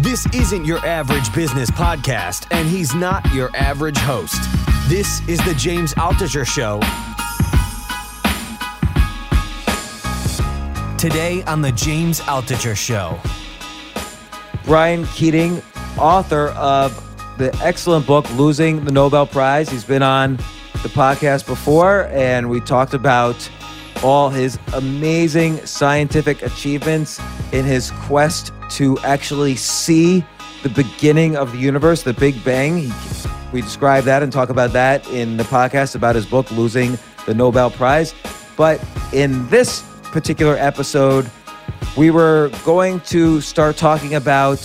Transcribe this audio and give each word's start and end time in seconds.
This 0.00 0.26
isn't 0.34 0.64
your 0.64 0.78
average 0.86 1.34
business 1.34 1.70
podcast, 1.70 2.46
and 2.50 2.68
he's 2.68 2.94
not 2.94 3.24
your 3.32 3.50
average 3.56 3.98
host. 3.98 4.40
This 4.88 5.26
is 5.28 5.38
the 5.44 5.54
James 5.54 5.94
Altucher 5.94 6.46
Show. 6.46 6.80
Today 10.98 11.42
on 11.44 11.60
the 11.60 11.72
James 11.72 12.20
Altucher 12.20 12.76
Show. 12.76 13.18
Brian 14.64 15.04
Keating, 15.08 15.62
author 15.98 16.48
of 16.50 16.92
the 17.36 17.54
excellent 17.62 18.06
book 18.06 18.30
Losing 18.34 18.84
the 18.84 18.92
Nobel 18.92 19.26
Prize. 19.26 19.68
He's 19.68 19.84
been 19.84 20.02
on 20.02 20.36
the 20.82 20.88
podcast 20.90 21.46
before, 21.46 22.04
and 22.12 22.48
we 22.48 22.60
talked 22.60 22.94
about 22.94 23.50
all 24.02 24.30
his 24.30 24.58
amazing 24.74 25.64
scientific 25.66 26.42
achievements 26.42 27.20
in 27.52 27.64
his 27.64 27.90
quest 28.02 28.52
to 28.70 28.98
actually 28.98 29.56
see 29.56 30.24
the 30.62 30.68
beginning 30.70 31.36
of 31.36 31.52
the 31.52 31.58
universe, 31.58 32.02
the 32.02 32.14
Big 32.14 32.42
Bang. 32.44 32.92
We 33.52 33.60
describe 33.60 34.04
that 34.04 34.22
and 34.22 34.32
talk 34.32 34.48
about 34.48 34.72
that 34.72 35.08
in 35.10 35.36
the 35.36 35.44
podcast 35.44 35.94
about 35.94 36.14
his 36.14 36.26
book, 36.26 36.50
Losing 36.50 36.98
the 37.26 37.34
Nobel 37.34 37.70
Prize. 37.70 38.14
But 38.56 38.82
in 39.12 39.48
this 39.48 39.82
particular 40.04 40.56
episode, 40.56 41.30
we 41.96 42.10
were 42.10 42.50
going 42.64 43.00
to 43.00 43.40
start 43.40 43.76
talking 43.76 44.14
about 44.14 44.58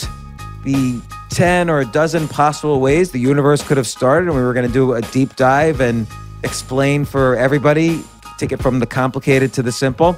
the 0.63 1.02
10 1.30 1.69
or 1.69 1.80
a 1.80 1.86
dozen 1.86 2.28
possible 2.28 2.80
ways 2.81 3.11
the 3.11 3.19
universe 3.19 3.61
could 3.61 3.78
have 3.78 3.88
started. 3.88 4.28
And 4.28 4.36
we 4.36 4.41
were 4.41 4.53
going 4.53 4.67
to 4.67 4.73
do 4.73 4.94
a 4.94 5.02
deep 5.02 5.36
dive 5.36 5.81
and 5.81 6.08
explain 6.44 7.06
for 7.06 7.36
everybody, 7.36 8.03
take 8.38 8.52
it 8.52 8.61
from 8.61 8.80
the 8.80 8.88
complicated 8.88 9.53
to 9.53 9.61
the 9.61 9.72
simple. 9.72 10.17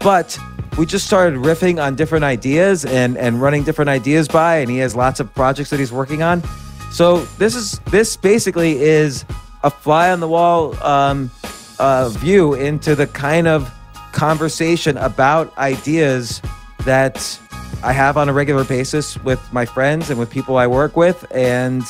But 0.00 0.38
we 0.76 0.84
just 0.84 1.06
started 1.06 1.38
riffing 1.38 1.82
on 1.82 1.94
different 1.94 2.24
ideas 2.24 2.84
and, 2.84 3.16
and 3.16 3.40
running 3.40 3.64
different 3.64 3.88
ideas 3.88 4.28
by, 4.28 4.58
and 4.58 4.70
he 4.70 4.78
has 4.78 4.94
lots 4.94 5.20
of 5.20 5.34
projects 5.34 5.70
that 5.70 5.80
he's 5.80 5.92
working 5.92 6.22
on. 6.22 6.42
So 6.90 7.24
this 7.38 7.54
is 7.54 7.78
this 7.90 8.16
basically 8.16 8.80
is 8.80 9.24
a 9.62 9.70
fly 9.70 10.10
on 10.10 10.20
the 10.20 10.28
wall 10.28 10.80
um, 10.84 11.30
uh, 11.78 12.08
view 12.10 12.54
into 12.54 12.94
the 12.94 13.06
kind 13.06 13.48
of 13.48 13.70
conversation 14.12 14.96
about 14.98 15.56
ideas 15.58 16.40
that 16.84 17.38
I 17.82 17.92
have 17.92 18.16
on 18.16 18.28
a 18.28 18.32
regular 18.32 18.64
basis 18.64 19.18
with 19.24 19.40
my 19.52 19.66
friends 19.66 20.10
and 20.10 20.18
with 20.18 20.30
people 20.30 20.56
I 20.56 20.66
work 20.66 20.96
with. 20.96 21.26
And 21.32 21.82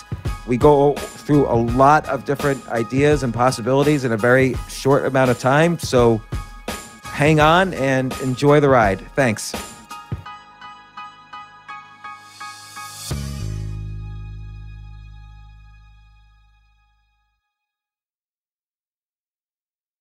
we 0.46 0.56
go 0.56 0.94
through 0.94 1.46
a 1.46 1.54
lot 1.54 2.08
of 2.08 2.24
different 2.24 2.66
ideas 2.68 3.22
and 3.22 3.32
possibilities 3.34 4.04
in 4.04 4.12
a 4.12 4.16
very 4.16 4.54
short 4.68 5.06
amount 5.06 5.30
of 5.30 5.38
time. 5.38 5.78
So 5.78 6.20
hang 7.16 7.40
on 7.40 7.72
and 7.72 8.12
enjoy 8.20 8.60
the 8.60 8.68
ride. 8.68 9.00
Thanks. 9.14 9.54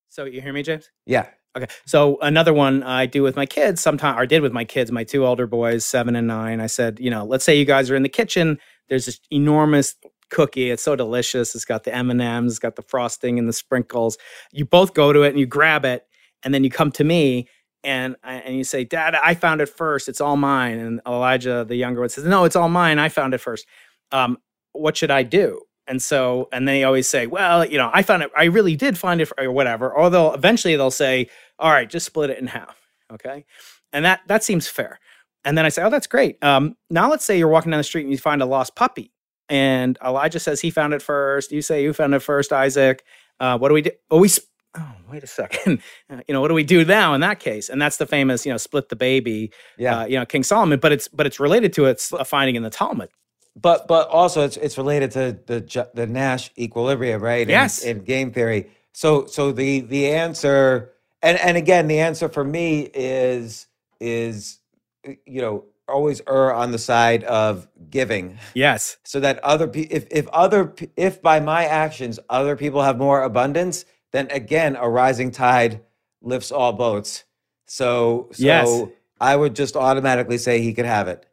So 0.10 0.26
you 0.26 0.42
hear 0.42 0.52
me, 0.52 0.62
James? 0.62 0.90
Yeah. 1.06 1.28
Okay. 1.56 1.68
So 1.86 2.18
another 2.22 2.54
one 2.54 2.84
I 2.84 3.06
do 3.06 3.24
with 3.24 3.38
my 3.38 3.46
kids 3.46 3.80
sometimes, 3.80 4.20
or 4.20 4.26
did 4.26 4.42
with 4.42 4.52
my 4.52 4.66
kids, 4.66 4.92
my 4.92 5.06
two 5.06 5.26
older 5.26 5.48
boys, 5.48 5.86
seven 5.86 6.18
and 6.18 6.28
nine. 6.28 6.60
I 6.60 6.68
said, 6.68 7.00
you 7.00 7.10
know, 7.10 7.24
let's 7.24 7.46
say 7.46 7.58
you 7.58 7.64
guys 7.64 7.90
are 7.90 7.96
in 7.96 8.04
the 8.04 8.10
kitchen. 8.10 8.60
There's 8.90 9.06
this 9.06 9.22
enormous 9.32 9.96
cookie. 10.30 10.70
It's 10.70 10.84
so 10.84 10.98
delicious. 10.98 11.56
It's 11.56 11.64
got 11.64 11.86
the 11.86 11.96
M 11.96 12.12
and 12.12 12.22
M's, 12.22 12.54
it's 12.54 12.60
got 12.60 12.76
the 12.76 12.82
frosting 12.82 13.40
and 13.40 13.48
the 13.48 13.54
sprinkles. 13.54 14.18
You 14.52 14.66
both 14.66 14.94
go 14.94 15.14
to 15.14 15.24
it 15.24 15.30
and 15.30 15.40
you 15.40 15.46
grab 15.46 15.86
it, 15.86 16.06
and 16.46 16.54
then 16.54 16.64
you 16.64 16.70
come 16.70 16.92
to 16.94 17.04
me 17.04 17.50
and 17.84 18.16
and 18.24 18.56
you 18.56 18.64
say, 18.64 18.86
Dad, 18.86 19.16
I 19.16 19.34
found 19.34 19.60
it 19.60 19.68
first. 19.68 20.08
It's 20.08 20.22
all 20.22 20.38
mine. 20.38 20.80
And 20.80 21.02
Elijah, 21.06 21.66
the 21.68 21.76
younger 21.76 22.00
one, 22.00 22.10
says, 22.10 22.24
No, 22.24 22.46
it's 22.46 22.56
all 22.56 22.70
mine. 22.70 23.00
I 23.00 23.10
found 23.10 23.34
it 23.34 23.40
first. 23.40 23.66
Um, 24.12 24.38
what 24.72 24.96
should 24.96 25.12
I 25.12 25.24
do? 25.24 25.62
And 25.88 26.02
so, 26.02 26.50
and 26.52 26.68
they 26.68 26.84
always 26.84 27.08
say, 27.08 27.28
well, 27.28 27.64
you 27.64 27.78
know, 27.78 27.92
I 27.94 28.02
found 28.02 28.24
it, 28.24 28.32
I 28.36 28.46
really 28.46 28.76
did 28.76 28.98
find 28.98 29.22
it, 29.22 29.32
or 29.38 29.52
whatever. 29.52 29.92
Or 29.92 30.10
they'll 30.10 30.34
eventually 30.34 30.76
they'll 30.76 30.90
say, 30.90 31.30
all 31.60 31.70
right, 31.70 31.88
just 31.88 32.08
split 32.08 32.32
it 32.32 32.40
in 32.40 32.48
half. 32.48 32.76
Okay. 33.14 33.46
And 33.94 34.04
that 34.06 34.22
that 34.28 34.44
seems 34.44 34.68
fair. 34.68 35.00
And 35.44 35.56
then 35.56 35.66
I 35.66 35.70
say, 35.70 35.84
oh, 35.84 35.92
that's 35.92 36.08
great. 36.08 36.44
Um, 36.44 36.76
now 36.90 37.10
let's 37.10 37.24
say 37.24 37.38
you're 37.38 37.48
walking 37.48 37.70
down 37.72 37.78
the 37.80 37.84
street 37.84 38.04
and 38.04 38.12
you 38.12 38.18
find 38.18 38.42
a 38.42 38.48
lost 38.48 38.76
puppy. 38.76 39.12
And 39.48 39.96
Elijah 40.04 40.40
says 40.40 40.60
he 40.60 40.72
found 40.72 40.96
it 40.96 41.04
first. 41.04 41.52
You 41.52 41.62
say 41.62 41.84
you 41.84 41.94
found 41.94 42.16
it 42.16 42.20
first, 42.20 42.52
Isaac. 42.52 43.04
Uh, 43.40 43.58
what 43.60 43.68
do 43.68 43.76
we 43.76 43.84
do? 43.84 43.92
Oh, 44.10 44.20
we, 44.20 44.28
sp- 44.32 44.50
oh, 44.78 44.92
wait 45.12 45.24
a 45.24 45.28
second. 45.28 45.82
you 46.28 46.34
know, 46.34 46.42
what 46.42 46.50
do 46.50 46.54
we 46.54 46.64
do 46.64 46.84
now 46.86 47.14
in 47.14 47.22
that 47.22 47.40
case? 47.40 47.70
And 47.70 47.82
that's 47.82 47.98
the 47.98 48.06
famous, 48.06 48.46
you 48.46 48.52
know, 48.52 48.58
split 48.58 48.90
the 48.90 48.96
baby, 48.96 49.52
Yeah. 49.78 50.02
uh, 50.02 50.06
you 50.06 50.18
know, 50.20 50.26
King 50.26 50.44
Solomon, 50.44 50.80
but 50.80 50.92
it's, 50.92 51.08
but 51.08 51.26
it's 51.26 51.40
related 51.40 51.74
to 51.74 51.86
its 51.86 52.12
a 52.14 52.26
finding 52.26 52.56
in 52.56 52.64
the 52.64 52.70
Talmud. 52.70 53.10
But 53.58 53.88
but 53.88 54.10
also 54.10 54.44
it's 54.44 54.58
it's 54.58 54.78
related 54.78 55.12
to 55.12 55.40
the 55.48 55.88
the 55.94 56.06
Nash 56.06 56.52
equilibrium, 56.58 57.22
right? 57.24 57.44
In- 57.44 57.50
Yes. 57.50 57.84
In, 57.84 58.00
game 58.04 58.34
theory. 58.34 58.70
So 58.92 59.28
so 59.28 59.54
the 59.54 59.80
the 59.80 60.12
answer 60.12 60.92
and 61.22 61.40
and 61.40 61.56
again 61.56 61.88
the 61.88 62.00
answer 62.00 62.28
for 62.28 62.44
me 62.44 62.90
is 62.94 63.68
is 64.02 64.60
uh, 65.08 65.14
you 65.26 65.40
know 65.42 65.64
always 65.88 66.22
err 66.28 66.54
on 66.54 66.72
the 66.72 66.78
side 66.80 67.24
of 67.26 67.68
giving 67.90 68.38
Yes. 68.56 68.98
so 69.06 69.22
that 69.22 69.40
other 69.44 69.68
pe- 69.70 69.82
if 69.92 70.06
if 70.12 70.28
other 70.30 70.74
if 70.98 71.22
by 71.22 71.40
my 71.40 71.64
actions 71.66 72.20
other 72.30 72.58
people 72.58 72.82
have 72.82 72.98
more 72.98 73.24
abundance 73.24 73.86
then 74.16 74.28
again 74.32 74.76
a 74.76 74.88
rising 74.90 75.30
tide 75.32 75.82
lifts 76.22 76.52
all 76.52 76.74
boats 76.74 77.24
so 77.66 78.30
so 78.32 78.44
Yes. 78.44 78.84
i 79.20 79.36
would 79.36 79.56
just 79.56 79.76
automatically 79.76 80.38
say 80.38 80.62
he 80.62 80.74
could 80.74 80.86
have 80.86 81.08
it 81.08 81.26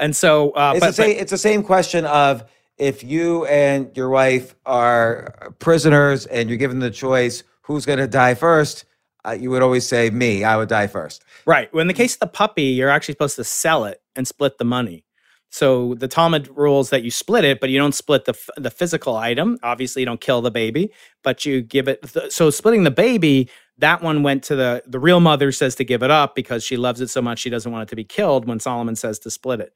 And 0.00 0.14
so, 0.14 0.50
uh, 0.52 0.72
it's, 0.76 0.80
but, 0.80 0.86
the 0.90 0.92
same, 1.02 1.18
it's 1.18 1.30
the 1.32 1.38
same 1.50 1.62
question 1.64 2.04
of 2.04 2.44
if 2.76 3.02
you 3.02 3.44
and 3.46 3.90
your 3.96 4.08
wife 4.10 4.54
are 4.64 5.52
prisoners 5.58 6.24
and 6.26 6.48
you're 6.48 6.56
given 6.58 6.78
the 6.78 6.90
choice 6.92 7.42
who's 7.62 7.84
going 7.84 7.98
to 7.98 8.06
die 8.06 8.34
first, 8.34 8.84
uh, 9.26 9.32
you 9.32 9.50
would 9.50 9.60
always 9.60 9.84
say 9.84 10.08
me. 10.10 10.44
I 10.44 10.56
would 10.56 10.68
die 10.68 10.86
first. 10.86 11.24
right. 11.46 11.68
Well, 11.74 11.80
in 11.82 11.88
the 11.88 11.94
case 11.94 12.14
of 12.14 12.20
the 12.20 12.28
puppy, 12.28 12.62
you're 12.78 12.88
actually 12.90 13.14
supposed 13.14 13.34
to 13.36 13.44
sell 13.44 13.84
it 13.86 14.00
and 14.14 14.24
split 14.28 14.58
the 14.58 14.64
money. 14.64 15.04
So 15.50 15.94
the 15.94 16.08
Talmud 16.08 16.48
rules 16.56 16.90
that 16.90 17.02
you 17.02 17.10
split 17.10 17.44
it, 17.44 17.58
but 17.60 17.70
you 17.70 17.78
don't 17.78 17.94
split 17.94 18.24
the 18.26 18.34
the 18.56 18.70
physical 18.70 19.16
item. 19.16 19.58
Obviously, 19.62 20.02
you 20.02 20.06
don't 20.06 20.20
kill 20.20 20.42
the 20.42 20.50
baby, 20.50 20.92
but 21.22 21.46
you 21.46 21.62
give 21.62 21.88
it. 21.88 22.02
th- 22.02 22.30
so 22.32 22.50
splitting 22.50 22.84
the 22.84 22.90
baby, 22.90 23.48
that 23.78 24.02
one 24.02 24.22
went 24.22 24.42
to 24.44 24.56
the 24.56 24.82
the 24.86 24.98
real 24.98 25.20
mother 25.20 25.50
says 25.52 25.74
to 25.76 25.84
give 25.84 26.02
it 26.02 26.10
up 26.10 26.34
because 26.34 26.62
she 26.64 26.76
loves 26.76 27.00
it 27.00 27.08
so 27.08 27.22
much 27.22 27.38
she 27.38 27.50
doesn't 27.50 27.72
want 27.72 27.84
it 27.84 27.88
to 27.90 27.96
be 27.96 28.04
killed. 28.04 28.46
When 28.46 28.60
Solomon 28.60 28.94
says 28.96 29.18
to 29.20 29.30
split 29.30 29.60
it, 29.60 29.72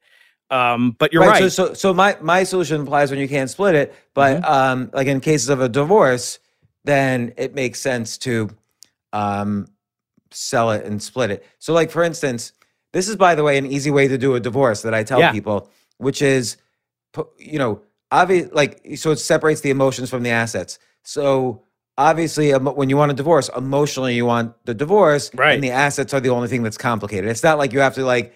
um, 0.51 0.95
but 0.99 1.11
you're 1.11 1.23
right. 1.23 1.51
So, 1.51 1.67
so, 1.69 1.73
so 1.73 1.93
my, 1.93 2.15
my 2.21 2.43
solution 2.43 2.79
implies 2.81 3.09
when 3.09 3.19
you 3.19 3.27
can't 3.27 3.49
split 3.49 3.75
it. 3.75 3.95
But 4.13 4.41
Mm-hmm. 4.41 4.51
um, 4.53 4.91
like 4.93 5.07
in 5.07 5.19
cases 5.19 5.49
of 5.49 5.61
a 5.61 5.69
divorce, 5.69 6.37
then 6.85 7.33
it 7.37 7.55
makes 7.55 7.79
sense 7.79 8.17
to 8.19 8.49
um, 9.13 9.67
sell 10.31 10.71
it 10.71 10.85
and 10.85 11.01
split 11.01 11.31
it. 11.31 11.45
So, 11.59 11.73
like 11.73 11.89
for 11.89 12.03
instance, 12.03 12.53
this 12.93 13.09
is 13.09 13.15
by 13.17 13.35
the 13.35 13.43
way 13.43 13.57
an 13.57 13.65
easy 13.65 13.91
way 13.91 14.07
to 14.07 14.17
do 14.17 14.35
a 14.35 14.39
divorce 14.39 14.81
that 14.83 14.93
I 14.93 15.03
tell 15.03 15.19
Yeah. 15.19 15.31
people, 15.31 15.69
which 15.97 16.21
is, 16.21 16.57
you 17.37 17.59
know, 17.59 17.81
obvious 18.11 18.49
like 18.53 18.81
so 18.95 19.11
it 19.11 19.17
separates 19.17 19.61
the 19.61 19.69
emotions 19.71 20.09
from 20.09 20.23
the 20.23 20.29
assets. 20.29 20.79
So 21.03 21.63
obviously 21.97 22.51
when 22.53 22.89
you 22.89 22.97
want 22.97 23.11
a 23.11 23.15
divorce, 23.15 23.49
emotionally 23.55 24.15
you 24.15 24.25
want 24.25 24.53
the 24.65 24.73
divorce, 24.73 25.29
Right. 25.35 25.55
And 25.55 25.63
the 25.63 25.71
assets 25.71 26.13
are 26.13 26.19
the 26.21 26.29
only 26.29 26.47
thing 26.47 26.63
that's 26.63 26.77
complicated. 26.77 27.29
It's 27.29 27.43
not 27.43 27.57
like 27.57 27.73
you 27.73 27.79
have 27.81 27.95
to 27.95 28.05
like 28.05 28.33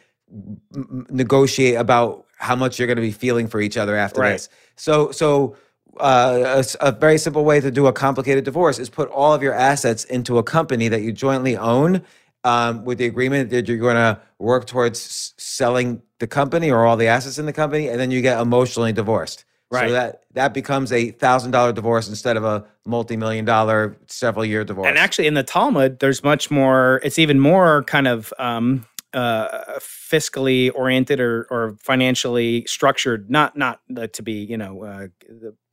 negotiate 1.09 1.75
about 1.75 2.25
how 2.37 2.55
much 2.55 2.77
you're 2.77 2.87
going 2.87 2.97
to 2.97 3.01
be 3.01 3.11
feeling 3.11 3.47
for 3.47 3.59
each 3.61 3.77
other 3.77 3.95
after 3.95 4.21
Right. 4.21 4.33
this. 4.33 4.49
So, 4.75 5.11
so 5.11 5.55
uh, 5.99 6.63
a, 6.81 6.87
a 6.87 6.91
very 6.91 7.17
simple 7.17 7.43
way 7.43 7.59
to 7.59 7.71
do 7.71 7.87
a 7.87 7.93
complicated 7.93 8.43
divorce 8.45 8.77
is 8.77 8.89
put 8.89 9.09
all 9.09 9.33
of 9.33 9.41
your 9.41 9.53
assets 9.53 10.03
into 10.03 10.37
a 10.37 10.43
company 10.43 10.87
that 10.89 11.01
you 11.01 11.11
jointly 11.11 11.57
own. 11.57 12.03
Um, 12.47 12.85
with 12.85 12.97
the 12.97 13.05
agreement 13.05 13.49
that 13.49 13.67
you're 13.67 13.77
going 13.77 13.95
to 13.95 14.21
work 14.39 14.67
towards 14.67 15.33
selling 15.37 16.01
the 16.19 16.27
company 16.27 16.71
or 16.71 16.85
all 16.85 16.95
the 16.95 17.07
assets 17.07 17.37
in 17.37 17.45
the 17.45 17.51
company, 17.51 17.89
and 17.89 17.99
then 17.99 18.09
you 18.09 18.21
get 18.21 18.39
emotionally 18.39 18.93
divorced. 18.93 19.43
Right. 19.69 19.89
So 19.89 19.93
that 19.93 20.23
that 20.33 20.53
becomes 20.53 20.93
a 20.93 21.11
thousand 21.11 21.51
dollar 21.51 21.73
divorce 21.73 22.07
instead 22.07 22.37
of 22.37 22.45
a 22.45 22.65
multi 22.85 23.17
million 23.17 23.43
dollar 23.43 23.97
several 24.07 24.45
year 24.45 24.63
divorce. 24.63 24.87
And 24.87 24.97
actually, 24.97 25.27
in 25.27 25.33
the 25.33 25.43
Talmud, 25.43 25.99
there's 25.99 26.23
much 26.23 26.49
more. 26.49 27.01
It's 27.03 27.19
even 27.19 27.37
more 27.39 27.83
kind 27.83 28.07
of 28.07 28.33
um, 28.39 28.85
uh, 29.13 29.79
fiscally 29.79 30.71
oriented 30.73 31.19
or, 31.19 31.47
or 31.51 31.75
financially 31.81 32.63
structured. 32.65 33.29
Not 33.29 33.57
not 33.57 33.81
to 34.13 34.23
be 34.23 34.45
you 34.45 34.55
know 34.55 34.83
uh, 34.83 35.07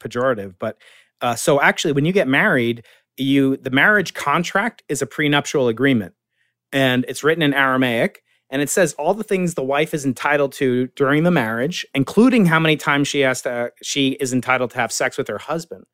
pejorative, 0.01 0.57
but 0.59 0.77
uh, 1.21 1.37
so 1.37 1.61
actually, 1.61 1.93
when 1.93 2.05
you 2.05 2.13
get 2.13 2.27
married, 2.27 2.85
you 3.17 3.57
the 3.59 3.71
marriage 3.71 4.13
contract 4.13 4.83
is 4.89 5.03
a 5.03 5.07
prenuptial 5.07 5.69
agreement, 5.69 6.15
and 6.75 7.07
it's 7.09 7.25
written 7.25 7.43
in 7.43 7.55
Aramaic. 7.55 8.21
And 8.51 8.61
it 8.61 8.69
says 8.69 8.93
all 8.95 9.15
the 9.15 9.25
things 9.25 9.55
the 9.55 9.65
wife 9.65 9.95
is 9.95 10.05
entitled 10.05 10.53
to 10.55 10.89
during 10.89 11.23
the 11.23 11.31
marriage, 11.31 11.87
including 11.95 12.45
how 12.47 12.61
many 12.61 12.77
times 12.77 13.09
she 13.09 13.21
has 13.21 13.41
to 13.43 13.73
she 13.83 14.11
is 14.21 14.33
entitled 14.35 14.71
to 14.73 14.77
have 14.77 14.93
sex 14.93 15.17
with 15.17 15.29
her 15.29 15.39
husband. 15.39 15.85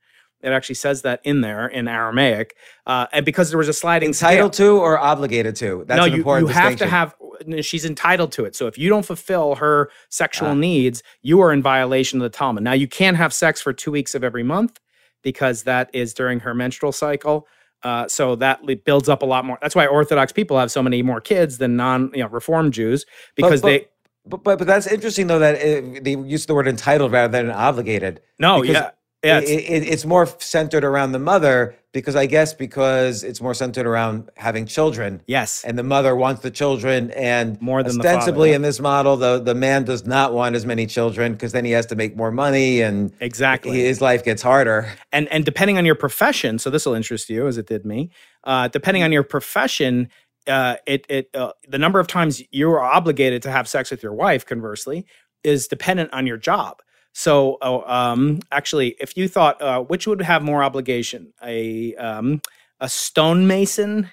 It 0.42 0.48
actually 0.48 0.74
says 0.76 1.02
that 1.02 1.20
in 1.22 1.42
there 1.42 1.66
in 1.68 1.86
Aramaic, 1.86 2.56
uh, 2.86 3.06
and 3.12 3.26
because 3.26 3.50
there 3.50 3.58
was 3.58 3.68
a 3.68 3.74
sliding 3.74 4.08
entitled 4.08 4.54
scale. 4.54 4.78
to 4.78 4.80
or 4.80 4.98
obligated 4.98 5.54
to. 5.56 5.84
That's 5.86 5.98
no, 5.98 6.04
an 6.06 6.12
you, 6.12 6.18
important 6.18 6.48
you 6.48 6.54
have 6.54 6.76
to 6.76 6.86
have. 6.86 7.14
She's 7.60 7.84
entitled 7.84 8.32
to 8.32 8.44
it. 8.46 8.56
So 8.56 8.66
if 8.66 8.76
you 8.76 8.88
don't 8.88 9.04
fulfill 9.04 9.56
her 9.56 9.90
sexual 10.08 10.48
Ah. 10.48 10.54
needs, 10.54 11.02
you 11.22 11.40
are 11.40 11.52
in 11.52 11.62
violation 11.62 12.20
of 12.20 12.24
the 12.30 12.36
Talmud. 12.36 12.64
Now 12.64 12.72
you 12.72 12.88
can't 12.88 13.16
have 13.18 13.32
sex 13.32 13.60
for 13.60 13.72
two 13.72 13.90
weeks 13.90 14.14
of 14.14 14.24
every 14.24 14.42
month 14.42 14.80
because 15.22 15.64
that 15.64 15.90
is 15.92 16.14
during 16.14 16.40
her 16.40 16.54
menstrual 16.54 16.92
cycle. 16.92 17.46
Uh, 17.82 18.06
so 18.08 18.36
that 18.36 18.60
builds 18.84 19.08
up 19.08 19.22
a 19.22 19.26
lot 19.26 19.44
more. 19.44 19.58
That's 19.62 19.74
why 19.74 19.86
Orthodox 19.86 20.32
people 20.32 20.58
have 20.58 20.70
so 20.70 20.82
many 20.82 21.02
more 21.02 21.20
kids 21.20 21.58
than 21.58 21.76
non, 21.76 22.10
you 22.12 22.22
know, 22.22 22.28
Reform 22.28 22.70
Jews 22.70 23.06
because 23.34 23.62
but- 23.62 23.68
they. 23.68 23.86
But, 24.26 24.44
but 24.44 24.58
but 24.58 24.66
that's 24.66 24.86
interesting 24.86 25.28
though 25.28 25.38
that 25.38 25.54
it, 25.56 26.04
they 26.04 26.14
use 26.14 26.44
the 26.44 26.54
word 26.54 26.68
entitled 26.68 27.10
rather 27.10 27.32
than 27.32 27.50
obligated. 27.50 28.20
No, 28.38 28.60
because 28.60 28.74
yeah, 28.74 28.90
yeah. 29.24 29.38
it's- 29.38 29.50
it, 29.50 29.88
it's 29.92 30.04
more 30.04 30.26
centered 30.38 30.84
around 30.84 31.12
the 31.12 31.18
mother 31.18 31.74
because 31.92 32.14
I 32.14 32.26
guess 32.26 32.54
because 32.54 33.24
it's 33.24 33.40
more 33.40 33.52
centered 33.52 33.84
around 33.84 34.30
having 34.36 34.64
children. 34.64 35.20
yes. 35.26 35.64
And 35.64 35.76
the 35.76 35.82
mother 35.82 36.14
wants 36.14 36.42
the 36.42 36.50
children, 36.50 37.10
and 37.12 37.60
More 37.60 37.82
than 37.82 37.96
the 37.96 38.02
father, 38.04 38.16
ostensibly 38.18 38.50
yeah. 38.50 38.56
in 38.56 38.62
this 38.62 38.78
model, 38.78 39.16
the 39.16 39.40
the 39.40 39.54
man 39.56 39.84
does 39.84 40.06
not 40.06 40.32
want 40.32 40.54
as 40.54 40.64
many 40.64 40.86
children 40.86 41.32
because 41.32 41.50
then 41.52 41.64
he 41.64 41.72
has 41.72 41.86
to 41.86 41.96
make 41.96 42.16
more 42.16 42.30
money, 42.30 42.80
and 42.80 43.12
Exactly. 43.20 43.80
his 43.80 44.00
life 44.00 44.22
gets 44.24 44.40
harder. 44.42 44.92
and 45.12 45.26
and 45.28 45.44
depending 45.44 45.78
on 45.78 45.84
your 45.84 45.96
profession, 45.96 46.58
so 46.60 46.70
this 46.70 46.86
will 46.86 46.94
interest 46.94 47.28
you 47.28 47.48
as 47.48 47.58
it 47.58 47.66
did 47.66 47.84
me. 47.84 48.10
Uh, 48.44 48.68
depending 48.68 49.02
on 49.02 49.10
your 49.10 49.24
profession, 49.24 50.08
uh, 50.46 50.76
it 50.86 51.04
it 51.08 51.28
uh, 51.34 51.52
the 51.68 51.78
number 51.78 51.98
of 51.98 52.06
times 52.06 52.40
you 52.52 52.70
are 52.70 52.80
obligated 52.80 53.42
to 53.42 53.50
have 53.50 53.66
sex 53.68 53.90
with 53.90 54.00
your 54.02 54.14
wife, 54.14 54.46
conversely, 54.46 55.04
is 55.42 55.66
dependent 55.66 56.12
on 56.12 56.24
your 56.26 56.36
job. 56.36 56.80
So, 57.20 57.58
uh, 57.60 57.82
um, 57.84 58.40
actually, 58.50 58.96
if 58.98 59.14
you 59.14 59.28
thought 59.28 59.60
uh, 59.60 59.82
which 59.82 60.06
would 60.06 60.22
have 60.22 60.42
more 60.42 60.62
obligation, 60.62 61.34
a 61.44 61.94
um, 61.96 62.40
a 62.80 62.88
stonemason 62.88 64.08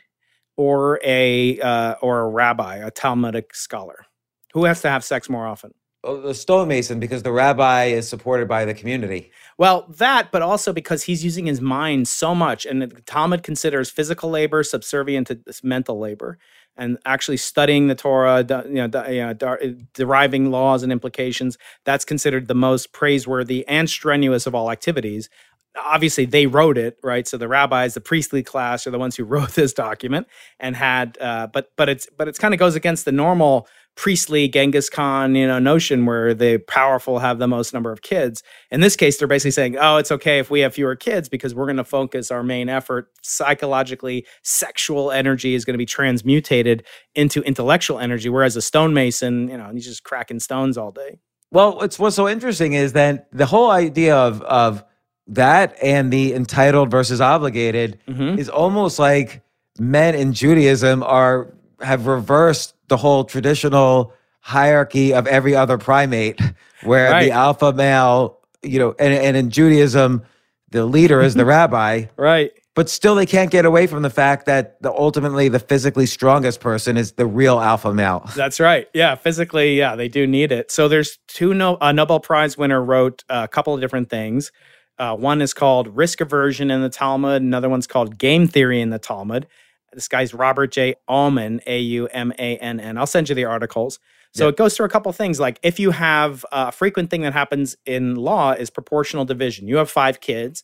or 0.58 1.00
a 1.06 1.58
uh, 1.62 1.96
or 2.02 2.20
a 2.20 2.28
rabbi, 2.28 2.76
a 2.76 2.92
Talmudic 2.92 3.56
scholar, 3.56 4.08
who 4.52 4.66
has 4.66 4.82
to 4.82 4.90
have 4.90 5.06
sex 5.06 5.30
more 5.30 5.48
often? 5.48 5.74
Oh, 6.04 6.20
The 6.20 6.34
stonemason 6.34 7.00
because 7.00 7.24
the 7.24 7.32
rabbi 7.32 7.86
is 7.86 8.10
supported 8.10 8.50
by 8.50 8.66
the 8.66 8.74
community. 8.74 9.32
Well, 9.58 9.86
that, 10.00 10.30
but 10.34 10.42
also 10.42 10.74
because 10.74 11.04
he's 11.04 11.24
using 11.24 11.46
his 11.46 11.62
mind 11.62 12.10
so 12.10 12.36
much, 12.36 12.66
and 12.66 12.82
the 12.82 12.88
Talmud 12.88 13.42
considers 13.42 13.90
physical 13.90 14.30
labor 14.30 14.64
subservient 14.64 15.28
to 15.28 15.36
this 15.36 15.64
mental 15.64 15.98
labor, 15.98 16.40
and 16.78 16.98
actually 17.06 17.38
studying 17.38 17.88
the 17.88 17.96
Torah, 17.96 18.46
you 18.68 18.88
know, 18.88 19.58
deriving 19.94 20.52
laws 20.52 20.84
and 20.84 20.92
implications. 20.92 21.58
That's 21.86 22.06
considered 22.06 22.48
the 22.48 22.56
most 22.56 22.94
praiseworthy 22.94 23.68
and 23.68 23.90
strenuous 23.90 24.48
of 24.48 24.56
all 24.56 24.72
activities. 24.72 25.30
Obviously, 25.76 26.26
they 26.26 26.48
wrote 26.48 26.78
it, 26.78 26.98
right? 27.04 27.28
So 27.28 27.38
the 27.38 27.48
rabbis, 27.48 27.94
the 27.94 28.02
priestly 28.02 28.44
class, 28.44 28.88
are 28.88 28.92
the 28.92 29.00
ones 29.00 29.16
who 29.16 29.24
wrote 29.26 29.52
this 29.52 29.74
document 29.74 30.28
and 30.60 30.76
had, 30.76 31.18
uh, 31.20 31.48
but 31.48 31.72
but 31.76 31.90
it's 31.90 32.08
but 32.18 32.28
it's 32.28 32.40
kind 32.40 32.54
of 32.54 32.60
goes 32.60 32.76
against 32.76 33.06
the 33.06 33.12
normal 33.12 33.68
priestly 33.98 34.48
Genghis 34.48 34.90
Khan, 34.90 35.34
you 35.36 35.48
know, 35.48 35.58
notion 35.60 36.06
where 36.06 36.34
the 36.34 36.60
powerful 36.60 37.18
have 37.20 37.40
the 37.40 37.48
most 37.48 37.74
number 37.74 37.92
of 37.92 38.04
kids. 38.04 38.44
In 38.72 38.80
this 38.80 38.96
case, 38.96 39.18
they're 39.18 39.28
basically 39.28 39.52
saying, 39.52 39.76
oh, 39.78 39.98
it's 39.98 40.12
okay 40.12 40.38
if 40.38 40.50
we 40.52 40.60
have 40.60 40.76
fewer 40.76 40.96
kids 40.96 41.28
because 41.28 41.54
we're 41.56 41.66
going 41.66 41.78
to 41.78 41.84
focus 41.84 42.30
our 42.30 42.44
main 42.44 42.70
effort 42.70 43.10
psychologically. 43.24 44.26
Sexual 44.44 45.12
energy 45.12 45.56
is 45.56 45.66
going 45.66 45.74
to 45.74 45.80
be 45.80 45.86
transmutated 45.86 46.86
into 47.16 47.42
intellectual 47.42 47.98
energy, 48.00 48.30
whereas 48.30 48.56
a 48.56 48.62
stonemason, 48.62 49.50
you 49.50 49.58
know, 49.58 49.72
he's 49.74 49.86
just 49.86 50.04
cracking 50.04 50.40
stones 50.40 50.78
all 50.78 50.92
day. 50.92 51.18
Well, 51.52 51.82
it's 51.82 51.98
what's 51.98 52.16
so 52.16 52.30
interesting 52.30 52.74
is 52.74 52.94
that 52.94 53.28
the 53.32 53.46
whole 53.48 53.72
idea 53.72 54.16
of 54.16 54.42
of 54.44 54.84
that 55.30 55.76
and 55.82 56.14
the 56.14 56.34
entitled 56.34 56.92
versus 56.92 57.20
obligated 57.20 58.00
Mhm. 58.08 58.38
is 58.38 58.48
almost 58.48 59.00
like 59.00 59.42
men 59.80 60.14
in 60.16 60.34
Judaism 60.34 61.04
are 61.04 61.54
have 61.82 62.06
reversed 62.08 62.74
the 62.88 62.98
whole 62.98 63.24
traditional 63.26 64.14
hierarchy 64.42 65.14
of 65.14 65.28
every 65.28 65.56
other 65.56 65.78
primate, 65.78 66.40
where 66.84 67.12
Right. 67.12 67.26
the 67.26 67.32
alpha 67.32 67.74
male, 67.74 68.38
you 68.64 68.80
know, 68.80 68.96
and, 69.00 69.14
and 69.14 69.36
in 69.36 69.50
Judaism, 69.50 70.24
the 70.72 70.86
leader 70.86 71.22
is 71.22 71.34
the 71.34 71.46
rabbi, 71.56 72.06
Right. 72.16 72.52
but 72.76 72.90
still 72.90 73.16
they 73.16 73.26
can't 73.26 73.52
get 73.52 73.66
away 73.66 73.88
from 73.88 74.04
the 74.04 74.10
fact 74.10 74.46
that 74.46 74.82
the 74.82 74.92
ultimately 74.92 75.50
the 75.50 75.60
physically 75.60 76.06
strongest 76.06 76.60
person 76.62 76.96
is 76.98 77.14
the 77.14 77.26
real 77.26 77.60
alpha 77.60 77.94
male. 77.94 78.30
That's 78.36 78.60
right. 78.60 78.88
Yeah, 78.94 79.16
physically, 79.16 79.78
yeah, 79.78 79.96
they 79.96 80.08
do 80.08 80.26
need 80.28 80.52
it. 80.54 80.72
So 80.72 80.88
there's 80.88 81.20
two 81.28 81.54
no, 81.54 81.78
a 81.82 81.92
Nobel 81.92 82.20
Prize 82.22 82.58
winner 82.58 82.82
wrote 82.84 83.24
a 83.30 83.48
couple 83.48 83.74
of 83.74 83.82
different 83.82 84.10
things. 84.10 84.52
Uh, 85.00 85.16
one 85.16 85.42
is 85.42 85.54
called 85.54 85.96
risk 85.96 86.22
aversion 86.22 86.72
in 86.72 86.82
the 86.82 86.90
Talmud. 86.90 87.42
Another 87.42 87.70
one's 87.70 87.86
called 87.88 88.18
game 88.18 88.48
theory 88.48 88.82
in 88.82 88.90
the 88.92 88.98
Talmud. 89.00 89.46
This 89.94 90.08
guy's 90.08 90.34
Robert 90.34 90.72
J. 90.72 90.96
Aumann, 91.10 91.62
A 91.66 91.80
U 91.80 92.08
M 92.08 92.32
A 92.40 92.58
N 92.58 92.80
N. 92.80 92.98
I'll 92.98 93.08
send 93.08 93.30
you 93.30 93.36
the 93.36 93.46
articles. 93.46 94.00
So 94.34 94.46
Yeah. 94.46 94.50
it 94.50 94.58
goes 94.58 94.76
through 94.76 94.86
a 94.86 94.90
couple 94.90 95.12
things 95.14 95.40
like 95.40 95.60
if 95.64 95.80
you 95.80 95.92
have 95.92 96.46
a 96.52 96.72
frequent 96.72 97.10
thing 97.10 97.22
that 97.22 97.34
happens 97.34 97.76
in 97.86 98.16
law 98.16 98.52
is 98.52 98.70
proportional 98.70 99.26
division. 99.26 99.68
You 99.68 99.78
have 99.78 99.90
five 99.90 100.20
kids, 100.22 100.64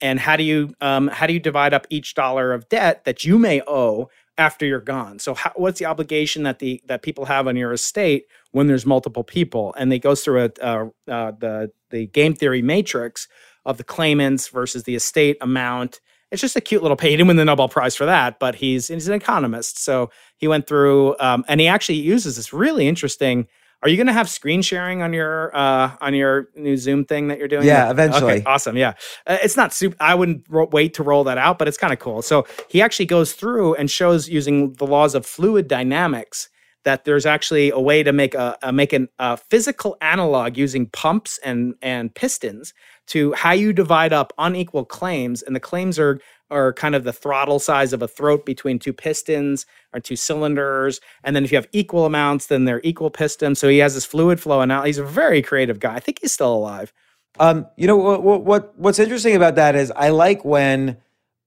and 0.00 0.18
how 0.20 0.36
do 0.36 0.42
you 0.42 0.74
um, 0.80 1.08
how 1.08 1.26
do 1.26 1.32
you 1.32 1.40
divide 1.40 1.72
up 1.72 1.86
each 1.90 2.14
dollar 2.14 2.52
of 2.52 2.68
debt 2.68 3.04
that 3.04 3.24
you 3.24 3.38
may 3.38 3.62
owe 3.66 4.08
after 4.36 4.66
you're 4.66 4.80
gone? 4.80 5.20
So 5.20 5.34
how, 5.34 5.52
what's 5.54 5.78
the 5.78 5.86
obligation 5.86 6.42
that 6.42 6.58
the 6.58 6.82
that 6.86 7.02
people 7.02 7.24
have 7.26 7.46
on 7.46 7.56
your 7.56 7.72
estate 7.72 8.24
when 8.50 8.66
there's 8.66 8.84
multiple 8.84 9.24
people? 9.24 9.72
And 9.78 9.90
they 9.92 10.00
goes 10.00 10.22
through 10.24 10.44
a 10.44 10.50
uh, 10.60 10.86
uh, 11.08 11.32
the 11.38 11.70
the 11.90 12.06
game 12.08 12.34
theory 12.34 12.60
matrix 12.62 13.28
of 13.64 13.78
the 13.78 13.84
claimants 13.84 14.48
versus 14.48 14.82
the 14.82 14.96
estate 14.96 15.38
amount. 15.40 16.00
It's 16.34 16.40
just 16.42 16.56
a 16.56 16.60
cute 16.60 16.82
little 16.82 16.96
page. 16.96 17.10
He 17.12 17.16
didn't 17.16 17.28
win 17.28 17.36
the 17.38 17.44
Nobel 17.46 17.68
Prize 17.70 17.96
for 17.96 18.04
that, 18.06 18.38
but 18.38 18.54
he's 18.56 18.88
he's 18.88 19.08
an 19.08 19.14
economist, 19.14 19.82
so 19.82 20.10
he 20.36 20.46
went 20.48 20.66
through 20.66 21.16
um, 21.20 21.44
and 21.48 21.60
he 21.60 21.66
actually 21.68 21.96
uses 21.98 22.36
this 22.36 22.52
really 22.52 22.86
interesting. 22.86 23.46
Are 23.82 23.88
you 23.90 23.96
going 23.98 24.06
to 24.06 24.14
have 24.14 24.30
screen 24.30 24.62
sharing 24.62 25.02
on 25.02 25.12
your 25.12 25.54
uh, 25.56 25.92
on 26.00 26.14
your 26.14 26.48
new 26.56 26.76
Zoom 26.76 27.04
thing 27.04 27.28
that 27.28 27.38
you're 27.38 27.48
doing? 27.48 27.64
Yeah, 27.66 27.84
Okay, 27.84 27.90
eventually. 27.92 28.44
awesome. 28.46 28.76
Yeah, 28.78 28.94
Uh, 29.26 29.38
it's 29.42 29.56
not 29.56 29.72
super. 29.74 29.96
I 30.00 30.14
wouldn't 30.14 30.44
ro- 30.48 30.68
wait 30.72 30.94
to 30.94 31.02
roll 31.02 31.22
that 31.24 31.38
out, 31.38 31.58
but 31.58 31.68
it's 31.68 31.76
kind 31.78 31.92
of 31.92 31.98
cool. 31.98 32.22
So 32.22 32.46
he 32.68 32.82
actually 32.82 33.06
goes 33.06 33.32
through 33.34 33.74
and 33.76 33.90
shows 33.90 34.28
using 34.28 34.72
the 34.74 34.86
laws 34.86 35.14
of 35.14 35.26
fluid 35.26 35.68
dynamics 35.68 36.48
that 36.84 37.04
there's 37.04 37.26
actually 37.26 37.70
a 37.70 37.78
way 37.80 38.02
to 38.02 38.12
make 38.12 38.34
a, 38.34 38.56
a 38.62 38.72
make 38.72 38.92
an, 38.94 39.08
a 39.18 39.36
physical 39.36 39.96
analog 40.00 40.56
using 40.56 40.86
pumps 40.86 41.38
and 41.44 41.74
and 41.82 42.14
pistons 42.14 42.72
to 43.06 43.32
how 43.34 43.52
you 43.52 43.72
divide 43.72 44.12
up 44.12 44.32
unequal 44.38 44.84
claims, 44.84 45.42
and 45.42 45.54
the 45.54 45.60
claims 45.60 45.98
are 45.98 46.20
are 46.50 46.72
kind 46.72 46.94
of 46.94 47.04
the 47.04 47.12
throttle 47.12 47.58
size 47.58 47.92
of 47.92 48.02
a 48.02 48.08
throat 48.08 48.46
between 48.46 48.78
two 48.78 48.92
pistons 48.92 49.66
or 49.92 50.00
two 50.00 50.16
cylinders, 50.16 51.00
and 51.22 51.34
then 51.34 51.44
if 51.44 51.52
you 51.52 51.56
have 51.56 51.68
equal 51.72 52.06
amounts, 52.06 52.46
then 52.46 52.64
they're 52.64 52.80
equal 52.84 53.10
pistons. 53.10 53.58
So 53.58 53.68
he 53.68 53.78
has 53.78 53.94
this 53.94 54.04
fluid 54.04 54.40
flow, 54.40 54.60
and 54.60 54.68
now 54.68 54.84
he's 54.84 54.98
a 54.98 55.04
very 55.04 55.42
creative 55.42 55.80
guy. 55.80 55.94
I 55.94 56.00
think 56.00 56.20
he's 56.20 56.32
still 56.32 56.54
alive. 56.54 56.92
Um, 57.40 57.66
you 57.76 57.86
know 57.86 57.96
what 57.96 58.44
what 58.44 58.78
what's 58.78 58.98
interesting 58.98 59.34
about 59.34 59.56
that 59.56 59.74
is 59.74 59.92
I 59.96 60.10
like 60.10 60.44
when 60.44 60.98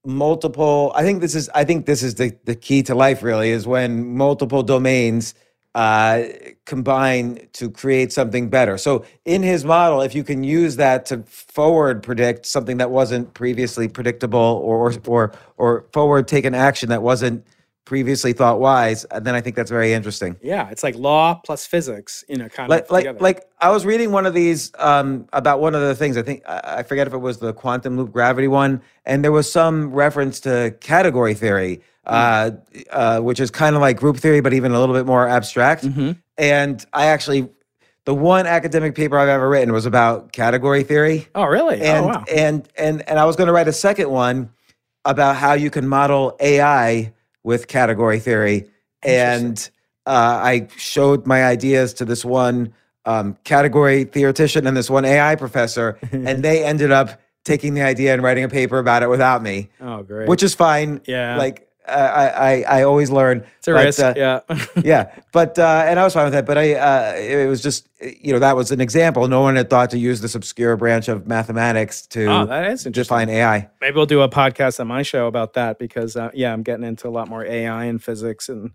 multiple 0.04 0.92
I 0.94 1.02
think 1.02 1.20
this 1.20 1.34
is 1.34 1.48
I 1.54 1.64
think 1.64 1.86
this 1.86 2.02
is 2.02 2.16
the, 2.16 2.36
the 2.44 2.54
key 2.54 2.82
to 2.84 2.94
life 2.94 3.22
really 3.22 3.50
is 3.50 3.66
when 3.66 4.16
multiple 4.16 4.62
domains 4.62 5.34
uh, 5.74 6.24
combine 6.66 7.46
to 7.52 7.70
create 7.70 8.12
something 8.12 8.48
better. 8.48 8.78
So 8.78 9.04
in 9.24 9.42
his 9.42 9.64
model, 9.64 10.00
if 10.02 10.14
you 10.14 10.24
can 10.24 10.42
use 10.44 10.76
that 10.76 11.06
to 11.06 11.22
forward 11.24 12.02
predict 12.02 12.46
something 12.46 12.78
that 12.78 12.90
wasn't 12.90 13.34
previously 13.34 13.88
predictable, 13.88 14.38
or 14.64 14.92
or 15.06 15.32
or 15.56 15.86
forward 15.92 16.26
take 16.28 16.44
an 16.44 16.54
action 16.54 16.88
that 16.88 17.02
wasn't 17.02 17.44
previously 17.84 18.34
thought 18.34 18.60
wise, 18.60 19.06
uh, 19.10 19.18
then 19.20 19.34
I 19.34 19.40
think 19.40 19.56
that's 19.56 19.70
very 19.70 19.92
interesting. 19.94 20.36
Yeah, 20.42 20.68
it's 20.70 20.82
like 20.82 20.94
law 20.96 21.40
plus 21.44 21.64
physics, 21.66 22.22
you 22.28 22.36
know, 22.36 22.48
kind 22.48 22.68
Like 22.68 22.84
of 22.84 22.90
like 22.90 23.04
together. 23.04 23.18
like 23.20 23.44
I 23.60 23.70
was 23.70 23.86
reading 23.86 24.12
one 24.12 24.26
of 24.26 24.34
these 24.34 24.72
um, 24.78 25.26
about 25.32 25.60
one 25.60 25.74
of 25.74 25.80
the 25.80 25.94
things. 25.94 26.16
I 26.16 26.22
think 26.22 26.42
I 26.46 26.82
forget 26.82 27.06
if 27.06 27.14
it 27.14 27.18
was 27.18 27.38
the 27.38 27.52
quantum 27.52 27.96
loop 27.96 28.12
gravity 28.12 28.48
one, 28.48 28.82
and 29.06 29.24
there 29.24 29.32
was 29.32 29.50
some 29.50 29.90
reference 29.92 30.40
to 30.40 30.76
category 30.80 31.34
theory, 31.34 31.80
uh, 32.08 32.50
uh, 32.90 33.20
which 33.20 33.40
is 33.40 33.50
kind 33.50 33.76
of 33.76 33.82
like 33.82 33.96
group 33.98 34.16
theory, 34.16 34.40
but 34.40 34.52
even 34.52 34.72
a 34.72 34.80
little 34.80 34.94
bit 34.94 35.06
more 35.06 35.28
abstract. 35.28 35.84
And 36.36 36.86
I 36.92 37.06
actually, 37.06 37.48
the 38.04 38.14
one 38.14 38.46
academic 38.46 38.94
paper 38.94 39.18
I've 39.18 39.28
ever 39.28 39.48
written 39.48 39.72
was 39.72 39.86
about 39.86 40.32
category 40.32 40.82
theory 40.84 41.28
Oh, 41.34 41.44
really? 41.44 41.80
and 41.82 42.04
oh, 42.04 42.08
wow. 42.08 42.24
and 42.34 42.68
and 42.76 43.08
and 43.08 43.18
I 43.18 43.24
was 43.24 43.36
going 43.36 43.48
to 43.48 43.52
write 43.52 43.68
a 43.68 43.72
second 43.72 44.10
one 44.10 44.50
about 45.04 45.36
how 45.36 45.52
you 45.54 45.70
can 45.70 45.86
model 45.88 46.36
AI 46.40 47.12
with 47.42 47.66
category 47.68 48.18
theory, 48.20 48.68
and 49.02 49.70
uh, 50.06 50.40
I 50.42 50.68
showed 50.76 51.26
my 51.26 51.44
ideas 51.44 51.92
to 51.94 52.04
this 52.04 52.24
one 52.24 52.72
um, 53.04 53.36
category 53.44 54.04
theoretician 54.04 54.66
and 54.66 54.76
this 54.76 54.88
one 54.90 55.04
AI 55.04 55.34
professor, 55.36 55.98
and 56.12 56.42
they 56.42 56.64
ended 56.64 56.90
up 56.92 57.20
taking 57.44 57.74
the 57.74 57.82
idea 57.82 58.12
and 58.12 58.22
writing 58.22 58.44
a 58.44 58.48
paper 58.48 58.78
about 58.78 59.02
it 59.02 59.08
without 59.08 59.42
me, 59.42 59.70
oh, 59.80 60.02
great. 60.02 60.28
which 60.28 60.42
is 60.42 60.54
fine. 60.54 61.00
Yeah. 61.06 61.36
like. 61.36 61.67
I, 61.88 62.28
I 62.28 62.64
I 62.78 62.82
always 62.82 63.10
learn. 63.10 63.44
it's 63.58 63.68
a 63.68 63.72
but, 63.72 63.84
risk. 63.84 64.00
uh, 64.00 64.14
yeah. 64.16 64.40
yeah, 64.82 65.14
but 65.32 65.58
uh, 65.58 65.84
and 65.86 65.98
I 65.98 66.04
was 66.04 66.14
fine 66.14 66.24
with 66.24 66.34
that. 66.34 66.46
But 66.46 66.58
I, 66.58 66.74
uh, 66.74 67.14
it 67.16 67.48
was 67.48 67.62
just 67.62 67.88
you 68.00 68.32
know 68.32 68.38
that 68.38 68.56
was 68.56 68.70
an 68.70 68.80
example. 68.80 69.26
No 69.28 69.40
one 69.40 69.56
had 69.56 69.70
thought 69.70 69.90
to 69.90 69.98
use 69.98 70.20
this 70.20 70.34
obscure 70.34 70.76
branch 70.76 71.08
of 71.08 71.26
mathematics 71.26 72.06
to 72.08 72.26
Oh, 72.26 72.46
that 72.46 72.70
is 72.70 72.84
define 72.84 73.28
AI. 73.28 73.68
Maybe 73.80 73.94
we'll 73.96 74.06
do 74.06 74.20
a 74.20 74.28
podcast 74.28 74.80
on 74.80 74.86
my 74.88 75.02
show 75.02 75.26
about 75.26 75.54
that 75.54 75.78
because 75.78 76.16
uh, 76.16 76.30
yeah, 76.34 76.52
I'm 76.52 76.62
getting 76.62 76.84
into 76.84 77.08
a 77.08 77.10
lot 77.10 77.28
more 77.28 77.44
AI 77.44 77.84
and 77.84 78.02
physics 78.02 78.48
and 78.48 78.72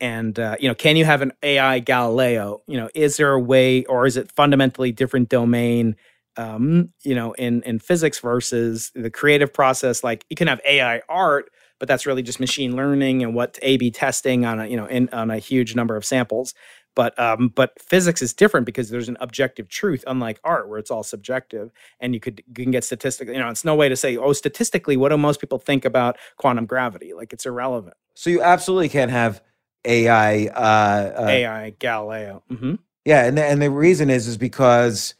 and 0.00 0.38
uh, 0.38 0.56
you 0.60 0.68
know, 0.68 0.74
can 0.74 0.96
you 0.96 1.04
have 1.04 1.22
an 1.22 1.32
AI 1.42 1.78
Galileo? 1.78 2.62
You 2.66 2.76
know, 2.76 2.88
is 2.94 3.16
there 3.16 3.32
a 3.32 3.40
way, 3.40 3.84
or 3.86 4.06
is 4.06 4.16
it 4.16 4.30
fundamentally 4.32 4.92
different 4.92 5.28
domain? 5.28 5.96
Um, 6.36 6.90
you 7.02 7.14
know, 7.14 7.32
in 7.32 7.62
in 7.62 7.78
physics 7.78 8.18
versus 8.20 8.92
the 8.94 9.10
creative 9.10 9.54
process. 9.54 10.04
Like 10.04 10.26
you 10.28 10.36
can 10.36 10.48
have 10.48 10.60
AI 10.66 11.00
art, 11.08 11.50
but 11.78 11.88
that's 11.88 12.06
really 12.06 12.22
just 12.22 12.40
machine 12.40 12.76
learning 12.76 13.22
and 13.22 13.34
what 13.34 13.58
A/B 13.62 13.90
testing 13.90 14.44
on 14.44 14.60
a 14.60 14.66
you 14.66 14.76
know 14.76 14.86
in 14.86 15.08
on 15.10 15.30
a 15.30 15.38
huge 15.38 15.74
number 15.74 15.96
of 15.96 16.04
samples. 16.04 16.54
But 16.94 17.18
um, 17.18 17.48
but 17.48 17.78
physics 17.80 18.22
is 18.22 18.32
different 18.32 18.64
because 18.64 18.88
there's 18.88 19.10
an 19.10 19.18
objective 19.20 19.68
truth, 19.68 20.02
unlike 20.06 20.40
art 20.42 20.68
where 20.68 20.78
it's 20.78 20.90
all 20.90 21.02
subjective, 21.02 21.70
and 22.00 22.14
you 22.14 22.20
could 22.20 22.42
you 22.46 22.64
can 22.64 22.70
get 22.70 22.84
statistical. 22.84 23.34
You 23.34 23.40
know, 23.40 23.50
it's 23.50 23.66
no 23.66 23.74
way 23.74 23.90
to 23.90 23.96
say, 23.96 24.16
oh, 24.16 24.32
statistically, 24.32 24.96
what 24.96 25.10
do 25.10 25.18
most 25.18 25.38
people 25.38 25.58
think 25.58 25.84
about 25.84 26.16
quantum 26.38 26.64
gravity? 26.64 27.12
Like 27.12 27.34
it's 27.34 27.44
irrelevant. 27.44 27.96
So 28.14 28.30
you 28.30 28.40
absolutely 28.40 28.88
can't 28.88 29.10
have 29.10 29.42
AI. 29.84 30.46
Uh, 30.46 31.22
uh, 31.22 31.26
AI 31.28 31.70
Galileo. 31.78 32.42
Mm-hmm. 32.50 32.76
Yeah, 33.04 33.26
and 33.26 33.36
the, 33.36 33.44
and 33.44 33.60
the 33.60 33.70
reason 33.70 34.08
is 34.08 34.26
is 34.26 34.38
because 34.38 35.14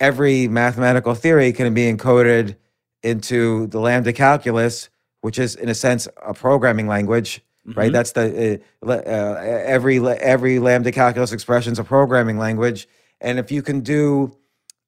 every 0.00 0.48
mathematical 0.48 1.14
theory 1.14 1.52
can 1.52 1.72
be 1.72 1.92
encoded 1.92 2.56
into 3.02 3.68
the 3.68 3.78
lambda 3.78 4.12
calculus, 4.12 4.88
which 5.22 5.38
is 5.38 5.54
in 5.56 5.68
a 5.68 5.74
sense 5.74 6.08
a 6.26 6.34
programming 6.34 6.88
language, 6.88 7.42
right? 7.74 7.90
Mhm. 7.90 7.92
That's 7.92 8.12
the 8.12 8.60
uh, 8.86 8.90
uh, 8.90 9.36
every 9.66 9.98
every 10.08 10.58
lambda 10.58 10.92
calculus 10.92 11.32
expression 11.32 11.72
is 11.72 11.78
a 11.78 11.84
programming 11.84 12.38
language, 12.38 12.88
and 13.20 13.38
if 13.38 13.50
you 13.52 13.62
can 13.62 13.80
do 13.80 14.36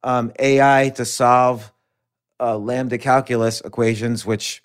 um, 0.05 0.33
AI 0.39 0.91
to 0.97 1.05
solve 1.05 1.73
uh, 2.41 2.57
lambda 2.59 2.99
calculus 2.99 3.61
equations, 3.63 4.27
which 4.27 4.63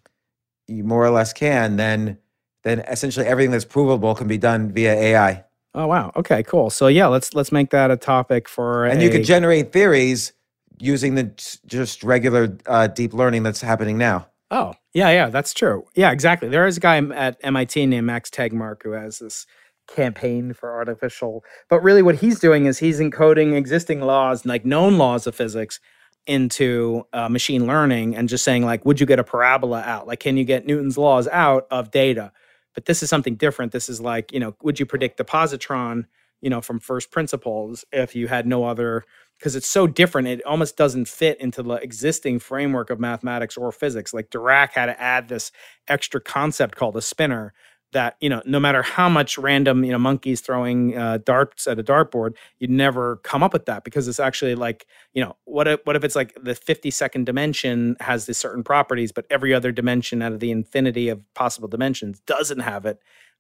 you 0.68 0.84
more 0.84 1.06
or 1.06 1.12
less 1.12 1.34
can, 1.34 1.78
then 1.78 2.18
then 2.64 2.80
essentially 2.82 3.26
everything 3.26 3.52
that's 3.52 3.66
provable 3.66 4.16
can 4.16 4.28
be 4.28 4.38
done 4.38 4.72
via 4.72 4.94
AI. 4.94 5.44
Oh 5.76 5.88
wow. 5.88 6.12
Okay. 6.16 6.44
Cool. 6.44 6.70
So 6.70 6.88
yeah, 6.88 7.08
let's 7.08 7.34
let's 7.36 7.52
make 7.52 7.70
that 7.72 7.92
a 7.92 7.98
topic 7.98 8.50
for. 8.50 8.86
and 8.86 9.02
you 9.02 9.10
a- 9.10 9.12
can 9.12 9.24
generate 9.24 9.72
theories 9.72 10.34
using 10.80 11.16
the 11.16 11.32
just 11.68 12.04
regular 12.04 12.58
uh, 12.68 12.88
deep 12.88 13.14
learning 13.14 13.44
that's 13.44 13.62
happening 13.62 13.98
now. 13.98 14.28
Oh, 14.50 14.74
yeah, 14.94 15.10
yeah, 15.10 15.30
that's 15.30 15.54
true. 15.54 15.86
Yeah, 15.96 16.12
exactly. 16.12 16.48
There 16.48 16.66
is 16.68 16.78
a 16.78 16.80
guy 16.80 16.98
at 16.98 17.38
MIT 17.44 17.86
named 17.86 18.08
Max 18.08 18.30
Tegmark 18.30 18.84
who 18.84 18.92
has 18.92 19.20
this 19.20 19.46
campaign 19.88 20.54
for 20.54 20.74
artificial, 20.74 21.44
but 21.70 21.82
really 21.82 22.02
what 22.02 22.16
he's 22.16 22.40
doing 22.40 22.66
is 22.66 22.78
he's 22.80 23.00
encoding 23.00 23.56
existing 23.56 24.02
laws, 24.02 24.46
like 24.46 24.66
known 24.66 24.98
laws 24.98 25.28
of 25.28 25.36
physics, 25.36 25.80
into 26.28 27.04
uh, 27.14 27.30
machine 27.30 27.66
learning 27.68 28.16
and 28.16 28.28
just 28.28 28.44
saying, 28.44 28.66
like, 28.66 28.86
would 28.86 29.00
you 29.00 29.06
get 29.06 29.20
a 29.20 29.24
parabola 29.24 29.82
out? 29.82 30.08
Like, 30.08 30.20
can 30.20 30.36
you 30.36 30.44
get 30.44 30.66
Newton's 30.66 30.98
laws 30.98 31.28
out 31.30 31.68
of 31.72 31.90
data? 31.92 32.32
But 32.74 32.86
this 32.86 33.02
is 33.02 33.10
something 33.10 33.36
different. 33.36 33.72
This 33.72 33.88
is 33.90 34.02
like, 34.02 34.32
you 34.34 34.40
know, 34.40 34.56
would 34.62 34.80
you 34.80 34.86
predict 34.86 35.18
the 35.18 35.24
positron, 35.26 36.04
you 36.42 36.50
know, 36.50 36.60
from 36.62 36.80
first 36.80 37.12
principles 37.12 37.86
if 37.94 38.14
you 38.16 38.28
had 38.28 38.46
no 38.46 38.66
other 38.66 39.04
because 39.38 39.56
it's 39.56 39.68
so 39.68 39.88
different 39.88 40.28
it 40.28 40.44
almost 40.46 40.78
doesn't 40.78 41.08
fit 41.08 41.40
into 41.40 41.62
the 41.64 41.76
existing 41.76 42.40
framework 42.40 42.90
of 42.90 43.00
mathematics 43.00 43.58
or 43.58 43.72
physics. 43.72 44.14
Like 44.14 44.30
dirac 44.30 44.72
had 44.72 44.88
to 44.88 45.00
add 45.02 45.28
this 45.28 45.52
extra 45.88 46.20
concept 46.20 46.76
called 46.76 46.98
a 46.98 47.02
spinor 47.02 47.52
that 47.94 48.18
you 48.20 48.30
know 48.30 48.42
no 48.46 48.60
matter 48.60 48.82
how 48.82 49.08
much 49.08 49.38
random 49.38 49.84
you 49.84 49.92
know 49.92 49.98
monkeys 49.98 50.42
throwing 50.42 50.98
uh, 50.98 51.18
darts 51.20 51.68
at 51.68 51.80
a 51.80 51.84
dartboard 51.84 52.36
you'd 52.60 52.70
never 52.70 53.18
come 53.18 53.42
up 53.42 53.54
with 53.54 53.66
that 53.66 53.84
because 53.84 54.08
it's 54.08 54.20
actually 54.20 54.56
like 54.56 54.86
you 55.14 55.24
know 55.24 55.36
what 55.46 55.68
if 55.68 55.80
what 55.86 55.96
if 55.96 56.04
it's 56.04 56.16
like 56.16 56.36
the 56.42 56.54
50 56.54 56.92
second 56.92 57.26
dimension 57.26 57.96
has 58.02 58.26
these 58.26 58.38
certain 58.38 58.64
properties 58.64 59.12
but 59.12 59.26
every 59.30 59.54
other 59.54 59.72
dimension 59.72 60.22
out 60.22 60.34
of 60.34 60.40
the 60.40 60.52
infinity 60.52 61.08
of 61.10 61.22
possible 61.34 61.68
dimensions 61.68 62.20
doesn't 62.22 62.60
have 62.60 62.86
it? 62.86 63.00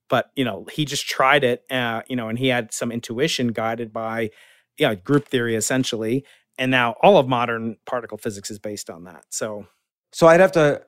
But 0.09 0.31
you 0.37 0.45
know 0.45 0.65
he 0.71 0.85
just 0.85 1.07
tried 1.07 1.43
it 1.43 1.63
uh, 1.69 2.03
you 2.07 2.15
know 2.15 2.29
and 2.29 2.39
he 2.39 2.47
had 2.47 2.73
some 2.73 2.91
intuition 2.91 3.49
guided 3.49 3.91
by 3.91 4.29
yeah 4.77 4.95
group 4.95 5.27
theory 5.27 5.55
essentially 5.55 6.23
and 6.57 6.71
now 6.71 6.95
all 7.03 7.17
of 7.17 7.27
modern 7.27 7.77
particle 7.85 8.17
physics 8.17 8.49
is 8.51 8.59
based 8.59 8.89
on 8.89 9.03
that 9.05 9.25
so 9.29 9.65
So 10.13 10.27
I'd 10.27 10.39
have 10.39 10.51
to. 10.53 10.81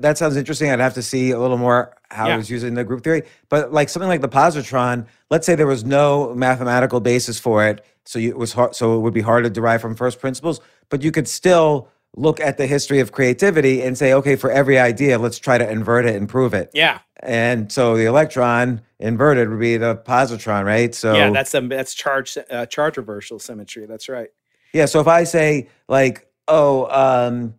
That 0.00 0.18
sounds 0.18 0.36
interesting. 0.36 0.70
I'd 0.70 0.80
have 0.80 0.92
to 0.94 1.02
see 1.02 1.30
a 1.30 1.38
little 1.40 1.56
more 1.56 1.96
how 2.10 2.26
Yeah. 2.28 2.34
it 2.34 2.36
was 2.36 2.50
using 2.50 2.74
the 2.74 2.84
group 2.84 3.02
theory. 3.02 3.22
But 3.48 3.72
like 3.72 3.88
something 3.88 4.08
like 4.08 4.20
the 4.20 4.28
positron, 4.28 5.06
let's 5.30 5.46
say 5.46 5.54
there 5.54 5.66
was 5.66 5.82
no 5.82 6.34
mathematical 6.34 7.00
basis 7.00 7.38
for 7.40 7.66
it, 7.66 7.82
so 8.04 8.18
you, 8.18 8.28
it 8.30 8.36
was 8.38 8.52
hard, 8.52 8.74
so 8.74 8.96
it 8.96 9.00
would 9.00 9.14
be 9.14 9.22
hard 9.22 9.44
to 9.44 9.50
derive 9.50 9.80
from 9.80 9.94
first 9.94 10.20
principles. 10.20 10.60
But 10.90 11.02
you 11.02 11.10
could 11.10 11.26
still 11.26 11.88
look 12.16 12.38
at 12.38 12.58
the 12.58 12.66
history 12.66 13.00
of 13.00 13.12
creativity 13.12 13.80
and 13.82 13.96
say, 13.96 14.12
okay, 14.12 14.36
for 14.36 14.50
every 14.50 14.78
idea, 14.78 15.18
let's 15.18 15.38
try 15.38 15.56
to 15.56 15.68
invert 15.70 16.04
it 16.04 16.16
and 16.16 16.28
prove 16.28 16.52
it. 16.52 16.70
yeah 16.74 16.98
And 17.20 17.70
so 17.70 17.96
the 17.96 18.04
electron 18.04 18.80
inverted 18.98 19.48
would 19.48 19.60
be 19.60 19.76
the 19.76 19.96
positron, 19.96 20.64
right? 20.64 20.94
So 20.94 21.14
yeah 21.14 21.30
that's 21.30 21.54
um, 21.54 21.68
that's 21.68 21.94
charge 21.94 22.38
uh, 22.50 22.66
charge 22.66 22.96
reversal 22.96 23.38
symmetry 23.38 23.86
that's 23.86 24.08
right 24.08 24.28
Yeah. 24.72 24.86
So 24.86 25.00
if 25.00 25.08
I 25.08 25.24
say 25.24 25.68
like, 25.88 26.26
oh, 26.46 26.86
um, 26.86 27.54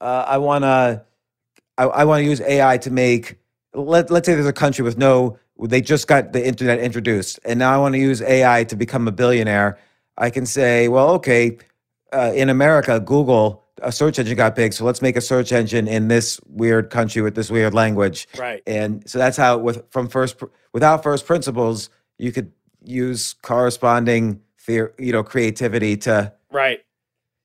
uh, 0.00 0.24
I 0.28 0.38
want 0.38 0.64
to, 0.64 1.04
I, 1.78 1.84
I 1.84 2.04
want 2.04 2.20
to 2.20 2.24
use 2.24 2.40
AI 2.40 2.78
to 2.78 2.90
make. 2.90 3.38
Let 3.72 4.10
Let's 4.10 4.26
say 4.26 4.34
there's 4.34 4.46
a 4.46 4.52
country 4.52 4.84
with 4.84 4.98
no, 4.98 5.38
they 5.60 5.80
just 5.80 6.06
got 6.06 6.32
the 6.32 6.46
internet 6.46 6.78
introduced, 6.78 7.40
and 7.44 7.58
now 7.58 7.74
I 7.74 7.78
want 7.78 7.94
to 7.94 7.98
use 7.98 8.22
AI 8.22 8.64
to 8.64 8.76
become 8.76 9.08
a 9.08 9.12
billionaire. 9.12 9.78
I 10.16 10.30
can 10.30 10.46
say, 10.46 10.86
well, 10.86 11.10
okay, 11.10 11.58
uh, 12.12 12.32
in 12.34 12.50
America, 12.50 13.00
Google, 13.00 13.63
a 13.84 13.92
search 13.92 14.18
engine 14.18 14.36
got 14.36 14.56
big, 14.56 14.72
so 14.72 14.84
let's 14.84 15.02
make 15.02 15.16
a 15.16 15.20
search 15.20 15.52
engine 15.52 15.86
in 15.86 16.08
this 16.08 16.40
weird 16.46 16.90
country 16.90 17.22
with 17.22 17.34
this 17.34 17.50
weird 17.50 17.74
language. 17.74 18.26
right 18.36 18.62
And 18.66 19.08
so 19.08 19.18
that's 19.18 19.36
how, 19.36 19.58
with 19.58 19.84
from 19.90 20.08
first, 20.08 20.42
without 20.72 21.02
first 21.02 21.26
principles, 21.26 21.90
you 22.18 22.32
could 22.32 22.52
use 22.82 23.34
corresponding 23.42 24.40
theory, 24.60 24.90
you 24.98 25.12
know, 25.12 25.22
creativity 25.22 25.96
to 25.98 26.32
right 26.50 26.80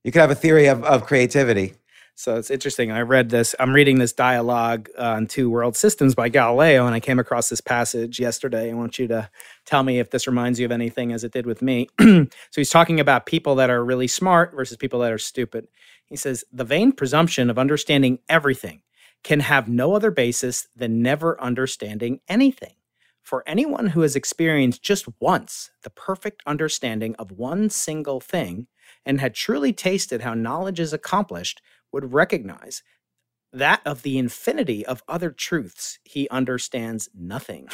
you 0.03 0.11
could 0.11 0.21
have 0.21 0.31
a 0.31 0.35
theory 0.35 0.67
of, 0.67 0.83
of 0.83 1.05
creativity. 1.05 1.73
So 2.15 2.35
it's 2.35 2.51
interesting. 2.51 2.91
I 2.91 3.01
read 3.01 3.29
this. 3.29 3.55
I'm 3.59 3.73
reading 3.73 3.99
this 3.99 4.11
dialogue 4.11 4.89
on 4.97 5.25
two 5.25 5.49
world 5.49 5.77
systems 5.77 6.15
by 6.15 6.27
Galileo, 6.27 6.85
and 6.85 6.93
I 6.93 6.99
came 6.99 7.17
across 7.17 7.47
this 7.47 7.61
passage 7.61 8.19
yesterday. 8.19 8.69
I 8.69 8.73
want 8.73 8.99
you 8.99 9.07
to 9.07 9.29
tell 9.65 9.83
me 9.83 9.99
if 9.99 10.09
this 10.09 10.27
reminds 10.27 10.59
you 10.59 10.65
of 10.65 10.71
anything 10.73 11.13
as 11.13 11.23
it 11.23 11.31
did 11.31 11.45
with 11.45 11.61
me. 11.61 11.87
so 11.99 12.27
he's 12.57 12.69
talking 12.69 12.99
about 12.99 13.25
people 13.25 13.55
that 13.55 13.69
are 13.69 13.85
really 13.85 14.07
smart 14.07 14.53
versus 14.53 14.75
people 14.75 14.99
that 14.99 15.13
are 15.13 15.17
stupid. 15.17 15.69
He 16.09 16.15
says, 16.15 16.43
The 16.51 16.65
vain 16.65 16.91
presumption 16.91 17.49
of 17.49 17.59
understanding 17.59 18.19
everything 18.29 18.81
can 19.23 19.41
have 19.41 19.69
no 19.69 19.93
other 19.93 20.11
basis 20.11 20.67
than 20.75 21.01
never 21.01 21.41
understanding 21.41 22.21
anything. 22.27 22.75
For 23.23 23.43
anyone 23.47 23.87
who 23.87 24.01
has 24.01 24.15
experienced 24.15 24.83
just 24.83 25.07
once 25.19 25.71
the 25.83 25.91
perfect 25.91 26.41
understanding 26.47 27.15
of 27.15 27.31
one 27.31 27.69
single 27.69 28.19
thing 28.19 28.67
and 29.05 29.21
had 29.21 29.35
truly 29.35 29.73
tasted 29.73 30.21
how 30.21 30.33
knowledge 30.33 30.79
is 30.79 30.93
accomplished 30.93 31.61
would 31.91 32.13
recognize 32.13 32.83
that 33.53 33.81
of 33.85 34.03
the 34.03 34.17
infinity 34.17 34.85
of 34.85 35.03
other 35.07 35.31
truths 35.31 35.99
he 36.03 36.29
understands 36.29 37.09
nothing. 37.15 37.69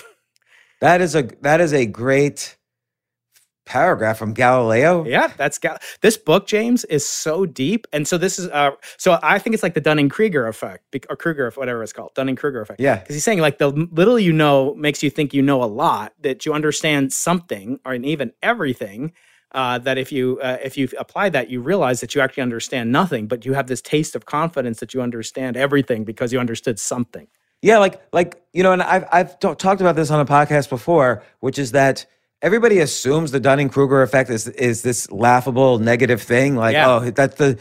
That 0.82 1.02
is 1.02 1.16
a 1.16 1.24
that 1.42 1.62
is 1.62 1.74
a 1.74 1.86
great 1.88 2.58
paragraph 3.66 4.18
from 4.18 4.34
Galileo. 4.34 5.06
Yeah, 5.06 5.32
that's 5.38 5.58
Gal- 5.58 5.80
this 6.02 6.18
book, 6.18 6.48
James, 6.48 6.86
is 6.86 7.08
so 7.08 7.46
deep, 7.46 7.88
and 7.92 8.08
so 8.08 8.18
this 8.18 8.40
is 8.40 8.48
uh, 8.50 8.72
so 8.98 9.20
I 9.22 9.40
think 9.40 9.54
it's 9.54 9.64
like 9.64 9.74
the 9.74 9.82
Dunning 9.82 10.10
Kruger 10.10 10.48
effect 10.48 10.96
or 11.10 11.16
Kruger, 11.16 11.52
whatever 11.56 11.84
it's 11.84 11.94
called, 11.94 12.14
Dunning 12.16 12.36
Kruger 12.36 12.62
effect. 12.62 12.80
Yeah. 12.80 12.98
because 12.98 13.16
he's 13.16 13.24
saying 13.24 13.40
like 13.40 13.58
the 13.58 13.70
little 13.70 14.20
you 14.20 14.32
know 14.34 14.76
makes 14.76 15.04
you 15.04 15.10
think 15.10 15.34
you 15.34 15.42
know 15.42 15.64
a 15.64 15.66
lot, 15.66 16.14
that 16.22 16.46
you 16.46 16.54
understand 16.54 17.14
something 17.14 17.80
or 17.86 17.94
even 17.96 18.32
everything. 18.42 19.14
Uh, 19.52 19.78
that 19.78 19.98
if 19.98 20.12
you 20.12 20.38
uh, 20.42 20.58
if 20.62 20.78
you 20.78 20.90
apply 20.98 21.30
that, 21.30 21.50
you 21.50 21.62
realize 21.62 22.02
that 22.02 22.14
you 22.14 22.20
actually 22.20 22.44
understand 22.44 22.92
nothing, 22.92 23.26
but 23.26 23.46
you 23.46 23.54
have 23.54 23.68
this 23.68 23.82
taste 23.82 24.14
of 24.14 24.26
confidence 24.26 24.82
that 24.82 24.94
you 24.94 25.02
understand 25.02 25.56
everything 25.56 26.04
because 26.04 26.34
you 26.34 26.40
understood 26.42 26.78
something. 26.78 27.28
Yeah, 27.62 27.78
like 27.78 28.02
like 28.12 28.44
you 28.54 28.64
know, 28.64 28.74
and 28.74 28.84
I've 28.84 29.06
I've 29.12 29.40
t- 29.40 29.56
talked 29.56 29.80
about 29.80 29.96
this 29.96 30.12
on 30.12 30.20
a 30.20 30.26
podcast 30.26 30.70
before, 30.70 31.24
which 31.40 31.58
is 31.58 31.72
that 31.72 32.06
everybody 32.42 32.80
assumes 32.80 33.32
the 33.32 33.40
Dunning 33.40 33.70
Kruger 33.70 34.02
effect 34.02 34.30
is 34.30 34.48
is 34.48 34.82
this 34.82 35.10
laughable 35.12 35.80
negative 35.80 36.22
thing. 36.22 36.56
Like, 36.56 36.74
Yeah. 36.74 36.90
oh, 36.96 37.10
that's 37.12 37.36
the 37.36 37.58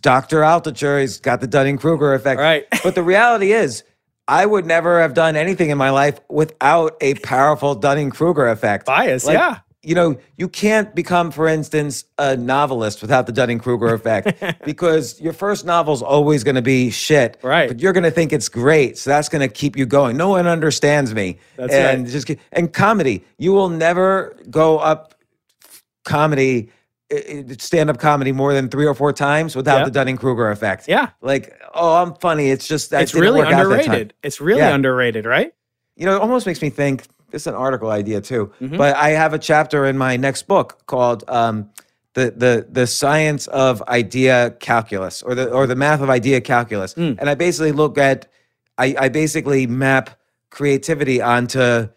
Dr. 0.00 0.40
Altucher. 0.40 1.00
He's 1.00 1.18
got 1.20 1.40
the 1.40 1.46
Dunning 1.46 1.78
Kruger 1.78 2.14
effect. 2.14 2.40
Right. 2.40 2.64
but 2.82 2.94
the 2.94 3.02
reality 3.02 3.52
is, 3.52 3.82
I 4.26 4.46
would 4.46 4.64
never 4.66 5.00
have 5.02 5.14
done 5.14 5.36
anything 5.36 5.70
in 5.70 5.78
my 5.78 5.90
life 5.90 6.20
without 6.30 6.96
a 7.00 7.14
powerful 7.16 7.74
Dunning 7.74 8.10
Kruger 8.10 8.48
effect. 8.48 8.86
Bias, 8.86 9.26
Like, 9.26 9.38
yeah. 9.38 9.58
You 9.84 9.94
know, 9.94 10.16
you 10.36 10.48
can't 10.48 10.94
become, 10.94 11.30
for 11.30 11.46
instance, 11.46 12.04
a 12.18 12.36
novelist 12.36 13.02
without 13.02 13.26
the 13.26 13.32
Dunning 13.32 13.58
Kruger 13.58 13.92
effect 13.92 14.42
because 14.64 15.20
your 15.20 15.32
first 15.32 15.64
novel's 15.64 16.02
always 16.02 16.42
going 16.42 16.54
to 16.56 16.62
be 16.62 16.90
shit. 16.90 17.38
Right. 17.42 17.68
But 17.68 17.80
you're 17.80 17.92
going 17.92 18.04
to 18.04 18.10
think 18.10 18.32
it's 18.32 18.48
great. 18.48 18.96
So 18.98 19.10
that's 19.10 19.28
going 19.28 19.46
to 19.46 19.52
keep 19.52 19.76
you 19.76 19.86
going. 19.86 20.16
No 20.16 20.30
one 20.30 20.46
understands 20.46 21.14
me. 21.14 21.38
That's 21.56 21.74
and 21.74 22.04
right. 22.04 22.10
just 22.12 22.30
and 22.52 22.72
comedy, 22.72 23.24
you 23.38 23.52
will 23.52 23.68
never 23.68 24.36
go 24.50 24.78
up 24.78 25.14
comedy 26.04 26.70
stand 27.58 27.90
up 27.90 27.98
comedy 27.98 28.32
more 28.32 28.54
than 28.54 28.68
3 28.68 28.86
or 28.86 28.94
4 28.94 29.12
times 29.12 29.54
without 29.54 29.84
the 29.84 29.90
Dunning-Kruger 29.90 30.50
effect. 30.50 30.88
Yeah. 30.88 31.10
Like, 31.20 31.60
oh, 31.74 32.02
I'm 32.02 32.14
funny. 32.14 32.50
It's 32.50 32.66
just 32.66 32.90
that 32.90 33.02
it's 33.02 33.14
really 33.14 33.40
work 33.40 33.48
out 33.48 33.50
that 33.50 33.62
time. 33.64 33.72
underrated. 33.72 34.14
It's 34.22 34.40
really 34.40 34.60
Yeah. 34.60 34.74
underrated, 34.74 35.26
right? 35.26 35.54
You 35.96 36.06
know, 36.06 36.16
it 36.16 36.22
almost 36.22 36.46
makes 36.46 36.60
me 36.60 36.70
think 36.70 37.04
this 37.30 37.42
is 37.42 37.46
an 37.46 37.54
article 37.54 37.90
idea 37.90 38.20
too. 38.20 38.52
Mm-hmm. 38.60 38.76
But 38.76 38.96
I 38.96 39.10
have 39.10 39.34
a 39.34 39.38
chapter 39.38 39.86
in 39.86 39.98
my 39.98 40.16
next 40.16 40.46
book 40.46 40.86
called 40.86 41.24
um, 41.28 41.70
the 42.14 42.32
the 42.36 42.66
the 42.70 42.86
science 42.86 43.46
of 43.48 43.82
idea 43.82 44.56
calculus 44.60 45.22
or 45.22 45.34
the 45.34 45.50
or 45.50 45.66
the 45.66 45.76
math 45.76 46.00
of 46.00 46.10
idea 46.10 46.40
calculus. 46.40 46.94
Hmm. 46.94 47.14
And 47.18 47.28
I 47.28 47.34
basically 47.34 47.72
look 47.72 47.98
at 47.98 48.28
I, 48.78 48.94
I 48.98 49.08
basically 49.08 49.66
map 49.66 50.18
creativity 50.50 51.20
onto 51.20 51.88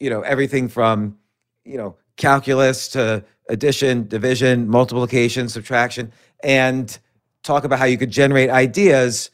you 0.00 0.10
know 0.10 0.22
everything 0.22 0.68
from 0.68 1.18
you 1.64 1.76
know 1.76 1.96
calculus 2.16 2.88
to 2.88 3.24
addition, 3.48 4.08
division, 4.08 4.68
multiplication, 4.68 5.48
subtraction, 5.48 6.12
and 6.42 6.98
talk 7.42 7.64
about 7.64 7.78
how 7.78 7.84
you 7.84 7.98
could 7.98 8.10
generate 8.10 8.50
ideas, 8.50 9.30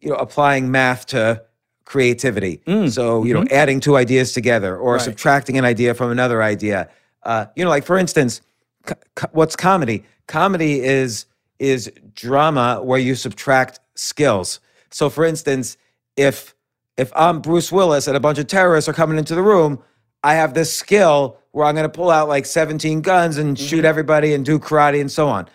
you 0.00 0.08
know, 0.08 0.16
applying 0.16 0.70
math 0.70 1.06
to 1.06 1.42
creativity. 1.88 2.60
Mm, 2.66 2.90
so, 2.90 3.24
you 3.24 3.32
know, 3.32 3.40
mm-hmm. 3.40 3.54
adding 3.54 3.80
two 3.80 3.96
ideas 3.96 4.32
together 4.32 4.76
or 4.76 4.94
Right. 4.94 5.00
subtracting 5.00 5.56
an 5.56 5.64
idea 5.64 5.94
from 5.94 6.10
another 6.10 6.42
idea. 6.42 6.86
Uh, 7.22 7.46
you 7.56 7.64
know, 7.64 7.70
like 7.70 7.86
for 7.86 7.96
instance, 7.96 8.42
co- 8.84 8.94
co- 9.16 9.30
what's 9.32 9.56
comedy? 9.56 10.04
Comedy 10.26 10.82
is 10.82 11.24
is 11.58 11.90
drama 12.14 12.82
where 12.82 12.98
you 12.98 13.14
subtract 13.14 13.80
skills. 13.94 14.60
So, 14.90 15.08
for 15.08 15.24
instance, 15.24 15.78
if 16.14 16.54
if 16.98 17.10
I'm 17.16 17.40
Bruce 17.40 17.72
Willis 17.72 18.06
and 18.06 18.16
a 18.18 18.20
bunch 18.20 18.38
of 18.38 18.48
terrorists 18.48 18.86
are 18.86 18.92
coming 18.92 19.16
into 19.16 19.34
the 19.34 19.42
room, 19.42 19.78
I 20.22 20.34
have 20.34 20.52
this 20.52 20.74
skill 20.74 21.38
where 21.52 21.64
I'm 21.64 21.74
going 21.74 21.90
to 21.90 21.98
pull 22.00 22.10
out 22.10 22.28
like 22.28 22.44
17 22.44 23.00
guns 23.00 23.38
and 23.38 23.58
shoot 23.58 23.78
mm-hmm. 23.78 23.86
everybody 23.86 24.34
and 24.34 24.44
do 24.44 24.58
karate 24.58 25.00
and 25.00 25.10
so 25.10 25.26
on. 25.26 25.48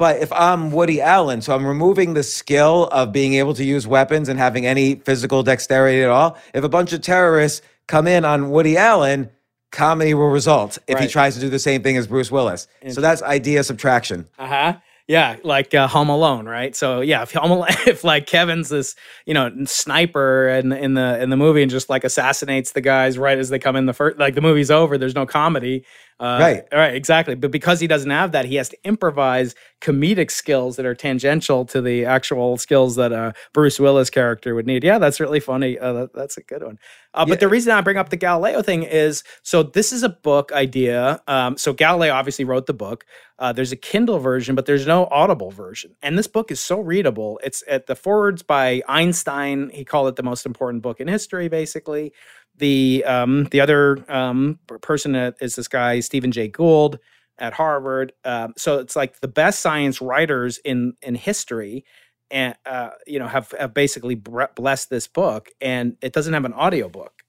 But 0.00 0.22
if 0.22 0.32
I'm 0.32 0.70
Woody 0.70 1.02
Allen, 1.02 1.42
so 1.42 1.54
I'm 1.54 1.66
removing 1.66 2.14
the 2.14 2.22
skill 2.22 2.86
of 2.86 3.12
being 3.12 3.34
able 3.34 3.52
to 3.52 3.62
use 3.62 3.86
weapons 3.86 4.30
and 4.30 4.38
having 4.38 4.64
any 4.64 4.94
physical 4.94 5.42
dexterity 5.42 6.02
at 6.02 6.08
all. 6.08 6.38
If 6.54 6.64
a 6.64 6.70
bunch 6.70 6.94
of 6.94 7.02
terrorists 7.02 7.60
come 7.86 8.06
in 8.06 8.24
on 8.24 8.48
Woody 8.48 8.78
Allen, 8.78 9.28
comedy 9.72 10.14
will 10.14 10.30
result 10.30 10.78
if 10.86 10.98
he 10.98 11.06
tries 11.06 11.34
to 11.34 11.40
do 11.40 11.50
the 11.50 11.58
same 11.58 11.82
thing 11.82 11.98
as 11.98 12.06
Bruce 12.06 12.30
Willis. 12.30 12.66
So 12.88 13.02
that's 13.02 13.22
idea 13.22 13.62
subtraction. 13.62 14.26
Uh 14.38 14.46
huh. 14.46 14.76
Yeah, 15.10 15.38
like 15.42 15.74
uh, 15.74 15.88
Home 15.88 16.08
Alone, 16.08 16.46
right? 16.46 16.74
So 16.76 17.00
yeah, 17.00 17.22
if 17.22 17.32
Home 17.32 17.50
Alone, 17.50 17.66
if 17.88 18.04
like 18.04 18.28
Kevin's 18.28 18.68
this, 18.68 18.94
you 19.26 19.34
know, 19.34 19.50
sniper 19.64 20.46
in 20.48 20.70
in 20.70 20.94
the 20.94 21.20
in 21.20 21.30
the 21.30 21.36
movie 21.36 21.62
and 21.62 21.70
just 21.70 21.90
like 21.90 22.04
assassinates 22.04 22.70
the 22.74 22.80
guys 22.80 23.18
right 23.18 23.36
as 23.36 23.48
they 23.48 23.58
come 23.58 23.74
in 23.74 23.86
the 23.86 23.92
first, 23.92 24.20
like 24.20 24.36
the 24.36 24.40
movie's 24.40 24.70
over. 24.70 24.96
There's 24.96 25.16
no 25.16 25.26
comedy. 25.26 25.84
Uh, 26.20 26.38
Right. 26.40 26.64
Right. 26.72 26.94
Exactly. 26.94 27.34
But 27.34 27.50
because 27.50 27.80
he 27.80 27.88
doesn't 27.88 28.10
have 28.10 28.30
that, 28.32 28.44
he 28.44 28.54
has 28.54 28.68
to 28.68 28.76
improvise 28.84 29.56
comedic 29.80 30.30
skills 30.30 30.76
that 30.76 30.86
are 30.86 30.94
tangential 30.94 31.64
to 31.64 31.82
the 31.82 32.04
actual 32.04 32.56
skills 32.56 32.94
that 32.94 33.12
uh, 33.12 33.32
Bruce 33.52 33.80
Willis 33.80 34.10
character 34.10 34.54
would 34.54 34.66
need. 34.66 34.84
Yeah, 34.84 34.98
that's 34.98 35.18
really 35.18 35.40
funny. 35.40 35.76
Uh, 35.76 35.92
that, 35.94 36.12
that's 36.14 36.36
a 36.36 36.42
good 36.42 36.62
one. 36.62 36.78
Uh, 37.12 37.26
But 37.26 37.40
the 37.40 37.48
reason 37.48 37.72
I 37.72 37.80
bring 37.80 37.96
up 37.96 38.10
the 38.10 38.16
Galileo 38.16 38.62
thing 38.62 38.82
is 38.84 39.24
so 39.42 39.62
this 39.62 39.92
is 39.92 40.02
a 40.02 40.08
book 40.08 40.52
idea. 40.52 41.20
Um, 41.26 41.56
so 41.56 41.72
Galileo 41.72 42.12
obviously 42.12 42.44
wrote 42.44 42.66
the 42.66 42.74
book. 42.74 43.04
Uh, 43.38 43.52
there's 43.52 43.72
a 43.72 43.76
Kindle 43.76 44.18
version, 44.18 44.54
but 44.54 44.66
there's 44.66 44.86
no 44.86 45.06
Audible 45.10 45.50
version. 45.50 45.96
And 46.02 46.16
this 46.16 46.26
book 46.26 46.50
is 46.50 46.60
so 46.60 46.78
readable. 46.80 47.40
It's 47.42 47.64
at 47.68 47.86
the 47.86 47.96
forwards 47.96 48.42
by 48.42 48.82
Einstein. 48.88 49.70
He 49.70 49.84
called 49.84 50.08
it 50.08 50.16
the 50.16 50.22
most 50.22 50.46
important 50.46 50.82
book 50.82 51.00
in 51.00 51.08
history, 51.08 51.48
basically. 51.48 52.12
The 52.56 53.02
um, 53.06 53.44
the 53.44 53.60
other 53.60 54.04
um, 54.08 54.58
person 54.82 55.14
is 55.14 55.56
this 55.56 55.68
guy 55.68 56.00
Stephen 56.00 56.30
Jay 56.30 56.48
Gould 56.48 56.98
at 57.38 57.54
Harvard. 57.54 58.12
Um, 58.24 58.52
so 58.56 58.78
it's 58.78 58.94
like 58.94 59.20
the 59.20 59.28
best 59.28 59.60
science 59.60 60.00
writers 60.00 60.58
in 60.58 60.92
in 61.00 61.14
history, 61.14 61.84
and 62.30 62.54
uh, 62.66 62.90
you 63.06 63.18
know 63.18 63.26
have 63.26 63.52
have 63.58 63.74
basically 63.74 64.14
blessed 64.14 64.90
this 64.90 65.06
book, 65.06 65.50
and 65.60 65.96
it 66.00 66.12
doesn't 66.12 66.32
have 66.32 66.44
an 66.44 66.54
audiobook. 66.54 67.22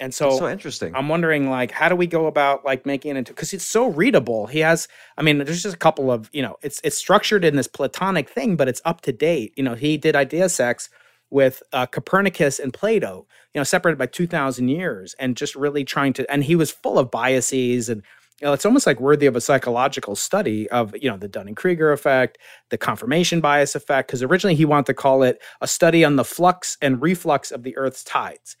And 0.00 0.14
so, 0.14 0.26
That's 0.28 0.38
so 0.38 0.48
interesting. 0.48 0.94
I'm 0.94 1.08
wondering, 1.08 1.50
like, 1.50 1.72
how 1.72 1.88
do 1.88 1.96
we 1.96 2.06
go 2.06 2.26
about 2.26 2.64
like 2.64 2.86
making 2.86 3.12
it 3.12 3.16
into 3.16 3.32
because 3.32 3.52
it's 3.52 3.64
so 3.64 3.88
readable. 3.88 4.46
He 4.46 4.60
has, 4.60 4.86
I 5.16 5.22
mean, 5.22 5.38
there's 5.38 5.62
just 5.62 5.74
a 5.74 5.78
couple 5.78 6.12
of, 6.12 6.30
you 6.32 6.40
know, 6.40 6.56
it's 6.62 6.80
it's 6.84 6.96
structured 6.96 7.44
in 7.44 7.56
this 7.56 7.66
platonic 7.66 8.28
thing, 8.28 8.54
but 8.54 8.68
it's 8.68 8.80
up 8.84 9.00
to 9.02 9.12
date. 9.12 9.54
You 9.56 9.64
know, 9.64 9.74
he 9.74 9.96
did 9.96 10.14
idea 10.14 10.48
sex 10.48 10.88
with 11.30 11.62
uh, 11.72 11.86
Copernicus 11.86 12.60
and 12.60 12.72
Plato, 12.72 13.26
you 13.54 13.58
know, 13.58 13.64
separated 13.64 13.98
by 13.98 14.06
two 14.06 14.28
thousand 14.28 14.68
years, 14.68 15.14
and 15.18 15.36
just 15.36 15.56
really 15.56 15.84
trying 15.84 16.12
to, 16.12 16.30
and 16.30 16.44
he 16.44 16.54
was 16.54 16.70
full 16.70 16.98
of 16.98 17.10
biases 17.10 17.88
and. 17.88 18.02
You 18.40 18.46
know, 18.46 18.52
it's 18.52 18.64
almost 18.64 18.86
like 18.86 19.00
worthy 19.00 19.26
of 19.26 19.34
a 19.34 19.40
psychological 19.40 20.14
study 20.14 20.70
of 20.70 20.94
you 20.96 21.10
know 21.10 21.16
the 21.16 21.28
Dunning 21.28 21.56
Kruger 21.56 21.92
effect, 21.92 22.38
the 22.70 22.78
confirmation 22.78 23.40
bias 23.40 23.74
effect. 23.74 24.08
Because 24.08 24.22
originally 24.22 24.54
he 24.54 24.64
wanted 24.64 24.86
to 24.86 24.94
call 24.94 25.22
it 25.24 25.42
a 25.60 25.66
study 25.66 26.04
on 26.04 26.16
the 26.16 26.24
flux 26.24 26.76
and 26.80 27.02
reflux 27.02 27.50
of 27.50 27.64
the 27.64 27.76
Earth's 27.76 28.04
tides 28.04 28.56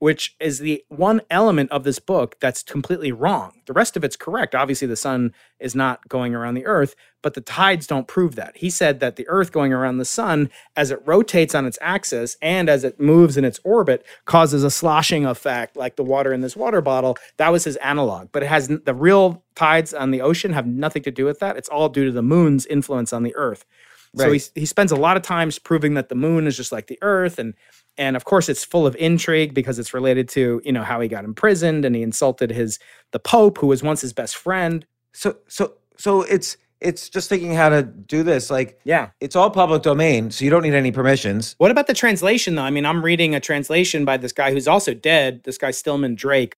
which 0.00 0.34
is 0.40 0.58
the 0.58 0.82
one 0.88 1.20
element 1.30 1.70
of 1.70 1.84
this 1.84 1.98
book 1.98 2.36
that's 2.40 2.62
completely 2.62 3.12
wrong. 3.12 3.52
The 3.66 3.74
rest 3.74 3.96
of 3.96 4.02
it's 4.02 4.16
correct. 4.16 4.54
Obviously, 4.54 4.88
the 4.88 4.96
sun 4.96 5.32
is 5.60 5.74
not 5.74 6.08
going 6.08 6.34
around 6.34 6.54
the 6.54 6.64
earth, 6.66 6.96
but 7.22 7.34
the 7.34 7.42
tides 7.42 7.86
don't 7.86 8.08
prove 8.08 8.34
that. 8.34 8.56
He 8.56 8.70
said 8.70 9.00
that 9.00 9.16
the 9.16 9.28
earth 9.28 9.52
going 9.52 9.74
around 9.74 9.98
the 9.98 10.06
sun, 10.06 10.50
as 10.74 10.90
it 10.90 11.06
rotates 11.06 11.54
on 11.54 11.66
its 11.66 11.78
axis 11.82 12.38
and 12.40 12.70
as 12.70 12.82
it 12.82 12.98
moves 12.98 13.36
in 13.36 13.44
its 13.44 13.60
orbit, 13.62 14.04
causes 14.24 14.64
a 14.64 14.70
sloshing 14.70 15.26
effect, 15.26 15.76
like 15.76 15.96
the 15.96 16.02
water 16.02 16.32
in 16.32 16.40
this 16.40 16.56
water 16.56 16.80
bottle. 16.80 17.18
That 17.36 17.50
was 17.52 17.64
his 17.64 17.76
analog, 17.76 18.28
but 18.32 18.42
it 18.42 18.46
has 18.46 18.68
the 18.68 18.94
real 18.94 19.44
tides 19.54 19.92
on 19.92 20.12
the 20.12 20.22
ocean 20.22 20.54
have 20.54 20.66
nothing 20.66 21.02
to 21.02 21.10
do 21.10 21.26
with 21.26 21.40
that. 21.40 21.58
It's 21.58 21.68
all 21.68 21.90
due 21.90 22.06
to 22.06 22.12
the 22.12 22.22
moon's 22.22 22.64
influence 22.64 23.12
on 23.12 23.22
the 23.22 23.36
earth. 23.36 23.66
So 24.16 24.32
he, 24.32 24.40
he 24.54 24.66
spends 24.66 24.92
a 24.92 24.96
lot 24.96 25.16
of 25.16 25.22
times 25.22 25.58
proving 25.58 25.94
that 25.94 26.08
the 26.08 26.14
moon 26.14 26.46
is 26.46 26.56
just 26.56 26.72
like 26.72 26.88
the 26.88 26.98
earth 27.02 27.38
and 27.38 27.54
and 27.98 28.16
of 28.16 28.24
course 28.24 28.48
it's 28.48 28.64
full 28.64 28.86
of 28.86 28.96
intrigue 28.96 29.54
because 29.54 29.78
it's 29.78 29.94
related 29.94 30.28
to 30.30 30.60
you 30.64 30.72
know 30.72 30.82
how 30.82 31.00
he 31.00 31.08
got 31.08 31.24
imprisoned 31.24 31.84
and 31.84 31.94
he 31.94 32.02
insulted 32.02 32.50
his 32.50 32.78
the 33.12 33.18
pope 33.18 33.58
who 33.58 33.66
was 33.68 33.82
once 33.82 34.00
his 34.00 34.12
best 34.12 34.36
friend 34.36 34.86
So 35.12 35.36
so 35.48 35.74
so 35.96 36.22
it's 36.22 36.56
it's 36.80 37.10
just 37.10 37.28
thinking 37.28 37.52
how 37.52 37.68
to 37.68 37.82
do 37.82 38.22
this. 38.22 38.50
Like 38.50 38.80
yeah 38.84 39.10
it's 39.20 39.36
all 39.36 39.50
public 39.50 39.82
domain, 39.82 40.30
so 40.30 40.44
you 40.44 40.50
don't 40.50 40.62
need 40.62 40.74
any 40.74 40.90
permissions. 40.92 41.54
what 41.58 41.70
about 41.70 41.86
the 41.86 41.94
translation 41.94 42.54
though 42.54 42.62
i 42.62 42.70
mean 42.70 42.86
i'm 42.86 43.04
reading 43.04 43.34
a 43.34 43.40
translation 43.40 44.04
by 44.04 44.16
this 44.16 44.32
guy 44.32 44.50
who's 44.52 44.66
also 44.68 44.94
dead 44.94 45.42
this 45.44 45.58
guy 45.58 45.70
stillman 45.70 46.14
drake 46.14 46.56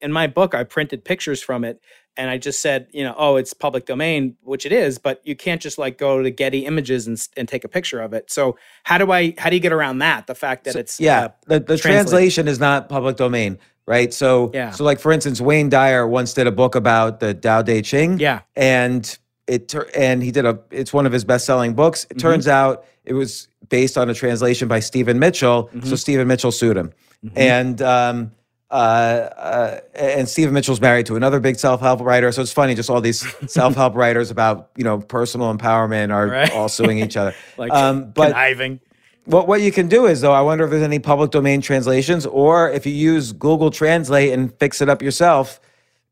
in 0.00 0.12
my 0.12 0.26
book 0.26 0.54
i 0.54 0.62
printed 0.64 1.04
pictures 1.04 1.42
from 1.42 1.64
it 1.64 1.80
and 2.16 2.30
i 2.30 2.38
just 2.38 2.60
said 2.60 2.86
you 2.92 3.02
know 3.04 3.14
oh 3.16 3.36
it's 3.36 3.52
public 3.52 3.86
domain 3.86 4.36
which 4.42 4.64
it 4.66 4.72
is 4.72 4.98
but 4.98 5.20
you 5.24 5.34
can't 5.36 5.60
just 5.60 5.78
like 5.78 5.98
go 5.98 6.22
to 6.22 6.30
getty 6.30 6.64
images 6.66 7.06
and, 7.06 7.18
and 7.36 7.48
take 7.48 7.64
a 7.64 7.68
picture 7.68 8.00
of 8.00 8.12
it 8.12 8.30
so 8.30 8.56
how 8.84 8.98
do 8.98 9.10
i 9.12 9.34
how 9.38 9.48
do 9.50 9.56
you 9.56 9.60
get 9.60 9.72
around 9.72 9.98
that 9.98 10.26
the 10.26 10.34
fact 10.34 10.64
that 10.64 10.76
it's 10.76 11.00
yeah, 11.00 11.24
uh, 11.24 11.28
the, 11.46 11.60
the 11.60 11.76
translation 11.78 12.48
is 12.48 12.58
not 12.58 12.88
public 12.88 13.16
domain, 13.16 13.58
right? 13.86 14.12
So 14.12 14.50
Yeah. 14.52 14.70
so 14.70 14.84
like 14.84 15.00
for 15.00 15.12
instance, 15.12 15.40
Wayne 15.40 15.68
Dyer 15.68 16.06
once 16.06 16.34
did 16.34 16.46
a 16.46 16.52
book 16.52 16.74
about 16.74 17.20
the 17.20 17.34
Tao 17.34 17.62
Te 17.62 17.80
Ching. 17.82 18.18
Yeah. 18.18 18.40
and 18.56 19.18
it 19.46 19.68
tur- 19.68 19.88
and 19.96 20.22
he 20.22 20.30
did 20.30 20.44
a 20.44 20.58
it's 20.70 20.92
one 20.92 21.06
of 21.06 21.12
his 21.12 21.24
best 21.24 21.46
selling 21.46 21.74
books. 21.74 22.04
Mm-hmm. 22.04 22.18
It 22.18 22.20
turns 22.20 22.48
out 22.48 22.84
it 23.04 23.14
was 23.14 23.48
based 23.70 23.96
on 23.96 24.10
a 24.10 24.14
translation 24.14 24.68
by 24.68 24.80
Stephen 24.80 25.18
Mitchell. 25.18 25.68
Mm-hmm. 25.68 25.88
So 25.88 25.96
Stephen 25.96 26.28
Mitchell 26.28 26.52
sued 26.52 26.76
him, 26.76 26.92
and 27.34 27.80
um, 27.80 28.32
uh, 28.70 28.74
uh, 28.74 29.80
and 29.94 30.28
Stephen 30.28 30.52
Mitchell's 30.54 30.80
married 30.80 31.06
to 31.06 31.16
another 31.16 31.40
big 31.40 31.56
self-help 31.58 32.00
writer. 32.00 32.30
So 32.32 32.42
it's 32.42 32.52
funny, 32.52 32.74
just 32.74 32.90
all 32.90 33.00
these 33.00 33.26
self-help 33.52 33.94
writers 33.94 34.30
about 34.30 34.70
you 34.76 34.84
know 34.84 34.98
personal 34.98 35.54
empowerment 35.56 36.12
are 36.12 36.26
Right. 36.28 36.52
all 36.52 36.68
suing 36.68 36.98
each 36.98 37.16
other. 37.16 37.34
like 37.56 37.72
um, 37.72 38.10
but 38.10 38.32
conniving. 38.32 38.80
what 39.24 39.48
what 39.48 39.60
you 39.62 39.72
can 39.72 39.88
do 39.88 40.06
is 40.06 40.20
though, 40.20 40.32
I 40.32 40.42
wonder 40.42 40.64
if 40.64 40.70
there's 40.70 40.82
any 40.82 40.98
public 40.98 41.30
domain 41.30 41.60
translations, 41.62 42.26
or 42.26 42.70
if 42.70 42.84
you 42.86 42.92
use 42.92 43.32
Google 43.32 43.70
Translate 43.70 44.32
and 44.32 44.52
fix 44.58 44.80
it 44.82 44.88
up 44.90 45.00
yourself, 45.02 45.60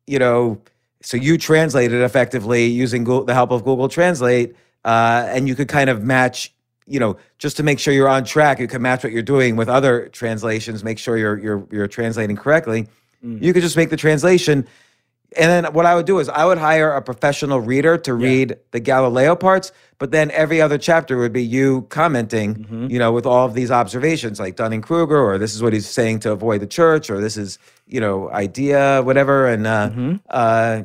you 0.07 0.19
know, 0.19 0.59
so 1.03 1.17
you 1.19 1.37
translate 1.37 1.93
it 1.93 2.01
effectively 2.03 2.65
using 2.67 3.05
Google, 3.05 3.25
the 3.25 3.35
help 3.35 3.51
of 3.51 3.65
Google 3.65 3.89
Translate, 3.89 4.57
uh, 4.85 5.27
and 5.29 5.47
you 5.47 5.55
could 5.55 5.69
kind 5.69 5.91
of 5.91 6.03
match, 6.03 6.53
you 6.87 7.01
know, 7.01 7.17
just 7.39 7.57
to 7.57 7.63
make 7.63 7.79
sure 7.79 7.93
you're 7.93 8.09
on 8.09 8.25
track. 8.25 8.59
You 8.61 8.69
can 8.69 8.83
match 8.83 9.03
what 9.05 9.13
you're 9.13 9.23
doing 9.23 9.57
with 9.57 9.69
other 9.69 10.09
translations, 10.09 10.85
make 10.85 10.99
sure 10.99 11.17
you're 11.17 11.39
you're 11.39 11.67
you're 11.71 11.89
translating 11.89 12.37
correctly. 12.37 12.87
You 13.43 13.53
could 13.53 13.63
just 13.63 13.77
make 13.77 13.91
the 13.91 13.97
translation. 13.97 14.67
And 15.37 15.51
then 15.51 15.73
what 15.75 15.85
I 15.85 15.95
would 15.97 16.07
do 16.07 16.21
is 16.21 16.29
I 16.29 16.45
would 16.45 16.59
hire 16.59 16.93
a 16.93 17.03
professional 17.03 17.61
reader 17.61 17.99
to 17.99 18.15
read 18.15 18.57
the 18.71 18.79
Galileo 18.79 19.35
parts, 19.35 19.73
but 19.99 20.13
then 20.13 20.31
every 20.31 20.61
other 20.63 20.79
chapter 20.79 21.19
would 21.19 21.33
be 21.33 21.43
you 21.43 21.83
commenting, 21.89 22.65
you 22.89 22.99
know, 22.99 23.11
with 23.13 23.27
all 23.27 23.45
of 23.45 23.53
these 23.55 23.71
observations 23.73 24.39
like 24.39 24.55
Dunning 24.55 24.81
Kruger, 24.81 25.19
or 25.19 25.37
this 25.37 25.55
is 25.55 25.63
what 25.63 25.73
he's 25.73 25.89
saying 25.89 26.21
to 26.21 26.31
avoid 26.31 26.61
the 26.61 26.67
church, 26.67 27.11
or 27.11 27.21
this 27.21 27.37
is, 27.37 27.59
you 27.89 28.01
know, 28.01 28.31
idea, 28.31 29.03
whatever. 29.03 29.49
And 29.49 29.67
uh, 29.67 29.91
uh, 30.31 30.83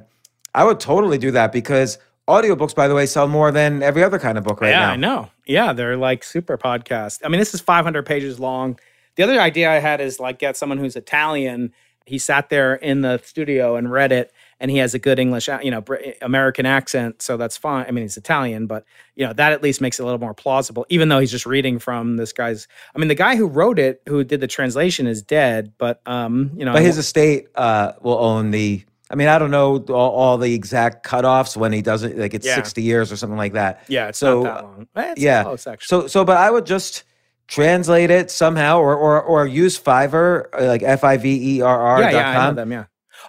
I 0.55 0.63
would 0.63 0.79
totally 0.79 1.19
do 1.19 1.31
that 1.31 1.51
because 1.51 1.99
audiobooks, 2.27 2.75
by 2.75 2.87
the 2.87 2.95
way, 2.95 3.05
sell 3.05 3.27
more 3.27 3.51
than 3.51 3.83
every 3.83 4.03
other 4.03 4.19
kind 4.19 4.37
of 4.37 4.43
book 4.43 4.61
right 4.61 4.69
yeah, 4.69 4.79
now. 4.79 4.91
I 4.91 4.95
know. 4.95 5.29
Yeah, 5.45 5.73
they're 5.73 5.97
like 5.97 6.23
super 6.23 6.57
podcast. 6.57 7.19
I 7.23 7.29
mean, 7.29 7.39
this 7.39 7.53
is 7.53 7.61
500 7.61 8.05
pages 8.05 8.39
long. 8.39 8.79
The 9.15 9.23
other 9.23 9.39
idea 9.39 9.69
I 9.69 9.79
had 9.79 10.01
is 10.01 10.19
like 10.19 10.39
get 10.39 10.55
someone 10.55 10.77
who's 10.77 10.95
Italian. 10.95 11.73
He 12.05 12.17
sat 12.17 12.49
there 12.49 12.75
in 12.75 13.01
the 13.01 13.19
studio 13.23 13.75
and 13.75 13.91
read 13.91 14.11
it, 14.11 14.33
and 14.59 14.71
he 14.71 14.77
has 14.77 14.93
a 14.93 14.99
good 14.99 15.19
English, 15.19 15.47
you 15.61 15.71
know, 15.71 15.83
American 16.21 16.65
accent, 16.65 17.21
so 17.21 17.37
that's 17.37 17.57
fine. 17.57 17.85
I 17.87 17.91
mean, 17.91 18.03
he's 18.03 18.17
Italian, 18.17 18.67
but 18.67 18.85
you 19.15 19.25
know 19.25 19.33
that 19.33 19.51
at 19.51 19.61
least 19.61 19.81
makes 19.81 19.99
it 19.99 20.03
a 20.03 20.05
little 20.05 20.19
more 20.19 20.33
plausible. 20.33 20.85
Even 20.89 21.09
though 21.09 21.19
he's 21.19 21.31
just 21.31 21.45
reading 21.45 21.79
from 21.79 22.17
this 22.17 22.33
guy's. 22.33 22.67
I 22.95 22.99
mean, 22.99 23.07
the 23.07 23.15
guy 23.15 23.35
who 23.35 23.47
wrote 23.47 23.77
it, 23.77 24.01
who 24.07 24.23
did 24.23 24.39
the 24.39 24.47
translation, 24.47 25.05
is 25.07 25.21
dead, 25.21 25.73
but 25.77 26.01
um, 26.05 26.51
you 26.55 26.65
know, 26.65 26.73
But 26.73 26.81
his 26.81 26.97
estate 26.97 27.47
uh, 27.55 27.93
will 28.01 28.17
own 28.17 28.51
the. 28.51 28.83
I 29.11 29.15
mean, 29.15 29.27
I 29.27 29.37
don't 29.37 29.51
know 29.51 29.77
all, 29.89 30.11
all 30.11 30.37
the 30.37 30.53
exact 30.53 31.05
cutoffs 31.05 31.57
when 31.57 31.73
he 31.73 31.81
doesn't 31.81 32.17
Like 32.17 32.33
it's 32.33 32.45
Yeah. 32.45 32.55
sixty 32.55 32.81
years 32.81 33.11
or 33.11 33.17
something 33.17 33.37
like 33.37 33.53
that. 33.53 33.83
yeah, 33.87 34.07
it's 34.07 34.17
so, 34.19 34.43
not 34.43 34.55
that 34.55 34.63
long. 34.63 34.87
Eh, 34.95 35.11
it's 35.11 35.21
yeah. 35.21 35.43
close. 35.43 35.67
So 35.81 36.07
so, 36.07 36.23
but 36.23 36.37
I 36.37 36.49
would 36.49 36.65
just 36.65 37.03
translate 37.47 38.09
it 38.09 38.31
somehow, 38.31 38.79
or 38.79 38.95
or 38.95 39.21
or 39.21 39.45
use 39.45 39.77
Fiverr, 39.77 40.45
uh, 40.57 40.65
like 40.65 40.81
F 40.83 41.03
I 41.03 41.17
V 41.17 41.57
E 41.57 41.61
R 41.61 41.79
R. 41.79 42.01
yeah, 42.01 42.11
yeah, 42.11 42.39
I 42.41 42.47
know 42.47 42.55
them. 42.55 42.71
Yeah. 42.71 42.85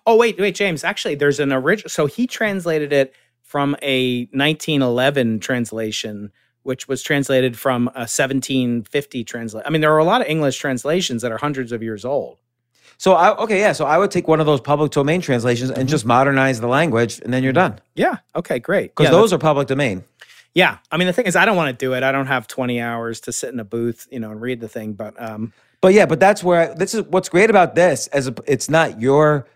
Oh 0.06 0.16
wait, 0.16 0.38
wait, 0.38 0.54
James. 0.54 0.84
Actually, 0.84 1.16
there's 1.16 1.40
an 1.40 1.52
original. 1.52 1.90
So 1.90 2.06
he 2.06 2.26
translated 2.26 2.92
it 2.92 3.14
from 3.42 3.76
a 3.82 4.26
1911 4.32 5.40
translation, 5.40 6.30
which 6.62 6.88
was 6.88 7.02
translated 7.02 7.58
from 7.58 7.88
a 7.88 8.06
1750 8.08 9.24
translation. 9.24 9.66
I 9.66 9.70
mean, 9.70 9.80
there 9.80 9.92
are 9.92 9.98
a 9.98 10.04
lot 10.04 10.20
of 10.20 10.28
English 10.28 10.58
translations 10.58 11.22
that 11.22 11.32
are 11.32 11.38
hundreds 11.38 11.72
of 11.72 11.82
years 11.82 12.04
old. 12.04 12.38
So 13.02 13.14
I 13.14 13.36
okay, 13.38 13.58
yeah. 13.58 13.72
So 13.72 13.84
I 13.84 13.98
would 13.98 14.12
take 14.12 14.28
one 14.28 14.38
of 14.38 14.46
those 14.46 14.60
public 14.60 14.92
domain 14.92 15.20
translations 15.20 15.72
and 15.72 15.88
just 15.88 16.06
modernize 16.06 16.60
the 16.60 16.68
language, 16.68 17.18
and 17.24 17.34
then 17.34 17.42
you're 17.42 17.52
done. 17.52 17.80
Yeah. 17.96 18.18
Okay. 18.36 18.60
Great. 18.60 18.92
Because 18.92 19.06
Mm-hmm. 19.06 19.14
yeah, 19.16 19.20
those 19.20 19.32
are 19.32 19.38
public 19.38 19.66
domain. 19.66 20.04
Yeah. 20.54 20.78
I 20.92 20.98
mean, 20.98 21.08
the 21.08 21.12
thing 21.12 21.26
is, 21.26 21.34
I 21.34 21.44
don't 21.44 21.56
want 21.56 21.76
to 21.76 21.84
do 21.84 21.94
it. 21.94 22.04
I 22.04 22.12
don't 22.12 22.28
have 22.28 22.46
20 22.46 22.80
hours 22.80 23.18
to 23.22 23.32
sit 23.32 23.52
in 23.52 23.58
a 23.58 23.64
booth, 23.64 24.06
you 24.12 24.20
know, 24.20 24.30
and 24.30 24.40
read 24.40 24.60
the 24.60 24.68
thing. 24.68 24.92
But 24.92 25.20
um, 25.20 25.52
But 25.80 25.94
yeah, 25.94 26.06
but 26.06 26.20
that's 26.20 26.44
where 26.44 26.70
I, 26.70 26.74
this 26.74 26.94
is 26.94 27.02
what's 27.08 27.28
great 27.28 27.50
about 27.50 27.74
this 27.74 28.06
as 28.08 28.28
a, 28.28 28.34
it's 28.46 28.70
not 28.70 29.00
your 29.00 29.48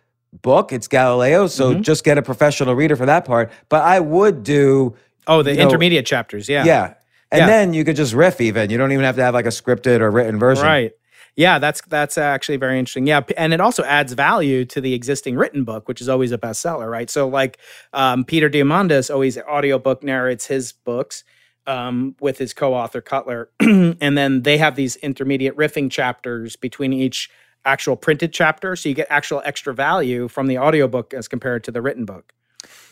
book, 0.43 0.73
it's 0.73 0.89
Galileo. 0.89 1.47
So 1.47 1.71
Mm-hmm. 1.71 1.83
just 1.83 2.03
get 2.03 2.19
a 2.19 2.23
professional 2.23 2.75
reader 2.75 2.97
for 2.97 3.07
that 3.07 3.25
part. 3.27 3.53
But 3.69 3.85
I 3.85 4.01
would 4.01 4.43
do 4.43 4.97
oh, 5.29 5.43
the 5.43 5.53
You 5.53 5.59
know, 5.59 5.63
intermediate 5.67 6.05
chapters. 6.05 6.49
Yeah. 6.49 6.65
yeah. 6.65 6.95
And 7.31 7.43
Yeah. 7.43 7.47
then 7.47 7.75
you 7.75 7.85
could 7.85 7.95
just 7.95 8.13
riff 8.13 8.41
even. 8.41 8.71
You 8.71 8.77
don't 8.79 8.91
even 8.91 9.05
have 9.05 9.15
to 9.17 9.23
have 9.23 9.35
like 9.35 9.47
a 9.47 9.51
scripted 9.51 10.01
or 10.01 10.11
written 10.11 10.41
version. 10.41 10.65
Right. 10.65 10.91
Yeah, 11.37 11.59
that's 11.59 11.83
that's 11.83 12.17
actually 12.17 12.57
very 12.57 12.79
interesting. 12.79 13.07
Yeah, 13.07 13.21
and 13.37 13.53
it 13.53 13.61
also 13.61 13.85
adds 13.85 14.15
value 14.15 14.65
to 14.65 14.81
the 14.81 14.95
existing 14.95 15.37
written 15.37 15.65
book, 15.65 15.87
which 15.87 16.01
is 16.01 16.09
always 16.09 16.33
a 16.33 16.39
bestseller, 16.39 16.91
right? 16.91 17.11
So, 17.11 17.29
like 17.29 17.59
um, 17.93 18.25
Peter 18.25 18.49
Diamandis 18.49 19.13
always 19.13 19.37
audiobook 19.39 20.03
narrates 20.03 20.47
his 20.47 20.73
books 20.73 21.25
um, 21.67 22.17
with 22.21 22.39
his 22.39 22.55
co-author 22.55 23.03
Kotler, 23.03 23.49
and 24.01 24.17
then 24.17 24.43
they 24.43 24.57
have 24.57 24.77
these 24.77 24.97
intermediate 24.97 25.55
riffing 25.57 25.91
chapters 25.91 26.57
between 26.57 26.95
each 26.95 27.31
actual 27.67 27.97
printed 27.97 28.33
chapter, 28.33 28.75
so 28.75 28.89
you 28.89 28.95
get 28.95 29.09
actual 29.11 29.43
extra 29.45 29.75
value 29.75 30.29
from 30.29 30.47
the 30.47 30.57
audiobook 30.57 31.13
as 31.13 31.29
compared 31.29 31.65
to 31.65 31.71
the 31.71 31.83
written 31.83 32.07
book. 32.07 32.33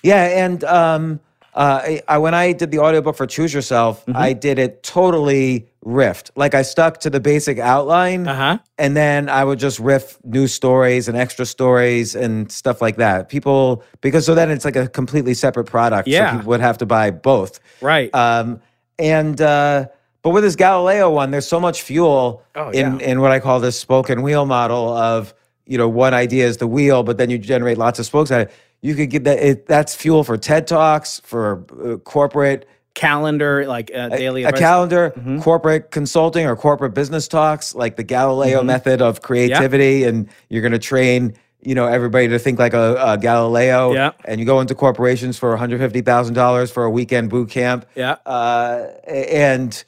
Yeah, 0.02 0.44
and 0.44 0.62
um, 0.64 1.20
uh, 1.54 1.80
I, 1.82 2.02
I, 2.08 2.18
when 2.18 2.34
I 2.34 2.52
did 2.52 2.70
the 2.72 2.80
audiobook 2.80 3.16
for 3.16 3.26
Choose 3.26 3.54
Yourself, 3.54 4.04
Mm-hmm. 4.04 4.18
I 4.18 4.32
did 4.34 4.58
it 4.58 4.82
totally 4.82 5.68
riffed. 5.84 6.30
Like 6.34 6.54
I 6.54 6.62
stuck 6.62 6.98
to 7.00 7.10
the 7.10 7.20
basic 7.20 7.58
outline, 7.58 8.26
Uh 8.26 8.34
huh. 8.34 8.58
and 8.78 8.96
then 8.96 9.28
I 9.28 9.44
would 9.44 9.58
just 9.58 9.78
riff 9.78 10.18
new 10.24 10.46
stories 10.46 11.08
and 11.08 11.16
extra 11.16 11.44
stories 11.46 12.14
and 12.14 12.50
stuff 12.50 12.80
like 12.80 12.96
that. 12.96 13.28
People, 13.28 13.82
because 14.00 14.24
so 14.26 14.34
then 14.34 14.50
it's 14.50 14.64
like 14.64 14.76
a 14.76 14.88
completely 14.88 15.34
separate 15.34 15.64
product. 15.66 16.08
Yeah. 16.08 16.30
so 16.30 16.36
people 16.38 16.50
would 16.50 16.60
have 16.60 16.78
to 16.78 16.86
buy 16.86 17.10
both. 17.10 17.60
Right. 17.80 18.14
Um, 18.14 18.60
and 18.98 19.40
uh, 19.40 19.86
but 20.22 20.30
with 20.30 20.42
this 20.44 20.56
Galileo 20.56 21.10
one, 21.10 21.30
there's 21.30 21.46
so 21.46 21.60
much 21.60 21.82
fuel 21.82 22.42
Oh, 22.54 22.70
in 22.70 22.98
yeah. 23.00 23.06
in 23.06 23.20
what 23.20 23.30
I 23.30 23.40
call 23.40 23.60
this 23.60 23.78
spoken 23.78 24.22
wheel 24.22 24.46
model 24.46 24.88
of 24.88 25.34
you 25.66 25.76
know 25.78 25.88
one 25.88 26.14
idea 26.14 26.46
is 26.46 26.56
the 26.58 26.66
wheel, 26.66 27.02
but 27.02 27.18
then 27.18 27.28
you 27.30 27.38
generate 27.38 27.76
lots 27.78 27.98
of 27.98 28.06
spokes 28.06 28.30
out 28.30 28.40
it. 28.42 28.52
You 28.80 28.94
could 28.94 29.10
get 29.10 29.24
that. 29.24 29.38
It, 29.38 29.66
that's 29.66 29.94
fuel 29.94 30.24
for 30.24 30.36
TED 30.36 30.66
talks, 30.66 31.20
for 31.24 31.64
uh, 31.84 31.96
corporate 31.98 32.68
Calendar, 32.94 33.66
like 33.66 33.90
uh, 33.94 34.08
daily 34.08 34.44
a 34.44 34.48
advice. 34.48 34.60
calendar, 34.60 35.10
Mm-hmm. 35.16 35.40
corporate 35.40 35.90
consulting 35.90 36.46
or 36.46 36.56
corporate 36.56 36.94
business 36.94 37.26
talks, 37.28 37.74
like 37.74 37.96
the 37.96 38.04
Galileo 38.04 38.58
Mm-hmm. 38.58 38.66
method 38.68 39.02
of 39.02 39.20
creativity, 39.22 40.04
and 40.04 40.28
you're 40.48 40.62
going 40.62 40.72
to 40.72 40.78
train, 40.78 41.34
you 41.60 41.74
know, 41.74 41.86
everybody 41.86 42.28
to 42.28 42.38
think 42.38 42.58
like 42.58 42.72
a, 42.74 42.94
a 43.04 43.18
Galileo. 43.18 43.92
Yeah. 43.92 44.12
And 44.24 44.38
you 44.38 44.46
go 44.46 44.60
into 44.60 44.74
corporations 44.74 45.36
for 45.38 45.50
150 45.50 46.00
thousand 46.02 46.34
dollars 46.34 46.70
for 46.70 46.84
a 46.84 46.90
weekend 46.90 47.30
boot 47.30 47.50
camp. 47.50 47.84
Yeah. 47.96 48.16
Uh, 48.24 48.86
and 49.08 49.82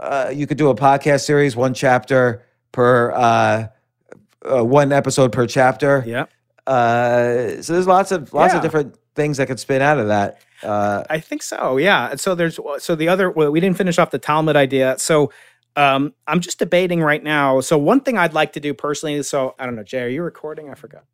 uh, 0.00 0.30
you 0.32 0.46
could 0.46 0.56
do 0.58 0.68
a 0.70 0.74
podcast 0.74 1.24
series, 1.26 1.54
one 1.56 1.74
chapter 1.74 2.44
per, 2.72 3.10
uh, 3.12 3.66
uh, 4.50 4.64
one 4.64 4.92
episode 4.92 5.32
per 5.32 5.46
chapter. 5.46 6.04
Yeah. 6.06 6.26
Uh, 6.66 7.60
so 7.62 7.72
there's 7.72 7.86
lots 7.86 8.12
of 8.12 8.32
lots 8.32 8.52
Yeah. 8.52 8.58
of 8.58 8.62
different 8.62 8.94
things 9.14 9.38
that 9.38 9.46
could 9.48 9.58
spin 9.58 9.82
out 9.82 9.98
of 9.98 10.08
that. 10.08 10.40
Uh, 10.62 11.04
I 11.10 11.20
think 11.20 11.42
so. 11.42 11.76
Yeah. 11.78 12.16
So 12.16 12.34
there's 12.34 12.58
so 12.78 12.94
the 12.96 13.08
other 13.08 13.30
well, 13.30 13.50
we 13.50 13.60
didn't 13.60 13.76
finish 13.78 13.98
off 13.98 14.10
the 14.10 14.18
Talmud 14.18 14.56
idea. 14.56 14.96
So 14.98 15.32
um, 15.76 16.14
I'm 16.26 16.40
just 16.40 16.58
debating 16.58 17.02
right 17.02 17.22
now. 17.22 17.60
So 17.60 17.78
one 17.78 18.00
thing 18.00 18.18
I'd 18.18 18.34
like 18.34 18.52
to 18.54 18.60
do 18.60 18.74
personally. 18.74 19.22
So 19.22 19.54
I 19.58 19.66
don't 19.66 19.76
know, 19.76 19.84
Jay, 19.84 20.02
are 20.02 20.08
you 20.08 20.22
recording? 20.22 20.70
I 20.70 20.74
forgot. 20.74 21.04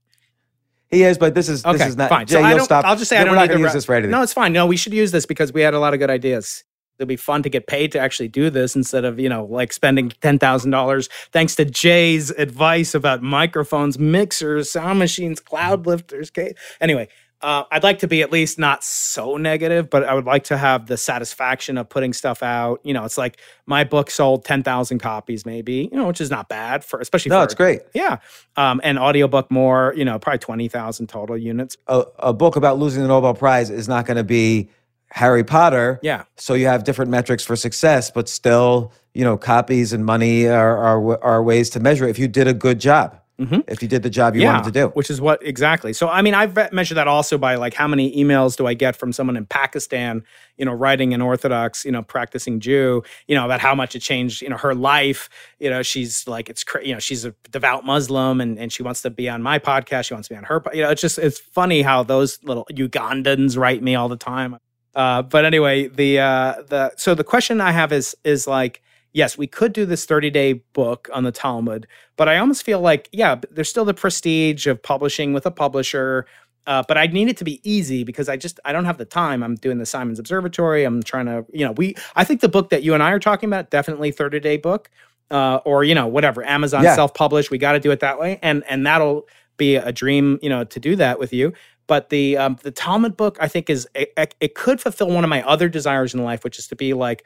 he 0.91 1.03
is, 1.05 1.19
but 1.19 1.35
this 1.35 1.49
is 1.49 1.65
Okay, 1.65 1.79
this 1.79 1.89
is 1.89 1.97
not. 1.97 2.09
fine. 2.09 2.27
Jay, 2.27 2.35
so 2.37 2.49
you'll 2.49 2.61
stop. 2.61 2.85
I'll 2.85 2.97
just 2.97 3.09
say 3.11 3.19
I 3.19 3.23
We're 3.23 3.27
don't 3.27 3.35
not 3.37 3.43
need 3.43 3.49
gonna 3.49 3.61
use 3.65 3.73
this 3.75 3.89
anything. 3.89 4.11
No, 4.11 4.23
it's 4.23 4.33
fine. 4.33 4.53
No, 4.53 4.67
we 4.67 4.77
should 4.77 4.95
use 4.95 5.13
this 5.13 5.27
because 5.27 5.53
we 5.53 5.63
had 5.63 5.75
a 5.75 5.81
lot 5.81 5.95
of 5.95 6.01
good 6.01 6.11
ideas. 6.11 6.65
It'd 6.99 7.09
be 7.09 7.17
fun 7.17 7.43
to 7.43 7.51
get 7.51 7.67
paid 7.67 7.93
to 7.93 7.99
actually 7.99 8.29
do 8.29 8.51
this 8.51 8.77
instead 8.77 9.05
of 9.05 9.19
you 9.21 9.29
know 9.29 9.47
like 9.47 9.73
spending 9.73 10.11
ten 10.21 10.39
thousand 10.39 10.71
dollars. 10.71 11.09
Thanks 11.33 11.57
to 11.57 11.65
Jay's 11.65 12.31
advice 12.31 12.95
about 12.95 13.23
microphones, 13.23 13.99
mixers, 13.99 14.71
sound 14.71 15.01
machines, 15.01 15.41
cloud 15.41 15.87
lifters. 15.87 16.31
Okay. 16.31 16.55
Anyway, 16.81 17.09
uh, 17.45 17.65
I'd 17.71 17.83
like 17.83 17.99
to 17.99 18.09
be 18.09 18.23
at 18.23 18.33
least 18.33 18.59
not 18.59 18.83
so 18.83 19.37
negative, 19.37 19.91
but 19.91 20.03
I 20.03 20.15
would 20.15 20.25
like 20.25 20.45
to 20.45 20.57
have 20.57 20.87
the 20.87 20.97
satisfaction 20.97 21.77
of 21.77 21.91
putting 21.91 22.15
stuff 22.15 22.43
out. 22.43 22.81
You 22.85 22.95
know, 22.95 23.05
it's 23.05 23.19
like 23.19 23.39
my 23.67 23.85
book 23.85 24.11
sold 24.11 24.47
ten 24.47 24.63
thousand 24.63 25.01
copies, 25.01 25.45
maybe. 25.45 25.91
You 25.93 25.99
know, 25.99 26.07
which 26.07 26.23
is 26.23 26.31
not 26.31 26.49
bad 26.49 26.83
for 26.83 26.99
especially. 27.01 27.31
no, 27.31 27.41
for, 27.41 27.45
it's 27.45 27.55
great. 27.55 27.83
Yeah, 27.93 28.17
um, 28.57 28.81
and 28.83 28.99
audiobook 28.99 29.51
more. 29.51 29.93
You 29.95 30.07
know, 30.07 30.19
probably 30.19 30.39
twenty 30.39 30.69
thousand 30.69 31.09
total 31.09 31.37
units. 31.37 31.77
a, 31.87 32.05
a 32.19 32.33
book 32.33 32.57
about 32.57 32.79
losing 32.79 33.03
the 33.03 33.09
Nobel 33.09 33.35
Prize 33.35 33.69
is 33.69 33.89
not 33.89 34.07
going 34.07 34.17
to 34.17 34.25
be 34.25 34.71
Harry 35.11 35.45
Potter. 35.45 36.01
Yeah. 36.03 36.25
So 36.37 36.55
you 36.55 36.67
have 36.67 36.85
different 36.85 37.11
metrics 37.11 37.45
for 37.45 37.57
success, 37.57 38.11
but 38.11 38.27
still, 38.27 38.91
you 39.13 39.23
know, 39.23 39.37
copies 39.37 39.93
and 39.93 40.05
money 40.07 40.49
are 40.49 40.79
are, 40.79 41.23
are 41.23 41.43
ways 41.43 41.69
to 41.71 41.81
measure 41.81 42.07
it 42.07 42.11
if 42.11 42.19
you 42.19 42.27
did 42.27 42.49
a 42.49 42.55
good 42.55 42.81
job. 42.81 43.21
If 43.67 43.83
you 43.83 43.89
did 43.89 44.03
the 44.05 44.11
job 44.11 44.37
you 44.37 44.43
wanted 44.53 44.65
to 44.65 44.71
do. 44.71 44.89
Which 44.89 45.11
is 45.11 45.21
what 45.21 45.45
exactly. 45.45 45.93
So 45.93 46.09
I 46.09 46.23
mean, 46.23 46.35
I've 46.35 46.73
measured 46.73 46.97
that 46.99 47.09
also 47.09 47.37
by 47.37 47.57
like 47.57 47.75
how 47.75 47.89
many 47.89 48.15
emails 48.17 48.57
do 48.57 48.67
I 48.67 48.75
get 48.75 48.95
from 48.95 49.13
someone 49.13 49.37
in 49.37 49.45
Pakistan, 49.47 50.23
you 50.57 50.65
know, 50.65 50.73
writing 50.73 51.13
an 51.15 51.21
Orthodox, 51.21 51.85
you 51.85 51.91
know, 51.91 52.03
practicing 52.03 52.61
Jew, 52.61 53.03
you 53.27 53.35
know, 53.35 53.45
about 53.45 53.59
how 53.61 53.75
much 53.75 53.97
it 53.97 54.01
changed, 54.01 54.41
you 54.41 54.49
know, 54.49 54.57
her 54.57 54.75
life. 54.75 55.29
You 55.59 55.69
know, 55.69 55.83
she's 55.83 56.29
like, 56.29 56.49
it's 56.49 56.63
cra- 56.63 56.87
you 56.87 56.93
know, 56.93 57.01
she's 57.01 57.25
a 57.25 57.35
devout 57.51 57.85
Muslim 57.85 58.41
and 58.41 58.59
and 58.59 58.73
she 58.73 58.83
wants 58.85 59.03
to 59.03 59.11
be 59.11 59.29
on 59.29 59.43
my 59.43 59.59
podcast. 59.59 60.05
She 60.07 60.15
wants 60.15 60.29
to 60.29 60.35
be 60.35 60.39
on 60.39 60.45
her. 60.45 60.61
po- 60.61 60.73
You 60.73 60.83
know, 60.85 60.91
it's 60.91 61.01
just 61.03 61.19
it's 61.19 61.41
funny 61.41 61.83
how 61.83 62.05
those 62.05 62.39
little 62.45 62.67
Ugandans 62.73 63.59
write 63.59 63.83
me 63.83 63.97
all 63.97 64.09
the 64.09 64.17
time. 64.17 64.59
Uh, 64.95 65.23
but 65.23 65.45
anyway, 65.45 65.89
the 65.89 66.21
uh, 66.21 66.55
the 66.69 66.93
so 66.97 67.17
the 67.17 67.25
question 67.25 67.61
I 67.61 67.73
have 67.73 67.93
is 67.93 68.17
is 68.23 68.47
like 68.47 68.81
yes, 69.15 69.39
we 69.39 69.47
could 69.47 69.73
do 69.73 69.87
this 69.87 70.05
30 70.05 70.29
day 70.31 70.53
book 70.75 71.09
on 71.15 71.25
the 71.25 71.33
Talmud, 71.33 71.87
but 72.17 72.29
I 72.29 72.37
almost 72.37 72.63
feel 72.65 72.81
like, 72.81 73.09
yeah, 73.13 73.37
there's 73.51 73.71
still 73.71 73.87
the 73.87 73.95
prestige 73.95 74.67
of 74.67 74.83
publishing 74.83 75.33
with 75.33 75.47
a 75.47 75.51
publisher. 75.51 76.27
Uh, 76.67 76.83
but 76.89 76.97
I 76.97 77.07
need 77.07 77.29
it 77.29 77.37
to 77.39 77.45
be 77.45 77.61
easy 77.63 78.05
because 78.05 78.29
I 78.29 78.37
just 78.39 78.59
I 78.65 78.73
don't 78.73 78.87
have 78.87 78.97
the 78.99 79.05
time. 79.05 79.43
I'm 79.43 79.55
doing 79.55 79.79
the 79.79 79.85
Simons 79.87 80.19
Observatory. 80.19 80.85
I'm 80.85 81.03
trying 81.03 81.27
to, 81.27 81.45
you 81.53 81.65
know, 81.65 81.73
we 81.73 81.95
I 82.17 82.25
think 82.25 82.41
the 82.41 82.49
book 82.49 82.71
that 82.71 82.83
you 82.83 82.95
and 82.95 83.03
I 83.03 83.11
are 83.13 83.19
talking 83.19 83.49
about 83.49 83.71
definitely 83.71 84.11
30 84.11 84.41
day 84.41 84.57
book, 84.57 84.91
uh, 85.31 85.61
or 85.67 85.85
you 85.85 85.95
know 85.95 86.07
whatever 86.07 86.43
Amazon 86.43 86.83
Yeah. 86.85 86.95
self 86.95 87.13
published. 87.13 87.51
We 87.51 87.59
got 87.59 87.73
to 87.73 87.81
do 87.81 87.91
it 87.91 88.01
that 88.01 88.19
way, 88.19 88.39
and 88.43 88.65
and 88.67 88.87
that'll 88.87 89.29
be 89.59 89.77
a 89.77 89.93
dream, 89.93 90.39
you 90.43 90.49
know, 90.49 90.65
to 90.65 90.81
do 90.81 90.97
that 90.97 91.19
with 91.19 91.35
you. 91.35 91.53
But 91.87 92.09
the 92.09 92.39
um, 92.39 92.57
the 92.63 92.71
Talmud 92.71 93.15
book 93.15 93.37
I 93.41 93.47
think 93.49 93.69
is 93.69 93.87
it, 93.95 94.35
it 94.41 94.55
could 94.55 94.81
fulfill 94.81 95.11
one 95.11 95.23
of 95.23 95.29
my 95.29 95.43
other 95.47 95.69
desires 95.69 96.15
in 96.15 96.25
life, 96.25 96.45
which 96.45 96.59
is 96.59 96.67
to 96.69 96.77
be 96.77 96.95
like 96.95 97.25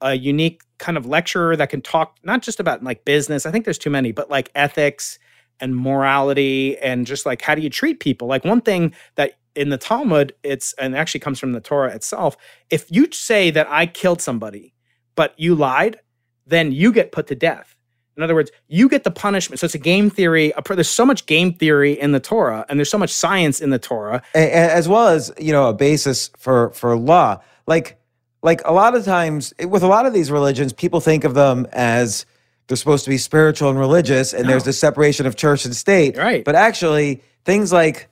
a 0.00 0.14
unique 0.14 0.62
kind 0.78 0.98
of 0.98 1.06
lecturer 1.06 1.56
that 1.56 1.70
can 1.70 1.80
talk 1.80 2.18
not 2.22 2.42
just 2.42 2.60
about 2.60 2.82
like 2.82 3.04
business. 3.04 3.46
I 3.46 3.50
think 3.50 3.64
there's 3.64 3.78
too 3.78 3.90
many, 3.90 4.12
but 4.12 4.30
like 4.30 4.50
ethics 4.54 5.18
and 5.60 5.76
morality 5.76 6.76
and 6.78 7.06
just 7.06 7.24
like 7.24 7.40
how 7.42 7.54
do 7.54 7.62
you 7.62 7.70
treat 7.70 8.00
people. 8.00 8.28
Like 8.28 8.44
one 8.44 8.60
thing 8.60 8.94
that 9.14 9.38
in 9.54 9.70
the 9.70 9.78
Talmud, 9.78 10.34
it's 10.42 10.74
and 10.74 10.94
actually 10.94 11.20
comes 11.20 11.38
from 11.38 11.52
the 11.52 11.60
Torah 11.60 11.94
itself. 11.94 12.36
If 12.70 12.90
you 12.90 13.10
say 13.10 13.50
that 13.50 13.66
I 13.70 13.86
killed 13.86 14.20
somebody, 14.20 14.74
but 15.14 15.34
you 15.38 15.54
lied, 15.54 15.98
then 16.46 16.72
you 16.72 16.92
get 16.92 17.10
put 17.10 17.26
to 17.28 17.34
death. 17.34 17.74
In 18.18 18.22
other 18.22 18.34
words, 18.34 18.50
you 18.68 18.88
get 18.88 19.04
the 19.04 19.10
punishment. 19.10 19.60
So 19.60 19.66
it's 19.66 19.74
a 19.74 19.78
game 19.78 20.08
theory. 20.08 20.52
There's 20.66 20.88
so 20.88 21.04
much 21.04 21.26
game 21.26 21.52
theory 21.52 21.92
in 21.92 22.12
the 22.12 22.20
Torah, 22.20 22.64
and 22.68 22.78
there's 22.78 22.90
so 22.90 22.98
much 22.98 23.12
science 23.12 23.60
in 23.60 23.70
the 23.70 23.78
Torah. 23.78 24.22
as 24.34 24.88
well 24.88 25.08
as 25.08 25.32
you 25.38 25.52
know 25.52 25.68
a 25.68 25.74
basis 25.74 26.30
for 26.36 26.70
for 26.70 26.96
law 26.96 27.40
like 27.66 27.98
like 28.46 28.62
a 28.64 28.72
lot 28.72 28.94
of 28.94 29.04
times 29.04 29.52
with 29.74 29.82
a 29.82 29.86
lot 29.86 30.06
of 30.06 30.12
these 30.14 30.30
religions 30.30 30.72
people 30.72 31.00
think 31.00 31.24
of 31.24 31.34
them 31.34 31.66
as 31.72 32.24
they're 32.68 32.76
supposed 32.76 33.04
to 33.04 33.10
be 33.10 33.18
spiritual 33.18 33.68
and 33.70 33.78
religious 33.78 34.32
and 34.32 34.48
there's 34.48 34.64
this 34.64 34.78
separation 34.78 35.26
of 35.26 35.36
church 35.36 35.64
and 35.66 35.74
state 35.76 36.16
Right. 36.16 36.42
but 36.44 36.54
actually 36.54 37.22
things 37.44 37.72
like 37.72 38.08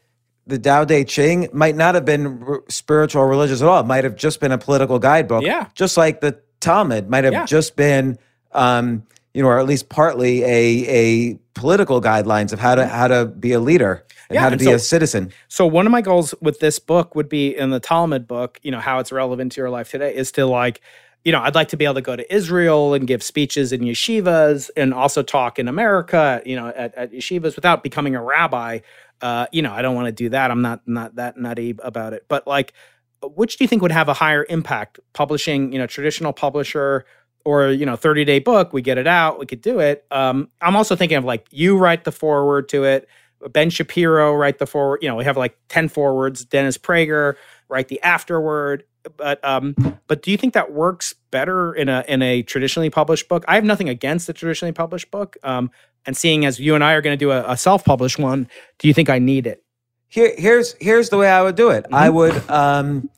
the 0.47 0.59
Tao 0.59 0.85
Te 0.85 1.05
Ching 1.05 1.49
might 1.53 1.75
not 1.75 1.95
have 1.95 2.05
been 2.05 2.43
r- 2.47 2.63
spiritual 2.69 3.23
or 3.23 3.29
religious 3.29 3.63
at 3.63 3.67
all. 3.69 3.81
It 3.81 3.87
might 3.87 4.05
have 4.05 4.15
just 4.15 4.41
been 4.41 4.53
a 4.53 4.59
political 4.59 4.99
guidebook. 4.99 5.43
Yeah. 5.43 5.69
Just 5.75 5.97
like 5.97 6.21
the 6.21 6.39
Talmud 6.61 7.09
might 7.09 7.25
have 7.25 7.33
Yeah. 7.33 7.47
just 7.47 7.77
been, 7.77 8.19
um, 8.53 9.05
you 9.33 9.43
know, 9.43 9.49
or 9.49 9.59
at 9.59 9.65
least 9.67 9.89
partly 9.89 10.45
a 10.45 10.87
a 11.01 11.39
political 11.55 11.99
guidelines 12.03 12.53
of 12.53 12.59
how 12.61 12.75
to 12.75 12.87
how 12.87 13.09
to 13.09 13.25
be 13.25 13.53
a 13.53 13.61
leader 13.61 14.05
and 14.35 14.41
Yeah, 14.41 14.41
how 14.43 14.49
to 14.49 14.53
and 14.55 14.59
be 14.61 14.65
so- 14.67 14.75
a 14.75 14.79
citizen. 14.79 15.33
So 15.49 15.67
one 15.67 15.87
of 15.87 15.93
my 15.93 16.01
goals 16.03 16.35
with 16.41 16.61
this 16.61 16.79
book 16.79 17.15
would 17.15 17.29
be 17.29 17.57
in 17.57 17.71
the 17.71 17.81
Talmud 17.81 18.27
book, 18.27 18.59
you 18.63 18.71
know, 18.71 18.81
how 18.81 18.99
it's 18.99 19.13
relevant 19.13 19.53
to 19.53 19.61
your 19.61 19.71
life 19.71 19.91
today 19.91 20.15
is 20.15 20.33
to 20.33 20.47
like, 20.47 20.81
you 21.25 21.33
know, 21.33 21.41
I'd 21.41 21.55
like 21.55 21.69
to 21.69 21.77
be 21.77 21.85
able 21.87 21.95
to 21.95 22.03
go 22.03 22.17
to 22.17 22.35
Israel 22.35 22.93
and 22.95 23.07
give 23.07 23.23
speeches 23.23 23.73
in 23.73 23.81
yeshivas 23.81 24.71
and 24.77 24.93
also 24.93 25.23
talk 25.23 25.59
in 25.59 25.69
America, 25.69 26.43
you 26.45 26.55
know, 26.57 26.69
at, 26.69 26.95
at 26.97 27.13
yeshivas 27.13 27.57
without 27.57 27.83
becoming 27.83 28.15
a 28.15 28.23
rabbi. 28.23 28.81
Uh, 29.23 29.47
you 29.53 29.63
know, 29.63 29.73
I 29.73 29.81
don't 29.81 29.95
want 29.95 30.07
to 30.07 30.13
do 30.13 30.29
that. 30.31 30.51
I'm 30.51 30.61
not 30.61 30.87
not 30.87 31.15
that 31.17 31.39
nutty 31.39 31.75
about 31.83 32.13
it. 32.13 32.27
But 32.29 32.47
like, 32.47 32.75
which 33.23 33.57
do 33.57 33.65
you 33.65 33.69
think 33.69 33.81
would 33.81 33.93
have 33.93 34.09
a 34.11 34.13
higher 34.15 34.45
impact? 34.51 35.01
Publishing, 35.15 35.73
you 35.73 35.79
know, 35.79 35.87
traditional 35.87 36.33
publisher 36.35 37.07
or 37.47 37.69
you 37.71 37.85
know 37.87 37.95
30 37.97 38.25
day 38.25 38.39
book 38.39 38.73
we 38.73 38.81
get 38.81 38.97
it 38.97 39.07
out 39.07 39.39
we 39.39 39.45
could 39.45 39.61
do 39.61 39.79
it 39.79 40.07
um 40.11 40.49
i'm 40.63 40.75
also 40.75 40.97
thinking 40.97 41.19
of 41.19 41.25
like 41.27 41.47
you 41.51 41.77
write 41.77 42.05
the 42.05 42.11
forward 42.13 42.71
to 42.71 42.85
it 42.85 43.07
ben 43.49 43.71
shapiro 43.71 44.35
write 44.35 44.59
the 44.59 44.67
forward 44.67 44.99
you 45.03 45.09
know 45.09 45.17
we 45.17 45.25
have 45.25 45.37
like 45.37 45.57
10 45.69 45.89
forwards 45.89 46.45
dennis 46.45 46.79
prager 46.79 47.35
write 47.69 47.89
the 47.89 48.01
afterword 48.03 48.85
but 49.17 49.45
um 49.45 49.75
but 50.07 50.23
do 50.23 50.31
you 50.31 50.37
think 50.37 50.55
that 50.55 50.73
works 50.73 51.15
better 51.31 51.73
in 51.75 51.89
a 51.89 52.05
in 52.09 52.23
a 52.23 52.43
traditionally 52.43 52.91
published 52.91 53.29
book 53.29 53.45
i 53.49 53.55
have 53.55 53.65
nothing 53.65 53.89
against 53.89 54.27
the 54.27 54.33
traditionally 54.33 54.73
published 54.73 55.11
book 55.11 55.37
um 55.43 55.71
and 56.07 56.17
seeing 56.17 56.45
as 56.45 56.59
you 56.59 56.75
and 56.75 56.83
i 56.85 56.93
are 56.93 57.03
going 57.03 57.13
to 57.17 57.23
do 57.23 57.31
a, 57.31 57.45
a 57.51 57.57
self-published 57.57 58.19
one 58.19 58.49
do 58.79 58.89
you 58.89 58.95
think 58.95 59.09
i 59.11 59.19
need 59.19 59.47
it 59.47 59.63
Here, 60.09 60.33
here's 60.39 60.75
here's 60.81 61.09
the 61.11 61.17
way 61.19 61.29
I 61.29 61.43
would 61.43 61.57
do 61.57 61.71
it. 61.71 61.87
I 61.93 62.07
Mm-hmm. 62.09 62.17
would. 62.17 62.51
Um, 62.51 63.11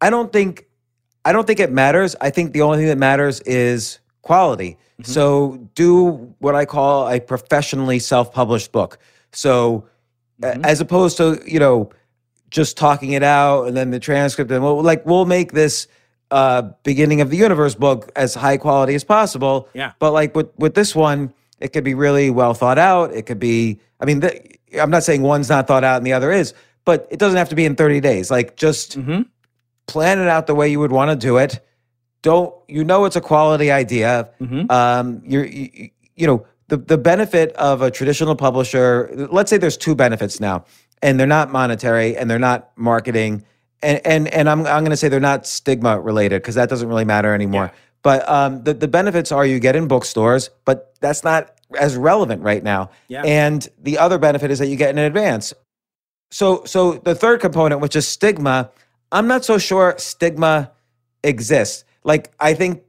I 0.00 0.10
don't 0.10 0.30
think. 0.32 0.66
I 1.24 1.32
don't 1.32 1.46
think 1.46 1.58
it 1.60 1.72
matters. 1.72 2.14
I 2.20 2.30
think 2.30 2.52
the 2.52 2.60
only 2.62 2.78
thing 2.78 2.88
that 2.88 2.98
matters 2.98 3.40
is 3.46 3.98
quality. 4.22 4.76
Mm-hmm. 5.00 5.10
So 5.10 5.56
do 5.74 6.34
what 6.38 6.54
I 6.54 6.64
call 6.66 7.08
a 7.08 7.18
professionally 7.20 7.98
self-published 7.98 8.72
book. 8.72 8.98
So 9.32 9.86
Mm-hmm. 10.40 10.64
as 10.64 10.80
opposed 10.80 11.16
to 11.16 11.42
you 11.44 11.58
know 11.58 11.90
just 12.48 12.76
talking 12.76 13.10
it 13.10 13.24
out 13.24 13.64
and 13.66 13.76
then 13.76 13.90
the 13.90 13.98
transcript 13.98 14.52
and 14.52 14.62
we'll, 14.62 14.80
like 14.84 15.04
we'll 15.04 15.24
make 15.26 15.50
this 15.50 15.88
uh, 16.30 16.62
beginning 16.84 17.20
of 17.20 17.30
the 17.30 17.36
universe 17.36 17.74
book 17.74 18.12
as 18.14 18.36
high 18.36 18.56
quality 18.56 18.94
as 18.94 19.02
possible. 19.02 19.68
Yeah. 19.74 19.92
But 19.98 20.12
like 20.12 20.36
with 20.36 20.48
with 20.56 20.74
this 20.74 20.94
one, 20.94 21.34
it 21.58 21.72
could 21.72 21.82
be 21.82 21.94
really 21.94 22.30
well 22.30 22.54
thought 22.54 22.78
out. 22.78 23.12
It 23.12 23.22
could 23.26 23.40
be. 23.40 23.80
I 24.00 24.04
mean, 24.04 24.20
the, 24.20 24.40
I'm 24.80 24.90
not 24.90 25.02
saying 25.02 25.22
one's 25.22 25.48
not 25.48 25.66
thought 25.66 25.82
out 25.82 25.96
and 25.96 26.06
the 26.06 26.12
other 26.12 26.30
is, 26.30 26.54
but 26.84 27.08
it 27.10 27.18
doesn't 27.18 27.36
have 27.36 27.48
to 27.48 27.56
be 27.56 27.64
in 27.64 27.74
30 27.74 27.98
days. 27.98 28.30
Like 28.30 28.54
just 28.54 28.96
Mhm. 28.96 29.26
plan 29.88 30.20
it 30.20 30.28
out 30.28 30.46
the 30.46 30.54
way 30.54 30.68
you 30.68 30.78
would 30.78 30.92
want 30.92 31.10
to 31.10 31.16
do 31.16 31.36
it. 31.38 31.58
Don't 32.22 32.54
you 32.68 32.84
know 32.84 33.06
it's 33.06 33.16
a 33.16 33.20
quality 33.20 33.72
idea? 33.72 34.28
Mhm. 34.40 34.70
Um, 34.70 35.20
you're 35.24 35.46
you, 35.46 35.90
you 36.14 36.26
know 36.28 36.46
the 36.68 36.76
the 36.76 36.98
benefit 36.98 37.52
of 37.54 37.82
a 37.82 37.90
traditional 37.90 38.36
publisher. 38.36 39.10
Let's 39.30 39.50
say 39.50 39.56
there's 39.56 39.76
two 39.76 39.94
benefits 39.94 40.40
now, 40.40 40.64
and 41.02 41.18
they're 41.18 41.26
not 41.26 41.50
monetary 41.50 42.16
and 42.16 42.30
they're 42.30 42.38
not 42.38 42.70
marketing, 42.76 43.44
and 43.82 44.00
and 44.06 44.28
and 44.28 44.48
I'm 44.48 44.60
I'm 44.60 44.84
going 44.84 44.90
to 44.90 44.96
say 44.96 45.08
they're 45.08 45.20
not 45.20 45.46
stigma 45.46 46.00
related 46.00 46.42
because 46.42 46.54
that 46.54 46.68
doesn't 46.68 46.88
really 46.88 47.04
matter 47.04 47.34
anymore. 47.34 47.70
Yeah. 47.72 47.78
But 48.02 48.28
um, 48.28 48.62
the 48.64 48.74
the 48.74 48.88
benefits 48.88 49.32
are 49.32 49.44
you 49.44 49.58
get 49.58 49.76
in 49.76 49.88
bookstores, 49.88 50.50
but 50.64 50.94
that's 51.00 51.24
not 51.24 51.58
as 51.78 51.96
relevant 51.96 52.42
right 52.42 52.62
now. 52.62 52.90
Yeah. 53.08 53.22
And 53.24 53.66
the 53.78 53.98
other 53.98 54.18
benefit 54.18 54.50
is 54.50 54.58
that 54.58 54.68
you 54.68 54.76
get 54.76 54.90
in 54.90 54.98
advance. 54.98 55.52
So 56.30 56.64
so 56.64 56.94
the 56.94 57.14
third 57.14 57.40
component, 57.40 57.80
which 57.80 57.96
is 57.96 58.06
stigma, 58.06 58.70
I'm 59.10 59.26
not 59.26 59.44
so 59.44 59.58
sure 59.58 59.94
stigma 59.98 60.72
exists. 61.24 61.84
Like 62.04 62.32
I 62.38 62.54
think 62.54 62.82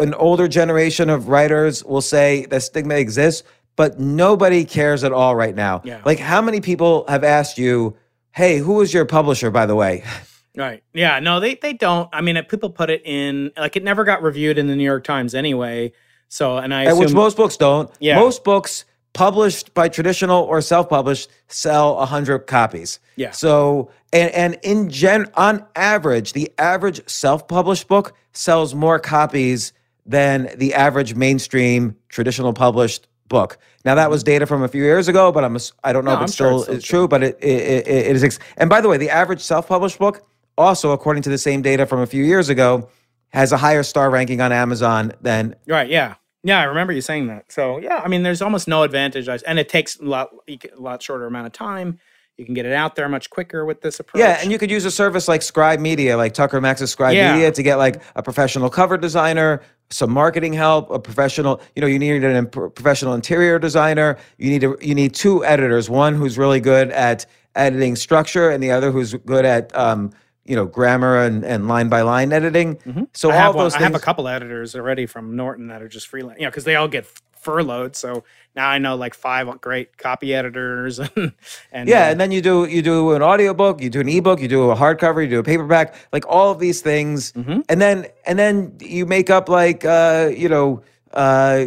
an 0.00 0.14
older 0.14 0.48
generation 0.48 1.10
of 1.10 1.28
writers 1.28 1.84
will 1.84 2.00
say 2.00 2.46
that 2.46 2.62
stigma 2.62 2.96
exists, 2.96 3.42
but 3.76 4.00
nobody 4.00 4.64
cares 4.64 5.04
at 5.04 5.12
all 5.12 5.36
right 5.36 5.54
now. 5.54 5.82
Yeah. 5.84 6.02
Like 6.04 6.18
how 6.18 6.42
many 6.42 6.60
people 6.60 7.04
have 7.08 7.24
asked 7.24 7.58
you, 7.58 7.96
"Hey, 8.32 8.58
who 8.58 8.80
is 8.80 8.92
your 8.92 9.04
publisher 9.04 9.50
by 9.50 9.66
the 9.66 9.76
way?" 9.76 10.04
Right. 10.56 10.82
Yeah. 10.92 11.20
No, 11.20 11.38
they 11.38 11.54
they 11.54 11.72
don't. 11.72 12.08
I 12.12 12.22
mean, 12.22 12.42
people 12.44 12.70
put 12.70 12.90
it 12.90 13.02
in 13.04 13.52
like 13.56 13.76
it 13.76 13.84
never 13.84 14.02
got 14.02 14.20
reviewed 14.20 14.58
in 14.58 14.66
the 14.66 14.74
New 14.74 14.84
York 14.84 15.04
Times 15.04 15.32
anyway. 15.32 15.92
So, 16.28 16.58
and 16.58 16.74
I 16.74 16.84
And 16.84 16.98
which 16.98 17.12
most 17.12 17.36
books 17.36 17.56
don't. 17.56 17.88
Yeah. 18.00 18.16
Most 18.16 18.42
books 18.42 18.84
published 19.12 19.74
by 19.74 19.88
traditional 19.88 20.44
or 20.44 20.60
self-published 20.60 21.28
sell 21.48 21.96
100 21.96 22.40
copies. 22.40 22.98
Yeah. 23.16 23.30
So 23.30 23.90
and 24.12 24.30
and 24.32 24.58
in 24.62 24.90
gen 24.90 25.26
on 25.34 25.64
average, 25.76 26.32
the 26.32 26.50
average 26.58 27.08
self-published 27.08 27.86
book 27.88 28.14
sells 28.32 28.74
more 28.74 28.98
copies 28.98 29.72
than 30.10 30.50
the 30.56 30.74
average 30.74 31.14
mainstream 31.14 31.96
traditional 32.08 32.52
published 32.52 33.06
book. 33.28 33.58
Now 33.84 33.94
that 33.94 34.10
was 34.10 34.24
data 34.24 34.44
from 34.44 34.62
a 34.62 34.68
few 34.68 34.82
years 34.82 35.06
ago, 35.08 35.30
but 35.30 35.44
I'm 35.44 35.56
I 35.84 35.92
don't 35.92 36.04
know. 36.04 36.16
No, 36.16 36.18
if 36.18 36.24
it's 36.24 36.40
I'm 36.40 36.48
sure 36.48 36.48
still, 36.48 36.58
it's 36.58 36.64
still 36.64 36.74
is 36.76 36.84
true, 36.84 37.08
but 37.08 37.22
it 37.22 37.38
it, 37.40 37.86
it, 37.86 37.88
it 37.88 38.16
is. 38.16 38.24
ex- 38.24 38.38
And 38.56 38.68
by 38.68 38.80
the 38.80 38.88
way, 38.88 38.96
the 38.96 39.08
average 39.08 39.40
self-published 39.40 39.98
book 39.98 40.26
also, 40.58 40.90
according 40.90 41.22
to 41.22 41.30
the 41.30 41.38
same 41.38 41.62
data 41.62 41.86
from 41.86 42.00
a 42.00 42.06
few 42.06 42.24
years 42.24 42.48
ago, 42.48 42.88
has 43.32 43.52
a 43.52 43.56
higher 43.56 43.84
star 43.84 44.10
ranking 44.10 44.40
on 44.40 44.52
Amazon 44.52 45.12
than 45.20 45.54
right. 45.68 45.88
Yeah. 45.88 46.16
Yeah. 46.42 46.60
I 46.60 46.64
remember 46.64 46.92
you 46.92 47.00
saying 47.02 47.28
that. 47.28 47.52
So, 47.52 47.78
yeah. 47.78 48.00
I 48.04 48.08
mean, 48.08 48.24
there's 48.24 48.42
almost 48.42 48.66
no 48.66 48.82
advantage, 48.82 49.28
and 49.28 49.58
it 49.60 49.68
takes 49.68 49.98
a 50.00 50.04
lot, 50.04 50.30
a 50.48 50.58
lot 50.76 51.00
shorter 51.02 51.26
amount 51.26 51.46
of 51.46 51.52
time. 51.52 52.00
You 52.40 52.46
can 52.46 52.54
get 52.54 52.64
it 52.64 52.72
out 52.72 52.96
there 52.96 53.06
much 53.06 53.28
quicker 53.28 53.66
with 53.66 53.82
this 53.82 54.00
approach. 54.00 54.18
Yeah, 54.20 54.38
and 54.40 54.50
you 54.50 54.56
could 54.58 54.70
use 54.70 54.86
a 54.86 54.90
service 54.90 55.28
like 55.28 55.42
Scribe 55.42 55.78
Media, 55.78 56.16
like 56.16 56.32
Tucker 56.32 56.58
Max's 56.58 56.90
Scribe 56.90 57.14
Yeah. 57.14 57.34
Media, 57.34 57.52
to 57.52 57.62
get 57.62 57.76
like 57.76 58.02
a 58.16 58.22
professional 58.22 58.70
cover 58.70 58.96
designer, 58.96 59.60
some 59.90 60.10
marketing 60.10 60.54
help, 60.54 60.90
a 60.90 60.98
professional. 60.98 61.60
You 61.76 61.82
know, 61.82 61.86
you 61.86 61.98
need 61.98 62.24
an 62.24 62.34
imp- 62.36 62.52
professional 62.74 63.12
interior 63.12 63.58
designer. 63.58 64.16
You 64.38 64.48
need 64.50 64.64
a, 64.64 64.74
you 64.80 64.94
need 64.94 65.12
two 65.14 65.44
editors, 65.44 65.90
one 65.90 66.14
who's 66.14 66.38
really 66.38 66.60
good 66.60 66.90
at 66.92 67.26
editing 67.56 67.94
structure, 67.94 68.48
and 68.48 68.62
the 68.62 68.70
other 68.70 68.90
who's 68.90 69.12
good 69.12 69.44
at 69.44 69.76
um, 69.76 70.10
you 70.46 70.56
know 70.56 70.64
grammar 70.64 71.22
and, 71.22 71.44
and 71.44 71.68
line 71.68 71.90
by 71.90 72.00
line 72.00 72.32
editing. 72.32 72.78
So 73.12 73.28
Mm-hmm. 73.28 73.28
I 73.28 73.34
all 73.34 73.38
have, 73.42 73.48
of 73.50 73.54
one- 73.56 73.64
those 73.66 73.74
I 73.74 73.80
have 73.80 73.94
a 73.94 73.98
couple 74.00 74.26
editors 74.28 74.74
already 74.74 75.04
from 75.04 75.36
Norton 75.36 75.66
that 75.66 75.82
are 75.82 75.88
just 75.88 76.06
freelance, 76.06 76.40
you 76.40 76.46
know, 76.46 76.50
because 76.50 76.64
they 76.64 76.76
all 76.76 76.88
get 76.88 77.04
furloughed. 77.40 77.96
So 77.96 78.24
now 78.56 78.68
I 78.68 78.78
know 78.78 78.96
like 78.96 79.14
five 79.14 79.60
great 79.60 79.96
copy 79.96 80.34
editors, 80.34 80.98
and, 81.16 81.32
and 81.72 81.88
Yeah, 81.88 82.06
uh, 82.06 82.10
and 82.10 82.20
then 82.20 82.32
you 82.32 82.40
do 82.42 82.64
you 82.66 82.82
do 82.82 83.12
an 83.12 83.22
audiobook, 83.22 83.80
you 83.80 83.90
do 83.90 84.00
an 84.00 84.08
ebook, 84.08 84.40
you 84.40 84.48
do 84.48 84.70
a 84.70 84.76
hardcover, 84.76 85.22
you 85.22 85.28
do 85.30 85.38
a 85.38 85.42
paperback, 85.44 85.94
like 86.12 86.26
all 86.28 86.50
of 86.50 86.58
these 86.58 86.80
things, 86.80 87.32
Mm-hmm. 87.32 87.60
and 87.68 87.80
then 87.80 88.06
and 88.26 88.38
then 88.38 88.76
you 88.80 89.06
make 89.06 89.30
up 89.30 89.48
like 89.48 89.84
uh, 89.84 90.30
you 90.36 90.48
know 90.48 90.82
uh, 91.14 91.66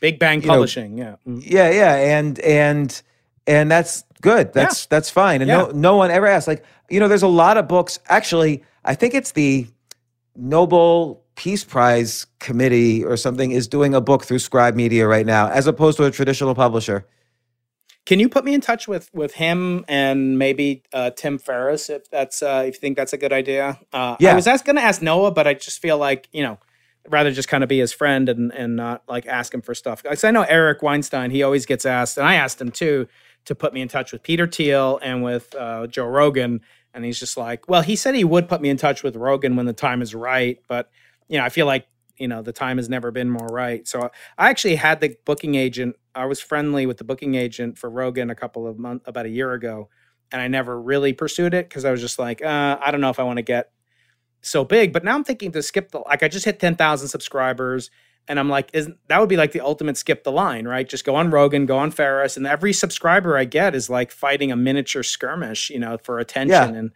Big 0.00 0.18
Bang 0.18 0.40
know, 0.40 0.46
Publishing. 0.48 0.98
yeah. 0.98 1.16
Mm. 1.26 1.42
yeah, 1.44 1.70
yeah, 1.70 1.94
and 2.18 2.38
and 2.40 3.02
and 3.46 3.70
that's 3.70 4.04
good. 4.20 4.52
That's 4.52 4.86
that's 4.86 5.10
fine. 5.10 5.42
And 5.42 5.48
no 5.48 5.70
no 5.70 5.96
one 5.96 6.10
ever 6.10 6.26
asked. 6.26 6.48
Like 6.48 6.64
you 6.90 7.00
know, 7.00 7.08
there's 7.08 7.22
a 7.22 7.28
lot 7.28 7.56
of 7.56 7.66
books. 7.68 7.98
Actually, 8.08 8.62
I 8.84 8.94
think 8.94 9.14
it's 9.14 9.32
the 9.32 9.66
Nobel 10.34 11.22
Peace 11.36 11.64
Prize 11.64 12.26
committee 12.40 13.04
or 13.04 13.16
something 13.16 13.50
is 13.52 13.68
doing 13.68 13.94
a 13.94 14.00
book 14.00 14.24
through 14.24 14.38
Scribe 14.38 14.74
Media 14.74 15.06
right 15.06 15.26
now, 15.26 15.48
as 15.48 15.66
opposed 15.66 15.98
to 15.98 16.04
a 16.04 16.10
traditional 16.10 16.54
publisher. 16.54 17.06
Can 18.06 18.20
you 18.20 18.28
put 18.28 18.44
me 18.44 18.54
in 18.54 18.60
touch 18.60 18.86
with 18.88 19.10
with 19.12 19.34
him 19.34 19.84
and 19.88 20.38
maybe 20.38 20.82
uh, 20.92 21.10
Tim 21.10 21.38
Ferriss 21.38 21.90
if 21.90 22.08
that's 22.10 22.40
uh, 22.42 22.64
if 22.66 22.76
you 22.76 22.80
think 22.80 22.96
that's 22.96 23.12
a 23.12 23.18
good 23.18 23.32
idea? 23.32 23.78
Uh, 23.92 24.16
Yeah. 24.20 24.32
I 24.32 24.34
was 24.34 24.62
going 24.62 24.76
to 24.76 24.82
ask 24.82 25.02
Noah, 25.02 25.32
but 25.32 25.46
I 25.46 25.54
just 25.54 25.80
feel 25.82 25.98
like 25.98 26.28
you 26.32 26.42
know, 26.42 26.58
rather 27.08 27.32
just 27.32 27.48
kind 27.48 27.62
of 27.62 27.68
be 27.68 27.80
his 27.80 27.92
friend 27.92 28.28
and 28.28 28.52
and 28.52 28.76
not 28.76 29.02
like 29.08 29.26
ask 29.26 29.52
him 29.52 29.60
for 29.60 29.74
stuff. 29.74 30.02
Because 30.02 30.24
I 30.24 30.30
know 30.30 30.42
Eric 30.42 30.82
Weinstein, 30.82 31.30
he 31.32 31.42
always 31.42 31.66
gets 31.66 31.84
asked, 31.84 32.16
and 32.16 32.26
I 32.26 32.36
asked 32.36 32.60
him 32.60 32.70
too 32.70 33.08
to 33.44 33.54
put 33.54 33.74
me 33.74 33.80
in 33.80 33.88
touch 33.88 34.12
with 34.12 34.22
Peter 34.22 34.46
Thiel 34.46 34.98
and 35.02 35.22
with 35.22 35.54
uh, 35.54 35.86
Joe 35.88 36.06
Rogan, 36.06 36.60
and 36.94 37.04
he's 37.04 37.18
just 37.18 37.36
like, 37.36 37.68
well, 37.68 37.82
he 37.82 37.94
said 37.96 38.14
he 38.14 38.24
would 38.24 38.48
put 38.48 38.60
me 38.60 38.68
in 38.68 38.76
touch 38.76 39.02
with 39.02 39.16
Rogan 39.16 39.56
when 39.56 39.66
the 39.66 39.72
time 39.72 40.00
is 40.00 40.14
right, 40.14 40.60
but 40.68 40.90
you 41.28 41.38
know, 41.38 41.44
I 41.44 41.48
feel 41.48 41.66
like 41.66 41.86
you 42.18 42.28
know 42.28 42.42
the 42.42 42.52
time 42.52 42.78
has 42.78 42.88
never 42.88 43.10
been 43.10 43.30
more 43.30 43.46
right. 43.46 43.86
So 43.86 44.10
I 44.38 44.50
actually 44.50 44.76
had 44.76 45.00
the 45.00 45.16
booking 45.24 45.54
agent. 45.54 45.96
I 46.14 46.26
was 46.26 46.40
friendly 46.40 46.86
with 46.86 46.98
the 46.98 47.04
booking 47.04 47.34
agent 47.34 47.78
for 47.78 47.90
Rogan 47.90 48.30
a 48.30 48.34
couple 48.34 48.66
of 48.66 48.78
months, 48.78 49.04
about 49.06 49.26
a 49.26 49.30
year 49.30 49.52
ago, 49.52 49.88
and 50.32 50.40
I 50.40 50.48
never 50.48 50.80
really 50.80 51.12
pursued 51.12 51.54
it 51.54 51.68
because 51.68 51.84
I 51.84 51.90
was 51.90 52.00
just 52.00 52.18
like, 52.18 52.42
uh, 52.42 52.78
I 52.80 52.90
don't 52.90 53.00
know 53.00 53.10
if 53.10 53.18
I 53.18 53.22
want 53.24 53.38
to 53.38 53.42
get 53.42 53.70
so 54.40 54.64
big. 54.64 54.92
But 54.92 55.04
now 55.04 55.14
I'm 55.14 55.24
thinking 55.24 55.52
to 55.52 55.62
skip 55.62 55.90
the 55.90 55.98
like 56.00 56.22
I 56.22 56.28
just 56.28 56.44
hit 56.44 56.58
ten 56.58 56.76
thousand 56.76 57.08
subscribers, 57.08 57.90
and 58.28 58.38
I'm 58.38 58.48
like, 58.48 58.70
isn't 58.72 58.96
that 59.08 59.20
would 59.20 59.28
be 59.28 59.36
like 59.36 59.52
the 59.52 59.60
ultimate 59.60 59.96
skip 59.96 60.24
the 60.24 60.32
line, 60.32 60.66
right? 60.66 60.88
Just 60.88 61.04
go 61.04 61.14
on 61.16 61.30
Rogan, 61.30 61.66
go 61.66 61.76
on 61.78 61.90
Ferriss, 61.90 62.36
and 62.36 62.46
every 62.46 62.72
subscriber 62.72 63.36
I 63.36 63.44
get 63.44 63.74
is 63.74 63.90
like 63.90 64.10
fighting 64.10 64.50
a 64.50 64.56
miniature 64.56 65.02
skirmish, 65.02 65.70
you 65.70 65.78
know, 65.78 65.98
for 66.02 66.18
attention. 66.18 66.74
And 66.76 66.90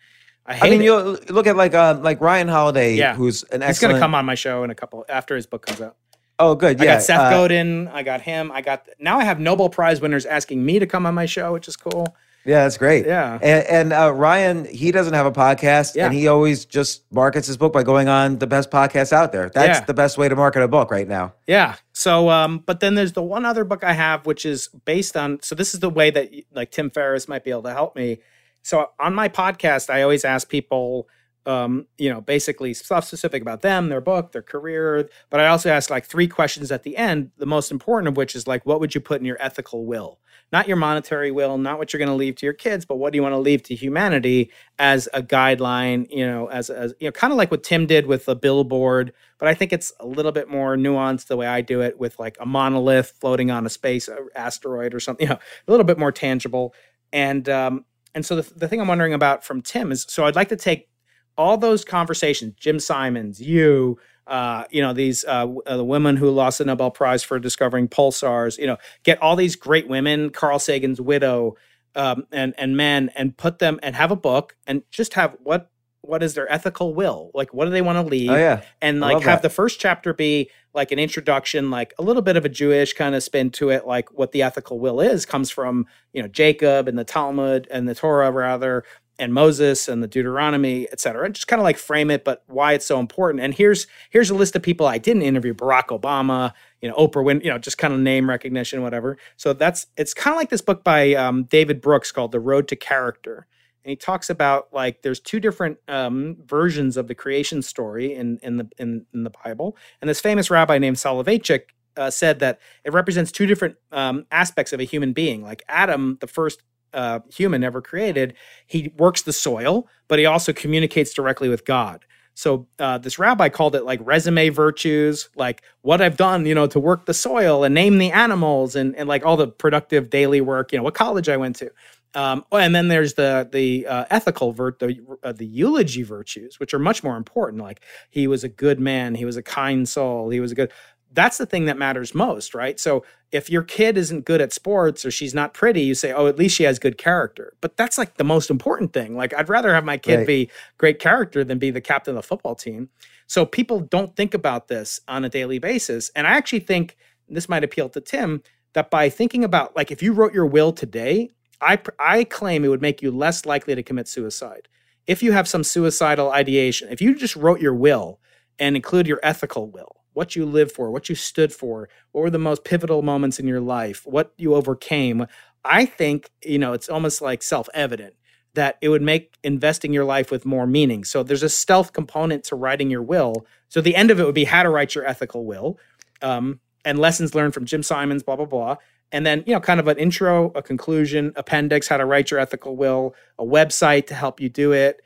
I 0.50 0.66
I 0.66 0.70
mean, 0.70 0.80
it. 0.80 0.84
you 0.84 0.96
look 1.28 1.46
at 1.46 1.56
like 1.56 1.74
uh, 1.74 1.98
like 2.02 2.20
Ryan 2.20 2.48
Holiday, 2.48 2.94
Yeah. 2.94 3.14
who's 3.14 3.44
an 3.44 3.62
He's 3.62 3.78
gonna 3.78 3.98
come 3.98 4.14
on 4.14 4.24
my 4.24 4.34
show 4.34 4.64
in 4.64 4.70
a 4.70 4.74
couple 4.74 5.04
after 5.08 5.36
his 5.36 5.46
book 5.46 5.64
comes 5.66 5.80
out. 5.80 5.96
Oh, 6.38 6.54
good. 6.54 6.80
I 6.80 6.84
got 6.84 7.02
Seth 7.02 7.20
uh, 7.20 7.30
Godin. 7.30 7.88
I 7.88 8.02
got 8.02 8.22
him. 8.22 8.50
I 8.50 8.60
got 8.62 8.88
now. 8.98 9.18
I 9.18 9.24
have 9.24 9.38
Nobel 9.38 9.68
Prize 9.68 10.00
winners 10.00 10.26
asking 10.26 10.64
me 10.64 10.78
to 10.78 10.86
come 10.86 11.06
on 11.06 11.14
my 11.14 11.26
show, 11.26 11.52
which 11.52 11.68
is 11.68 11.76
cool. 11.76 12.16
Yeah, 12.46 12.62
that's 12.62 12.78
great. 12.78 13.04
Yeah. 13.04 13.34
and, 13.42 13.66
and 13.66 13.92
uh, 13.92 14.10
Ryan, 14.14 14.64
he 14.64 14.90
doesn't 14.92 15.12
have 15.12 15.26
a 15.26 15.30
podcast, 15.30 15.94
Yeah. 15.94 16.06
and 16.06 16.14
he 16.14 16.26
always 16.26 16.64
just 16.64 17.02
markets 17.12 17.46
his 17.46 17.58
book 17.58 17.74
by 17.74 17.82
going 17.82 18.08
on 18.08 18.38
the 18.38 18.46
best 18.46 18.70
podcasts 18.70 19.12
out 19.12 19.30
there. 19.32 19.50
That's 19.50 19.80
Yeah. 19.80 19.84
the 19.84 19.92
best 19.92 20.16
way 20.16 20.26
to 20.30 20.34
market 20.34 20.62
a 20.62 20.68
book 20.68 20.90
right 20.90 21.06
now. 21.06 21.34
Yeah. 21.46 21.74
So, 21.92 22.30
um, 22.30 22.62
but 22.64 22.80
then 22.80 22.94
there's 22.94 23.12
the 23.12 23.22
one 23.22 23.44
other 23.44 23.62
book 23.64 23.84
I 23.84 23.92
have, 23.92 24.24
which 24.24 24.46
is 24.46 24.68
based 24.86 25.18
on. 25.18 25.40
So 25.42 25.54
this 25.54 25.74
is 25.74 25.80
the 25.80 25.90
way 25.90 26.10
that 26.10 26.30
like 26.54 26.70
Tim 26.70 26.88
Ferriss 26.88 27.28
might 27.28 27.44
be 27.44 27.50
able 27.50 27.64
to 27.64 27.74
help 27.74 27.94
me. 27.94 28.20
So 28.62 28.90
on 28.98 29.14
my 29.14 29.28
podcast, 29.28 29.90
I 29.90 30.02
always 30.02 30.24
ask 30.24 30.48
people, 30.48 31.08
um, 31.46 31.86
you 31.98 32.10
know, 32.10 32.20
basically 32.20 32.74
stuff 32.74 33.06
specific 33.06 33.42
about 33.42 33.62
them, 33.62 33.88
their 33.88 34.00
book, 34.00 34.32
their 34.32 34.42
career. 34.42 35.08
But 35.30 35.40
I 35.40 35.48
also 35.48 35.70
ask 35.70 35.90
like 35.90 36.04
three 36.04 36.28
questions 36.28 36.70
at 36.70 36.82
the 36.82 36.96
end. 36.96 37.30
The 37.38 37.46
most 37.46 37.70
important 37.70 38.08
of 38.08 38.16
which 38.16 38.34
is 38.34 38.46
like, 38.46 38.66
what 38.66 38.80
would 38.80 38.94
you 38.94 39.00
put 39.00 39.20
in 39.20 39.24
your 39.24 39.38
ethical 39.40 39.86
will? 39.86 40.20
Not 40.52 40.66
your 40.66 40.76
monetary 40.76 41.30
will, 41.30 41.58
not 41.58 41.78
what 41.78 41.92
you're 41.92 41.98
going 41.98 42.08
to 42.08 42.14
leave 42.14 42.34
to 42.36 42.46
your 42.46 42.52
kids, 42.52 42.84
but 42.84 42.96
what 42.96 43.12
do 43.12 43.16
you 43.16 43.22
want 43.22 43.34
to 43.34 43.38
leave 43.38 43.62
to 43.64 43.74
humanity 43.74 44.50
as 44.80 45.08
a 45.14 45.22
guideline? 45.22 46.10
You 46.10 46.26
know, 46.26 46.48
as 46.48 46.70
as 46.70 46.92
you 46.98 47.06
know, 47.06 47.12
kind 47.12 47.32
of 47.32 47.36
like 47.36 47.52
what 47.52 47.62
Tim 47.62 47.86
did 47.86 48.06
with 48.06 48.24
the 48.24 48.34
billboard. 48.34 49.12
But 49.38 49.48
I 49.48 49.54
think 49.54 49.72
it's 49.72 49.92
a 50.00 50.06
little 50.06 50.32
bit 50.32 50.48
more 50.48 50.76
nuanced 50.76 51.28
the 51.28 51.36
way 51.36 51.46
I 51.46 51.60
do 51.60 51.80
it 51.82 51.98
with 52.00 52.18
like 52.18 52.36
a 52.40 52.46
monolith 52.46 53.14
floating 53.20 53.50
on 53.50 53.64
a 53.64 53.70
space 53.70 54.08
asteroid 54.34 54.92
or 54.94 55.00
something. 55.00 55.20
You 55.28 55.34
know, 55.34 55.40
a 55.68 55.70
little 55.70 55.84
bit 55.84 55.98
more 55.98 56.12
tangible. 56.12 56.74
And 57.12 57.48
um, 57.48 57.84
and 58.14 58.24
so 58.24 58.36
the, 58.36 58.54
the 58.54 58.68
thing 58.68 58.80
I'm 58.80 58.88
wondering 58.88 59.14
about 59.14 59.44
from 59.44 59.62
Tim 59.62 59.92
is 59.92 60.06
so 60.08 60.24
I'd 60.24 60.36
like 60.36 60.48
to 60.48 60.56
take 60.56 60.88
all 61.36 61.56
those 61.56 61.84
conversations, 61.84 62.54
Jim 62.58 62.78
Simons, 62.78 63.40
you, 63.40 63.98
uh, 64.26 64.64
you 64.70 64.82
know, 64.82 64.92
these 64.92 65.24
uh, 65.24 65.46
uh, 65.66 65.76
the 65.76 65.84
women 65.84 66.16
who 66.16 66.30
lost 66.30 66.58
the 66.58 66.64
Nobel 66.64 66.90
Prize 66.90 67.22
for 67.22 67.38
discovering 67.38 67.88
pulsars, 67.88 68.58
you 68.58 68.66
know, 68.66 68.76
get 69.04 69.20
all 69.22 69.36
these 69.36 69.56
great 69.56 69.88
women, 69.88 70.30
Carl 70.30 70.58
Sagan's 70.58 71.00
widow, 71.00 71.56
um, 71.94 72.26
and 72.30 72.54
and 72.58 72.76
men, 72.76 73.10
and 73.16 73.36
put 73.36 73.58
them 73.58 73.80
and 73.82 73.96
have 73.96 74.10
a 74.10 74.16
book 74.16 74.56
and 74.66 74.82
just 74.90 75.14
have 75.14 75.36
what 75.42 75.70
what 76.02 76.22
is 76.22 76.34
their 76.34 76.50
ethical 76.50 76.94
will, 76.94 77.30
like 77.34 77.52
what 77.52 77.66
do 77.66 77.70
they 77.70 77.82
want 77.82 77.96
to 77.96 78.02
leave, 78.02 78.30
Oh 78.30 78.36
yeah, 78.36 78.62
and 78.80 79.00
like 79.00 79.22
have 79.22 79.42
that. 79.42 79.42
the 79.42 79.50
first 79.50 79.80
chapter 79.80 80.14
be 80.14 80.50
like 80.72 80.92
an 80.92 80.98
introduction, 80.98 81.70
like 81.70 81.92
a 81.98 82.02
little 82.02 82.22
bit 82.22 82.36
of 82.36 82.44
a 82.44 82.48
Jewish 82.48 82.92
kind 82.92 83.14
of 83.14 83.22
spin 83.22 83.50
to 83.52 83.70
it, 83.70 83.86
like 83.86 84.10
what 84.12 84.32
the 84.32 84.42
ethical 84.42 84.78
will 84.78 85.00
is 85.00 85.26
comes 85.26 85.50
from 85.50 85.86
you 86.12 86.22
know 86.22 86.28
Jacob 86.28 86.88
and 86.88 86.98
the 86.98 87.04
Talmud 87.04 87.68
and 87.70 87.88
the 87.88 87.94
Torah 87.94 88.30
rather, 88.30 88.84
and 89.18 89.34
Moses 89.34 89.88
and 89.88 90.02
the 90.02 90.08
Deuteronomy, 90.08 90.88
et 90.90 90.98
cetera. 91.00 91.26
And 91.26 91.34
just 91.34 91.46
kind 91.46 91.60
of 91.60 91.64
like 91.64 91.76
frame 91.76 92.10
it, 92.10 92.24
but 92.24 92.42
why 92.46 92.72
it's 92.72 92.86
so 92.86 92.98
important. 92.98 93.44
And 93.44 93.52
here's 93.52 93.86
here's 94.08 94.30
a 94.30 94.34
list 94.34 94.56
of 94.56 94.62
people 94.62 94.86
I 94.86 94.98
didn't 94.98 95.22
interview: 95.22 95.52
Barack 95.52 95.88
Obama, 95.88 96.54
you 96.80 96.88
know, 96.88 96.96
Oprah 96.96 97.22
Win, 97.22 97.42
you 97.42 97.50
know, 97.50 97.58
just 97.58 97.76
kind 97.76 97.92
of 97.92 98.00
name 98.00 98.28
recognition, 98.28 98.82
whatever. 98.82 99.18
So 99.36 99.52
that's 99.52 99.86
it's 99.98 100.14
kind 100.14 100.34
of 100.34 100.38
like 100.38 100.48
this 100.50 100.62
book 100.62 100.82
by 100.82 101.12
um, 101.14 101.44
David 101.44 101.82
Brooks 101.82 102.10
called 102.10 102.32
The 102.32 102.40
Road 102.40 102.66
to 102.68 102.76
Character 102.76 103.46
and 103.84 103.90
he 103.90 103.96
talks 103.96 104.30
about 104.30 104.68
like 104.72 105.02
there's 105.02 105.20
two 105.20 105.40
different 105.40 105.78
um, 105.88 106.36
versions 106.44 106.96
of 106.96 107.08
the 107.08 107.14
creation 107.14 107.62
story 107.62 108.14
in 108.14 108.38
in 108.42 108.56
the 108.58 108.68
in, 108.78 109.06
in 109.14 109.24
the 109.24 109.32
Bible, 109.44 109.76
and 110.00 110.08
this 110.08 110.20
famous 110.20 110.50
rabbi 110.50 110.78
named 110.78 110.96
Soloveitchik 110.96 111.62
uh, 111.96 112.10
said 112.10 112.38
that 112.40 112.60
it 112.84 112.92
represents 112.92 113.32
two 113.32 113.46
different 113.46 113.76
um, 113.92 114.26
aspects 114.30 114.72
of 114.72 114.80
a 114.80 114.84
human 114.84 115.12
being. 115.12 115.42
Like 115.42 115.62
Adam, 115.68 116.18
the 116.20 116.26
first 116.26 116.62
uh, 116.92 117.20
human 117.32 117.64
ever 117.64 117.80
created, 117.80 118.34
he 118.66 118.92
works 118.96 119.22
the 119.22 119.32
soil, 119.32 119.88
but 120.08 120.18
he 120.18 120.26
also 120.26 120.52
communicates 120.52 121.12
directly 121.14 121.48
with 121.48 121.64
God. 121.64 122.04
So 122.34 122.68
uh, 122.78 122.96
this 122.98 123.18
rabbi 123.18 123.48
called 123.48 123.74
it 123.74 123.84
like 123.84 124.00
resume 124.02 124.48
virtues, 124.48 125.28
like 125.36 125.62
what 125.82 126.00
I've 126.00 126.16
done, 126.16 126.46
you 126.46 126.54
know, 126.54 126.66
to 126.68 126.80
work 126.80 127.04
the 127.04 127.12
soil 127.12 127.64
and 127.64 127.74
name 127.74 127.98
the 127.98 128.12
animals 128.12 128.76
and, 128.76 128.96
and 128.96 129.08
like 129.08 129.26
all 129.26 129.36
the 129.36 129.48
productive 129.48 130.08
daily 130.10 130.40
work, 130.40 130.72
you 130.72 130.78
know, 130.78 130.84
what 130.84 130.94
college 130.94 131.28
I 131.28 131.36
went 131.36 131.56
to. 131.56 131.70
Um, 132.14 132.44
oh, 132.50 132.56
and 132.56 132.74
then 132.74 132.88
there's 132.88 133.14
the 133.14 133.48
the 133.50 133.86
uh, 133.86 134.04
ethical 134.10 134.52
vert 134.52 134.78
the 134.80 134.98
uh, 135.22 135.32
the 135.32 135.46
eulogy 135.46 136.02
virtues, 136.02 136.58
which 136.58 136.74
are 136.74 136.78
much 136.78 137.04
more 137.04 137.16
important. 137.16 137.62
Like 137.62 137.82
he 138.10 138.26
was 138.26 138.42
a 138.42 138.48
good 138.48 138.80
man, 138.80 139.14
he 139.14 139.24
was 139.24 139.36
a 139.36 139.42
kind 139.42 139.88
soul, 139.88 140.30
he 140.30 140.40
was 140.40 140.52
a 140.52 140.54
good. 140.54 140.72
That's 141.12 141.38
the 141.38 141.46
thing 141.46 141.64
that 141.64 141.76
matters 141.76 142.14
most, 142.14 142.54
right? 142.54 142.78
So 142.78 143.04
if 143.32 143.50
your 143.50 143.64
kid 143.64 143.98
isn't 143.98 144.24
good 144.24 144.40
at 144.40 144.52
sports 144.52 145.04
or 145.04 145.10
she's 145.10 145.34
not 145.34 145.54
pretty, 145.54 145.80
you 145.82 145.94
say, 145.94 146.12
"Oh, 146.12 146.26
at 146.28 146.38
least 146.38 146.54
she 146.56 146.62
has 146.64 146.78
good 146.78 146.98
character." 146.98 147.52
But 147.60 147.76
that's 147.76 147.98
like 147.98 148.16
the 148.16 148.24
most 148.24 148.48
important 148.50 148.92
thing. 148.92 149.16
Like 149.16 149.34
I'd 149.34 149.48
rather 149.48 149.74
have 149.74 149.84
my 149.84 149.96
kid 149.96 150.18
Right. 150.18 150.26
be 150.26 150.50
great 150.78 150.98
character 151.00 151.42
than 151.44 151.58
be 151.58 151.70
the 151.72 151.80
captain 151.80 152.16
of 152.16 152.22
the 152.22 152.26
football 152.26 152.54
team. 152.54 152.90
So 153.26 153.44
people 153.46 153.80
don't 153.80 154.14
think 154.16 154.34
about 154.34 154.68
this 154.68 155.00
on 155.08 155.24
a 155.24 155.28
daily 155.28 155.58
basis, 155.58 156.10
and 156.16 156.26
I 156.26 156.30
actually 156.32 156.60
think 156.60 156.96
this 157.28 157.48
might 157.48 157.64
appeal 157.64 157.88
to 157.90 158.00
Tim 158.00 158.42
that 158.72 158.90
by 158.90 159.08
thinking 159.08 159.44
about 159.44 159.76
like 159.76 159.90
if 159.92 160.02
you 160.02 160.12
wrote 160.12 160.32
your 160.34 160.46
will 160.46 160.72
today, 160.72 161.30
I 161.60 161.78
I 161.98 162.24
claim 162.24 162.64
it 162.64 162.68
would 162.68 162.82
make 162.82 163.02
you 163.02 163.10
less 163.10 163.46
likely 163.46 163.74
to 163.74 163.82
commit 163.82 164.08
suicide. 164.08 164.68
If 165.06 165.22
you 165.22 165.32
have 165.32 165.48
some 165.48 165.64
suicidal 165.64 166.30
ideation, 166.30 166.88
if 166.90 167.00
you 167.00 167.14
just 167.14 167.36
wrote 167.36 167.60
your 167.60 167.74
will 167.74 168.20
and 168.58 168.76
include 168.76 169.06
your 169.06 169.20
ethical 169.22 169.70
will, 169.70 169.96
what 170.12 170.36
you 170.36 170.44
lived 170.44 170.72
for, 170.72 170.90
what 170.90 171.08
you 171.08 171.14
stood 171.14 171.52
for, 171.52 171.88
what 172.12 172.22
were 172.22 172.30
the 172.30 172.38
most 172.38 172.64
pivotal 172.64 173.02
moments 173.02 173.38
in 173.38 173.46
your 173.46 173.60
life, 173.60 174.02
what 174.04 174.32
you 174.36 174.54
overcame, 174.54 175.26
I 175.64 175.84
think, 175.84 176.30
you 176.44 176.58
know, 176.58 176.72
it's 176.72 176.88
almost 176.88 177.22
like 177.22 177.42
self-evident 177.42 178.14
that 178.54 178.76
it 178.80 178.88
would 178.88 179.02
make 179.02 179.36
investing 179.42 179.92
your 179.92 180.04
life 180.04 180.30
with 180.30 180.44
more 180.44 180.66
meaning. 180.66 181.04
So 181.04 181.22
there's 181.22 181.42
a 181.42 181.48
stealth 181.48 181.92
component 181.92 182.44
to 182.44 182.56
writing 182.56 182.90
your 182.90 183.02
will. 183.02 183.46
So 183.68 183.80
the 183.80 183.96
end 183.96 184.10
of 184.10 184.20
it 184.20 184.26
would 184.26 184.34
be 184.34 184.44
how 184.44 184.62
to 184.62 184.70
write 184.70 184.94
your 184.94 185.06
ethical 185.06 185.44
will. 185.44 185.78
Um, 186.22 186.60
and 186.84 186.98
lessons 186.98 187.34
learned 187.34 187.54
from 187.54 187.64
Jim 187.64 187.82
Simons, 187.82 188.22
blah, 188.22 188.36
blah, 188.36 188.46
blah 188.46 188.76
and 189.12 189.26
then 189.26 189.42
you 189.46 189.52
know 189.54 189.60
kind 189.60 189.80
of 189.80 189.88
an 189.88 189.98
intro 189.98 190.50
a 190.54 190.62
conclusion 190.62 191.32
appendix 191.36 191.88
how 191.88 191.96
to 191.96 192.04
write 192.04 192.30
your 192.30 192.40
ethical 192.40 192.76
will 192.76 193.14
a 193.38 193.44
website 193.44 194.06
to 194.06 194.14
help 194.14 194.40
you 194.40 194.48
do 194.48 194.72
it 194.72 195.02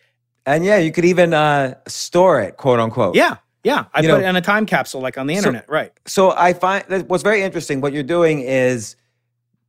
and 0.46 0.62
yeah, 0.64 0.76
you 0.76 0.92
could 0.92 1.06
even 1.06 1.32
uh, 1.32 1.74
store 1.88 2.38
it, 2.40 2.58
quote 2.58 2.78
unquote. 2.78 3.14
yeah 3.14 3.36
yeah 3.62 3.84
i 3.94 4.00
You 4.02 4.08
put 4.10 4.20
know- 4.20 4.26
it 4.26 4.28
in 4.28 4.36
a 4.36 4.40
time 4.42 4.66
capsule 4.66 5.00
like 5.00 5.16
on 5.16 5.26
the 5.26 5.34
So- 5.34 5.38
internet 5.38 5.68
right 5.68 5.92
So 6.06 6.32
I 6.32 6.52
find 6.52 6.84
that 6.88 7.08
what's 7.08 7.22
very 7.22 7.42
interesting. 7.42 7.80
What 7.80 7.92
you're 7.94 8.02
doing 8.18 8.40
is 8.40 8.96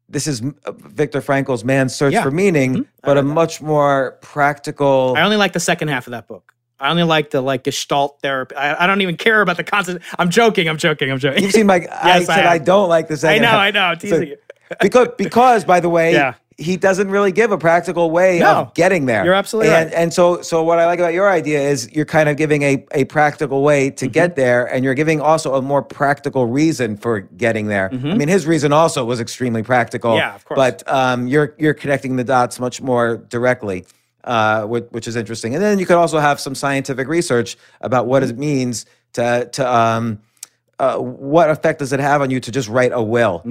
this 0.10 0.28
is 0.28 0.42
uh, 0.66 0.72
Viktor 0.74 1.22
Frankl's 1.22 1.64
Man's 1.64 1.96
Search 1.96 2.14
Yeah. 2.14 2.22
for 2.24 2.30
Meaning, 2.32 2.76
Mhm. 2.76 2.88
But 3.04 3.18
a 3.18 3.24
much 3.24 3.62
more 3.62 4.18
practical. 4.22 5.14
i 5.18 5.22
only 5.22 5.38
like 5.38 5.54
the 5.54 5.60
second 5.60 5.88
half 5.88 6.06
of 6.08 6.12
that 6.12 6.28
book 6.28 6.54
i 6.80 6.90
only 6.90 7.04
like 7.04 7.32
the 7.32 7.42
like 7.42 7.64
gestalt 7.64 8.20
therapy 8.22 8.56
i, 8.56 8.84
I 8.84 8.88
don't 8.88 9.02
even 9.02 9.18
care 9.18 9.42
about 9.42 9.58
the 9.58 9.64
concept 9.64 10.04
i'm 10.20 10.30
joking 10.30 10.68
i'm 10.70 10.78
joking 10.78 11.12
i'm 11.12 11.20
joking 11.20 11.44
You've 11.44 11.52
seen 11.54 11.68
my. 11.68 11.76
I 11.76 12.20
Yes, 12.20 12.30
I 12.30 12.36
said 12.36 12.46
I, 12.46 12.58
don't 12.58 12.90
like 12.90 13.08
the 13.08 13.28
i 13.28 13.38
know 13.40 13.50
i 13.50 13.72
know 13.72 13.82
i'm 13.82 14.00
So- 14.00 14.08
teasing 14.10 14.28
you 14.30 14.38
because 14.82 15.10
because 15.18 15.64
by 15.64 15.80
the 15.80 15.90
way, 15.90 16.14
Yeah. 16.14 16.34
he 16.58 16.76
doesn't 16.76 17.12
really 17.12 17.32
give 17.32 17.52
a 17.52 17.58
practical 17.58 18.10
way 18.10 18.40
No. 18.40 18.52
of 18.62 18.74
getting 18.74 19.06
there. 19.06 19.24
You're 19.24 19.36
absolutely 19.36 19.72
and, 19.72 19.92
right. 19.92 19.94
And 20.02 20.12
so 20.12 20.42
so 20.42 20.64
what 20.64 20.80
I 20.80 20.88
like 20.88 20.98
about 20.98 21.14
your 21.14 21.30
idea 21.30 21.60
is 21.62 21.88
you're 21.92 22.04
kind 22.06 22.28
of 22.30 22.36
giving 22.36 22.64
a, 22.64 22.84
a 22.94 23.04
practical 23.06 23.62
way 23.62 23.90
Mm-hmm. 23.90 23.96
to 23.98 24.08
get 24.08 24.36
there, 24.36 24.66
and 24.66 24.84
you're 24.84 24.96
giving 24.96 25.22
also 25.22 25.54
a 25.54 25.62
more 25.62 25.84
practical 25.84 26.48
reason 26.48 26.98
for 26.98 27.20
getting 27.20 27.68
there. 27.68 27.92
I 27.94 27.98
mean, 28.16 28.28
his 28.28 28.48
reason 28.48 28.74
also 28.74 29.06
was 29.06 29.20
extremely 29.20 29.62
practical. 29.62 30.14
Mm-hmm. 30.14 30.18
Yeah, 30.30 30.36
of 30.36 30.46
course. 30.46 30.58
But 30.58 30.84
um, 30.92 31.28
you're 31.28 31.54
you're 31.60 31.76
connecting 31.76 32.16
the 32.16 32.24
dots 32.24 32.60
much 32.60 32.82
more 32.82 33.18
directly. 33.18 33.86
Uh, 34.26 34.66
which, 34.66 34.84
which 34.90 35.08
is 35.08 35.16
interesting. 35.16 35.54
And 35.56 35.64
then 35.64 35.80
you 35.80 35.86
could 35.86 35.96
also 35.98 36.20
have 36.20 36.40
some 36.40 36.54
scientific 36.56 37.08
research 37.08 37.56
about 37.82 38.06
what 38.08 38.22
it 38.24 38.38
means 38.38 38.86
to 39.14 39.48
to 39.54 39.74
um, 39.74 40.20
uh, 40.78 40.98
what 40.98 41.50
effect 41.50 41.80
does 41.80 41.94
it 41.94 42.02
have 42.02 42.22
on 42.22 42.30
you 42.30 42.42
to 42.42 42.52
just 42.52 42.68
write 42.68 42.92
a 42.94 43.02
will? 43.02 43.42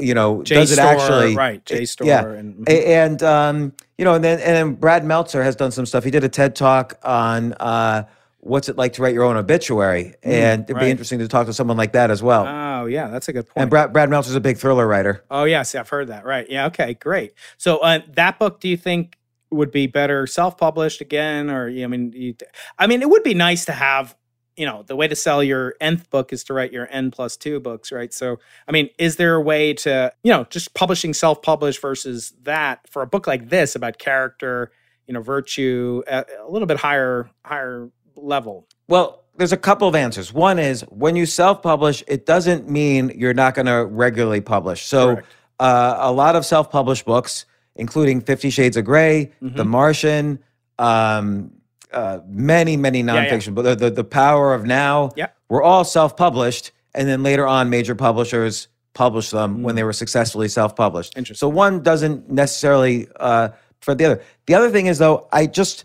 You 0.00 0.14
know, 0.14 0.42
does 0.42 0.72
it 0.72 0.78
actually 0.80 1.36
right, 1.36 1.64
JSTOR 1.64 2.04
Yeah, 2.06 2.24
and- 2.24 2.68
A- 2.68 2.86
and 2.96 3.22
um, 3.22 3.72
you 3.96 4.04
know, 4.04 4.14
and 4.14 4.24
then 4.24 4.40
and 4.40 4.56
then 4.56 4.74
Brad 4.74 5.04
Meltzer 5.04 5.42
has 5.44 5.54
done 5.54 5.70
some 5.70 5.86
stuff. 5.86 6.02
He 6.02 6.10
did 6.10 6.24
a 6.24 6.28
TED 6.28 6.56
talk 6.56 6.98
on 7.04 7.52
uh, 7.54 8.02
what's 8.40 8.68
it 8.68 8.76
like 8.76 8.92
to 8.94 9.02
write 9.02 9.14
your 9.14 9.22
own 9.24 9.36
obituary, 9.36 10.14
and 10.24 10.64
it'd 10.64 10.78
be 10.78 10.90
interesting 10.90 11.18
to 11.20 11.28
talk 11.28 11.46
to 11.46 11.52
someone 11.52 11.76
like 11.76 11.92
that 11.92 12.10
as 12.10 12.22
well. 12.22 12.46
Oh, 12.46 12.86
yeah, 12.86 13.08
that's 13.08 13.28
a 13.28 13.32
good 13.32 13.46
point. 13.46 13.56
and 13.62 13.70
Brad 13.70 13.92
Brad 13.92 14.10
Meltzer's 14.10 14.34
a 14.34 14.40
big 14.40 14.58
thriller 14.58 14.86
writer. 14.86 15.24
Oh 15.30 15.44
yes, 15.44 15.74
I've 15.74 15.88
heard 15.88 16.08
that. 16.08 16.24
Right. 16.26 16.46
Yeah. 16.50 16.66
Okay. 16.66 16.94
Great. 16.94 17.32
So 17.58 17.78
uh, 17.78 18.00
that 18.14 18.38
book, 18.38 18.60
do 18.60 18.68
you 18.68 18.76
think 18.76 19.16
would 19.50 19.70
be 19.70 19.86
better 19.86 20.26
self-published 20.26 21.00
again, 21.00 21.50
or 21.50 21.68
I 21.68 21.86
mean, 21.86 22.12
you, 22.14 22.34
I 22.78 22.86
mean, 22.86 23.02
it 23.02 23.10
would 23.10 23.22
be 23.22 23.34
nice 23.34 23.64
to 23.66 23.72
have. 23.72 24.16
You 24.58 24.64
know, 24.64 24.84
the 24.86 24.96
way 24.96 25.06
to 25.06 25.14
sell 25.14 25.42
your 25.42 25.74
nth 25.82 26.08
book 26.08 26.32
is 26.32 26.42
to 26.44 26.54
write 26.54 26.72
your 26.72 26.88
n 26.90 27.10
plus 27.10 27.36
two 27.36 27.60
books, 27.60 27.92
right? 27.92 28.10
So, 28.10 28.38
I 28.66 28.72
mean, 28.72 28.88
is 28.98 29.16
there 29.16 29.34
a 29.34 29.40
way 29.42 29.74
to, 29.74 30.10
you 30.22 30.32
know, 30.32 30.44
just 30.48 30.72
publishing 30.72 31.12
self-published 31.12 31.78
versus 31.78 32.32
that 32.44 32.80
for 32.88 33.02
a 33.02 33.06
book 33.06 33.26
like 33.26 33.50
this 33.50 33.76
about 33.76 33.98
character, 33.98 34.72
you 35.06 35.12
know, 35.12 35.20
virtue, 35.20 36.02
a, 36.08 36.24
a 36.40 36.50
little 36.50 36.64
bit 36.64 36.78
higher, 36.78 37.28
higher 37.44 37.90
level? 38.14 38.66
Well, 38.88 39.24
there's 39.36 39.52
a 39.52 39.58
couple 39.58 39.88
of 39.88 39.94
answers. 39.94 40.32
One 40.32 40.58
is 40.58 40.80
when 40.88 41.16
you 41.16 41.26
self-publish, 41.26 42.02
it 42.08 42.24
doesn't 42.24 42.66
mean 42.66 43.12
you're 43.14 43.34
not 43.34 43.54
going 43.54 43.66
to 43.66 43.84
regularly 43.84 44.40
publish. 44.40 44.86
So, 44.86 45.20
uh, 45.60 45.96
a 45.98 46.12
lot 46.12 46.34
of 46.34 46.46
self-published 46.46 47.04
books, 47.04 47.44
including 47.76 48.20
Fifty 48.20 48.50
Shades 48.50 48.76
of 48.76 48.84
Grey, 48.84 49.32
Mm-hmm. 49.42 49.56
The 49.56 49.64
Martian, 49.64 50.38
um, 50.78 51.52
uh, 51.92 52.18
many, 52.26 52.76
many 52.76 52.98
yeah. 53.00 53.04
nonfiction, 53.26 53.54
but 53.54 53.62
the, 53.62 53.74
the 53.76 53.90
the 53.90 54.04
Power 54.04 54.52
of 54.54 54.64
Now, 54.64 55.10
Yeah. 55.16 55.28
were 55.48 55.62
all 55.62 55.84
self-published, 55.84 56.72
and 56.94 57.08
then 57.08 57.22
later 57.22 57.46
on, 57.46 57.70
major 57.70 57.94
publishers 57.94 58.68
published 58.94 59.30
them 59.30 59.62
when 59.62 59.74
they 59.76 59.84
were 59.84 59.92
successfully 59.92 60.48
self-published. 60.48 61.14
Mm. 61.14 61.36
So 61.36 61.48
one 61.48 61.82
doesn't 61.82 62.30
necessarily 62.30 63.08
uh, 63.16 63.50
for 63.80 63.94
the 63.94 64.04
other. 64.06 64.22
The 64.46 64.54
other 64.54 64.70
thing 64.70 64.86
is 64.86 64.98
though, 64.98 65.28
I 65.32 65.46
just 65.46 65.84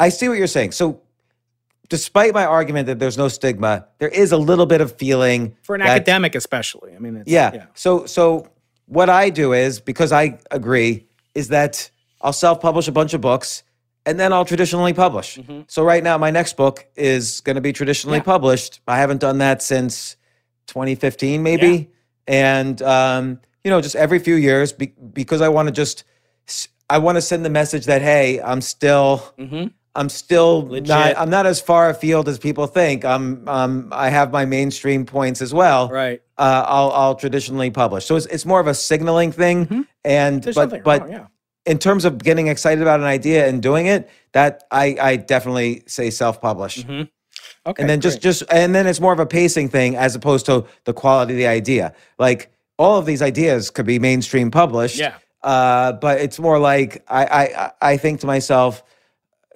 I 0.00 0.08
see 0.08 0.28
what 0.28 0.38
you're 0.38 0.46
saying. 0.46 0.72
So 0.72 1.00
despite 1.88 2.32
my 2.32 2.44
argument 2.46 2.86
that 2.86 2.98
there's 2.98 3.18
no 3.18 3.28
stigma, 3.28 3.86
there 3.98 4.08
is 4.08 4.32
a 4.32 4.38
little 4.38 4.64
bit 4.66 4.80
of 4.80 4.96
feeling 4.96 5.54
For 5.62 5.74
an 5.74 5.80
that- 5.82 5.88
academic, 5.90 6.34
especially. 6.34 6.94
I 6.96 6.98
mean, 6.98 7.16
it's, 7.16 7.30
Yeah. 7.30 7.66
So 7.74 8.06
so 8.06 8.48
what 8.92 9.08
I 9.08 9.30
do 9.30 9.52
is 9.52 9.80
because 9.80 10.12
I 10.12 10.38
agree 10.50 11.06
is 11.34 11.48
that 11.48 11.90
I'll 12.20 12.32
self-publish 12.32 12.88
a 12.88 12.92
bunch 12.92 13.14
of 13.14 13.20
books 13.20 13.62
and 14.04 14.18
then 14.20 14.32
I'll 14.32 14.44
traditionally 14.44 14.92
publish. 14.92 15.38
So 15.68 15.82
right 15.82 16.02
now 16.02 16.18
my 16.18 16.30
next 16.30 16.56
book 16.56 16.86
is 16.96 17.40
going 17.40 17.54
to 17.56 17.60
be 17.62 17.72
traditionally 17.72 18.18
Mm-hmm. 18.18 18.28
Yeah. 18.28 18.34
published. 18.34 18.80
I 18.86 18.98
haven't 18.98 19.20
done 19.20 19.38
that 19.38 19.62
since 19.62 20.16
2015 20.66 21.42
maybe. 21.42 21.88
And 22.26 22.80
um 22.82 23.40
you 23.64 23.70
know 23.70 23.80
just 23.80 23.96
every 23.96 24.18
few 24.18 24.34
years 24.34 24.72
be, 24.72 24.86
because 25.12 25.40
I 25.40 25.48
want 25.48 25.68
to 25.68 25.72
just 25.72 26.04
I 26.90 26.98
want 26.98 27.16
to 27.16 27.22
send 27.22 27.44
the 27.44 27.50
message 27.50 27.86
that 27.86 28.02
hey, 28.02 28.40
I'm 28.42 28.60
still 28.60 29.22
I'm 29.94 30.08
still 30.08 30.66
Legit. 30.68 30.88
not 30.88 31.18
I'm 31.18 31.28
not 31.30 31.46
as 31.46 31.60
far 31.60 31.90
afield 31.90 32.28
as 32.28 32.38
people 32.38 32.66
think. 32.66 33.04
I'm 33.04 33.46
um 33.48 33.88
I 33.92 34.08
have 34.08 34.32
my 34.32 34.44
mainstream 34.44 35.04
points 35.04 35.42
as 35.42 35.52
well 35.52 35.88
Right. 35.90 36.22
uh, 36.38 36.64
I'll 36.66 36.90
I'll 36.92 37.14
traditionally 37.14 37.70
publish. 37.70 38.06
So 38.06 38.16
it's 38.16 38.26
it's 38.26 38.46
more 38.46 38.60
of 38.60 38.66
a 38.66 38.74
signaling 38.74 39.32
thing. 39.32 39.86
And 40.04 40.42
There's 40.42 40.56
but 40.56 40.82
but 40.82 41.02
wrong, 41.02 41.12
yeah. 41.12 41.26
in 41.66 41.78
terms 41.78 42.04
of 42.04 42.18
getting 42.24 42.48
excited 42.48 42.80
about 42.80 43.00
an 43.00 43.06
idea 43.06 43.46
and 43.48 43.62
doing 43.62 43.86
it, 43.86 44.08
that 44.32 44.64
I 44.70 44.96
I 45.00 45.16
definitely 45.16 45.82
say 45.86 46.08
self 46.10 46.40
publish. 46.40 46.78
Mm-hmm. 46.84 47.02
Okay. 47.66 47.80
And 47.82 47.88
then 47.90 48.00
just 48.00 48.16
great. 48.16 48.22
just 48.22 48.42
and 48.50 48.74
then 48.74 48.86
it's 48.86 49.00
more 49.00 49.12
of 49.12 49.20
a 49.20 49.26
pacing 49.26 49.68
thing 49.68 49.94
as 49.96 50.14
opposed 50.14 50.46
to 50.46 50.64
the 50.84 50.92
quality 50.94 51.34
of 51.34 51.38
the 51.38 51.46
idea. 51.46 51.92
Like 52.18 52.50
all 52.78 52.98
of 52.98 53.04
these 53.06 53.20
ideas 53.20 53.70
could 53.70 53.86
be 53.86 53.98
mainstream 53.98 54.50
published. 54.50 54.96
Yeah. 54.98 55.14
Uh, 55.42 55.92
but 55.92 56.18
it's 56.20 56.38
more 56.38 56.58
like 56.58 57.04
I 57.08 57.24
I- 57.26 57.72
I 57.92 57.96
think 57.98 58.20
to 58.20 58.26
myself, 58.26 58.82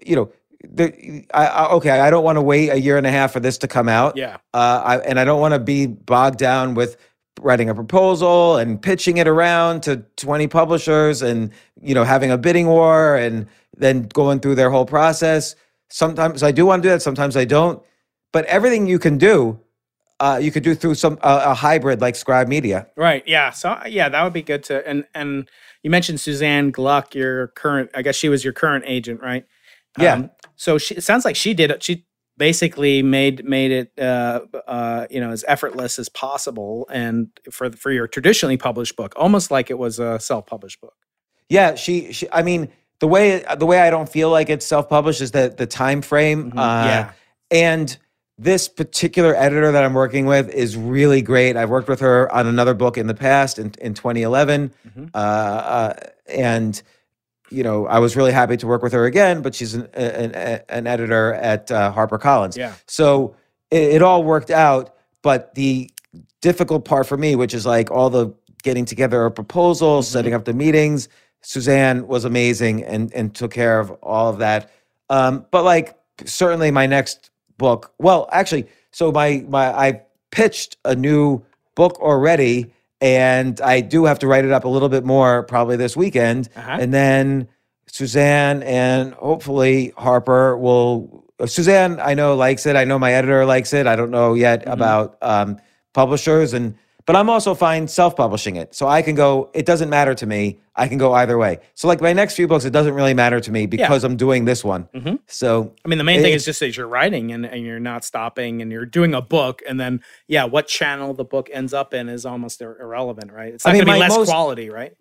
you 0.06 0.16
know. 0.16 0.32
The, 0.68 1.24
I, 1.32 1.46
I, 1.46 1.70
okay, 1.74 2.00
I 2.00 2.10
don't 2.10 2.24
want 2.24 2.36
to 2.36 2.42
wait 2.42 2.70
a 2.70 2.80
year 2.80 2.96
and 2.96 3.06
a 3.06 3.10
half 3.10 3.32
for 3.32 3.38
this 3.38 3.56
to 3.58 3.68
come 3.68 3.88
out. 3.88 4.16
Yeah. 4.16 4.38
Uh, 4.52 4.82
I, 4.84 4.98
and 4.98 5.20
I 5.20 5.24
don't 5.24 5.38
want 5.38 5.54
to 5.54 5.60
be 5.60 5.86
bogged 5.86 6.38
down 6.38 6.74
with 6.74 6.96
writing 7.40 7.68
a 7.68 7.74
proposal 7.74 8.56
and 8.56 8.80
pitching 8.80 9.18
it 9.18 9.28
around 9.28 9.82
to 9.82 9.98
20 10.16 10.48
publishers 10.48 11.22
and 11.22 11.52
you 11.80 11.94
know 11.94 12.04
having 12.04 12.30
a 12.30 12.38
bidding 12.38 12.66
war 12.66 13.16
and 13.16 13.46
then 13.76 14.04
going 14.04 14.40
through 14.40 14.54
their 14.54 14.70
whole 14.70 14.86
process. 14.86 15.54
Sometimes 15.88 16.42
I 16.42 16.50
do 16.50 16.66
want 16.66 16.82
to 16.82 16.88
do 16.88 16.92
that. 16.92 17.02
Sometimes 17.02 17.36
I 17.36 17.44
don't. 17.44 17.82
But 18.32 18.44
everything 18.46 18.86
you 18.86 18.98
can 18.98 19.18
do, 19.18 19.60
uh, 20.18 20.38
you 20.42 20.50
could 20.50 20.62
do 20.62 20.74
through 20.74 20.94
some 20.94 21.18
uh, 21.22 21.42
a 21.46 21.54
hybrid 21.54 22.00
like 22.00 22.16
Scribe 22.16 22.48
Media. 22.48 22.88
Right. 22.96 23.22
Yeah. 23.26 23.50
So 23.50 23.78
yeah, 23.86 24.08
that 24.08 24.22
would 24.24 24.32
be 24.32 24.42
good 24.42 24.62
to 24.64 24.86
and 24.88 25.04
and 25.14 25.48
you 25.82 25.90
mentioned 25.90 26.20
Suzanne 26.20 26.70
Gluck, 26.70 27.14
your 27.14 27.48
current 27.48 27.90
I 27.94 28.02
guess 28.02 28.16
she 28.16 28.28
was 28.28 28.42
your 28.42 28.52
current 28.52 28.84
agent, 28.86 29.20
right? 29.20 29.46
Yeah. 29.98 30.28
so 30.56 30.78
she 30.78 30.96
it 30.96 31.04
sounds 31.04 31.24
like 31.24 31.36
she 31.36 31.54
did 31.54 31.70
it. 31.70 31.82
She 31.82 32.04
basically 32.38 33.02
made 33.02 33.44
made 33.44 33.70
it 33.70 33.98
uh 33.98 34.40
uh 34.66 35.06
you 35.10 35.20
know 35.20 35.30
as 35.30 35.44
effortless 35.48 35.98
as 35.98 36.08
possible 36.10 36.86
and 36.92 37.28
for 37.50 37.70
for 37.72 37.90
your 37.90 38.06
traditionally 38.06 38.56
published 38.56 38.96
book, 38.96 39.14
almost 39.16 39.50
like 39.50 39.70
it 39.70 39.78
was 39.78 39.98
a 39.98 40.18
self-published 40.20 40.80
book. 40.80 40.94
Yeah, 41.48 41.76
she, 41.76 42.12
she 42.12 42.28
I 42.32 42.42
mean, 42.42 42.68
the 42.98 43.06
way 43.06 43.44
the 43.58 43.66
way 43.66 43.80
I 43.80 43.90
don't 43.90 44.08
feel 44.08 44.30
like 44.30 44.50
it's 44.50 44.66
self-published 44.66 45.20
is 45.20 45.30
that 45.32 45.56
the 45.56 45.66
time 45.66 46.02
frame. 46.02 46.52
Uh, 46.56 46.84
Yeah. 46.86 47.12
And 47.50 47.96
this 48.38 48.68
particular 48.68 49.34
editor 49.34 49.72
that 49.72 49.82
I'm 49.84 49.94
working 49.94 50.26
with 50.26 50.50
is 50.50 50.76
really 50.76 51.22
great. 51.22 51.56
I've 51.56 51.70
worked 51.70 51.88
with 51.88 52.00
her 52.00 52.30
on 52.34 52.46
another 52.46 52.74
book 52.74 52.98
in 52.98 53.06
the 53.06 53.14
past 53.14 53.58
in, 53.58 53.72
in 53.80 53.94
2011. 53.94 54.72
Uh, 55.14 55.16
uh, 55.16 55.94
and, 56.28 56.82
you 57.50 57.62
know, 57.62 57.86
I 57.86 57.98
was 57.98 58.16
really 58.16 58.32
happy 58.32 58.56
to 58.56 58.66
work 58.66 58.82
with 58.82 58.92
her 58.92 59.04
again, 59.04 59.42
but 59.42 59.54
she's 59.54 59.74
an, 59.74 59.88
an, 59.94 60.60
an 60.68 60.86
editor 60.86 61.34
at 61.34 61.70
uh, 61.70 61.92
HarperCollins. 61.92 62.56
Yeah. 62.56 62.74
So 62.86 63.36
it, 63.70 63.82
it 63.94 64.02
all 64.02 64.24
worked 64.24 64.50
out. 64.50 64.94
But 65.22 65.54
the 65.54 65.90
difficult 66.40 66.84
part 66.84 67.06
for 67.06 67.16
me, 67.16 67.34
which 67.34 67.54
is 67.54 67.66
like 67.66 67.90
all 67.90 68.10
the 68.10 68.32
getting 68.62 68.84
together 68.84 69.24
a 69.24 69.30
proposal, 69.30 70.02
setting 70.02 70.34
up 70.34 70.44
the 70.44 70.52
meetings, 70.52 71.08
Suzanne 71.42 72.06
was 72.06 72.24
amazing 72.24 72.84
and, 72.84 73.12
and 73.14 73.34
took 73.34 73.52
care 73.52 73.80
of 73.80 73.90
all 74.02 74.28
of 74.28 74.38
that. 74.38 74.70
Um, 75.10 75.46
but 75.50 75.64
like 75.64 75.96
certainly 76.24 76.70
my 76.70 76.86
next 76.86 77.30
book, 77.58 77.92
well, 77.98 78.28
actually, 78.32 78.66
so 78.90 79.12
my 79.12 79.44
my 79.48 79.72
I 79.72 80.02
pitched 80.30 80.76
a 80.84 80.94
new 80.94 81.44
book 81.74 82.00
already, 82.00 82.72
and 83.00 83.60
I 83.60 83.80
do 83.80 84.04
have 84.06 84.18
to 84.20 84.26
write 84.26 84.44
it 84.44 84.52
up 84.52 84.64
a 84.64 84.68
little 84.68 84.88
bit 84.88 85.04
more 85.04 85.42
probably 85.44 85.76
this 85.76 85.96
weekend, 85.96 86.48
Uh-huh. 86.56 86.78
and 86.80 86.92
then 86.94 87.48
Suzanne 87.88 88.62
and 88.62 89.14
hopefully 89.14 89.92
Harper 89.96 90.56
will. 90.56 91.24
Suzanne, 91.44 92.00
I 92.00 92.14
know 92.14 92.34
likes 92.34 92.64
it. 92.64 92.76
I 92.76 92.84
know 92.84 92.98
my 92.98 93.12
editor 93.12 93.44
likes 93.44 93.74
it. 93.74 93.86
I 93.86 93.94
don't 93.96 94.10
know 94.10 94.32
yet 94.34 94.60
Mm-hmm. 94.62 94.70
about 94.72 95.16
um, 95.22 95.58
publishers, 95.92 96.54
and 96.54 96.74
but 97.06 97.16
I'm 97.16 97.30
also 97.30 97.54
fine 97.54 97.86
self-publishing 97.88 98.56
it. 98.56 98.74
So 98.74 98.88
I 98.88 99.00
can 99.00 99.14
go. 99.14 99.48
It 99.54 99.64
doesn't 99.64 99.88
matter 99.88 100.14
to 100.14 100.26
me. 100.26 100.58
I 100.74 100.88
can 100.88 100.98
go 100.98 101.14
either 101.14 101.38
way. 101.38 101.60
So 101.74 101.88
like 101.88 102.00
my 102.00 102.12
next 102.12 102.34
few 102.34 102.46
books, 102.46 102.64
it 102.64 102.70
doesn't 102.70 102.92
really 102.92 103.14
matter 103.14 103.40
to 103.40 103.50
me 103.52 103.66
because 103.66 104.04
I'm 104.04 104.16
doing 104.16 104.44
this 104.44 104.62
one. 104.64 104.88
So 105.26 105.72
I 105.84 105.88
mean, 105.88 105.98
the 105.98 106.04
main 106.04 106.20
thing 106.20 106.32
is 106.32 106.44
just 106.44 106.60
that 106.60 106.76
you're 106.76 106.88
writing 106.88 107.32
and, 107.32 107.46
and 107.46 107.64
you're 107.64 107.80
not 107.80 108.04
stopping 108.04 108.60
and 108.60 108.70
you're 108.70 108.84
doing 108.84 109.14
a 109.14 109.22
book. 109.22 109.62
And 109.68 109.80
then, 109.80 110.02
yeah, 110.26 110.44
what 110.44 110.66
channel 110.66 111.14
the 111.14 111.24
book 111.24 111.48
ends 111.52 111.72
up 111.72 111.94
in 111.94 112.08
is 112.08 112.26
almost 112.26 112.60
ir- 112.60 112.78
irrelevant, 112.80 113.32
right? 113.32 113.54
It's 113.54 113.64
I 113.64 113.72
mean, 113.72 113.84
going 113.84 114.00
to 114.00 114.04
be 114.04 114.08
less 114.08 114.18
most- 114.18 114.28
quality, 114.28 114.68
right? 114.68 114.92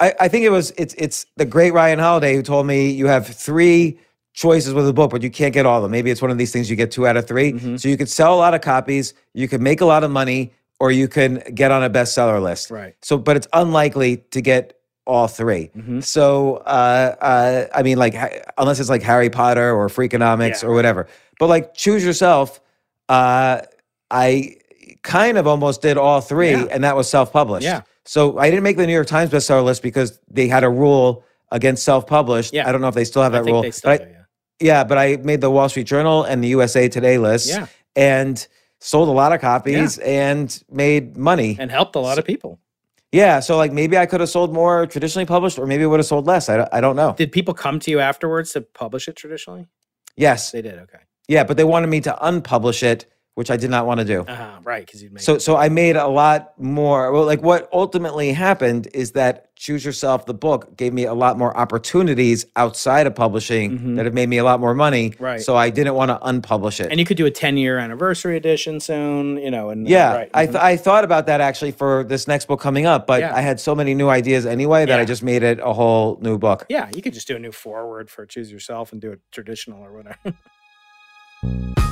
I, 0.00 0.14
I 0.20 0.28
think 0.28 0.44
it 0.44 0.50
was 0.50 0.72
it's 0.76 0.94
it's 0.98 1.26
the 1.36 1.44
great 1.44 1.72
Ryan 1.72 2.00
Holiday 2.00 2.34
who 2.34 2.42
told 2.42 2.66
me 2.66 2.90
you 2.90 3.06
have 3.06 3.26
three 3.26 4.00
choices 4.34 4.74
with 4.74 4.88
a 4.88 4.92
book, 4.92 5.10
but 5.10 5.22
you 5.22 5.30
can't 5.30 5.54
get 5.54 5.64
all 5.64 5.76
of 5.76 5.82
them. 5.82 5.92
Maybe 5.92 6.10
it's 6.10 6.22
one 6.22 6.30
of 6.30 6.38
these 6.38 6.52
things 6.52 6.68
you 6.68 6.76
get 6.76 6.90
two 6.90 7.06
out 7.06 7.16
of 7.16 7.28
3 7.28 7.52
Mm-hmm. 7.52 7.76
So 7.76 7.88
you 7.88 7.96
could 7.96 8.08
sell 8.08 8.34
a 8.34 8.36
lot 8.36 8.54
of 8.54 8.62
copies, 8.62 9.14
you 9.34 9.46
could 9.46 9.60
make 9.60 9.80
a 9.80 9.84
lot 9.84 10.04
of 10.04 10.10
money, 10.10 10.52
or 10.82 10.90
you 10.90 11.06
can 11.06 11.40
get 11.54 11.70
on 11.70 11.84
a 11.84 11.88
bestseller 11.88 12.42
list. 12.42 12.68
Right. 12.68 12.96
So, 13.02 13.16
but 13.16 13.36
it's 13.36 13.46
unlikely 13.52 14.16
to 14.32 14.40
get 14.40 14.80
all 15.06 15.28
3 15.28 15.70
Mm-hmm. 15.76 16.00
So, 16.00 16.56
uh, 16.56 17.14
uh, 17.20 17.66
I 17.72 17.82
mean, 17.84 17.98
like 17.98 18.14
ha- 18.14 18.30
unless 18.58 18.80
it's 18.80 18.90
like 18.90 19.02
Harry 19.02 19.30
Potter 19.30 19.70
or 19.72 19.86
Freakonomics 19.88 20.62
Yeah, 20.62 20.68
or 20.68 20.74
whatever. 20.74 21.06
But 21.38 21.46
like 21.46 21.74
choose 21.74 22.04
yourself. 22.04 22.60
Uh, 23.08 23.60
I 24.10 24.56
kind 25.02 25.38
of 25.38 25.46
almost 25.46 25.82
did 25.82 25.96
all 25.98 26.20
three, 26.20 26.50
Yeah. 26.50 26.66
and 26.72 26.82
that 26.82 26.96
was 26.96 27.08
self-published. 27.08 27.64
Yeah. 27.64 27.82
So 28.04 28.38
I 28.38 28.50
didn't 28.50 28.64
make 28.64 28.76
the 28.76 28.86
New 28.88 28.92
York 28.92 29.06
Times 29.06 29.30
bestseller 29.30 29.64
list 29.64 29.82
because 29.84 30.18
they 30.28 30.48
had 30.48 30.64
a 30.64 30.68
rule 30.70 31.24
against 31.52 31.84
self-published. 31.84 32.52
Yeah. 32.52 32.68
I 32.68 32.72
don't 32.72 32.80
know 32.80 32.88
if 32.88 32.96
they 32.96 33.04
still 33.04 33.22
have 33.22 33.32
that 33.32 33.44
rule. 33.44 33.62
but 33.62 33.72
do, 33.82 33.88
I, 33.88 33.94
yeah. 33.94 34.06
yeah, 34.58 34.82
but 34.84 34.98
I 34.98 35.16
made 35.18 35.40
the 35.40 35.50
Wall 35.50 35.68
Street 35.68 35.86
Journal 35.86 36.24
and 36.24 36.42
the 36.42 36.48
USA 36.48 36.88
Today 36.88 37.18
list. 37.18 37.48
Yeah. 37.48 37.66
And 37.94 38.44
sold 38.82 39.08
a 39.08 39.12
lot 39.12 39.32
of 39.32 39.40
copies 39.40 39.98
and 39.98 40.62
made 40.70 41.16
money. 41.16 41.56
And 41.58 41.70
helped 41.70 41.94
a 41.94 42.00
lot 42.00 42.18
of 42.18 42.24
people. 42.24 42.58
Yeah, 43.12 43.40
so 43.40 43.56
like 43.56 43.72
maybe 43.72 43.96
I 43.98 44.06
could 44.06 44.20
have 44.20 44.28
sold 44.30 44.52
more 44.52 44.86
traditionally 44.86 45.26
published, 45.26 45.58
or 45.58 45.66
maybe 45.66 45.84
it 45.84 45.86
would 45.86 46.00
have 46.00 46.06
sold 46.06 46.26
less. 46.26 46.48
I, 46.48 46.66
I 46.72 46.80
don't 46.80 46.96
know. 46.96 47.14
Did 47.16 47.30
people 47.30 47.54
come 47.54 47.78
to 47.80 47.90
you 47.90 48.00
afterwards 48.00 48.52
to 48.52 48.62
publish 48.62 49.06
it 49.06 49.16
traditionally? 49.16 49.66
Yes, 50.16 50.50
They 50.50 50.62
did. 50.62 50.78
Okay. 50.78 50.98
yeah, 51.28 51.44
but 51.44 51.56
they 51.56 51.64
wanted 51.64 51.88
me 51.88 52.00
to 52.02 52.16
unpublish 52.22 52.82
it, 52.82 53.06
which 53.34 53.50
I 53.50 53.56
did 53.56 53.70
not 53.70 53.86
want 53.86 53.98
to 54.00 54.04
do. 54.04 54.20
Uh-huh, 54.22 54.58
right. 54.62 54.84
Because 54.84 55.02
you'd 55.02 55.12
make 55.12 55.22
So, 55.22 55.38
so 55.38 55.56
I 55.56 55.68
made 55.70 55.96
a 55.96 56.06
lot 56.06 56.52
more. 56.58 57.12
Well, 57.12 57.24
like 57.24 57.42
what 57.42 57.68
ultimately 57.72 58.32
happened 58.32 58.88
is 58.92 59.12
that 59.12 59.54
Choose 59.56 59.84
Yourself, 59.84 60.26
the 60.26 60.34
book, 60.34 60.76
gave 60.76 60.92
me 60.92 61.04
a 61.04 61.14
lot 61.14 61.38
more 61.38 61.56
opportunities 61.56 62.44
outside 62.56 63.06
of 63.06 63.14
publishing 63.14 63.94
that 63.94 64.04
have 64.04 64.12
made 64.12 64.28
me 64.28 64.38
a 64.38 64.44
lot 64.44 64.58
more 64.60 64.74
money. 64.74 65.10
Mm-hmm. 65.10 65.22
Right. 65.24 65.40
So 65.40 65.56
I 65.56 65.70
didn't 65.70 65.94
want 65.94 66.10
to 66.10 66.18
unpublish 66.18 66.80
it. 66.80 66.90
and 66.90 66.98
you 66.98 67.06
could 67.06 67.16
do 67.16 67.26
a 67.26 67.30
10 67.30 67.56
year 67.56 67.78
anniversary 67.78 68.36
edition 68.36 68.80
soon, 68.80 69.36
you 69.38 69.50
know, 69.52 69.70
and 69.70 69.86
yeah, 69.88 70.14
right. 70.14 70.30
I, 70.34 70.46
mhm. 70.46 70.52
th- 70.52 70.62
I 70.62 70.76
thought 70.76 71.04
about 71.04 71.26
that 71.26 71.40
actually 71.40 71.70
for 71.70 72.02
this 72.04 72.26
next 72.26 72.46
book 72.48 72.60
coming 72.60 72.86
up, 72.86 73.06
but 73.06 73.20
Yeah. 73.20 73.34
I 73.34 73.40
had 73.40 73.60
so 73.60 73.74
many 73.74 73.94
new 73.94 74.08
ideas 74.08 74.46
anyway 74.46 74.84
that 74.84 74.98
I 74.98 75.04
just 75.04 75.22
made 75.22 75.42
it 75.44 75.60
a 75.60 75.72
whole 75.72 76.18
new 76.20 76.38
book. 76.38 76.66
yeah, 76.68 76.90
you 76.94 77.00
could 77.00 77.14
just 77.14 77.28
do 77.28 77.36
a 77.36 77.38
new 77.38 77.52
forward 77.52 78.10
for 78.10 78.26
choose 78.26 78.50
yourself 78.50 78.90
and 78.92 79.00
do 79.00 79.12
it 79.12 79.20
traditional 79.30 79.80
or 79.82 79.92
whatever. 79.92 80.18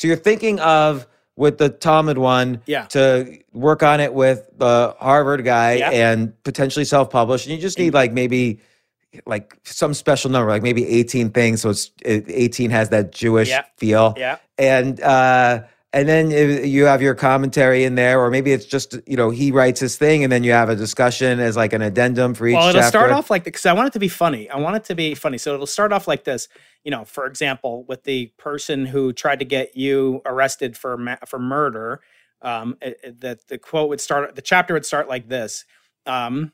So 0.00 0.08
you're 0.08 0.16
thinking 0.16 0.58
of 0.60 1.06
with 1.36 1.58
the 1.58 1.68
Talmud 1.68 2.16
one 2.16 2.62
Yeah. 2.64 2.86
to 2.86 3.36
work 3.52 3.82
on 3.82 4.00
it 4.00 4.14
with 4.14 4.48
the 4.56 4.96
Harvard 4.98 5.44
guy 5.44 5.74
Yeah. 5.74 5.90
and 5.90 6.32
potentially 6.42 6.86
self-publish. 6.86 7.44
And 7.44 7.54
you 7.54 7.60
just 7.60 7.78
need 7.78 7.92
like 7.92 8.10
maybe 8.10 8.60
like 9.26 9.58
some 9.64 9.92
special 9.92 10.30
number, 10.30 10.50
like 10.50 10.62
maybe 10.62 10.88
18 10.88 11.28
things. 11.32 11.60
So 11.60 11.68
it's 11.68 11.90
18 12.02 12.70
has 12.70 12.88
that 12.88 13.12
Jewish 13.12 13.50
Yeah. 13.50 13.64
feel. 13.76 14.14
Yeah. 14.16 14.36
And 14.56 14.98
uh 15.02 15.64
and 15.92 16.08
then 16.08 16.30
you 16.30 16.84
have 16.84 17.02
your 17.02 17.14
commentary 17.14 17.82
in 17.84 17.96
there, 17.96 18.20
or 18.20 18.30
maybe 18.30 18.52
it's 18.52 18.64
just 18.64 18.96
you 19.06 19.16
know 19.16 19.30
he 19.30 19.50
writes 19.50 19.80
his 19.80 19.96
thing, 19.96 20.22
and 20.22 20.32
then 20.32 20.44
you 20.44 20.52
have 20.52 20.68
a 20.68 20.76
discussion 20.76 21.40
as 21.40 21.56
like 21.56 21.72
an 21.72 21.82
addendum 21.82 22.34
for 22.34 22.46
each. 22.46 22.54
Well, 22.54 22.68
it'll 22.68 22.80
chapter. 22.80 22.98
start 22.98 23.10
off 23.10 23.30
like 23.30 23.44
because 23.44 23.66
I 23.66 23.72
want 23.72 23.88
it 23.88 23.92
to 23.94 23.98
be 23.98 24.08
funny. 24.08 24.48
I 24.48 24.58
want 24.58 24.76
it 24.76 24.84
to 24.84 24.94
be 24.94 25.14
funny. 25.14 25.38
So 25.38 25.54
it'll 25.54 25.66
start 25.66 25.92
off 25.92 26.06
like 26.06 26.24
this. 26.24 26.48
You 26.84 26.90
know, 26.90 27.04
for 27.04 27.26
example, 27.26 27.84
with 27.88 28.04
the 28.04 28.26
person 28.38 28.86
who 28.86 29.12
tried 29.12 29.40
to 29.40 29.44
get 29.44 29.76
you 29.76 30.22
arrested 30.24 30.76
for 30.76 30.96
ma- 30.96 31.16
for 31.26 31.38
murder. 31.38 32.00
Um, 32.42 32.78
it- 32.80 32.98
it- 33.02 33.20
the 33.20 33.38
the 33.48 33.58
quote 33.58 33.88
would 33.90 34.00
start. 34.00 34.34
The 34.34 34.42
chapter 34.42 34.72
would 34.74 34.86
start 34.86 35.08
like 35.08 35.28
this. 35.28 35.64
Um, 36.06 36.52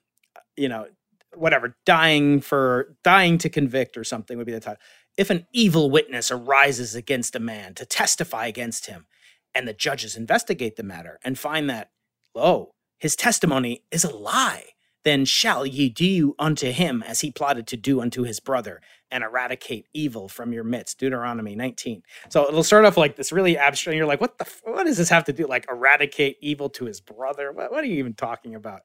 you 0.56 0.68
know, 0.68 0.86
whatever, 1.34 1.76
dying 1.84 2.40
for 2.40 2.96
dying 3.04 3.38
to 3.38 3.48
convict 3.48 3.96
or 3.96 4.02
something 4.02 4.36
would 4.38 4.46
be 4.46 4.52
the 4.52 4.60
title. 4.60 4.80
If 5.16 5.30
an 5.30 5.46
evil 5.52 5.90
witness 5.90 6.30
arises 6.30 6.94
against 6.94 7.36
a 7.36 7.38
man 7.38 7.74
to 7.74 7.86
testify 7.86 8.46
against 8.46 8.86
him, 8.86 9.06
and 9.56 9.66
the 9.66 9.72
judges 9.72 10.16
investigate 10.16 10.76
the 10.76 10.82
matter 10.82 11.18
and 11.24 11.38
find 11.38 11.70
that, 11.70 11.88
lo, 12.34 12.72
his 12.98 13.16
testimony 13.16 13.82
is 13.90 14.04
a 14.04 14.14
lie, 14.14 14.66
then 15.02 15.24
shall 15.24 15.64
ye 15.64 15.88
do 15.88 16.34
unto 16.38 16.70
him 16.70 17.02
as 17.06 17.20
he 17.20 17.30
plotted 17.30 17.66
to 17.68 17.76
do 17.76 18.00
unto 18.02 18.22
his 18.22 18.38
brother, 18.38 18.82
and 19.10 19.22
eradicate 19.22 19.86
evil 19.92 20.28
from 20.28 20.52
your 20.52 20.64
midst. 20.64 20.98
Deuteronomy 20.98 21.54
19. 21.54 22.02
So 22.28 22.48
it'll 22.48 22.64
start 22.64 22.84
off 22.84 22.96
like 22.96 23.16
this 23.16 23.32
really 23.32 23.56
abstract. 23.56 23.96
You're 23.96 24.06
like, 24.06 24.20
what 24.20 24.38
the, 24.38 24.46
what 24.64 24.84
does 24.84 24.96
this 24.96 25.08
have 25.08 25.24
to 25.24 25.32
do? 25.32 25.46
Like 25.46 25.66
eradicate 25.70 26.38
evil 26.40 26.68
to 26.70 26.86
his 26.86 27.00
brother? 27.00 27.52
What, 27.52 27.70
what 27.70 27.84
are 27.84 27.86
you 27.86 27.98
even 27.98 28.14
talking 28.14 28.54
about? 28.54 28.82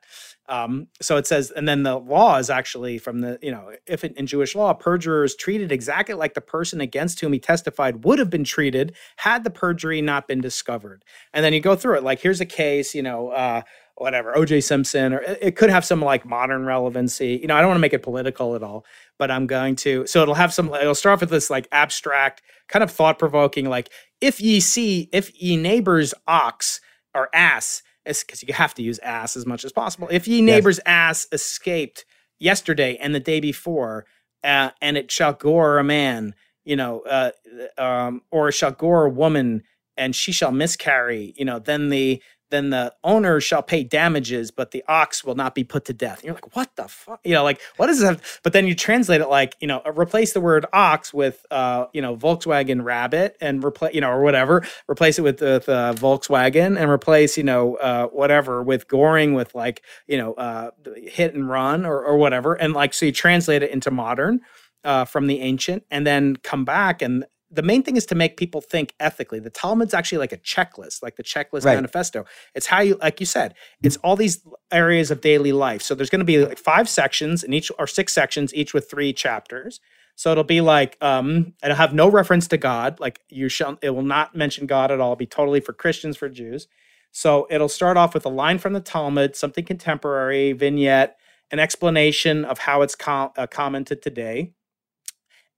Um, 0.48 0.88
so 1.02 1.18
it 1.18 1.26
says, 1.26 1.52
and 1.52 1.68
then 1.68 1.84
the 1.84 1.98
law 1.98 2.38
is 2.38 2.50
actually 2.50 2.98
from 2.98 3.22
the, 3.22 3.40
you 3.42 3.52
know, 3.52 3.72
if 3.88 4.04
in, 4.04 4.14
in 4.14 4.28
Jewish 4.28 4.56
law, 4.56 4.74
perjurer 4.74 5.24
is 5.24 5.36
treated 5.36 5.72
exactly 5.72 6.16
like 6.16 6.34
the 6.34 6.42
person 6.42 6.82
against 6.82 7.20
whom 7.20 7.34
he 7.34 7.40
testified 7.40 8.04
would 8.04 8.20
have 8.20 8.30
been 8.30 8.44
treated 8.44 8.96
had 9.18 9.44
the 9.44 9.50
perjury 9.50 10.02
not 10.02 10.28
been 10.28 10.42
discovered. 10.42 11.04
And 11.34 11.44
then 11.44 11.54
you 11.54 11.62
go 11.62 11.76
through 11.76 11.98
it. 11.98 12.04
Like, 12.04 12.20
here's 12.20 12.42
a 12.42 12.46
case, 12.46 12.94
you 12.94 13.02
know, 13.02 13.30
uh, 13.30 13.62
whatever, 14.02 14.34
OJ 14.34 14.64
Simpson, 14.64 15.14
or 15.14 15.22
it 15.22 15.56
could 15.56 15.70
have 15.70 15.86
some 15.86 16.02
like 16.02 16.26
modern 16.26 16.66
relevancy. 16.66 17.40
You 17.42 17.48
know, 17.48 17.56
I 17.56 17.62
don't 17.62 17.70
want 17.70 17.78
to 17.78 17.82
make 17.82 17.94
it 17.94 18.04
political 18.04 18.56
at 18.56 18.64
all, 18.64 18.86
but 19.22 19.30
I'm 19.30 19.46
going 19.46 19.76
to. 19.76 20.08
So 20.08 20.24
it'll 20.24 20.34
have 20.34 20.52
some, 20.52 20.74
it'll 20.74 20.96
start 20.96 21.14
off 21.14 21.22
with 21.22 21.30
this 21.30 21.52
like 21.52 21.68
abstract, 21.72 22.42
kind 22.68 22.82
of 22.82 22.90
thought 22.90 23.20
provoking, 23.20 23.70
like, 23.70 23.92
if 24.20 24.42
ye 24.42 24.60
see, 24.60 25.10
if 25.14 25.32
ye 25.40 25.58
neighbor's 25.58 26.16
ox 26.26 26.82
or 27.14 27.30
ass, 27.32 27.84
because 28.04 28.42
you 28.42 28.52
have 28.56 28.74
to 28.74 28.82
use 28.82 28.98
ass 29.04 29.38
as 29.38 29.46
much 29.46 29.64
as 29.64 29.72
possible. 29.72 30.08
If 30.10 30.28
ye 30.28 30.42
neighbor's 30.42 30.80
ass 30.88 31.28
escaped 31.32 32.04
yesterday 32.40 32.98
and 33.00 33.14
the 33.14 33.20
day 33.20 33.40
before, 33.40 34.08
uh, 34.44 34.72
and 34.82 34.98
it 34.98 35.12
shall 35.12 35.34
gore 35.34 35.78
a 35.78 35.84
man, 35.84 36.34
you 36.66 36.76
know, 36.76 37.02
uh, 37.02 37.30
um, 37.78 38.24
or 38.32 38.50
it 38.50 38.54
shall 38.54 38.72
gore 38.72 39.06
a 39.06 39.10
woman, 39.12 39.62
and 39.98 40.16
she 40.16 40.32
shall 40.32 40.52
miscarry, 40.52 41.36
you 41.38 41.46
know, 41.46 41.60
then 41.60 41.90
the 41.90 42.24
then 42.52 42.70
the 42.70 42.94
owner 43.04 43.42
shall 43.42 43.64
pay 43.64 43.84
damages, 43.84 44.52
but 44.52 44.72
the 44.72 44.84
ox 44.88 45.24
will 45.24 45.36
not 45.36 45.56
be 45.56 45.64
put 45.64 45.86
to 45.86 45.94
death. 45.94 46.20
And 46.20 46.26
you're 46.26 46.36
like, 46.36 46.56
what 46.56 46.76
the 46.76 46.88
fuck? 46.88 47.20
You 47.24 47.34
know, 47.34 47.44
like 47.44 47.60
what 47.78 47.88
does 47.88 48.02
have? 48.04 48.40
But 48.44 48.54
then 48.54 48.68
you 48.68 48.76
translate 48.76 49.22
it 49.22 49.28
like, 49.28 49.56
you 49.60 49.68
know, 49.68 49.82
replace 49.98 50.34
the 50.34 50.42
word 50.42 50.66
ox 50.72 51.14
with, 51.14 51.46
uh, 51.50 51.88
you 51.94 52.02
know, 52.02 52.16
Volkswagen 52.16 52.84
Rabbit 52.84 53.38
and 53.42 53.64
replace, 53.64 53.96
you 53.96 54.02
know, 54.02 54.12
or 54.12 54.22
whatever. 54.22 54.64
Replace 54.88 55.18
it 55.18 55.24
with 55.24 55.42
with 55.42 55.70
uh, 55.70 55.94
Volkswagen 55.94 56.80
and 56.80 56.90
replace, 56.90 57.38
you 57.38 57.44
know, 57.44 57.76
uh, 57.76 58.08
whatever 58.08 58.62
with 58.62 58.88
goring 58.88 59.34
with 59.34 59.56
like, 59.56 59.82
you 60.08 60.18
know, 60.18 60.34
uh, 60.34 60.72
hit 60.98 61.34
and 61.34 61.50
run 61.50 61.86
or 61.86 62.04
or 62.04 62.18
whatever. 62.18 62.54
And 62.54 62.74
like, 62.74 62.94
so 62.94 63.06
you 63.06 63.12
translate 63.12 63.64
it 63.64 63.72
into 63.72 63.92
modern 63.92 64.42
uh, 64.84 65.06
from 65.06 65.28
the 65.28 65.40
ancient, 65.40 65.84
and 65.90 66.06
then 66.06 66.36
come 66.38 66.66
back 66.66 67.02
and 67.02 67.26
the 67.52 67.62
main 67.64 67.84
thing 67.84 67.98
is 67.98 68.06
to 68.08 68.16
make 68.16 68.38
people 68.38 68.62
think 68.62 68.94
ethically. 69.00 69.40
The 69.40 69.50
Talmud's 69.50 69.94
actually 69.94 70.20
like 70.20 70.32
a 70.34 70.38
checklist, 70.38 71.04
like 71.04 71.18
the 71.18 71.24
checklist 71.24 71.66
Right. 71.66 71.76
manifesto. 71.76 72.26
It's 72.56 72.68
how 72.68 72.82
you, 72.82 72.98
like 73.02 73.20
you 73.20 73.26
said, 73.26 73.56
it's 73.84 73.98
all 73.98 74.16
these 74.16 74.46
areas 74.72 75.12
of 75.12 75.22
daily 75.22 75.52
life. 75.52 75.82
So 75.82 75.96
there's 75.96 76.10
going 76.10 76.20
to 76.22 76.26
be 76.26 76.46
like 76.46 76.58
five 76.60 76.90
sections 76.90 77.44
in 77.44 77.54
each, 77.54 77.72
or 77.78 77.88
six 77.88 78.14
sections, 78.14 78.54
each 78.54 78.74
with 78.74 78.90
three 78.90 79.14
chapters. 79.14 79.82
So 80.16 80.32
it'll 80.32 80.44
be 80.46 80.62
like, 80.62 80.98
um, 81.02 81.54
it'll 81.64 81.76
have 81.78 81.94
no 81.94 82.10
reference 82.10 82.48
to 82.50 82.58
God. 82.58 83.00
Like 83.00 83.22
you 83.30 83.50
shall, 83.50 83.78
it 83.82 83.92
will 83.92 84.04
not 84.04 84.36
mention 84.36 84.68
God 84.68 84.92
at 84.92 85.00
all. 85.02 85.10
It'll 85.14 85.18
be 85.18 85.26
totally 85.26 85.60
for 85.62 85.74
Christians, 85.74 86.18
for 86.18 86.30
Jews. 86.30 86.68
So 87.12 87.48
it'll 87.50 87.70
start 87.70 87.98
off 87.98 88.14
with 88.14 88.26
a 88.26 88.30
line 88.30 88.60
from 88.60 88.74
the 88.74 88.80
Talmud, 88.82 89.36
something 89.36 89.66
contemporary, 89.66 90.54
vignette, 90.54 91.18
an 91.52 91.60
explanation 91.60 92.46
of 92.46 92.60
how 92.60 92.82
it's 92.82 92.96
com- 92.96 93.32
uh, 93.38 93.48
commented 93.48 94.02
today 94.02 94.54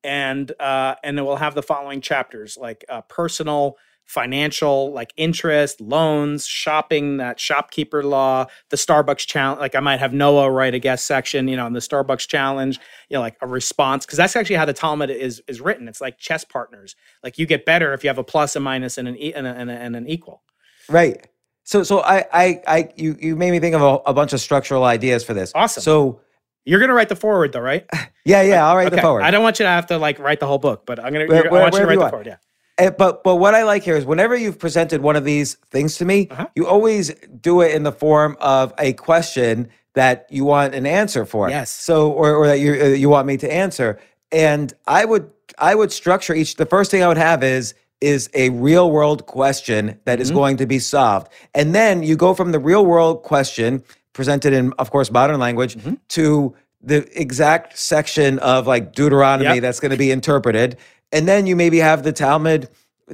and 0.03 0.51
uh, 0.59 0.95
and 1.03 1.17
it 1.19 1.21
will 1.23 1.37
have 1.37 1.55
the 1.55 1.63
following 1.63 2.01
chapters 2.01 2.57
like 2.57 2.85
uh, 2.89 3.01
personal 3.01 3.77
financial 4.05 4.91
like 4.91 5.13
interest 5.15 5.79
loans 5.79 6.45
shopping 6.45 7.17
that 7.17 7.39
shopkeeper 7.39 8.03
law 8.03 8.45
the 8.69 8.75
starbucks 8.75 9.25
challenge 9.25 9.61
like 9.61 9.75
i 9.75 9.79
might 9.79 10.01
have 10.01 10.11
noah 10.13 10.51
write 10.51 10.73
a 10.73 10.79
guest 10.79 11.07
section 11.07 11.47
you 11.47 11.55
know 11.55 11.65
on 11.65 11.71
the 11.71 11.79
starbucks 11.79 12.27
challenge 12.27 12.81
you 13.09 13.15
know 13.15 13.21
like 13.21 13.37
a 13.41 13.47
response 13.47 14.05
because 14.05 14.17
that's 14.17 14.35
actually 14.35 14.57
how 14.57 14.65
the 14.65 14.73
talmud 14.73 15.09
is 15.09 15.41
is 15.47 15.61
written 15.61 15.87
it's 15.87 16.01
like 16.01 16.17
chess 16.17 16.43
partners 16.43 16.97
like 17.23 17.37
you 17.37 17.45
get 17.45 17.65
better 17.65 17.93
if 17.93 18.03
you 18.03 18.09
have 18.09 18.17
a 18.17 18.25
plus 18.25 18.57
a 18.57 18.59
minus 18.59 18.97
and 18.97 19.07
an 19.07 19.15
e- 19.17 19.33
and, 19.33 19.47
a, 19.47 19.51
and, 19.51 19.71
a, 19.71 19.73
and 19.73 19.95
an 19.95 20.05
equal 20.05 20.43
Right. 20.89 21.27
So 21.63 21.83
so 21.83 22.01
I 22.01 22.25
I 22.33 22.61
I 22.67 22.89
you 22.95 23.15
you 23.19 23.35
made 23.35 23.51
me 23.51 23.59
think 23.59 23.75
of 23.75 23.81
a, 23.81 24.09
a 24.09 24.13
bunch 24.13 24.33
of 24.33 24.41
structural 24.41 24.83
ideas 24.83 25.23
for 25.23 25.33
this. 25.33 25.51
Awesome. 25.55 25.81
So 25.81 26.21
you're 26.65 26.79
gonna 26.79 26.93
write 26.93 27.09
the 27.09 27.15
forward 27.15 27.51
though 27.53 27.59
right 27.59 27.85
yeah 28.25 28.41
yeah 28.41 28.65
I'll 28.67 28.75
write 28.75 28.91
the 28.91 29.01
forward. 29.01 29.23
i 29.23 29.31
don't 29.31 29.43
want 29.43 29.59
you 29.59 29.65
to 29.65 29.69
have 29.69 29.87
to 29.87 29.97
like 29.97 30.19
write 30.19 30.39
the 30.39 30.47
whole 30.47 30.59
book 30.59 30.85
but 30.85 30.99
i'm 30.99 31.11
gonna 31.13 31.25
Where- 31.27 31.47
i 31.47 31.49
want 31.61 31.73
you 31.73 31.79
to 31.81 31.85
write 31.85 31.93
you 31.93 31.99
the 31.99 32.09
forward 32.09 32.27
yeah 32.27 32.37
Uh, 32.79 32.89
but 32.89 33.23
but 33.23 33.35
what 33.35 33.53
I 33.53 33.61
like 33.63 33.83
here 33.83 33.95
is 33.95 34.03
whenever 34.03 34.35
you've 34.35 34.57
presented 34.57 35.01
one 35.03 35.15
of 35.15 35.23
these 35.25 35.57
things 35.69 35.97
to 35.97 36.05
me, 36.05 36.27
Uh-huh. 36.31 36.47
you 36.55 36.65
always 36.65 37.13
do 37.49 37.61
it 37.61 37.69
in 37.75 37.83
the 37.83 37.91
form 37.91 38.35
of 38.41 38.73
a 38.79 38.93
question 38.93 39.69
that 39.93 40.25
you 40.31 40.43
want 40.43 40.73
an 40.73 40.87
answer 40.87 41.23
for. 41.23 41.49
Yes. 41.51 41.69
So 41.69 42.09
or 42.11 42.33
or 42.33 42.47
that 42.47 42.59
you 42.59 42.71
uh, 42.73 42.85
you 43.03 43.09
want 43.09 43.27
me 43.27 43.37
to 43.37 43.47
answer. 43.65 43.99
and 44.31 44.73
I 44.87 45.05
would 45.05 45.25
I 45.59 45.75
would 45.75 45.91
structure 45.91 46.33
each. 46.33 46.55
The 46.55 46.65
first 46.65 46.89
thing 46.89 47.03
I 47.03 47.07
would 47.07 47.21
have 47.29 47.43
is 47.43 47.75
is 48.01 48.27
a 48.33 48.49
real 48.49 48.89
world 48.89 49.19
question 49.27 49.99
that 50.05 50.19
is 50.19 50.31
going 50.31 50.57
to 50.57 50.65
be 50.65 50.79
solved, 50.79 51.27
and 51.53 51.75
then 51.75 52.01
you 52.01 52.15
go 52.17 52.33
from 52.33 52.51
the 52.51 52.59
real 52.71 52.83
world 52.93 53.21
question 53.21 53.83
presented 54.13 54.53
in, 54.53 54.73
of 54.79 54.91
course, 54.91 55.11
modern 55.11 55.39
language 55.39 55.77
to 56.09 56.55
the 56.81 57.07
exact 57.19 57.77
section 57.77 58.39
of 58.39 58.67
like 58.67 58.93
Deuteronomy 58.93 59.55
Yep. 59.55 59.61
that's 59.61 59.79
going 59.79 59.91
to 59.91 59.97
be 59.97 60.11
interpreted, 60.11 60.77
and 61.11 61.27
then 61.27 61.45
you 61.47 61.55
maybe 61.55 61.77
have 61.79 62.03
the 62.03 62.11
Talmud 62.13 62.69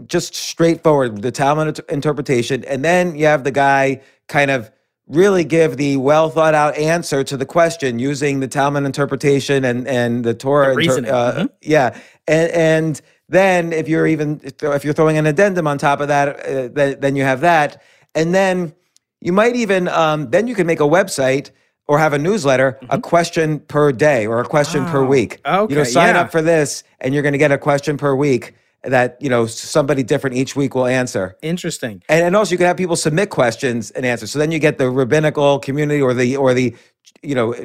just 0.07 0.35
straightforward 0.35 1.21
the 1.21 1.31
Talmud 1.31 1.67
int- 1.67 1.89
interpretation, 1.89 2.63
and 2.65 2.83
then 2.83 3.15
you 3.15 3.25
have 3.25 3.43
the 3.43 3.51
guy 3.51 4.01
kind 4.27 4.51
of 4.51 4.71
really 5.07 5.43
give 5.43 5.77
the 5.77 5.97
well 5.97 6.29
thought 6.29 6.53
out 6.53 6.77
answer 6.77 7.23
to 7.23 7.35
the 7.35 7.45
question 7.45 7.97
using 7.99 8.39
the 8.39 8.47
Talmud 8.47 8.83
interpretation 8.85 9.65
and 9.65 9.87
and 9.87 10.23
the 10.23 10.33
Torah. 10.33 10.69
The 10.71 10.75
reasoning, 10.75 11.11
uh, 11.11 11.33
mhm. 11.33 11.49
Yeah, 11.61 11.97
and 12.27 12.51
and 12.51 13.01
then 13.27 13.73
if 13.73 13.87
you're 13.87 14.07
even 14.07 14.39
if 14.43 14.83
you're 14.83 14.93
throwing 14.93 15.17
an 15.17 15.25
addendum 15.25 15.67
on 15.67 15.77
top 15.77 15.99
of 16.01 16.07
that, 16.07 16.27
uh, 16.45 16.95
then 16.99 17.15
you 17.15 17.23
have 17.23 17.41
that, 17.41 17.81
and 18.15 18.33
then 18.33 18.73
you 19.21 19.33
might 19.33 19.55
even 19.55 19.87
um, 19.87 20.29
then 20.31 20.47
you 20.47 20.55
can 20.55 20.67
make 20.67 20.79
a 20.79 20.83
website. 20.83 21.51
Or 21.87 21.97
have 21.97 22.13
a 22.13 22.19
newsletter, 22.19 22.77
a 22.91 23.01
question 23.01 23.61
per 23.61 23.91
day 23.91 24.27
or 24.27 24.39
a 24.39 24.45
question 24.45 24.85
per 24.85 24.99
Mm-hmm. 24.99 25.05
Oh, 25.45 25.61
week. 25.65 25.71
You 25.71 25.75
know, 25.75 25.83
sign 25.83 26.13
yeah. 26.13 26.21
up 26.21 26.31
for 26.31 26.39
this, 26.39 26.83
and 26.99 27.15
you're 27.15 27.23
going 27.23 27.33
to 27.33 27.39
get 27.39 27.51
a 27.51 27.57
question 27.57 27.97
per 27.97 28.13
week 28.13 28.53
that 28.83 29.17
you 29.19 29.27
know 29.27 29.47
somebody 29.47 30.03
different 30.03 30.35
each 30.35 30.55
week 30.55 30.75
will 30.75 30.85
answer. 30.85 31.35
Interesting. 31.41 32.03
And, 32.07 32.23
and 32.23 32.35
also 32.35 32.51
you 32.51 32.57
can 32.57 32.67
have 32.67 32.77
people 32.77 32.95
submit 32.95 33.31
questions 33.31 33.89
and 33.89 34.05
answers. 34.05 34.29
So 34.29 34.37
then 34.37 34.51
you 34.51 34.59
get 34.59 34.77
the 34.77 34.89
rabbinical 34.89 35.57
community 35.57 35.99
or 35.99 36.13
the 36.13 36.37
or 36.37 36.53
the 36.53 36.75
you 37.23 37.33
know 37.33 37.55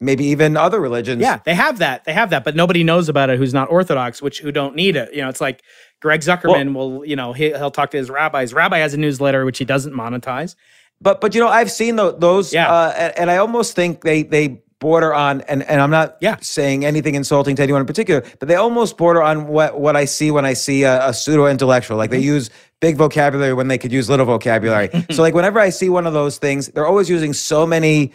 maybe 0.00 0.24
even 0.26 0.56
other 0.56 0.80
religions. 0.80 1.20
Yeah, 1.20 1.40
they 1.44 1.54
have 1.54 1.78
that. 1.78 2.04
They 2.04 2.14
have 2.14 2.30
that, 2.30 2.42
but 2.42 2.56
nobody 2.56 2.84
knows 2.84 3.08
about 3.08 3.28
it 3.28 3.38
who's 3.38 3.52
not 3.52 3.70
Orthodox, 3.70 4.22
which 4.22 4.40
who 4.40 4.50
don't 4.50 4.74
need 4.74 4.96
it. 4.96 5.12
You 5.12 5.22
know, 5.22 5.28
it's 5.28 5.40
like 5.40 5.62
Greg 6.00 6.20
Zuckerman 6.20 6.74
will, 6.74 7.04
you 7.04 7.16
know, 7.16 7.32
he, 7.32 7.50
he'll 7.50 7.70
talk 7.70 7.90
to 7.90 7.96
his 7.96 8.10
rabbi. 8.10 8.40
His 8.40 8.54
rabbi 8.54 8.78
has 8.78 8.94
a 8.94 8.98
newsletter 8.98 9.44
which 9.44 9.58
he 9.58 9.64
doesn't 9.64 9.92
monetize. 9.92 10.54
But 11.00 11.20
but 11.20 11.34
you 11.34 11.40
know 11.40 11.48
I've 11.48 11.70
seen 11.70 11.96
tho- 11.96 12.12
those. 12.12 12.52
Yeah. 12.52 12.70
Uh, 12.72 12.92
and, 12.96 13.18
and 13.18 13.30
I 13.30 13.36
almost 13.38 13.74
think 13.74 14.02
they 14.02 14.22
they 14.22 14.60
border 14.80 15.14
on 15.14 15.40
and 15.42 15.62
and 15.62 15.80
I'm 15.80 15.90
not 15.90 16.16
Yeah. 16.20 16.36
saying 16.40 16.84
anything 16.84 17.14
insulting 17.14 17.56
to 17.56 17.62
anyone 17.62 17.80
in 17.80 17.86
particular, 17.86 18.22
but 18.38 18.48
they 18.48 18.54
almost 18.54 18.96
border 18.96 19.22
on 19.22 19.46
what 19.48 19.80
what 19.80 19.96
I 19.96 20.04
see 20.04 20.30
when 20.30 20.44
I 20.44 20.52
see 20.54 20.82
a, 20.84 21.08
a 21.08 21.14
pseudo 21.14 21.46
intellectual. 21.46 21.96
Like 21.96 22.10
they 22.10 22.18
Mm-hmm. 22.18 22.26
use 22.26 22.50
big 22.80 22.96
vocabulary 22.96 23.54
when 23.54 23.68
they 23.68 23.78
could 23.78 23.92
use 23.92 24.10
little 24.10 24.26
vocabulary. 24.26 24.90
so 25.10 25.22
like 25.22 25.34
whenever 25.34 25.58
I 25.58 25.70
see 25.70 25.88
one 25.88 26.06
of 26.06 26.12
those 26.12 26.38
things, 26.38 26.68
they're 26.68 26.86
always 26.86 27.08
using 27.08 27.32
so 27.32 27.66
many. 27.66 28.12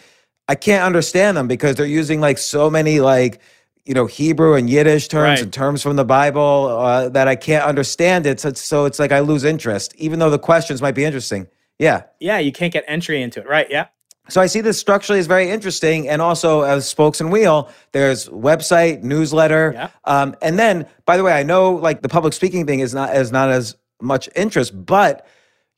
I 0.48 0.56
can't 0.56 0.84
understand 0.84 1.38
them 1.38 1.48
because 1.48 1.76
they're 1.76 1.86
using 1.86 2.22
like 2.22 2.38
so 2.40 2.70
many 2.70 3.00
like 3.00 3.40
you 3.86 3.94
know 3.96 4.06
Hebrew 4.06 4.54
and 4.56 4.70
Yiddish 4.70 5.08
terms 5.08 5.24
Right. 5.24 5.42
and 5.42 5.52
terms 5.54 5.82
from 5.82 5.96
the 5.96 6.06
Bible 6.06 6.68
uh, 6.80 7.10
that 7.10 7.28
I 7.28 7.36
can't 7.36 7.66
understand 7.66 8.26
it. 8.28 8.40
So, 8.40 8.54
so 8.54 8.86
it's 8.86 9.00
like 9.00 9.12
I 9.12 9.20
lose 9.22 9.44
interest, 9.44 9.96
even 9.98 10.20
though 10.20 10.30
the 10.30 10.40
questions 10.40 10.82
might 10.82 10.96
be 10.96 11.04
interesting. 11.06 11.48
Yeah. 11.80 12.04
Yeah, 12.20 12.38
you 12.40 12.52
can't 12.52 12.72
get 12.74 12.84
entry 12.88 13.22
into 13.22 13.40
it, 13.40 13.48
right? 13.48 13.68
Yeah. 13.70 13.88
So 14.28 14.40
I 14.42 14.46
see 14.46 14.62
this 14.62 14.78
structurally 14.78 15.20
is 15.20 15.26
very 15.26 15.50
interesting, 15.50 16.08
and 16.08 16.22
also 16.22 16.62
as 16.62 16.88
spokes 16.88 17.20
and 17.20 17.32
wheel. 17.32 17.68
There's 17.94 18.30
website, 18.30 19.02
newsletter, 19.02 19.72
Yeah. 19.74 19.90
um, 20.06 20.36
and 20.44 20.60
then 20.60 20.86
by 21.06 21.18
the 21.18 21.24
way, 21.24 21.34
I 21.34 21.42
know 21.42 21.72
like 21.72 22.04
the 22.04 22.10
public 22.10 22.34
speaking 22.34 22.68
thing 22.68 22.80
is 22.80 22.94
not 22.94 23.16
is 23.16 23.32
not 23.32 23.50
as 23.50 23.76
much 24.02 24.30
interest, 24.36 24.86
but 24.86 25.26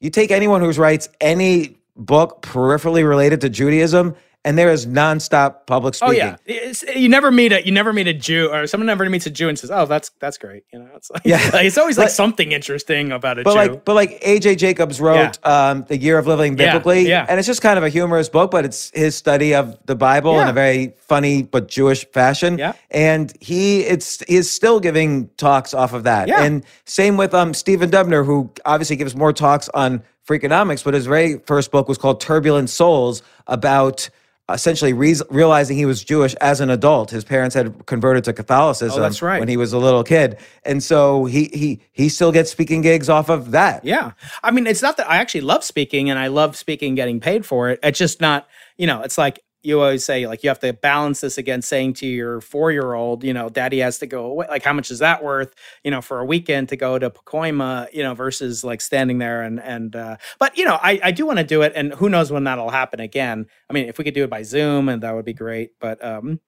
you 0.01 0.09
take 0.09 0.31
anyone 0.31 0.59
who 0.59 0.69
writes 0.71 1.07
any 1.21 1.77
book 1.95 2.41
peripherally 2.41 3.07
related 3.07 3.39
to 3.41 3.49
Judaism, 3.49 4.15
and 4.43 4.57
there 4.57 4.71
is 4.71 4.87
nonstop 4.87 5.67
public 5.67 5.93
speaking. 5.93 6.15
Oh 6.15 6.17
yeah, 6.17 6.35
it's, 6.45 6.81
you 6.95 7.07
never 7.09 7.29
meet 7.31 7.51
a 7.51 7.65
you 7.65 7.71
never 7.71 7.93
meet 7.93 8.07
a 8.07 8.13
Jew 8.13 8.49
or 8.51 8.65
someone 8.67 8.87
never 8.87 9.07
meets 9.09 9.25
a 9.27 9.29
Jew 9.29 9.49
and 9.49 9.57
says, 9.59 9.69
"Oh, 9.69 9.85
that's 9.85 10.09
that's 10.19 10.37
great." 10.37 10.63
You 10.73 10.79
know, 10.79 10.89
it's 10.95 11.11
like, 11.11 11.21
Yeah. 11.25 11.37
like, 11.53 11.65
it's 11.67 11.77
always 11.77 11.97
like 11.97 12.05
But- 12.07 12.11
something 12.13 12.51
interesting 12.51 13.11
about 13.11 13.37
a 13.39 13.43
But 13.43 13.51
Jew. 13.51 13.57
like, 13.57 13.85
but 13.85 13.93
like 13.93 14.19
AJ 14.21 14.57
Jacobs 14.57 14.99
wrote 14.99 15.37
um, 15.45 15.85
"The 15.87 15.97
Year 15.97 16.17
of 16.17 16.25
Living 16.27 16.55
Biblically," 16.55 17.07
yeah. 17.07 17.25
and 17.29 17.37
it's 17.39 17.47
just 17.47 17.61
kind 17.61 17.77
of 17.77 17.83
a 17.83 17.89
humorous 17.89 18.29
book, 18.29 18.49
but 18.51 18.65
it's 18.65 18.91
his 18.95 19.15
study 19.15 19.53
of 19.53 19.77
the 19.85 19.95
Bible 19.95 20.39
in 20.39 20.47
a 20.47 20.53
very 20.53 20.93
funny 20.97 21.43
but 21.43 21.67
Jewish 21.67 22.05
fashion. 22.11 22.57
Yeah. 22.57 22.73
and 22.89 23.31
he 23.39 23.81
it's 23.81 24.23
he 24.27 24.37
is 24.37 24.49
still 24.51 24.79
giving 24.79 25.29
talks 25.37 25.73
off 25.73 25.93
of 25.93 26.03
that. 26.03 26.27
Yeah. 26.27 26.43
and 26.43 26.63
same 26.85 27.15
with 27.17 27.33
um 27.35 27.53
Stephen 27.53 27.91
Dubner, 27.91 28.25
who 28.25 28.49
obviously 28.65 28.95
gives 28.95 29.15
more 29.15 29.33
talks 29.33 29.69
on 29.75 30.01
Freakonomics, 30.27 30.83
but 30.83 30.93
his 30.93 31.05
very 31.07 31.39
first 31.45 31.71
book 31.71 31.87
was 31.87 31.97
called 31.97 32.19
"Turbulent 32.21 32.69
Souls" 32.71 33.21
about. 33.47 34.09
Essentially, 34.49 34.91
re- 34.91 35.15
realizing 35.29 35.77
he 35.77 35.85
was 35.85 36.03
Jewish 36.03 36.33
as 36.35 36.59
an 36.59 36.69
adult, 36.69 37.09
his 37.11 37.23
parents 37.23 37.55
had 37.55 37.85
converted 37.85 38.23
to 38.25 38.33
Catholicism 38.33 38.99
Oh, 38.99 39.01
that's 39.01 39.21
right. 39.21 39.39
when 39.39 39.47
he 39.47 39.55
was 39.55 39.71
a 39.71 39.77
little 39.77 40.03
kid, 40.03 40.37
and 40.65 40.83
so 40.83 41.23
he 41.25 41.45
he 41.53 41.79
he 41.93 42.09
still 42.09 42.31
gets 42.33 42.51
speaking 42.51 42.81
gigs 42.81 43.07
off 43.07 43.29
of 43.29 43.51
that. 43.51 43.85
Yeah. 43.85 44.11
I 44.43 44.51
mean, 44.51 44.67
it's 44.67 44.81
not 44.81 44.97
that 44.97 45.09
I 45.09 45.17
actually 45.17 45.41
love 45.41 45.63
speaking 45.63 46.09
and 46.09 46.19
I 46.19 46.27
love 46.27 46.57
speaking 46.57 46.95
getting 46.95 47.19
paid 47.21 47.45
for 47.45 47.69
it. 47.69 47.79
It's 47.81 47.97
just 47.99 48.19
not, 48.19 48.47
you 48.77 48.87
know, 48.87 49.01
it's 49.01 49.17
like 49.17 49.39
you 49.63 49.79
always 49.79 50.03
say, 50.03 50.25
like, 50.27 50.43
you 50.43 50.49
have 50.49 50.59
to 50.59 50.73
balance 50.73 51.21
this 51.21 51.37
against 51.37 51.69
saying 51.69 51.93
to 51.93 52.07
your 52.07 52.41
four 52.41 52.71
year 52.71 52.93
old, 52.93 53.23
you 53.23 53.33
know, 53.33 53.49
daddy 53.49 53.79
has 53.79 53.99
to 53.99 54.07
go 54.07 54.25
away. 54.25 54.47
Like, 54.49 54.63
how 54.63 54.73
much 54.73 54.89
is 54.89 54.99
that 54.99 55.23
worth, 55.23 55.53
you 55.83 55.91
know, 55.91 56.01
for 56.01 56.19
a 56.19 56.25
weekend 56.25 56.69
to 56.69 56.75
go 56.75 56.97
to 56.97 57.09
Pacoima, 57.09 57.87
you 57.93 58.03
know, 58.03 58.13
versus 58.13 58.63
like 58.63 58.81
standing 58.81 59.19
there 59.19 59.43
and, 59.43 59.59
and, 59.59 59.95
uh, 59.95 60.17
but, 60.39 60.57
you 60.57 60.65
know, 60.65 60.79
I, 60.81 60.99
I 61.03 61.11
do 61.11 61.25
want 61.25 61.37
to 61.39 61.45
do 61.45 61.61
it. 61.61 61.73
And 61.75 61.93
who 61.93 62.09
knows 62.09 62.31
when 62.31 62.43
that'll 62.45 62.71
happen 62.71 62.99
again. 62.99 63.45
I 63.69 63.73
mean, 63.73 63.87
if 63.87 63.97
we 63.97 64.03
could 64.03 64.13
do 64.13 64.23
it 64.23 64.29
by 64.29 64.43
Zoom 64.43 64.89
and 64.89 65.03
that 65.03 65.13
would 65.13 65.25
be 65.25 65.33
great. 65.33 65.71
But, 65.79 66.03
um, 66.03 66.39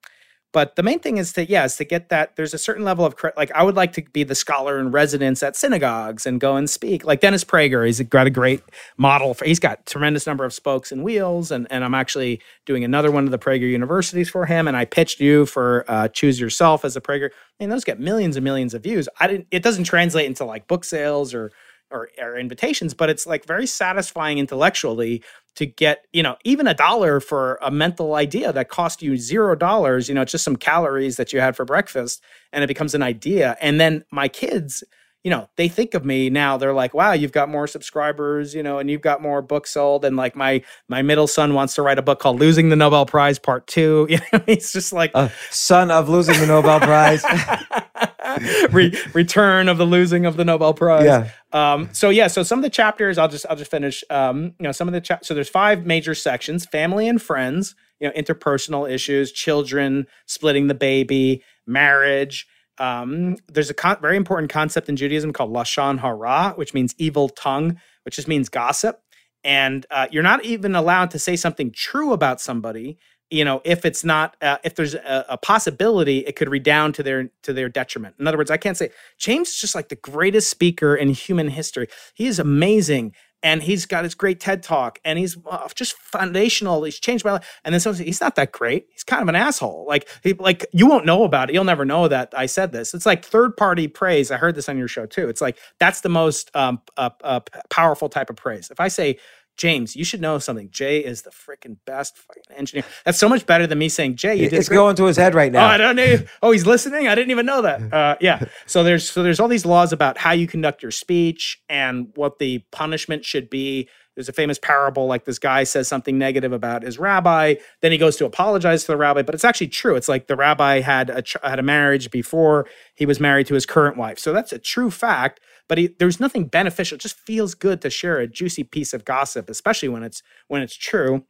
but 0.54 0.76
the 0.76 0.82
main 0.82 0.98
thing 0.98 1.18
is 1.18 1.34
to 1.34 1.46
yeah 1.48 1.64
is 1.64 1.76
to 1.76 1.84
get 1.84 2.08
that 2.08 2.36
there's 2.36 2.54
a 2.54 2.58
certain 2.58 2.84
level 2.84 3.04
of 3.04 3.14
like 3.36 3.52
i 3.52 3.62
would 3.62 3.76
like 3.76 3.92
to 3.92 4.02
be 4.12 4.24
the 4.24 4.34
scholar 4.34 4.78
in 4.78 4.90
residence 4.90 5.42
at 5.42 5.54
synagogues 5.54 6.24
and 6.24 6.40
go 6.40 6.56
and 6.56 6.70
speak. 6.70 7.04
Like 7.04 7.20
dennis 7.20 7.44
prager 7.44 7.84
he's 7.84 8.00
got 8.00 8.26
a 8.26 8.30
great 8.30 8.62
model 8.96 9.34
for 9.34 9.44
he's 9.44 9.60
got 9.60 9.84
tremendous 9.84 10.26
number 10.26 10.46
of 10.46 10.54
spokes 10.54 10.90
and 10.90 11.04
wheels 11.04 11.50
and, 11.50 11.66
and 11.70 11.84
i'm 11.84 11.94
actually 11.94 12.40
doing 12.64 12.84
another 12.84 13.10
one 13.10 13.24
of 13.24 13.30
the 13.30 13.38
prager 13.38 13.70
universities 13.70 14.30
for 14.30 14.46
him 14.46 14.66
and 14.66 14.76
i 14.76 14.86
pitched 14.86 15.20
you 15.20 15.44
for 15.44 15.84
uh, 15.88 16.08
choose 16.08 16.40
yourself 16.40 16.84
as 16.84 16.96
a 16.96 17.00
prager. 17.00 17.30
And 17.60 17.70
those 17.70 17.84
get 17.84 18.00
millions 18.00 18.36
and 18.36 18.44
millions 18.44 18.74
of 18.74 18.82
views. 18.82 19.08
I 19.20 19.26
didn't 19.26 19.46
it 19.50 19.62
doesn't 19.62 19.84
translate 19.84 20.26
into 20.26 20.44
like 20.44 20.66
book 20.66 20.84
sales 20.84 21.34
or 21.34 21.52
or, 21.94 22.10
or 22.20 22.36
invitations 22.36 22.92
but 22.92 23.08
it's 23.08 23.26
like 23.26 23.46
very 23.46 23.66
satisfying 23.66 24.38
intellectually 24.38 25.22
to 25.56 25.64
get 25.64 26.04
you 26.12 26.22
know 26.22 26.36
even 26.44 26.66
a 26.66 26.74
dollar 26.74 27.20
for 27.20 27.58
a 27.62 27.70
mental 27.70 28.16
idea 28.16 28.52
that 28.52 28.68
cost 28.68 29.00
you 29.00 29.16
zero 29.16 29.54
dollars 29.54 30.08
you 30.08 30.14
know 30.14 30.22
it's 30.22 30.32
just 30.32 30.44
some 30.44 30.56
calories 30.56 31.16
that 31.16 31.32
you 31.32 31.40
had 31.40 31.56
for 31.56 31.64
breakfast 31.64 32.22
and 32.54 32.64
it 32.64 32.68
becomes 32.68 32.94
an 32.94 33.02
idea. 33.02 33.56
And 33.60 33.80
then 33.80 34.04
my 34.10 34.28
kids 34.28 34.82
you 35.24 35.30
know 35.30 35.48
they 35.56 35.68
think 35.68 35.94
of 35.94 36.04
me 36.04 36.30
now 36.30 36.56
they're 36.56 36.72
like 36.74 36.94
wow 36.94 37.12
you've 37.12 37.32
got 37.32 37.48
more 37.48 37.66
subscribers 37.66 38.54
you 38.54 38.62
know 38.62 38.78
and 38.78 38.90
you've 38.90 39.00
got 39.00 39.20
more 39.22 39.42
books 39.42 39.70
sold 39.72 40.04
and 40.04 40.16
like 40.16 40.36
my 40.36 40.62
my 40.88 41.02
middle 41.02 41.26
son 41.26 41.54
wants 41.54 41.74
to 41.74 41.82
write 41.82 41.98
a 41.98 42.02
book 42.02 42.20
called 42.20 42.38
losing 42.38 42.68
the 42.68 42.76
nobel 42.76 43.06
prize 43.06 43.38
part 43.38 43.66
two 43.66 44.06
you 44.10 44.18
know 44.32 44.40
he's 44.46 44.72
just 44.72 44.92
like 44.92 45.10
Uh, 45.14 45.28
son 45.50 45.90
of 45.90 46.08
losing 46.08 46.38
the 46.40 46.46
Nobel 46.46 46.78
Prize. 46.80 47.24
Re- 48.72 48.96
return 49.12 49.68
of 49.68 49.78
the 49.78 49.84
losing 49.84 50.26
of 50.26 50.36
the 50.36 50.44
Nobel 50.44 50.74
Prize. 50.74 51.04
Yeah. 51.04 51.28
Um, 51.52 51.88
so 51.92 52.10
yeah, 52.10 52.26
so 52.26 52.42
some 52.42 52.58
of 52.58 52.62
the 52.62 52.70
chapters, 52.70 53.18
I'll 53.18 53.28
just 53.28 53.46
I'll 53.48 53.56
just 53.56 53.70
finish. 53.70 54.02
Um, 54.10 54.54
you 54.58 54.64
know, 54.64 54.72
some 54.72 54.88
of 54.88 54.94
the 54.94 55.00
chap- 55.00 55.24
so 55.24 55.34
there's 55.34 55.48
five 55.48 55.86
major 55.86 56.14
sections: 56.14 56.66
family 56.66 57.06
and 57.08 57.20
friends, 57.22 57.74
you 58.00 58.08
know, 58.08 58.14
interpersonal 58.14 58.90
issues, 58.90 59.30
children, 59.32 60.06
splitting 60.26 60.66
the 60.66 60.74
baby, 60.74 61.42
marriage. 61.66 62.46
Um, 62.78 63.36
there's 63.48 63.70
a 63.70 63.74
con- 63.74 64.00
very 64.00 64.16
important 64.16 64.50
concept 64.50 64.88
in 64.88 64.96
Judaism 64.96 65.32
called 65.32 65.52
lashon 65.52 65.98
hara, 66.00 66.54
which 66.56 66.74
means 66.74 66.94
evil 66.98 67.28
tongue, 67.28 67.78
which 68.04 68.16
just 68.16 68.28
means 68.28 68.48
gossip. 68.48 69.00
And 69.44 69.86
uh, 69.90 70.08
you're 70.10 70.22
not 70.22 70.44
even 70.44 70.74
allowed 70.74 71.10
to 71.12 71.18
say 71.18 71.36
something 71.36 71.70
true 71.70 72.12
about 72.12 72.40
somebody 72.40 72.98
you 73.30 73.44
know 73.44 73.60
if 73.64 73.84
it's 73.84 74.04
not 74.04 74.36
uh, 74.42 74.58
if 74.64 74.74
there's 74.74 74.94
a, 74.94 75.24
a 75.30 75.38
possibility 75.38 76.18
it 76.18 76.36
could 76.36 76.48
redound 76.48 76.94
to 76.94 77.02
their 77.02 77.30
to 77.42 77.52
their 77.52 77.68
detriment. 77.68 78.14
In 78.18 78.26
other 78.26 78.36
words 78.36 78.50
i 78.50 78.56
can't 78.56 78.76
say 78.76 78.90
james 79.18 79.48
is 79.48 79.56
just 79.60 79.74
like 79.74 79.88
the 79.88 79.96
greatest 79.96 80.48
speaker 80.50 80.94
in 80.94 81.08
human 81.10 81.48
history. 81.48 81.88
He 82.14 82.26
is 82.26 82.38
amazing 82.38 83.14
and 83.44 83.62
he's 83.62 83.84
got 83.84 84.04
his 84.04 84.14
great 84.14 84.40
ted 84.40 84.62
talk 84.62 84.98
and 85.04 85.18
he's 85.18 85.36
uh, 85.46 85.68
just 85.74 85.92
foundational 85.98 86.82
he's 86.82 86.98
changed 86.98 87.24
my 87.24 87.32
life. 87.32 87.60
And 87.64 87.74
then 87.74 87.80
someone 87.80 87.98
says 87.98 88.06
he's 88.06 88.20
not 88.20 88.36
that 88.36 88.52
great. 88.52 88.86
He's 88.90 89.04
kind 89.04 89.22
of 89.22 89.28
an 89.28 89.36
asshole. 89.36 89.84
Like 89.86 90.08
he, 90.22 90.32
like 90.32 90.66
you 90.72 90.86
won't 90.86 91.04
know 91.04 91.24
about 91.24 91.50
it. 91.50 91.52
You'll 91.52 91.64
never 91.64 91.84
know 91.84 92.08
that 92.08 92.32
i 92.36 92.46
said 92.46 92.72
this. 92.72 92.94
It's 92.94 93.06
like 93.06 93.22
third 93.24 93.56
party 93.56 93.86
praise. 93.86 94.30
I 94.30 94.38
heard 94.38 94.54
this 94.54 94.68
on 94.68 94.78
your 94.78 94.88
show 94.88 95.04
too. 95.04 95.28
It's 95.28 95.42
like 95.42 95.58
that's 95.78 96.00
the 96.00 96.08
most 96.08 96.50
um, 96.56 96.80
uh, 96.96 97.10
uh, 97.22 97.40
powerful 97.68 98.08
type 98.08 98.30
of 98.30 98.36
praise. 98.36 98.70
If 98.70 98.80
i 98.80 98.88
say 98.88 99.18
James, 99.56 99.94
you 99.94 100.04
should 100.04 100.20
know 100.20 100.38
something. 100.38 100.68
Jay 100.70 100.98
is 100.98 101.22
the 101.22 101.30
freaking 101.30 101.76
best 101.86 102.18
fucking 102.18 102.42
engineer. 102.56 102.84
That's 103.04 103.18
so 103.18 103.28
much 103.28 103.46
better 103.46 103.66
than 103.66 103.78
me 103.78 103.88
saying, 103.88 104.16
Jay, 104.16 104.34
you 104.34 104.48
did 104.48 104.58
it's 104.58 104.68
great. 104.68 104.76
going 104.76 104.96
to 104.96 105.04
his 105.04 105.16
head 105.16 105.34
right 105.34 105.52
now. 105.52 105.66
Oh, 105.66 105.68
I 105.68 105.76
don't 105.76 105.96
know. 105.96 106.16
Oh, 106.42 106.50
he's 106.50 106.66
listening. 106.66 107.06
I 107.06 107.14
didn't 107.14 107.30
even 107.30 107.46
know 107.46 107.62
that. 107.62 107.80
Uh, 107.94 108.16
yeah. 108.20 108.44
So 108.66 108.82
there's 108.82 109.08
so 109.08 109.22
there's 109.22 109.38
all 109.38 109.46
these 109.46 109.64
laws 109.64 109.92
about 109.92 110.18
how 110.18 110.32
you 110.32 110.48
conduct 110.48 110.82
your 110.82 110.90
speech 110.90 111.62
and 111.68 112.08
what 112.16 112.38
the 112.38 112.58
punishment 112.72 113.24
should 113.24 113.48
be 113.48 113.88
there's 114.14 114.28
a 114.28 114.32
famous 114.32 114.58
parable 114.58 115.06
like 115.06 115.24
this 115.24 115.38
guy 115.38 115.64
says 115.64 115.88
something 115.88 116.18
negative 116.18 116.52
about 116.52 116.82
his 116.82 116.98
rabbi, 116.98 117.54
then 117.80 117.92
he 117.92 117.98
goes 117.98 118.16
to 118.16 118.24
apologize 118.24 118.82
to 118.82 118.92
the 118.92 118.96
rabbi, 118.96 119.22
but 119.22 119.34
it's 119.34 119.44
actually 119.44 119.68
true. 119.68 119.96
It's 119.96 120.08
like 120.08 120.26
the 120.26 120.36
rabbi 120.36 120.80
had 120.80 121.10
a 121.10 121.22
had 121.46 121.58
a 121.58 121.62
marriage 121.62 122.10
before 122.10 122.66
he 122.94 123.06
was 123.06 123.18
married 123.20 123.46
to 123.48 123.54
his 123.54 123.66
current 123.66 123.96
wife, 123.96 124.18
so 124.18 124.32
that's 124.32 124.52
a 124.52 124.58
true 124.58 124.90
fact. 124.90 125.40
But 125.68 125.78
he, 125.78 125.94
there's 125.98 126.20
nothing 126.20 126.46
beneficial. 126.46 126.96
It 126.96 127.00
just 127.00 127.18
feels 127.18 127.54
good 127.54 127.80
to 127.82 127.90
share 127.90 128.18
a 128.18 128.26
juicy 128.26 128.64
piece 128.64 128.92
of 128.92 129.04
gossip, 129.04 129.48
especially 129.48 129.88
when 129.88 130.02
it's 130.02 130.22
when 130.48 130.62
it's 130.62 130.76
true. 130.76 131.24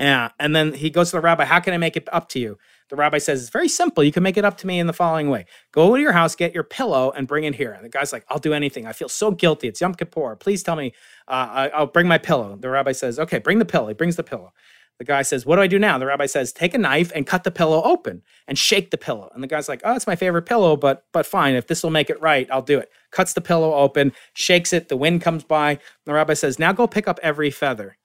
Yeah. 0.00 0.30
And 0.38 0.56
then 0.56 0.72
he 0.72 0.88
goes 0.88 1.10
to 1.10 1.16
the 1.16 1.20
rabbi, 1.20 1.44
How 1.44 1.60
can 1.60 1.74
I 1.74 1.78
make 1.78 1.96
it 1.96 2.08
up 2.10 2.30
to 2.30 2.38
you? 2.40 2.56
The 2.88 2.96
rabbi 2.96 3.18
says, 3.18 3.42
It's 3.42 3.50
very 3.50 3.68
simple. 3.68 4.02
You 4.02 4.12
can 4.12 4.22
make 4.22 4.38
it 4.38 4.46
up 4.46 4.56
to 4.58 4.66
me 4.66 4.78
in 4.78 4.86
the 4.86 4.94
following 4.94 5.28
way 5.28 5.44
Go 5.72 5.94
to 5.94 6.00
your 6.00 6.12
house, 6.12 6.34
get 6.34 6.54
your 6.54 6.64
pillow, 6.64 7.12
and 7.14 7.28
bring 7.28 7.44
it 7.44 7.54
here. 7.54 7.72
And 7.72 7.84
the 7.84 7.90
guy's 7.90 8.12
like, 8.12 8.24
I'll 8.30 8.38
do 8.38 8.54
anything. 8.54 8.86
I 8.86 8.92
feel 8.92 9.10
so 9.10 9.30
guilty. 9.30 9.68
It's 9.68 9.80
Yom 9.80 9.94
Kippur. 9.94 10.36
Please 10.36 10.62
tell 10.62 10.74
me, 10.74 10.94
uh, 11.28 11.70
I, 11.74 11.80
will 11.80 11.86
bring 11.86 12.08
my 12.08 12.18
pillow. 12.18 12.56
The 12.56 12.70
rabbi 12.70 12.92
says, 12.92 13.18
Okay, 13.18 13.38
bring 13.38 13.58
the 13.58 13.66
pillow. 13.66 13.88
He 13.88 13.94
brings 13.94 14.16
the 14.16 14.24
pillow. 14.24 14.52
The 14.98 15.04
guy 15.04 15.20
says, 15.20 15.44
What 15.44 15.56
do 15.56 15.62
I 15.62 15.66
do 15.66 15.78
now? 15.78 15.98
The 15.98 16.06
rabbi 16.06 16.26
says, 16.26 16.50
Take 16.50 16.72
a 16.72 16.78
knife 16.78 17.12
and 17.14 17.26
cut 17.26 17.44
the 17.44 17.50
pillow 17.50 17.82
open 17.82 18.22
and 18.48 18.58
shake 18.58 18.90
the 18.90 18.98
pillow. 18.98 19.30
And 19.34 19.42
the 19.42 19.48
guy's 19.48 19.68
like, 19.68 19.82
Oh, 19.84 19.94
it's 19.94 20.06
my 20.06 20.16
favorite 20.16 20.42
pillow, 20.42 20.76
but 20.76 21.04
but 21.12 21.26
fine. 21.26 21.54
If 21.54 21.66
this 21.66 21.82
will 21.82 21.90
make 21.90 22.08
it 22.08 22.20
right, 22.22 22.48
I'll 22.50 22.62
do 22.62 22.78
it. 22.78 22.90
Cuts 23.10 23.32
the 23.32 23.40
pillow 23.40 23.74
open, 23.74 24.12
shakes 24.34 24.72
it. 24.72 24.88
The 24.88 24.96
wind 24.96 25.22
comes 25.22 25.44
by. 25.44 25.78
The 26.06 26.12
rabbi 26.12 26.34
says, 26.34 26.58
Now 26.58 26.72
go 26.72 26.86
pick 26.86 27.08
up 27.08 27.18
every 27.22 27.50
feather 27.50 27.96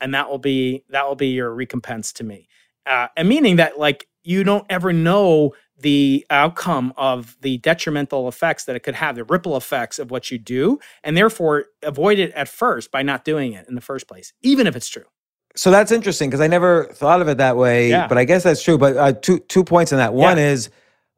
and 0.00 0.14
that 0.14 0.28
will 0.28 0.38
be 0.38 0.84
that 0.90 1.06
will 1.06 1.14
be 1.14 1.28
your 1.28 1.52
recompense 1.52 2.12
to 2.12 2.24
me 2.24 2.48
uh, 2.86 3.08
and 3.16 3.28
meaning 3.28 3.56
that 3.56 3.78
like 3.78 4.08
you 4.24 4.44
don't 4.44 4.66
ever 4.70 4.92
know 4.92 5.52
the 5.78 6.24
outcome 6.30 6.92
of 6.96 7.36
the 7.42 7.58
detrimental 7.58 8.28
effects 8.28 8.64
that 8.64 8.76
it 8.76 8.80
could 8.80 8.94
have 8.94 9.14
the 9.14 9.24
ripple 9.24 9.56
effects 9.56 9.98
of 9.98 10.10
what 10.10 10.30
you 10.30 10.38
do 10.38 10.78
and 11.04 11.16
therefore 11.16 11.66
avoid 11.82 12.18
it 12.18 12.32
at 12.32 12.48
first 12.48 12.90
by 12.90 13.02
not 13.02 13.24
doing 13.24 13.52
it 13.52 13.68
in 13.68 13.74
the 13.74 13.80
first 13.80 14.08
place 14.08 14.32
even 14.42 14.66
if 14.66 14.76
it's 14.76 14.88
true 14.88 15.04
so 15.54 15.70
that's 15.70 15.92
interesting 15.92 16.28
because 16.28 16.40
i 16.40 16.46
never 16.46 16.84
thought 16.92 17.20
of 17.20 17.28
it 17.28 17.38
that 17.38 17.56
way 17.56 17.90
yeah. 17.90 18.06
but 18.06 18.18
i 18.18 18.24
guess 18.24 18.42
that's 18.42 18.62
true 18.62 18.78
but 18.78 18.96
uh, 18.96 19.12
two 19.12 19.38
two 19.40 19.64
points 19.64 19.92
in 19.92 19.98
that 19.98 20.14
one 20.14 20.36
yeah. 20.36 20.50
is 20.50 20.70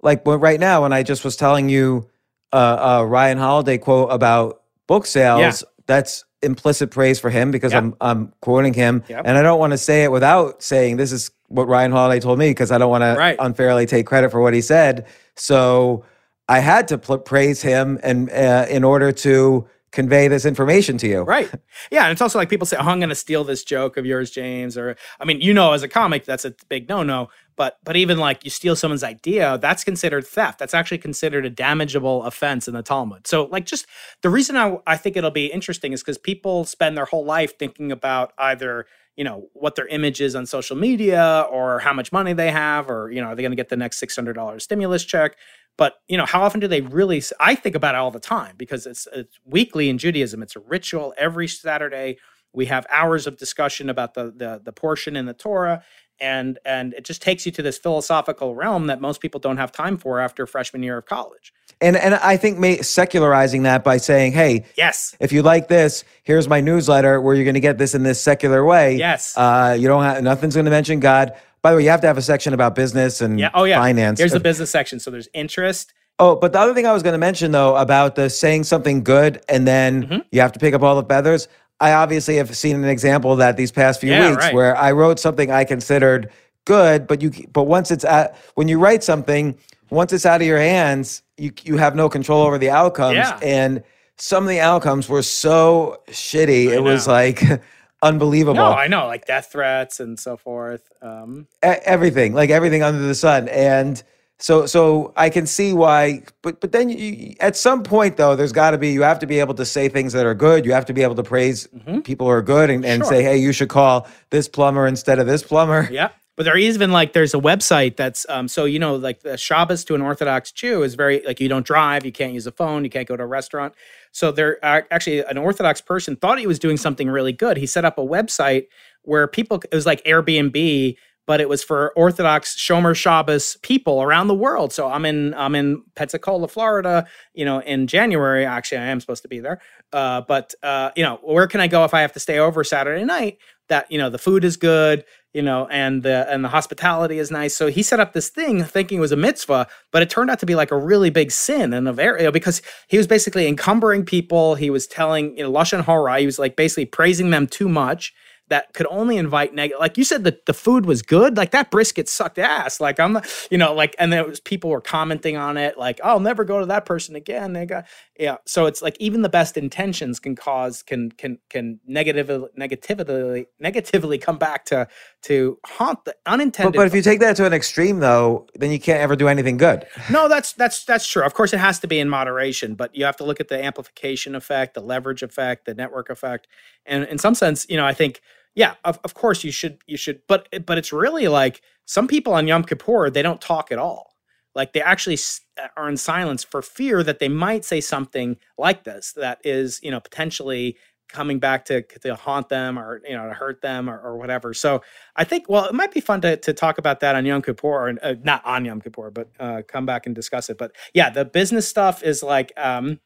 like 0.02 0.22
right 0.26 0.60
now 0.60 0.82
when 0.82 0.92
i 0.92 1.02
just 1.02 1.24
was 1.24 1.36
telling 1.36 1.68
you 1.68 2.08
uh, 2.52 3.00
uh 3.00 3.04
ryan 3.04 3.38
holiday 3.38 3.78
quote 3.78 4.10
about 4.10 4.62
book 4.86 5.06
sales 5.06 5.62
yeah. 5.62 5.68
that's 5.86 6.24
implicit 6.42 6.90
praise 6.90 7.18
for 7.18 7.30
him 7.30 7.50
because 7.50 7.72
yep. 7.72 7.82
I'm 7.82 7.96
I'm 8.00 8.32
quoting 8.40 8.74
him, 8.74 9.02
yep. 9.08 9.22
and 9.24 9.36
I 9.36 9.42
don't 9.42 9.58
want 9.58 9.72
to 9.72 9.78
say 9.78 10.04
it 10.04 10.12
without 10.12 10.62
saying 10.62 10.96
this 10.96 11.12
is 11.12 11.30
what 11.48 11.66
Ryan 11.66 11.92
Holiday 11.92 12.20
told 12.20 12.38
me 12.38 12.50
because 12.50 12.70
I 12.70 12.78
don't 12.78 12.90
want 12.90 13.02
right. 13.02 13.36
to 13.36 13.44
unfairly 13.44 13.86
take 13.86 14.06
credit 14.06 14.30
for 14.30 14.40
what 14.40 14.54
he 14.54 14.60
said. 14.60 15.06
So 15.34 16.04
I 16.48 16.60
had 16.60 16.88
to 16.88 16.98
pl- 16.98 17.18
praise 17.18 17.62
him, 17.62 17.98
and 18.02 18.30
uh, 18.30 18.66
in 18.68 18.84
order 18.84 19.12
to 19.12 19.66
convey 19.90 20.28
this 20.28 20.44
information 20.44 20.98
to 20.98 21.08
you. 21.08 21.22
Right. 21.22 21.50
Yeah. 21.90 22.04
And 22.04 22.12
it's 22.12 22.20
also 22.20 22.38
like 22.38 22.48
people 22.48 22.66
say, 22.66 22.76
oh, 22.78 22.84
I'm 22.84 22.98
going 22.98 23.08
to 23.08 23.14
steal 23.14 23.44
this 23.44 23.64
joke 23.64 23.96
of 23.96 24.04
yours, 24.04 24.30
James. 24.30 24.76
Or, 24.76 24.96
I 25.20 25.24
mean, 25.24 25.40
you 25.40 25.54
know, 25.54 25.72
as 25.72 25.82
a 25.82 25.88
comic, 25.88 26.24
that's 26.24 26.44
a 26.44 26.54
big 26.68 26.88
no 26.88 27.02
no. 27.02 27.28
But, 27.56 27.78
but 27.82 27.96
even 27.96 28.18
like 28.18 28.44
you 28.44 28.50
steal 28.50 28.76
someone's 28.76 29.02
idea, 29.02 29.58
that's 29.58 29.82
considered 29.82 30.26
theft. 30.26 30.58
That's 30.58 30.74
actually 30.74 30.98
considered 30.98 31.44
a 31.44 31.50
damageable 31.50 32.24
offense 32.24 32.68
in 32.68 32.74
the 32.74 32.82
Talmud. 32.82 33.26
So, 33.26 33.46
like, 33.46 33.66
just 33.66 33.86
the 34.22 34.30
reason 34.30 34.56
I, 34.56 34.76
I 34.86 34.96
think 34.96 35.16
it'll 35.16 35.32
be 35.32 35.46
interesting 35.46 35.92
is 35.92 36.00
because 36.00 36.18
people 36.18 36.64
spend 36.64 36.96
their 36.96 37.06
whole 37.06 37.24
life 37.24 37.58
thinking 37.58 37.90
about 37.90 38.32
either 38.38 38.86
you 39.18 39.24
know 39.24 39.48
what 39.52 39.74
their 39.74 39.88
image 39.88 40.20
is 40.20 40.36
on 40.36 40.46
social 40.46 40.76
media 40.76 41.44
or 41.50 41.80
how 41.80 41.92
much 41.92 42.12
money 42.12 42.32
they 42.32 42.52
have 42.52 42.88
or 42.88 43.10
you 43.10 43.20
know 43.20 43.26
are 43.26 43.34
they 43.34 43.42
going 43.42 43.50
to 43.50 43.56
get 43.56 43.68
the 43.68 43.76
next 43.76 44.00
$600 44.00 44.62
stimulus 44.62 45.04
check? 45.04 45.36
But 45.76 45.94
you 46.06 46.16
know 46.16 46.24
how 46.24 46.42
often 46.42 46.60
do 46.60 46.68
they 46.68 46.80
really 46.80 47.22
i 47.40 47.54
think 47.56 47.74
about 47.74 47.96
it 47.96 47.98
all 47.98 48.12
the 48.12 48.20
time 48.20 48.54
because 48.56 48.86
it's 48.86 49.08
it's 49.12 49.38
weekly 49.44 49.88
in 49.88 49.98
judaism. 49.98 50.42
It's 50.42 50.54
a 50.56 50.60
ritual. 50.60 51.12
Every 51.18 51.48
saturday 51.48 52.18
we 52.52 52.66
have 52.66 52.86
hours 52.90 53.26
of 53.26 53.36
discussion 53.36 53.90
about 53.90 54.14
the 54.14 54.32
the, 54.34 54.60
the 54.64 54.72
portion 54.72 55.16
in 55.16 55.26
the 55.26 55.34
torah 55.34 55.82
and 56.20 56.58
and 56.64 56.94
it 56.94 57.04
just 57.04 57.22
takes 57.22 57.46
you 57.46 57.52
to 57.52 57.62
this 57.62 57.78
philosophical 57.78 58.54
realm 58.54 58.86
that 58.86 59.00
most 59.00 59.20
people 59.20 59.40
don't 59.40 59.56
have 59.56 59.72
time 59.72 59.96
for 59.96 60.20
after 60.20 60.46
freshman 60.46 60.82
year 60.82 60.98
of 60.98 61.06
college 61.06 61.52
and 61.80 61.96
and 61.96 62.14
i 62.16 62.36
think 62.36 62.58
may, 62.58 62.80
secularizing 62.82 63.62
that 63.62 63.84
by 63.84 63.96
saying 63.96 64.32
hey 64.32 64.64
yes 64.76 65.16
if 65.20 65.32
you 65.32 65.42
like 65.42 65.68
this 65.68 66.04
here's 66.22 66.48
my 66.48 66.60
newsletter 66.60 67.20
where 67.20 67.34
you're 67.34 67.44
going 67.44 67.54
to 67.54 67.60
get 67.60 67.78
this 67.78 67.94
in 67.94 68.02
this 68.02 68.20
secular 68.20 68.64
way 68.64 68.96
yes 68.96 69.36
uh, 69.36 69.76
you 69.78 69.88
don't 69.88 70.02
have 70.02 70.22
nothing's 70.22 70.54
going 70.54 70.64
to 70.64 70.70
mention 70.70 71.00
god 71.00 71.34
by 71.62 71.70
the 71.70 71.76
way 71.76 71.82
you 71.82 71.90
have 71.90 72.00
to 72.00 72.06
have 72.06 72.18
a 72.18 72.22
section 72.22 72.54
about 72.54 72.74
business 72.74 73.20
and 73.20 73.38
yeah. 73.38 73.50
oh, 73.54 73.64
yeah. 73.64 73.78
finance 73.78 74.18
here's 74.18 74.32
the 74.32 74.40
business 74.40 74.70
section 74.70 74.98
so 74.98 75.10
there's 75.10 75.28
interest 75.34 75.92
Oh, 76.20 76.34
but 76.34 76.52
the 76.52 76.58
other 76.58 76.74
thing 76.74 76.84
I 76.84 76.92
was 76.92 77.04
going 77.04 77.12
to 77.12 77.18
mention 77.18 77.52
though 77.52 77.76
about 77.76 78.16
the 78.16 78.28
saying 78.28 78.64
something 78.64 79.04
good 79.04 79.40
and 79.48 79.68
then 79.68 80.02
mm-hmm. 80.02 80.18
you 80.32 80.40
have 80.40 80.50
to 80.52 80.58
pick 80.58 80.74
up 80.74 80.82
all 80.82 81.00
the 81.00 81.08
feathers. 81.08 81.46
I 81.80 81.92
obviously 81.92 82.36
have 82.36 82.56
seen 82.56 82.76
an 82.76 82.84
example 82.84 83.32
of 83.32 83.38
that 83.38 83.56
these 83.56 83.70
past 83.70 84.00
few 84.00 84.10
yeah, 84.10 84.30
weeks 84.30 84.44
right. 84.44 84.54
where 84.54 84.76
I 84.76 84.92
wrote 84.92 85.18
something 85.18 85.50
I 85.50 85.64
considered 85.64 86.30
good, 86.64 87.06
but 87.06 87.22
you 87.22 87.30
but 87.52 87.64
once 87.64 87.90
it's 87.90 88.04
at 88.04 88.36
when 88.54 88.68
you 88.68 88.78
write 88.78 89.04
something, 89.04 89.56
once 89.90 90.12
it's 90.12 90.26
out 90.26 90.40
of 90.40 90.46
your 90.46 90.58
hands, 90.58 91.22
you 91.36 91.52
you 91.62 91.76
have 91.76 91.94
no 91.94 92.08
control 92.08 92.42
over 92.42 92.58
the 92.58 92.70
outcomes. 92.70 93.16
Yeah. 93.16 93.38
And 93.42 93.82
some 94.16 94.42
of 94.44 94.48
the 94.48 94.60
outcomes 94.60 95.08
were 95.08 95.22
so 95.22 96.02
shitty. 96.08 96.68
I 96.68 96.72
it 96.72 96.76
know. 96.76 96.82
was 96.82 97.06
like 97.06 97.42
unbelievable. 98.02 98.56
No, 98.56 98.72
I 98.72 98.88
know, 98.88 99.06
like 99.06 99.26
death 99.26 99.52
threats 99.52 100.00
and 100.00 100.18
so 100.18 100.36
forth. 100.36 100.92
Um, 101.00 101.46
everything, 101.62 102.34
like 102.34 102.50
everything 102.50 102.82
under 102.82 103.00
the 103.00 103.14
sun, 103.14 103.48
and 103.48 104.02
so 104.40 104.66
so 104.66 105.12
I 105.16 105.30
can 105.30 105.46
see 105.46 105.72
why, 105.72 106.22
but 106.42 106.60
but 106.60 106.70
then 106.70 106.88
you, 106.90 107.34
at 107.40 107.56
some 107.56 107.82
point 107.82 108.16
though, 108.16 108.36
there's 108.36 108.52
got 108.52 108.70
to 108.70 108.78
be 108.78 108.90
you 108.90 109.02
have 109.02 109.18
to 109.18 109.26
be 109.26 109.40
able 109.40 109.54
to 109.54 109.64
say 109.64 109.88
things 109.88 110.12
that 110.12 110.26
are 110.26 110.34
good. 110.34 110.64
You 110.64 110.72
have 110.72 110.86
to 110.86 110.92
be 110.92 111.02
able 111.02 111.16
to 111.16 111.24
praise 111.24 111.66
mm-hmm. 111.66 112.00
people 112.00 112.26
who 112.26 112.32
are 112.32 112.42
good 112.42 112.70
and, 112.70 112.84
and 112.84 113.02
sure. 113.02 113.10
say, 113.10 113.22
hey, 113.22 113.36
you 113.36 113.52
should 113.52 113.68
call 113.68 114.06
this 114.30 114.48
plumber 114.48 114.86
instead 114.86 115.18
of 115.18 115.26
this 115.26 115.42
plumber. 115.42 115.88
Yeah. 115.90 116.10
But 116.36 116.44
there 116.44 116.56
is 116.56 116.76
even 116.76 116.92
like 116.92 117.14
there's 117.14 117.34
a 117.34 117.38
website 117.38 117.96
that's 117.96 118.24
um, 118.28 118.46
so 118.46 118.64
you 118.64 118.78
know 118.78 118.94
like 118.94 119.22
the 119.22 119.36
Shabbos 119.36 119.84
to 119.86 119.96
an 119.96 120.02
Orthodox 120.02 120.52
Jew 120.52 120.84
is 120.84 120.94
very 120.94 121.20
like 121.26 121.40
you 121.40 121.48
don't 121.48 121.66
drive, 121.66 122.06
you 122.06 122.12
can't 122.12 122.32
use 122.32 122.46
a 122.46 122.52
phone, 122.52 122.84
you 122.84 122.90
can't 122.90 123.08
go 123.08 123.16
to 123.16 123.24
a 123.24 123.26
restaurant. 123.26 123.74
So 124.12 124.30
there 124.30 124.64
actually 124.64 125.24
an 125.24 125.36
Orthodox 125.36 125.80
person 125.80 126.14
thought 126.14 126.38
he 126.38 126.46
was 126.46 126.60
doing 126.60 126.76
something 126.76 127.10
really 127.10 127.32
good. 127.32 127.56
He 127.56 127.66
set 127.66 127.84
up 127.84 127.98
a 127.98 128.02
website 128.02 128.68
where 129.02 129.26
people 129.26 129.60
it 129.68 129.74
was 129.74 129.84
like 129.84 130.04
Airbnb 130.04 130.96
but 131.28 131.42
it 131.42 131.48
was 131.48 131.62
for 131.62 131.92
Orthodox 131.94 132.56
Shomer 132.56 132.96
Shabbos 132.96 133.58
people 133.60 134.00
around 134.02 134.28
the 134.28 134.34
world. 134.34 134.72
So 134.72 134.88
I'm 134.88 135.04
in 135.04 135.34
I'm 135.34 135.54
in 135.54 135.82
Pensacola, 135.94 136.48
Florida. 136.48 137.06
You 137.34 137.44
know, 137.44 137.60
in 137.60 137.86
January. 137.86 138.46
Actually, 138.46 138.78
I 138.78 138.86
am 138.86 138.98
supposed 138.98 139.22
to 139.22 139.28
be 139.28 139.38
there. 139.38 139.60
Uh, 139.92 140.22
but 140.22 140.54
uh, 140.62 140.90
you 140.96 141.02
know, 141.02 141.20
where 141.22 141.46
can 141.46 141.60
I 141.60 141.68
go 141.68 141.84
if 141.84 141.92
I 141.92 142.00
have 142.00 142.14
to 142.14 142.20
stay 142.20 142.38
over 142.38 142.64
Saturday 142.64 143.04
night? 143.04 143.36
That 143.68 143.92
you 143.92 143.98
know, 143.98 144.08
the 144.08 144.18
food 144.18 144.42
is 144.42 144.56
good. 144.56 145.04
You 145.34 145.42
know, 145.42 145.68
and 145.70 146.02
the 146.02 146.26
and 146.32 146.42
the 146.42 146.48
hospitality 146.48 147.18
is 147.18 147.30
nice. 147.30 147.54
So 147.54 147.66
he 147.66 147.82
set 147.82 148.00
up 148.00 148.14
this 148.14 148.30
thing 148.30 148.64
thinking 148.64 148.96
it 148.96 149.02
was 149.02 149.12
a 149.12 149.16
mitzvah, 149.16 149.66
but 149.92 150.00
it 150.00 150.08
turned 150.08 150.30
out 150.30 150.38
to 150.38 150.46
be 150.46 150.54
like 150.54 150.70
a 150.70 150.78
really 150.78 151.10
big 151.10 151.30
sin 151.30 151.74
and 151.74 151.86
a 151.86 151.92
very 151.92 152.20
you 152.20 152.24
know, 152.24 152.32
because 152.32 152.62
he 152.88 152.96
was 152.96 153.06
basically 153.06 153.46
encumbering 153.46 154.06
people. 154.06 154.54
He 154.54 154.70
was 154.70 154.86
telling 154.86 155.36
you 155.36 155.42
know 155.42 155.52
lashon 155.52 155.84
hara. 155.84 156.20
He 156.20 156.24
was 156.24 156.38
like 156.38 156.56
basically 156.56 156.86
praising 156.86 157.28
them 157.28 157.46
too 157.46 157.68
much 157.68 158.14
that 158.48 158.72
could 158.74 158.86
only 158.90 159.16
invite 159.16 159.54
negative. 159.54 159.80
Like 159.80 159.98
you 159.98 160.04
said, 160.04 160.24
that 160.24 160.46
the 160.46 160.54
food 160.54 160.86
was 160.86 161.02
good. 161.02 161.36
Like 161.36 161.50
that 161.52 161.70
brisket 161.70 162.08
sucked 162.08 162.38
ass. 162.38 162.80
Like 162.80 162.98
I'm, 163.00 163.18
you 163.50 163.58
know, 163.58 163.74
like 163.74 163.94
and 163.98 164.12
there 164.12 164.24
was 164.24 164.40
people 164.40 164.70
were 164.70 164.80
commenting 164.80 165.36
on 165.36 165.56
it. 165.56 165.78
Like 165.78 166.00
oh, 166.02 166.10
I'll 166.10 166.20
never 166.20 166.44
go 166.44 166.60
to 166.60 166.66
that 166.66 166.84
person 166.84 167.16
again. 167.16 167.52
They 167.52 167.66
got 167.66 167.86
yeah. 168.18 168.36
So 168.46 168.66
it's 168.66 168.82
like 168.82 168.96
even 168.98 169.22
the 169.22 169.28
best 169.28 169.56
intentions 169.56 170.18
can 170.18 170.36
cause 170.36 170.82
can 170.82 171.10
can 171.12 171.38
can 171.50 171.80
negatively 171.86 172.48
negatively 172.56 173.46
negatively 173.58 174.18
come 174.18 174.38
back 174.38 174.64
to 174.66 174.88
to 175.22 175.58
haunt 175.66 176.04
the 176.04 176.14
unintended. 176.26 176.72
But, 176.72 176.78
but 176.78 176.86
if 176.86 176.94
you 176.94 177.02
take 177.02 177.20
that 177.20 177.36
to 177.36 177.46
an 177.46 177.52
extreme, 177.52 178.00
though, 178.00 178.46
then 178.54 178.70
you 178.70 178.78
can't 178.78 179.00
ever 179.00 179.16
do 179.16 179.28
anything 179.28 179.56
good. 179.56 179.86
No, 180.10 180.28
that's 180.28 180.52
that's 180.52 180.84
that's 180.84 181.06
true. 181.06 181.22
Of 181.22 181.34
course, 181.34 181.52
it 181.52 181.58
has 181.58 181.78
to 181.80 181.86
be 181.86 181.98
in 181.98 182.08
moderation, 182.08 182.74
but 182.74 182.94
you 182.94 183.04
have 183.04 183.16
to 183.16 183.24
look 183.24 183.40
at 183.40 183.48
the 183.48 183.62
amplification 183.62 184.34
effect, 184.34 184.74
the 184.74 184.80
leverage 184.80 185.22
effect, 185.22 185.66
the 185.66 185.74
network 185.74 186.10
effect, 186.10 186.46
and 186.86 187.04
in 187.04 187.18
some 187.18 187.34
sense, 187.34 187.66
you 187.68 187.76
know, 187.76 187.86
I 187.86 187.94
think 187.94 188.20
yeah, 188.54 188.74
of, 188.84 188.98
of 189.04 189.14
course 189.14 189.44
you 189.44 189.52
should 189.52 189.78
you 189.86 189.96
should, 189.96 190.20
but 190.26 190.48
but 190.66 190.78
it's 190.78 190.92
really 190.92 191.28
like 191.28 191.62
some 191.84 192.08
people 192.08 192.34
on 192.34 192.46
Yom 192.46 192.64
Kippur 192.64 193.10
they 193.10 193.22
don't 193.22 193.40
talk 193.40 193.70
at 193.72 193.78
all. 193.78 194.14
Like 194.54 194.72
they 194.72 194.82
actually 194.82 195.18
uh, 195.62 195.68
are 195.76 195.88
in 195.88 195.96
silence 195.96 196.42
for 196.42 196.62
fear 196.62 197.02
that 197.02 197.18
they 197.18 197.28
might 197.28 197.64
say 197.64 197.80
something 197.80 198.36
like 198.56 198.84
this 198.84 199.12
that 199.12 199.40
is 199.44 199.80
you 199.82 199.90
know 199.90 200.00
potentially 200.00 200.76
coming 201.08 201.38
back 201.38 201.64
to 201.66 201.82
to 201.82 202.14
haunt 202.14 202.48
them 202.48 202.78
or 202.78 203.00
you 203.08 203.16
know 203.16 203.26
to 203.28 203.34
hurt 203.34 203.62
them 203.62 203.88
or, 203.88 203.98
or 204.00 204.16
whatever. 204.16 204.52
So 204.52 204.82
I 205.16 205.24
think 205.24 205.48
well 205.48 205.64
it 205.66 205.74
might 205.74 205.92
be 205.92 206.00
fun 206.00 206.20
to 206.22 206.36
to 206.36 206.52
talk 206.52 206.78
about 206.78 207.00
that 207.00 207.14
on 207.14 207.24
Yom 207.24 207.42
Kippur 207.42 207.66
or 207.68 207.94
uh, 208.02 208.14
not 208.22 208.44
on 208.44 208.64
Yom 208.64 208.80
Kippur, 208.80 209.10
but 209.10 209.30
uh, 209.40 209.62
come 209.66 209.86
back 209.86 210.06
and 210.06 210.14
discuss 210.14 210.50
it. 210.50 210.58
But 210.58 210.72
yeah, 210.94 211.10
the 211.10 211.24
business 211.24 211.66
stuff 211.66 212.02
is 212.02 212.22
like 212.22 212.52
um, 212.56 213.00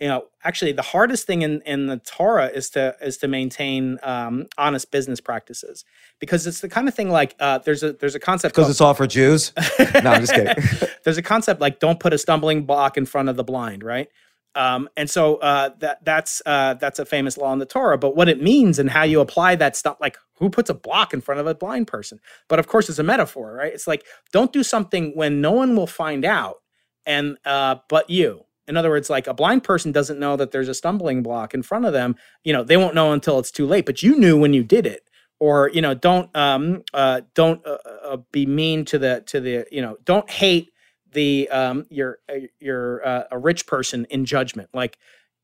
you 0.00 0.08
know 0.08 0.26
actually 0.44 0.72
the 0.72 0.82
hardest 0.82 1.26
thing 1.26 1.42
in, 1.42 1.62
in 1.62 1.86
the 1.86 1.98
torah 1.98 2.48
is 2.48 2.70
to 2.70 2.96
is 3.02 3.18
to 3.18 3.28
maintain 3.28 3.98
um, 4.02 4.46
honest 4.58 4.90
business 4.90 5.20
practices 5.20 5.84
because 6.20 6.46
it's 6.46 6.60
the 6.60 6.68
kind 6.68 6.88
of 6.88 6.94
thing 6.94 7.10
like 7.10 7.34
uh, 7.40 7.58
there's 7.58 7.82
a 7.82 7.92
there's 7.94 8.14
a 8.14 8.20
concept 8.20 8.54
because 8.54 8.70
it's 8.70 8.80
all 8.80 8.94
for 8.94 9.06
jews 9.06 9.52
no 10.04 10.10
i'm 10.12 10.20
just 10.20 10.34
kidding 10.34 10.54
there's 11.04 11.18
a 11.18 11.22
concept 11.22 11.60
like 11.60 11.80
don't 11.80 12.00
put 12.00 12.12
a 12.12 12.18
stumbling 12.18 12.64
block 12.64 12.96
in 12.96 13.06
front 13.06 13.28
of 13.28 13.36
the 13.36 13.44
blind 13.44 13.82
right 13.84 14.08
Um, 14.54 14.90
and 14.98 15.10
so 15.10 15.36
uh, 15.36 15.70
that 15.80 16.04
that's 16.04 16.42
uh, 16.46 16.74
that's 16.74 17.00
a 17.00 17.06
famous 17.06 17.38
law 17.38 17.52
in 17.54 17.60
the 17.60 17.66
Torah. 17.66 17.98
But 17.98 18.16
what 18.16 18.28
it 18.28 18.42
means 18.42 18.78
and 18.80 18.90
how 18.90 19.04
you 19.04 19.20
apply 19.20 19.56
that 19.56 19.76
stuff, 19.76 19.98
like 20.00 20.18
who 20.38 20.50
puts 20.50 20.70
a 20.70 20.74
block 20.74 21.14
in 21.14 21.22
front 21.22 21.40
of 21.40 21.48
a 21.48 21.54
blind 21.56 21.88
person? 21.88 22.20
But 22.48 22.60
of 22.60 22.68
course, 22.68 22.90
it's 22.90 22.98
a 23.00 23.04
metaphor, 23.04 23.54
right? 23.54 23.72
It's 23.72 23.88
like 23.88 24.04
don't 24.32 24.52
do 24.52 24.64
something 24.64 25.12
when 25.16 25.40
no 25.40 25.52
one 25.52 25.76
will 25.76 25.88
find 25.88 26.26
out, 26.26 26.58
and 27.06 27.38
uh, 27.46 27.76
but 27.88 28.10
you. 28.10 28.44
In 28.68 28.76
other 28.76 28.90
words, 28.90 29.10
like 29.10 29.26
a 29.26 29.34
blind 29.34 29.64
person 29.64 29.92
doesn't 29.92 30.20
know 30.20 30.36
that 30.36 30.52
there's 30.52 30.68
a 30.68 30.74
stumbling 30.74 31.22
block 31.22 31.54
in 31.54 31.62
front 31.62 31.86
of 31.86 31.92
them. 31.92 32.16
You 32.44 32.52
know, 32.52 32.62
they 32.62 32.76
won't 32.76 32.94
know 32.94 33.12
until 33.12 33.38
it's 33.38 33.50
too 33.50 33.66
late. 33.66 33.86
But 33.86 34.02
you 34.02 34.16
knew 34.16 34.38
when 34.38 34.52
you 34.52 34.62
did 34.62 34.86
it. 34.86 35.02
Or 35.40 35.70
you 35.72 35.80
know, 35.80 35.94
don't 35.94 36.34
um, 36.36 36.82
uh, 36.92 37.20
don't 37.34 37.64
uh, 37.64 37.78
uh, 38.04 38.16
be 38.32 38.44
mean 38.44 38.84
to 38.86 38.98
the 38.98 39.22
to 39.26 39.40
the 39.40 39.66
you 39.70 39.80
know, 39.80 39.96
don't 40.04 40.28
hate 40.28 40.72
the 41.12 41.48
um 41.50 41.86
your 41.90 42.18
uh, 42.28 42.34
your 42.60 43.06
uh, 43.06 43.24
a 43.30 43.38
rich 43.38 43.66
person 43.66 44.06
in 44.10 44.24
judgment 44.24 44.68
like 44.74 44.98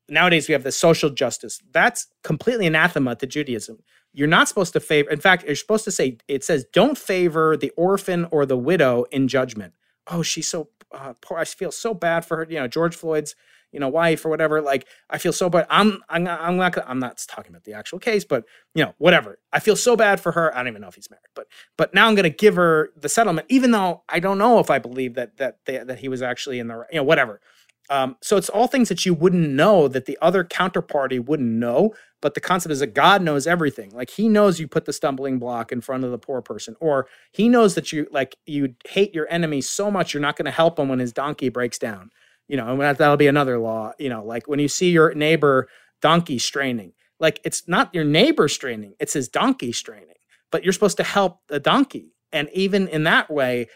nowadays 0.07 0.47
we 0.47 0.53
have 0.53 0.63
the 0.63 0.71
social 0.71 1.09
justice 1.09 1.61
that's 1.71 2.07
completely 2.23 2.67
anathema 2.67 3.15
to 3.15 3.25
judaism 3.25 3.77
you're 4.13 4.27
not 4.27 4.47
supposed 4.47 4.73
to 4.73 4.79
favor 4.79 5.09
in 5.09 5.19
fact 5.19 5.43
you're 5.45 5.55
supposed 5.55 5.83
to 5.83 5.91
say 5.91 6.17
it 6.27 6.43
says 6.43 6.65
don't 6.73 6.97
favor 6.97 7.57
the 7.57 7.71
orphan 7.71 8.25
or 8.31 8.45
the 8.45 8.57
widow 8.57 9.05
in 9.11 9.27
judgment 9.27 9.73
oh 10.07 10.21
she's 10.21 10.47
so 10.47 10.69
uh, 10.91 11.13
poor 11.21 11.37
i 11.37 11.45
feel 11.45 11.71
so 11.71 11.93
bad 11.93 12.25
for 12.25 12.37
her 12.37 12.47
you 12.49 12.59
know 12.59 12.67
george 12.67 12.95
floyd's 12.95 13.35
you 13.71 13.79
know 13.79 13.89
wife 13.89 14.25
or 14.25 14.29
whatever 14.29 14.61
like 14.61 14.87
i 15.09 15.17
feel 15.17 15.33
so 15.33 15.49
bad 15.49 15.65
i'm 15.69 16.01
i'm 16.09 16.23
not, 16.23 16.39
i'm 16.39 16.57
not 16.57 16.77
i'm 16.87 16.99
not 16.99 17.23
talking 17.27 17.51
about 17.51 17.63
the 17.65 17.73
actual 17.73 17.99
case 17.99 18.23
but 18.23 18.45
you 18.73 18.83
know 18.83 18.93
whatever 18.97 19.37
i 19.51 19.59
feel 19.59 19.75
so 19.75 19.95
bad 19.95 20.19
for 20.19 20.31
her 20.31 20.53
i 20.55 20.59
don't 20.59 20.69
even 20.69 20.81
know 20.81 20.87
if 20.87 20.95
he's 20.95 21.09
married 21.09 21.21
but 21.35 21.47
but 21.77 21.93
now 21.93 22.07
i'm 22.07 22.15
going 22.15 22.23
to 22.23 22.29
give 22.29 22.55
her 22.55 22.89
the 22.95 23.09
settlement 23.09 23.45
even 23.49 23.71
though 23.71 24.03
i 24.07 24.19
don't 24.19 24.37
know 24.37 24.59
if 24.59 24.69
i 24.69 24.79
believe 24.79 25.15
that 25.15 25.37
that 25.37 25.57
they, 25.65 25.77
that 25.77 25.99
he 25.99 26.07
was 26.07 26.21
actually 26.21 26.59
in 26.59 26.67
the 26.67 26.85
you 26.89 26.97
know 26.97 27.03
whatever 27.03 27.41
um, 27.89 28.17
so 28.21 28.37
it's 28.37 28.49
all 28.49 28.67
things 28.67 28.89
that 28.89 29.05
you 29.05 29.13
wouldn't 29.13 29.49
know 29.49 29.87
that 29.87 30.05
the 30.05 30.17
other 30.21 30.43
counterparty 30.43 31.23
wouldn't 31.23 31.49
know 31.49 31.93
but 32.21 32.33
the 32.33 32.41
concept 32.41 32.71
is 32.71 32.79
that 32.79 32.93
god 32.93 33.21
knows 33.21 33.47
everything 33.47 33.89
like 33.91 34.09
he 34.09 34.27
knows 34.27 34.59
you 34.59 34.67
put 34.67 34.85
the 34.85 34.93
stumbling 34.93 35.39
block 35.39 35.71
in 35.71 35.81
front 35.81 36.03
of 36.03 36.11
the 36.11 36.17
poor 36.17 36.41
person 36.41 36.75
or 36.79 37.07
he 37.31 37.49
knows 37.49 37.75
that 37.75 37.91
you 37.91 38.07
like 38.11 38.35
you 38.45 38.75
hate 38.87 39.13
your 39.13 39.27
enemy 39.29 39.61
so 39.61 39.91
much 39.91 40.13
you're 40.13 40.21
not 40.21 40.35
going 40.35 40.45
to 40.45 40.51
help 40.51 40.79
him 40.79 40.89
when 40.89 40.99
his 40.99 41.13
donkey 41.13 41.49
breaks 41.49 41.77
down 41.77 42.09
you 42.47 42.57
know, 42.57 42.71
and 42.71 42.81
that, 42.81 42.97
that'll 42.97 43.17
be 43.17 43.27
another 43.27 43.57
law, 43.57 43.93
you 43.97 44.09
know, 44.09 44.23
like 44.23 44.47
when 44.47 44.59
you 44.59 44.67
see 44.67 44.91
your 44.91 45.13
neighbor 45.13 45.67
donkey 46.01 46.37
straining, 46.37 46.93
like 47.19 47.39
it's 47.43 47.67
not 47.67 47.93
your 47.93 48.03
neighbor 48.03 48.47
straining, 48.47 48.93
it's 48.99 49.13
his 49.13 49.27
donkey 49.27 49.71
straining, 49.71 50.15
but 50.51 50.63
you're 50.63 50.73
supposed 50.73 50.97
to 50.97 51.03
help 51.03 51.39
the 51.47 51.59
donkey. 51.59 52.13
And 52.31 52.49
even 52.53 52.87
in 52.89 53.03
that 53.03 53.29
way, 53.31 53.67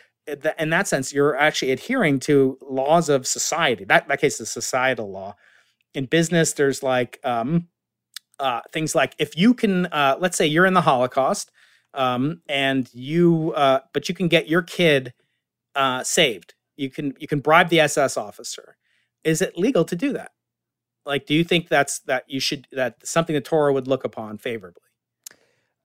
in 0.57 0.69
that 0.69 0.87
sense, 0.87 1.13
you're 1.13 1.35
actually 1.35 1.71
adhering 1.71 2.19
to 2.21 2.57
laws 2.61 3.09
of 3.09 3.25
society. 3.25 3.85
That, 3.85 4.07
that 4.07 4.21
case 4.21 4.39
is 4.39 4.49
societal 4.49 5.11
law. 5.11 5.35
In 5.93 6.05
business, 6.05 6.53
there's 6.53 6.83
like 6.83 7.19
um, 7.23 7.67
uh, 8.39 8.61
things 8.71 8.95
like 8.95 9.15
if 9.17 9.35
you 9.37 9.53
can, 9.53 9.87
uh, 9.87 10.17
let's 10.19 10.37
say 10.37 10.45
you're 10.45 10.65
in 10.65 10.73
the 10.73 10.81
Holocaust, 10.81 11.51
um, 11.93 12.41
and 12.47 12.89
you, 12.93 13.53
uh, 13.55 13.79
but 13.93 14.07
you 14.07 14.15
can 14.15 14.27
get 14.27 14.47
your 14.47 14.61
kid 14.61 15.13
uh, 15.75 16.03
saved 16.03 16.53
you 16.79 16.89
can 16.89 17.13
you 17.19 17.27
can 17.27 17.41
bribe 17.41 17.69
the 17.69 17.81
SS 17.81 18.17
officer. 18.17 18.77
Is 19.23 19.41
it 19.41 19.57
legal 19.57 19.83
to 19.85 19.95
do 19.95 20.13
that? 20.13 20.31
Like, 21.05 21.25
do 21.25 21.33
you 21.33 21.43
think 21.43 21.67
that's 21.67 21.99
that 22.01 22.23
you 22.27 22.39
should 22.39 22.67
that 22.71 23.05
something 23.05 23.33
the 23.33 23.41
Torah 23.41 23.73
would 23.73 23.87
look 23.87 24.05
upon 24.05 24.37
favorably? 24.37 24.81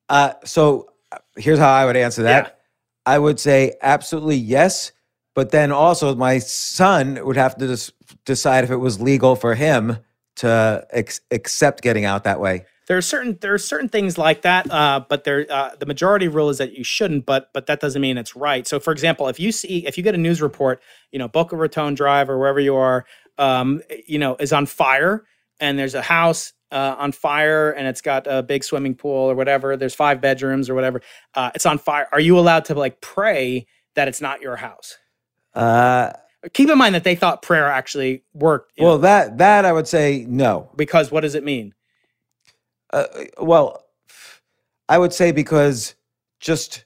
Uh, 0.09 0.35
so 0.45 0.91
uh, 1.11 1.19
here's 1.37 1.59
how 1.59 1.73
I 1.73 1.85
would 1.85 1.97
answer 1.97 2.23
that. 2.23 2.47
Yeah. 2.47 2.64
I 3.07 3.19
would 3.19 3.39
say 3.39 3.75
absolutely 3.83 4.37
yes, 4.37 4.93
but 5.35 5.51
then 5.51 5.73
also 5.73 6.15
my 6.15 6.39
son 6.39 7.25
would 7.25 7.37
have 7.37 7.57
to 7.59 7.67
des- 7.67 7.93
decide 8.25 8.65
if 8.65 8.71
it 8.71 8.77
was 8.77 9.01
legal 9.01 9.37
for 9.37 9.55
him 9.55 9.99
to 10.37 10.87
ex- 10.91 11.21
accept 11.31 11.83
getting 11.83 12.05
out 12.05 12.25
that 12.25 12.41
way 12.41 12.65
there 12.87 12.99
are 12.99 13.03
certain 13.03 13.39
there 13.41 13.55
are 13.55 13.59
certain 13.59 13.89
things 13.89 14.19
like 14.19 14.43
that, 14.43 14.71
uh, 14.71 15.01
but 15.09 15.25
there 15.25 15.47
uh, 15.49 15.71
the 15.79 15.87
majority 15.87 16.29
rule 16.29 16.51
is 16.51 16.59
that 16.59 16.77
you 16.77 16.85
shouldn't. 16.85 17.25
But 17.25 17.51
but 17.53 17.67
that 17.67 17.81
doesn't 17.81 18.01
mean 18.01 18.19
it's 18.19 18.37
right. 18.37 18.67
So 18.67 18.79
for 18.79 18.93
example, 18.93 19.29
if 19.29 19.41
you 19.41 19.53
see 19.53 19.87
if 19.87 19.97
you 19.97 20.05
get 20.05 20.15
a 20.15 20.19
news 20.19 20.43
report, 20.43 20.83
you 21.11 21.19
know 21.19 21.29
Boca 21.29 21.57
Raton 21.57 21.95
Drive 21.95 22.29
or 22.29 22.39
wherever 22.39 22.61
you 22.61 22.75
are, 22.75 23.07
um, 23.39 23.83
you 24.07 24.19
know 24.19 24.37
is 24.39 24.53
on 24.53 24.67
fire, 24.67 25.25
and 25.61 25.79
there's 25.79 25.95
a 25.95 26.03
house 26.03 26.53
uh, 26.75 26.97
on 26.99 27.13
fire 27.13 27.71
and 27.71 27.87
it's 27.87 28.01
got 28.01 28.27
a 28.27 28.43
big 28.43 28.65
swimming 28.65 28.95
pool 28.95 29.31
or 29.31 29.35
whatever. 29.35 29.77
There's 29.77 29.95
five 29.95 30.21
bedrooms 30.21 30.69
or 30.69 30.75
whatever. 30.75 31.01
Uh, 31.35 31.53
it's 31.55 31.65
on 31.65 31.79
fire. 31.79 32.09
Are 32.13 32.21
you 32.21 32.39
allowed 32.39 32.65
to 32.67 32.75
like 32.75 33.01
pray 33.01 33.67
that 33.95 34.09
it's 34.09 34.21
not 34.21 34.43
your 34.43 34.57
house? 34.57 34.99
Uh, 35.55 36.13
Keep 36.53 36.69
in 36.69 36.77
mind 36.77 36.95
that 36.95 37.05
they 37.05 37.15
thought 37.15 37.41
prayer 37.41 37.69
actually 37.69 38.23
worked. 38.35 38.73
well, 38.79 38.97
know, 38.97 38.99
that 38.99 39.39
that 39.39 39.65
I 39.65 39.73
would 39.73 39.89
say 39.89 40.27
no. 40.29 40.71
because 40.77 41.11
what 41.11 41.23
does 41.23 41.35
it 41.35 41.43
mean? 41.45 41.73
Uh, 42.93 43.07
well, 43.39 43.83
I 44.89 44.99
would 44.99 45.15
say 45.15 45.33
because 45.33 45.95
just 46.41 46.85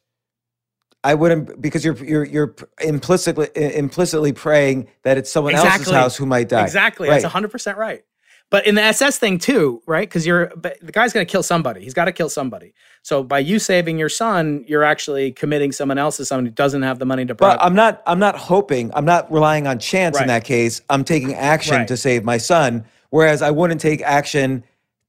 I 1.03 1.15
wouldn't 1.15 1.61
because 1.61 1.85
you're 1.85 1.97
you're 2.05 2.25
you're 2.25 2.55
implicitly 2.81 3.49
implicitly 3.57 4.33
praying 4.33 4.89
that 5.03 5.19
it's 5.19 5.31
someone 5.31 5.55
else's 5.55 5.91
house 5.91 6.17
who 6.17 6.27
might 6.27 6.49
die. 6.49 6.63
Exactly. 6.63 7.09
Right. 7.09 7.21
That's 7.21 7.35
100% 7.35 7.77
right. 7.77 8.05
But 8.51 8.67
in 8.67 8.75
the 8.77 8.83
SS 8.83 9.19
thing 9.19 9.39
too, 9.39 9.83
right? 9.87 10.09
Because 10.09 10.27
you're 10.27 10.51
but 10.57 10.79
the 10.81 10.91
guy's 10.93 11.13
going 11.13 11.27
to 11.27 11.31
kill 11.31 11.43
somebody. 11.43 11.83
He's 11.83 11.93
got 11.93 12.07
to 12.07 12.13
kill 12.13 12.31
somebody. 12.31 12.73
So 13.03 13.23
by 13.23 13.41
you 13.41 13.59
saving 13.59 13.99
your 13.99 14.09
son, 14.09 14.65
you're 14.67 14.85
actually 14.85 15.33
committing 15.33 15.71
someone 15.71 15.99
else 15.99 16.17
to 16.17 16.25
someone 16.25 16.47
who 16.47 16.51
doesn't 16.53 16.81
have 16.83 16.99
the 16.99 17.05
money 17.05 17.27
to. 17.27 17.35
But 17.35 17.59
I'm 17.63 17.75
not. 17.75 18.03
I'm 18.07 18.19
not 18.19 18.37
hoping. 18.37 18.91
I'm 18.95 19.05
not 19.05 19.31
relying 19.31 19.67
on 19.67 19.79
chance 19.79 20.17
Right. 20.17 20.23
in 20.23 20.29
that 20.29 20.45
case. 20.45 20.81
I'm 20.89 21.05
taking 21.05 21.35
action 21.35 21.77
Right. 21.77 21.89
to 21.89 21.97
save 21.97 22.25
my 22.25 22.39
son. 22.39 22.85
Whereas 23.11 23.43
I 23.43 23.51
wouldn't 23.51 23.81
take 23.83 24.01
action 24.03 24.65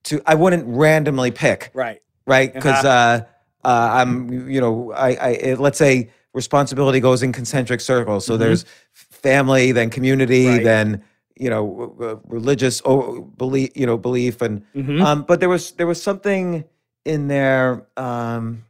to. 0.05 0.21
I 0.25 0.35
wouldn't 0.35 0.65
randomly 0.67 1.31
pick. 1.31 1.71
right. 1.73 2.01
Right. 2.27 2.53
Because 2.53 2.83
Uh-huh. 2.83 3.23
uh, 3.63 3.67
uh, 3.67 3.89
I'm. 4.01 4.49
You 4.49 4.59
know. 4.59 4.91
I. 4.93 5.09
I. 5.15 5.29
it- 5.29 5.59
Let's 5.61 5.77
say 5.77 6.09
responsibility 6.33 6.99
goes 6.99 7.23
in 7.23 7.31
concentric 7.31 7.79
circles. 7.81 8.25
So 8.25 8.35
there's 8.37 8.65
family, 8.93 9.71
then 9.71 9.89
community, 9.89 10.43
Mm-hmm. 10.43 10.55
Right. 10.57 10.63
then 10.63 11.03
you 11.39 11.49
know 11.49 12.21
religious 12.27 12.81
oh, 12.85 13.21
belief. 13.21 13.71
You 13.75 13.85
know 13.87 13.97
belief 13.97 14.41
and. 14.41 14.63
Mhm. 14.75 15.01
Um, 15.03 15.23
but 15.23 15.39
there 15.39 15.49
was 15.49 15.71
there 15.73 15.87
was 15.87 16.01
something 16.01 16.65
in 17.05 17.27
there. 17.27 17.87
Um, 17.97 18.65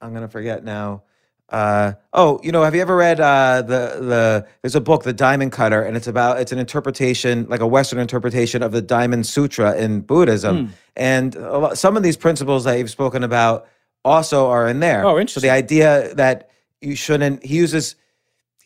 I'm 0.00 0.12
gonna 0.14 0.28
forget 0.28 0.64
now. 0.64 1.02
Uh, 1.48 1.92
oh, 2.12 2.40
you 2.42 2.50
know, 2.50 2.64
have 2.64 2.74
you 2.74 2.80
ever 2.82 2.96
read 2.96 3.20
uh, 3.20 3.62
the 3.62 4.00
the? 4.00 4.46
There's 4.62 4.74
a 4.74 4.80
book, 4.80 5.04
The 5.04 5.12
Diamond 5.12 5.52
Cutter, 5.52 5.80
and 5.82 5.96
it's 5.96 6.08
about 6.08 6.40
it's 6.40 6.50
an 6.50 6.58
interpretation, 6.58 7.46
like 7.48 7.60
a 7.60 7.66
Western 7.68 8.00
interpretation 8.00 8.64
of 8.64 8.72
the 8.72 8.82
Diamond 8.82 9.26
Sutra 9.26 9.76
in 9.76 10.00
Buddhism, 10.00 10.56
Hmm. 10.66 10.72
and 10.96 11.34
a 11.36 11.58
lot, 11.58 11.78
some 11.78 11.96
of 11.96 12.02
these 12.02 12.16
principles 12.16 12.64
that 12.64 12.78
you've 12.78 12.90
spoken 12.90 13.22
about 13.22 13.68
also 14.04 14.48
are 14.48 14.66
in 14.66 14.80
there. 14.80 15.04
Oh, 15.06 15.14
So 15.14 15.20
interesting. 15.20 15.42
the 15.48 15.50
idea 15.54 16.14
that 16.16 16.50
you 16.80 16.96
shouldn't. 16.96 17.44
He 17.44 17.54
uses. 17.56 17.94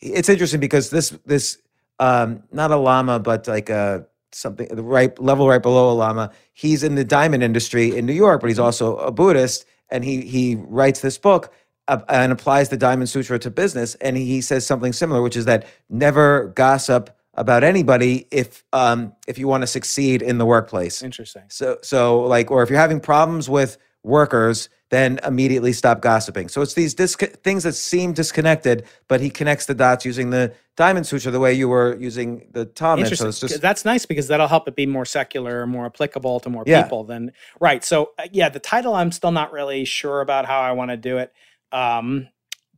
It's 0.01 0.29
interesting 0.29 0.59
because 0.59 0.89
this 0.89 1.11
this 1.25 1.59
um, 2.01 2.43
not 2.51 2.71
a 2.71 2.75
lama, 2.75 3.19
but 3.19 3.47
like 3.47 3.69
a 3.69 4.05
something 4.33 4.67
the 4.69 4.83
right 4.83 5.17
level 5.19 5.47
right 5.47 5.61
below 5.61 5.91
a 5.91 5.93
lama. 5.93 6.31
He's 6.53 6.83
in 6.83 6.95
the 6.95 7.05
diamond 7.05 7.43
industry 7.43 7.95
in 7.95 8.05
New 8.05 8.13
York, 8.13 8.41
but 8.41 8.49
he's 8.49 8.59
also 8.59 8.97
a 8.97 9.11
Buddhist, 9.11 9.65
and 9.89 10.03
he 10.03 10.21
he 10.21 10.55
writes 10.55 11.01
this 11.01 11.19
book 11.19 11.53
uh, 11.87 12.01
and 12.09 12.31
applies 12.31 12.69
the 12.69 12.77
Diamond 12.77 13.07
Sutra 13.07 13.37
to 13.39 13.51
business. 13.51 13.95
And 13.95 14.17
he 14.17 14.41
says 14.41 14.65
something 14.65 14.93
similar, 14.93 15.21
which 15.21 15.37
is 15.37 15.45
that 15.45 15.67
never 15.89 16.47
gossip 16.55 17.15
about 17.35 17.63
anybody 17.63 18.27
if 18.31 18.65
um, 18.73 19.13
if 19.27 19.37
you 19.37 19.47
want 19.47 19.61
to 19.61 19.67
succeed 19.67 20.23
in 20.23 20.39
the 20.39 20.45
workplace. 20.45 21.03
Interesting. 21.03 21.43
So 21.49 21.77
so 21.83 22.21
like, 22.21 22.49
or 22.49 22.63
if 22.63 22.69
you're 22.71 22.79
having 22.79 22.99
problems 22.99 23.47
with 23.47 23.77
workers, 24.03 24.69
then 24.89 25.19
immediately 25.25 25.71
stop 25.71 26.01
gossiping. 26.01 26.49
So 26.49 26.61
it's 26.61 26.73
these 26.73 26.93
disc- 26.93 27.21
things 27.43 27.63
that 27.63 27.73
seem 27.73 28.11
disconnected, 28.13 28.83
but 29.07 29.21
he 29.21 29.29
connects 29.29 29.65
the 29.65 29.73
dots 29.73 30.05
using 30.05 30.31
the 30.31 30.53
Diamond 30.75 31.07
Sutra 31.07 31.31
the 31.31 31.39
way 31.39 31.53
you 31.53 31.69
were 31.69 31.95
using 31.97 32.47
the. 32.51 32.69
So 32.75 32.97
Interesting. 32.97 33.27
it's 33.29 33.39
just 33.39 33.61
That's 33.61 33.85
nice 33.85 34.05
because 34.05 34.27
that'll 34.27 34.47
help 34.47 34.67
it 34.67 34.75
be 34.75 34.85
more 34.85 35.05
secular, 35.05 35.65
more 35.65 35.85
applicable 35.85 36.39
to 36.41 36.49
more 36.49 36.63
Yeah. 36.65 36.83
people 36.83 37.03
than 37.03 37.31
right. 37.59 37.83
So 37.83 38.11
uh, 38.19 38.27
yeah, 38.31 38.49
the 38.49 38.59
title 38.59 38.93
I'm 38.95 39.11
still 39.11 39.31
not 39.31 39.51
really 39.53 39.85
sure 39.85 40.21
about 40.21 40.45
how 40.45 40.59
I 40.59 40.71
want 40.73 40.91
to 40.91 40.97
do 40.97 41.17
it. 41.17 41.31
Um, 41.71 42.27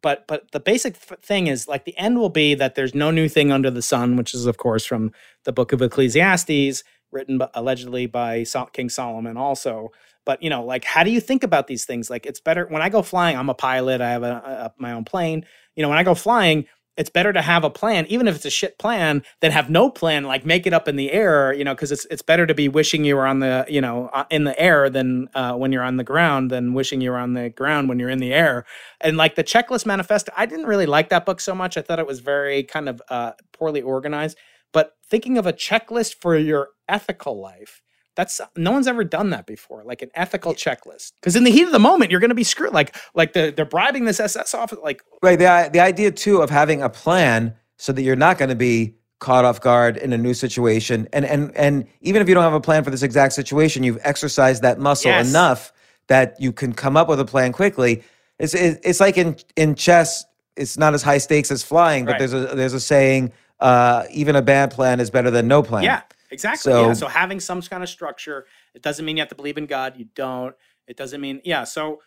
but 0.01 0.27
but 0.27 0.51
the 0.51 0.59
basic 0.59 0.99
th- 0.99 1.21
thing 1.21 1.47
is 1.47 1.67
like 1.67 1.85
the 1.85 1.97
end 1.97 2.19
will 2.19 2.29
be 2.29 2.53
that 2.55 2.75
there's 2.75 2.93
no 2.93 3.09
new 3.09 3.29
thing 3.29 3.51
under 3.51 3.71
the 3.71 3.81
sun, 3.81 4.17
which 4.17 4.33
is 4.35 4.45
of 4.45 4.57
course 4.57 4.85
from 4.85 5.11
the 5.45 5.53
book 5.53 5.71
of 5.71 5.81
Ecclesiastes, 5.81 6.83
written 7.11 7.39
allegedly 7.53 8.05
by 8.05 8.45
King 8.73 8.89
Solomon 8.89 9.37
also. 9.37 9.91
But 10.25 10.41
you 10.43 10.49
know, 10.49 10.63
like 10.63 10.85
how 10.85 11.03
do 11.03 11.11
you 11.11 11.19
think 11.21 11.43
about 11.43 11.67
these 11.67 11.85
things? 11.85 12.09
Like 12.09 12.25
it's 12.25 12.39
better 12.39 12.65
when 12.67 12.81
I 12.81 12.89
go 12.89 13.01
flying. 13.01 13.37
I'm 13.37 13.49
a 13.49 13.53
pilot. 13.55 14.01
I 14.01 14.11
have 14.11 14.23
a, 14.23 14.33
a, 14.33 14.73
my 14.77 14.93
own 14.93 15.05
plane. 15.05 15.45
You 15.75 15.83
know, 15.83 15.89
when 15.89 15.97
I 15.97 16.03
go 16.03 16.15
flying, 16.15 16.65
it's 16.95 17.09
better 17.09 17.33
to 17.33 17.41
have 17.41 17.63
a 17.63 17.71
plan, 17.71 18.05
even 18.07 18.27
if 18.27 18.35
it's 18.35 18.45
a 18.45 18.51
shit 18.51 18.77
plan, 18.77 19.23
than 19.41 19.51
have 19.51 19.67
no 19.69 19.89
plan. 19.89 20.25
Like 20.25 20.45
make 20.45 20.67
it 20.67 20.73
up 20.73 20.87
in 20.87 20.95
the 20.95 21.11
air, 21.11 21.51
you 21.51 21.63
know, 21.63 21.73
because 21.73 21.91
it's 21.91 22.05
it's 22.05 22.21
better 22.21 22.45
to 22.45 22.53
be 22.53 22.69
wishing 22.69 23.03
you 23.03 23.15
were 23.15 23.25
on 23.25 23.39
the 23.39 23.65
you 23.67 23.81
know 23.81 24.09
uh, 24.13 24.25
in 24.29 24.43
the 24.43 24.57
air 24.59 24.89
than 24.89 25.27
uh, 25.33 25.55
when 25.55 25.71
you're 25.71 25.83
on 25.83 25.97
the 25.97 26.03
ground 26.03 26.51
than 26.51 26.73
wishing 26.73 27.01
you 27.01 27.09
were 27.11 27.17
on 27.17 27.33
the 27.33 27.49
ground 27.49 27.89
when 27.89 27.99
you're 27.99 28.09
in 28.11 28.19
the 28.19 28.33
air. 28.33 28.65
And 29.01 29.17
like 29.17 29.35
the 29.35 29.43
checklist 29.43 29.85
manifesto, 29.87 30.31
I 30.37 30.45
didn't 30.45 30.67
really 30.67 30.85
like 30.85 31.09
that 31.09 31.25
book 31.25 31.41
so 31.41 31.55
much. 31.55 31.77
I 31.77 31.81
thought 31.81 31.99
it 31.99 32.07
was 32.07 32.19
very 32.19 32.63
kind 32.63 32.87
of 32.87 33.01
uh, 33.09 33.31
poorly 33.53 33.81
organized. 33.81 34.37
but 34.71 34.93
thinking 35.05 35.37
of 35.37 35.45
a 35.47 35.53
checklist 35.53 36.15
for 36.21 36.35
your 36.37 36.69
ethical 36.87 37.39
life. 37.41 37.81
That's 38.15 38.39
no 38.55 38.71
one's 38.71 38.87
ever 38.87 39.03
done 39.03 39.31
that 39.31 39.45
before, 39.47 39.83
like 39.83 40.01
an 40.01 40.09
ethical 40.13 40.53
checklist. 40.53 41.13
Because 41.19 41.35
in 41.35 41.43
the 41.43 41.51
heat 41.51 41.63
of 41.63 41.71
the 41.71 41.79
moment, 41.79 42.11
you're 42.11 42.19
going 42.19 42.29
to 42.29 42.35
be 42.35 42.43
screwed. 42.43 42.73
Like, 42.73 42.95
like 43.15 43.33
the, 43.33 43.51
they're 43.55 43.65
bribing 43.65 44.05
this 44.05 44.19
SS 44.19 44.53
officer. 44.53 44.81
Like, 44.81 45.01
Right. 45.21 45.37
The 45.39 45.69
the 45.73 45.79
idea 45.79 46.11
too 46.11 46.41
of 46.41 46.49
having 46.49 46.81
a 46.81 46.89
plan 46.89 47.55
so 47.77 47.91
that 47.91 48.01
you're 48.03 48.15
not 48.15 48.37
going 48.37 48.49
to 48.49 48.55
be 48.55 48.95
caught 49.19 49.45
off 49.45 49.61
guard 49.61 49.97
in 49.97 50.13
a 50.13 50.17
new 50.17 50.33
situation, 50.33 51.07
and 51.13 51.25
and 51.25 51.55
and 51.55 51.87
even 52.01 52.21
if 52.21 52.27
you 52.27 52.35
don't 52.35 52.43
have 52.43 52.53
a 52.53 52.61
plan 52.61 52.83
for 52.83 52.91
this 52.91 53.03
exact 53.03 53.33
situation, 53.33 53.81
you've 53.83 53.99
exercised 54.03 54.61
that 54.61 54.79
muscle 54.79 55.09
Yes. 55.11 55.29
enough 55.29 55.71
that 56.07 56.35
you 56.39 56.51
can 56.51 56.73
come 56.73 56.95
up 56.97 57.07
with 57.07 57.19
a 57.19 57.25
plan 57.25 57.51
quickly. 57.51 58.03
It's 58.37 58.53
it's 58.53 58.99
like 58.99 59.17
in 59.17 59.37
in 59.55 59.73
chess, 59.75 60.23
it's 60.55 60.77
not 60.77 60.93
as 60.93 61.01
high 61.01 61.17
stakes 61.19 61.49
as 61.51 61.63
flying, 61.63 62.05
but 62.05 62.11
Right. 62.13 62.19
there's 62.19 62.33
a 62.33 62.55
there's 62.55 62.73
a 62.73 62.79
saying, 62.79 63.31
uh, 63.59 64.03
even 64.11 64.35
a 64.35 64.41
bad 64.41 64.69
plan 64.71 64.99
is 64.99 65.09
better 65.09 65.31
than 65.31 65.47
no 65.47 65.63
plan. 65.63 65.83
Yeah, 65.83 66.01
exactly. 66.33 66.73
yeah. 66.73 66.91
So- 66.93 67.05
So 67.05 67.07
having 67.07 67.39
some 67.39 67.61
kind 67.61 67.83
of 67.83 67.89
structure, 67.89 68.45
it 68.73 68.81
doesn't 68.81 69.05
mean 69.05 69.15
you 69.17 69.21
have 69.21 69.29
to 69.29 69.35
believe 69.35 69.57
in 69.57 69.65
God. 69.65 69.97
You 69.97 70.05
don't. 70.15 70.55
It 70.87 70.97
doesn't 70.97 71.21
mean 71.21 71.41
yeah. 71.45 71.63
So 71.63 72.01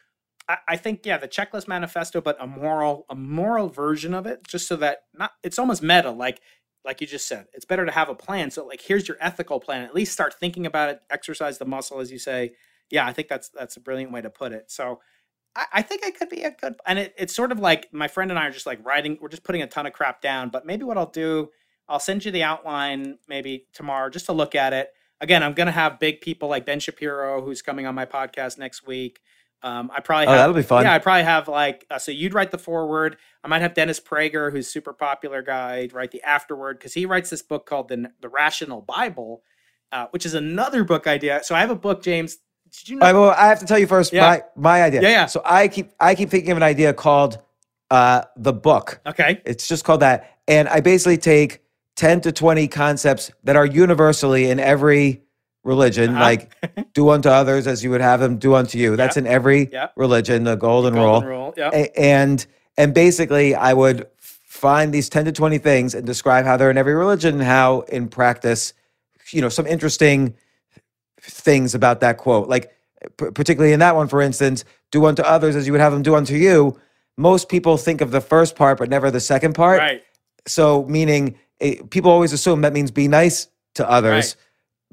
I, 0.48 0.58
I 0.68 0.76
think 0.76 1.06
yeah, 1.06 1.16
the 1.18 1.28
checklist 1.28 1.66
manifesto, 1.68 2.20
but 2.20 2.36
a 2.40 2.46
moral, 2.46 3.06
a 3.08 3.14
moral 3.14 3.68
version 3.68 4.12
of 4.14 4.26
it, 4.26 4.46
just 4.46 4.68
so 4.68 4.76
that 4.76 4.98
not 5.14 5.30
it's 5.42 5.58
almost 5.58 5.82
meta, 5.82 6.10
like 6.10 6.40
like 6.84 7.00
you 7.00 7.06
just 7.06 7.26
said. 7.26 7.46
It's 7.54 7.64
better 7.64 7.84
to 7.86 7.90
have 7.92 8.08
a 8.08 8.14
plan. 8.14 8.50
So 8.50 8.66
like 8.66 8.80
here's 8.82 9.08
your 9.08 9.16
ethical 9.20 9.58
plan. 9.60 9.82
At 9.84 9.94
least 9.94 10.12
start 10.12 10.34
thinking 10.38 10.66
about 10.66 10.90
it. 10.90 11.00
Exercise 11.10 11.58
the 11.58 11.64
muscle, 11.64 12.00
as 12.00 12.10
you 12.12 12.18
say. 12.18 12.52
Yeah, 12.90 13.06
I 13.06 13.12
think 13.12 13.28
that's 13.28 13.48
that's 13.48 13.76
a 13.76 13.80
brilliant 13.80 14.12
way 14.12 14.20
to 14.22 14.30
put 14.30 14.52
it. 14.52 14.70
So. 14.70 15.00
I, 15.58 15.66
I 15.78 15.82
think 15.82 16.04
it 16.04 16.18
could 16.18 16.28
be 16.28 16.42
a 16.42 16.50
good, 16.50 16.74
and 16.86 16.98
it, 16.98 17.14
it's 17.16 17.34
sort 17.34 17.50
of 17.50 17.58
like 17.58 17.88
my 17.90 18.08
friend 18.08 18.30
and 18.30 18.38
I 18.38 18.46
are 18.46 18.50
just 18.50 18.66
like 18.66 18.84
writing. 18.84 19.16
We're 19.22 19.30
just 19.30 19.42
putting 19.42 19.62
a 19.62 19.66
ton 19.66 19.86
of 19.86 19.94
crap 19.94 20.20
down. 20.20 20.50
But 20.50 20.66
maybe 20.66 20.84
what 20.84 20.98
I'll 20.98 21.10
do 21.10 21.48
I'll 21.88 22.00
send 22.00 22.24
you 22.24 22.30
the 22.30 22.42
outline 22.42 23.18
maybe 23.28 23.66
tomorrow 23.72 24.10
just 24.10 24.26
to 24.26 24.32
look 24.32 24.54
at 24.54 24.72
it. 24.72 24.90
Again, 25.20 25.42
I'm 25.42 25.54
going 25.54 25.66
to 25.66 25.72
have 25.72 25.98
big 25.98 26.20
people 26.20 26.48
like 26.48 26.66
Ben 26.66 26.78
Shapiro, 26.80 27.40
who's 27.42 27.62
coming 27.62 27.86
on 27.86 27.94
my 27.94 28.04
podcast 28.06 28.58
next 28.58 28.86
week. 28.86 29.20
Um, 29.62 29.90
I 29.94 30.00
probably 30.00 30.26
Oh, 30.26 30.30
have, 30.30 30.38
that'll 30.40 30.54
be 30.54 30.62
fun. 30.62 30.84
Yeah, 30.84 30.92
I 30.92 30.98
probably 30.98 31.24
have 31.24 31.48
like 31.48 31.86
uh, 31.90 31.98
so 31.98 32.12
you'd 32.12 32.34
write 32.34 32.50
the 32.50 32.58
foreword. 32.58 33.16
I 33.42 33.48
might 33.48 33.62
have 33.62 33.72
Dennis 33.72 33.98
Prager, 33.98 34.52
who's 34.52 34.68
super 34.68 34.92
popular 34.92 35.40
guy, 35.42 35.88
write 35.94 36.10
the 36.10 36.22
afterword 36.22 36.78
because 36.78 36.92
he 36.92 37.06
writes 37.06 37.30
this 37.30 37.40
book 37.42 37.64
called 37.66 37.88
the 37.88 38.12
the 38.20 38.28
Rational 38.28 38.82
Bible, 38.82 39.42
uh, 39.92 40.06
which 40.10 40.26
is 40.26 40.34
another 40.34 40.84
book 40.84 41.06
idea. 41.06 41.40
So 41.42 41.54
I 41.54 41.60
have 41.60 41.70
a 41.70 41.74
book, 41.76 42.02
James. 42.02 42.36
Did 42.70 42.88
you 42.90 42.96
know? 42.96 43.06
I, 43.06 43.12
well, 43.14 43.30
I 43.30 43.46
have 43.46 43.58
to 43.60 43.64
tell 43.66 43.78
you 43.78 43.86
first 43.86 44.12
Yeah. 44.12 44.20
my 44.28 44.42
my 44.56 44.82
idea. 44.82 45.00
Yeah, 45.00 45.08
yeah. 45.08 45.26
So 45.26 45.40
I 45.44 45.68
keep 45.68 45.90
I 45.98 46.14
keep 46.14 46.28
thinking 46.28 46.50
of 46.50 46.58
an 46.58 46.62
idea 46.62 46.92
called 46.92 47.38
uh, 47.90 48.24
the 48.36 48.52
book. 48.52 49.00
okay, 49.06 49.40
It's 49.46 49.66
just 49.66 49.84
called 49.84 50.00
that. 50.00 50.36
And 50.46 50.68
I 50.68 50.80
basically 50.80 51.16
take 51.16 51.62
10 51.96 52.20
to 52.22 52.32
20 52.32 52.68
concepts 52.68 53.30
that 53.44 53.56
are 53.56 53.66
universally 53.66 54.50
in 54.50 54.60
every 54.60 55.22
religion, 55.64 56.10
Uh-huh. 56.10 56.20
like 56.20 56.52
do 56.94 57.08
unto 57.10 57.28
others 57.28 57.66
as 57.66 57.82
you 57.82 57.90
would 57.90 58.00
have 58.00 58.20
them 58.20 58.36
do 58.38 58.54
unto 58.54 58.78
you. 58.78 58.96
That's 58.96 59.16
in 59.16 59.26
every 59.26 59.68
Yep. 59.72 59.92
religion, 59.96 60.44
the 60.44 60.56
golden, 60.56 60.94
golden 60.94 61.28
rule. 61.28 61.38
rule. 61.46 61.54
Yeah, 61.56 61.70
A- 61.72 61.98
and 61.98 62.46
and 62.78 62.92
basically 62.94 63.54
I 63.54 63.72
would 63.72 64.06
find 64.18 64.92
these 64.92 65.08
10 65.08 65.24
to 65.26 65.32
20 65.32 65.58
things 65.58 65.94
and 65.94 66.06
describe 66.06 66.44
how 66.44 66.56
they're 66.56 66.70
in 66.70 66.78
every 66.78 66.94
religion 66.94 67.34
and 67.34 67.42
how 67.42 67.80
in 67.88 68.08
practice, 68.08 68.72
you 69.32 69.40
know, 69.40 69.48
some 69.48 69.66
interesting 69.66 70.34
things 71.20 71.74
about 71.74 72.00
that 72.00 72.18
quote. 72.18 72.48
Like 72.48 72.70
p- 73.18 73.30
particularly 73.32 73.72
in 73.72 73.80
that 73.80 73.96
one, 73.96 74.08
for 74.08 74.20
instance, 74.22 74.64
do 74.92 75.04
unto 75.06 75.22
others 75.22 75.56
as 75.56 75.66
you 75.66 75.72
would 75.72 75.80
have 75.80 75.92
them 75.92 76.02
do 76.02 76.14
unto 76.14 76.34
you. 76.34 76.78
Most 77.16 77.48
people 77.48 77.76
think 77.76 78.00
of 78.02 78.10
the 78.10 78.20
first 78.20 78.54
part, 78.56 78.78
but 78.78 78.88
never 78.90 79.10
the 79.10 79.20
second 79.20 79.54
part. 79.54 79.78
right. 79.80 80.02
So, 80.46 80.84
meaning 80.84 81.36
eh, 81.60 81.76
people 81.90 82.10
always 82.10 82.32
assume 82.32 82.62
that 82.62 82.72
means 82.72 82.90
be 82.90 83.08
nice 83.08 83.48
to 83.74 83.88
others 83.88 84.36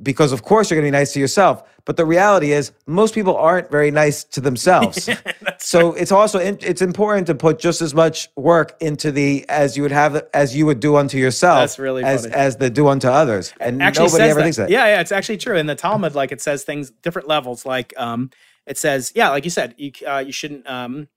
because, 0.01 0.31
of 0.31 0.43
course, 0.43 0.69
you're 0.69 0.79
going 0.79 0.91
to 0.91 0.95
be 0.95 0.99
nice 0.99 1.13
to 1.13 1.19
yourself. 1.19 1.63
But 1.85 1.97
the 1.97 2.05
reality 2.05 2.51
is, 2.53 2.71
most 2.87 3.13
people 3.13 3.35
aren't 3.35 3.69
very 3.69 3.91
nice 3.91 4.23
to 4.23 4.41
themselves. 4.41 5.09
so 5.59 5.93
it's 5.93 6.11
also 6.11 6.39
in, 6.39 6.57
it's 6.61 6.81
important 6.81 7.27
to 7.27 7.35
put 7.35 7.59
just 7.59 7.81
as 7.81 7.93
much 7.93 8.29
work 8.35 8.75
into 8.79 9.11
the 9.11 9.45
as 9.49 9.75
you 9.75 9.83
would 9.83 9.91
have 9.91 10.25
as 10.33 10.55
you 10.55 10.65
would 10.65 10.79
do 10.79 10.95
unto 10.95 11.17
yourself. 11.17 11.59
That's 11.59 11.79
really 11.79 12.03
as 12.03 12.23
funny. 12.23 12.33
as 12.33 12.57
the 12.57 12.69
do 12.69 12.87
unto 12.87 13.09
others, 13.09 13.53
and 13.59 13.83
actually 13.83 14.05
nobody 14.05 14.23
ever 14.23 14.35
that. 14.35 14.43
thinks 14.43 14.57
that. 14.57 14.69
Yeah, 14.69 14.85
yeah, 14.85 15.01
it's 15.01 15.11
actually 15.11 15.37
true. 15.37 15.57
In 15.57 15.67
the 15.67 15.75
Talmud, 15.75 16.15
like 16.15 16.31
it 16.31 16.41
says 16.41 16.63
things 16.63 16.89
different 17.01 17.27
levels. 17.27 17.65
Like 17.65 17.93
um, 17.97 18.29
it 18.65 18.77
says, 18.77 19.11
yeah, 19.13 19.29
like 19.29 19.43
you 19.43 19.51
said, 19.51 19.75
you 19.77 19.91
uh, 20.07 20.19
you 20.19 20.31
shouldn't 20.31 20.67
um, 20.69 21.09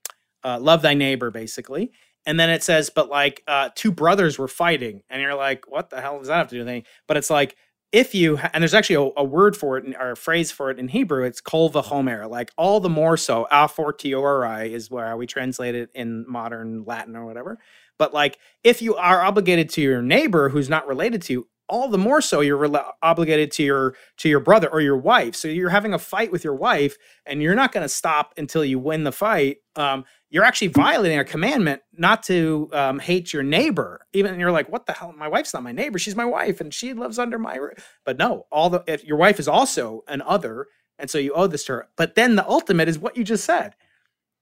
uh, 0.43 0.59
love 0.59 0.81
thy 0.81 0.93
neighbor, 0.93 1.31
basically. 1.31 1.91
And 2.27 2.39
then 2.39 2.51
it 2.51 2.61
says, 2.61 2.91
but 2.91 3.09
like 3.09 3.41
uh, 3.47 3.69
two 3.73 3.91
brothers 3.91 4.37
were 4.37 4.49
fighting, 4.49 5.01
and 5.09 5.21
you're 5.21 5.33
like, 5.33 5.65
what 5.67 5.89
the 5.89 6.01
hell 6.01 6.19
does 6.19 6.27
that 6.27 6.37
have 6.37 6.49
to 6.49 6.55
do 6.55 6.59
with 6.59 6.67
anything? 6.67 6.85
But 7.07 7.17
it's 7.17 7.31
like 7.31 7.55
if 7.91 8.13
you 8.13 8.37
and 8.37 8.61
there's 8.61 8.73
actually 8.73 9.11
a, 9.17 9.21
a 9.21 9.23
word 9.23 9.55
for 9.55 9.77
it 9.77 9.85
in, 9.85 9.95
or 9.95 10.11
a 10.11 10.15
phrase 10.17 10.51
for 10.51 10.69
it 10.69 10.77
in 10.77 10.89
Hebrew. 10.89 11.23
It's 11.23 11.41
kol 11.41 11.71
v'chomer, 11.71 12.29
like 12.29 12.51
all 12.57 12.79
the 12.79 12.89
more 12.89 13.17
so. 13.17 13.47
A 13.49 13.67
fortiori 13.67 14.73
is 14.73 14.91
where 14.91 15.15
we 15.15 15.25
translate 15.25 15.73
it 15.73 15.89
in 15.95 16.25
modern 16.27 16.83
Latin 16.83 17.15
or 17.15 17.25
whatever. 17.25 17.59
But 17.97 18.13
like, 18.13 18.37
if 18.63 18.81
you 18.81 18.95
are 18.95 19.23
obligated 19.23 19.69
to 19.71 19.81
your 19.81 20.01
neighbor 20.01 20.49
who's 20.49 20.69
not 20.69 20.87
related 20.87 21.21
to 21.23 21.33
you, 21.33 21.47
all 21.69 21.89
the 21.89 21.97
more 21.97 22.21
so 22.21 22.41
you're 22.41 22.69
obligated 23.01 23.51
to 23.51 23.63
your 23.63 23.95
to 24.17 24.29
your 24.29 24.39
brother 24.39 24.69
or 24.69 24.81
your 24.81 24.97
wife. 24.97 25.35
So 25.35 25.47
you're 25.47 25.69
having 25.69 25.93
a 25.93 25.99
fight 25.99 26.31
with 26.31 26.43
your 26.43 26.55
wife, 26.55 26.97
and 27.25 27.41
you're 27.41 27.55
not 27.55 27.71
going 27.71 27.83
to 27.83 27.89
stop 27.89 28.33
until 28.37 28.63
you 28.63 28.79
win 28.79 29.03
the 29.03 29.11
fight. 29.11 29.57
Um, 29.75 30.05
you're 30.29 30.43
actually 30.43 30.67
violating 30.69 31.19
a 31.19 31.23
commandment 31.25 31.81
not 31.93 32.23
to 32.23 32.69
um, 32.73 32.99
hate 32.99 33.31
your 33.31 33.43
neighbor. 33.43 34.05
Even 34.13 34.39
you're 34.39 34.51
like, 34.51 34.69
what 34.69 34.85
the 34.85 34.93
hell? 34.93 35.13
My 35.17 35.27
wife's 35.27 35.53
not 35.53 35.63
my 35.63 35.71
neighbor. 35.71 35.99
She's 35.99 36.15
my 36.15 36.25
wife, 36.25 36.61
and 36.61 36.73
she 36.73 36.93
lives 36.93 37.19
under 37.19 37.39
my. 37.39 37.55
roo-" 37.55 37.73
But 38.05 38.17
no, 38.17 38.45
all 38.51 38.69
the 38.69 38.83
if 38.87 39.03
your 39.03 39.17
wife 39.17 39.39
is 39.39 39.47
also 39.47 40.03
an 40.07 40.21
other, 40.21 40.67
and 40.99 41.09
so 41.09 41.17
you 41.17 41.33
owe 41.33 41.47
this 41.47 41.65
to 41.65 41.73
her. 41.73 41.89
But 41.95 42.15
then 42.15 42.35
the 42.35 42.47
ultimate 42.47 42.87
is 42.87 42.99
what 42.99 43.17
you 43.17 43.23
just 43.23 43.45
said. 43.45 43.75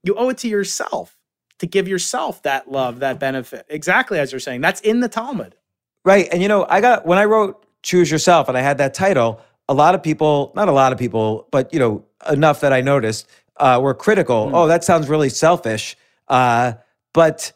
You 0.04 0.16
owe 0.16 0.30
it 0.30 0.38
to 0.40 0.48
yourself 0.48 1.18
to 1.60 1.66
give 1.68 1.88
yourself 1.88 2.44
that 2.44 2.70
love, 2.70 3.00
that 3.00 3.20
benefit. 3.20 3.66
Exactly 3.70 4.20
as 4.20 4.32
you're 4.32 4.40
saying. 4.40 4.62
That's 4.62 4.82
in 4.82 5.00
the 5.00 5.10
Talmud. 5.10 5.56
Right. 6.06 6.30
And 6.32 6.42
you 6.42 6.48
know, 6.48 6.66
I 6.70 6.82
got 6.82 7.06
when 7.06 7.18
I 7.18 7.26
wrote 7.26 7.66
Choose 7.82 8.10
Yourself 8.12 8.48
and 8.48 8.58
I 8.58 8.62
had 8.62 8.78
that 8.78 8.94
title, 8.94 9.42
a 9.68 9.74
lot 9.74 9.96
of 9.96 10.04
people, 10.04 10.54
not 10.56 10.70
a 10.70 10.72
lot 10.72 10.94
of 10.94 11.00
people, 11.00 11.48
but 11.52 11.74
you 11.74 11.80
know, 11.80 12.06
enough 12.30 12.62
that 12.62 12.72
I 12.72 12.82
noticed, 12.82 13.28
uh, 13.58 13.80
were 13.82 13.96
critical. 13.96 14.52
Oh, 14.54 14.68
that 14.68 14.84
sounds 14.84 15.10
really 15.10 15.30
selfish. 15.30 15.98
Uh, 16.28 16.74
but 17.14 17.52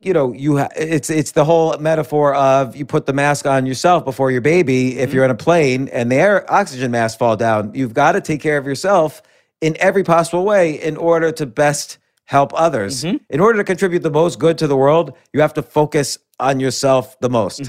you 0.00 0.12
know, 0.12 0.32
you 0.32 0.58
ha- 0.58 0.68
it's 0.76 1.08
it's 1.08 1.32
the 1.32 1.44
whole 1.44 1.76
metaphor 1.78 2.34
of 2.34 2.74
you 2.74 2.84
put 2.84 3.06
the 3.06 3.12
mask 3.12 3.46
on 3.46 3.64
yourself 3.64 4.04
before 4.04 4.30
your 4.30 4.40
baby 4.40 4.98
if 4.98 5.12
you're 5.12 5.24
in 5.24 5.30
a 5.30 5.36
plane 5.36 5.88
and 5.88 6.10
the 6.10 6.16
air 6.16 6.52
oxygen 6.52 6.90
mask 6.90 7.18
fall 7.18 7.36
down. 7.36 7.72
You've 7.74 7.94
got 7.94 8.12
to 8.12 8.20
take 8.20 8.40
care 8.40 8.58
of 8.58 8.66
yourself 8.66 9.22
in 9.60 9.76
every 9.78 10.04
possible 10.04 10.44
way 10.44 10.80
in 10.80 10.96
order 10.96 11.30
to 11.32 11.46
best 11.46 11.98
help 12.28 12.52
others. 12.54 13.04
In 13.30 13.40
order 13.40 13.56
to 13.56 13.64
contribute 13.64 14.02
the 14.02 14.10
most 14.10 14.38
good 14.38 14.58
to 14.58 14.66
the 14.66 14.76
world, 14.76 15.16
you 15.32 15.40
have 15.40 15.54
to 15.54 15.62
focus 15.62 16.18
on 16.38 16.60
yourself 16.60 17.18
the 17.20 17.30
most. 17.30 17.60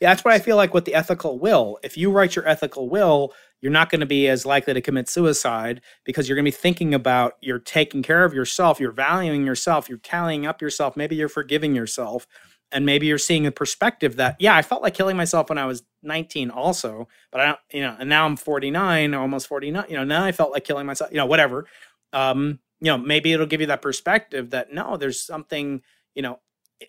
Yeah, 0.00 0.10
that's 0.10 0.24
what 0.24 0.34
I 0.34 0.40
feel 0.40 0.56
like 0.56 0.74
with 0.74 0.86
the 0.86 0.94
ethical 0.94 1.38
will. 1.38 1.78
If 1.84 1.96
you 1.96 2.10
write 2.10 2.34
your 2.34 2.46
ethical 2.48 2.88
will, 2.88 3.32
you're 3.60 3.70
not 3.70 3.90
going 3.90 4.00
to 4.00 4.06
be 4.06 4.26
as 4.26 4.44
likely 4.44 4.74
to 4.74 4.80
commit 4.80 5.08
suicide 5.08 5.82
because 6.02 6.28
you're 6.28 6.34
going 6.34 6.44
to 6.44 6.50
be 6.50 6.56
thinking 6.56 6.94
about 6.94 7.34
you're 7.40 7.60
taking 7.60 8.02
care 8.02 8.24
of 8.24 8.34
yourself, 8.34 8.80
you're 8.80 8.90
valuing 8.90 9.46
yourself, 9.46 9.88
you're 9.88 9.98
tallying 9.98 10.46
up 10.46 10.60
yourself, 10.60 10.96
maybe 10.96 11.14
you're 11.14 11.28
forgiving 11.28 11.72
yourself, 11.76 12.26
and 12.72 12.84
maybe 12.84 13.06
you're 13.06 13.18
seeing 13.18 13.46
a 13.46 13.52
perspective 13.52 14.16
that 14.16 14.34
yeah, 14.40 14.56
I 14.56 14.62
felt 14.62 14.82
like 14.82 14.94
killing 14.94 15.16
myself 15.16 15.48
when 15.48 15.58
I 15.58 15.66
was 15.66 15.84
19 16.02 16.50
also, 16.50 17.06
but 17.30 17.40
I 17.40 17.46
don't, 17.46 17.58
you 17.72 17.82
know, 17.82 17.96
and 18.00 18.08
now 18.08 18.26
I'm 18.26 18.36
49, 18.36 19.14
almost 19.14 19.46
49, 19.46 19.84
you 19.88 19.96
know, 19.96 20.02
now 20.02 20.24
I 20.24 20.32
felt 20.32 20.50
like 20.50 20.64
killing 20.64 20.86
myself, 20.86 21.12
you 21.12 21.18
know, 21.18 21.26
whatever. 21.26 21.66
Um, 22.12 22.58
you 22.82 22.90
know, 22.90 22.98
maybe 22.98 23.32
it'll 23.32 23.46
give 23.46 23.60
you 23.60 23.68
that 23.68 23.80
perspective 23.80 24.50
that 24.50 24.72
no, 24.72 24.96
there's 24.96 25.20
something, 25.20 25.82
you 26.16 26.22
know, 26.22 26.40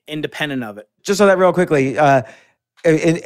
independent 0.07 0.63
of 0.63 0.77
it. 0.79 0.89
just 1.03 1.19
so 1.19 1.27
that 1.27 1.37
real 1.37 1.53
quickly, 1.53 1.97
uh, 1.97 2.23
in, 2.83 2.97
in- 3.17 3.21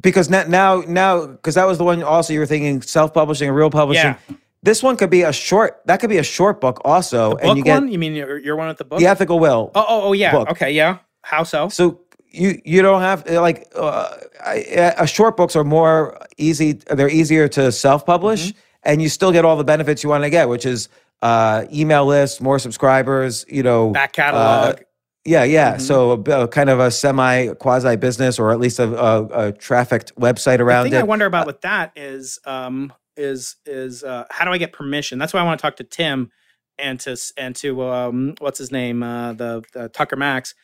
because 0.00 0.28
now 0.30 0.44
now 0.44 0.82
now 0.86 1.26
because 1.26 1.54
that 1.56 1.66
was 1.66 1.78
the 1.78 1.84
one 1.84 2.02
also 2.02 2.32
you 2.32 2.38
were 2.38 2.46
thinking 2.46 2.80
self 2.82 3.12
publishing 3.12 3.48
and 3.48 3.56
real 3.56 3.70
publishing. 3.70 4.14
Yeah. 4.28 4.36
This 4.62 4.82
one 4.82 4.96
could 4.98 5.08
be 5.10 5.22
a 5.22 5.32
short. 5.32 5.80
That 5.86 6.00
could 6.00 6.10
be 6.10 6.18
a 6.18 6.22
short 6.22 6.60
book 6.60 6.82
also, 6.84 7.30
book 7.30 7.40
and 7.42 7.56
you 7.58 7.64
get 7.64 7.80
one? 7.80 7.90
You 7.90 7.98
mean 7.98 8.14
your, 8.14 8.38
your 8.38 8.56
one 8.56 8.68
at 8.68 8.76
the 8.76 8.84
book? 8.84 8.98
the 8.98 9.06
ethical 9.06 9.38
will. 9.38 9.70
Oh, 9.74 9.84
oh, 9.88 10.02
oh, 10.08 10.12
yeah. 10.12 10.32
book. 10.32 10.50
Okay, 10.50 10.70
yeah. 10.72 10.98
How 11.22 11.42
so? 11.44 11.70
So 11.70 12.00
you 12.28 12.60
you 12.64 12.82
don't 12.82 13.00
have 13.00 13.28
like 13.28 13.72
uh, 13.74 14.14
I- 14.44 14.94
uh, 14.98 15.06
short 15.06 15.36
books 15.38 15.56
are 15.56 15.64
more 15.64 16.18
easy. 16.36 16.72
They're 16.74 17.08
easier 17.08 17.48
to 17.48 17.72
self 17.72 18.04
publish, 18.04 18.48
Mm-hmm. 18.48 18.58
and 18.84 19.02
you 19.02 19.08
still 19.08 19.32
get 19.32 19.44
all 19.46 19.56
the 19.56 19.64
benefits 19.64 20.02
you 20.04 20.10
want 20.10 20.24
to 20.24 20.30
get, 20.30 20.48
which 20.50 20.66
is 20.66 20.88
uh, 21.22 21.66
email 21.72 22.06
list, 22.06 22.40
more 22.40 22.58
subscribers. 22.58 23.44
You 23.48 23.62
know, 23.62 23.90
Back 23.90 24.10
uh, 24.10 24.12
catalog. 24.12 24.82
Yeah, 25.24 25.44
yeah. 25.44 25.72
Mm-hmm. 25.72 25.82
So 25.82 26.12
a, 26.12 26.44
a 26.44 26.48
kind 26.48 26.70
of 26.70 26.80
a 26.80 26.90
semi 26.90 27.48
quasi 27.54 27.96
business, 27.96 28.38
or 28.38 28.52
at 28.52 28.58
least 28.58 28.78
a, 28.78 28.84
a, 28.84 29.48
a 29.48 29.52
trafficked 29.52 30.14
website 30.16 30.60
around 30.60 30.84
the 30.84 30.90
thing 30.90 30.98
it. 30.98 31.02
I 31.02 31.04
wonder 31.04 31.26
about 31.26 31.46
with 31.46 31.60
that 31.60 31.92
is, 31.94 32.38
um, 32.46 32.92
is 33.16 33.56
is 33.66 34.02
uh, 34.02 34.24
how 34.30 34.46
do 34.46 34.50
I 34.50 34.56
get 34.58 34.72
permission? 34.72 35.18
That's 35.18 35.34
why 35.34 35.40
I 35.40 35.42
want 35.42 35.58
to 35.58 35.62
talk 35.62 35.76
to 35.76 35.84
Tim 35.84 36.30
and 36.78 36.98
to 37.00 37.18
and 37.36 37.54
to 37.56 37.82
um, 37.82 38.34
what's 38.38 38.58
his 38.58 38.72
name, 38.72 39.02
uh, 39.02 39.34
the, 39.34 39.62
the 39.74 39.90
Tucker 39.90 40.16
Max. 40.16 40.54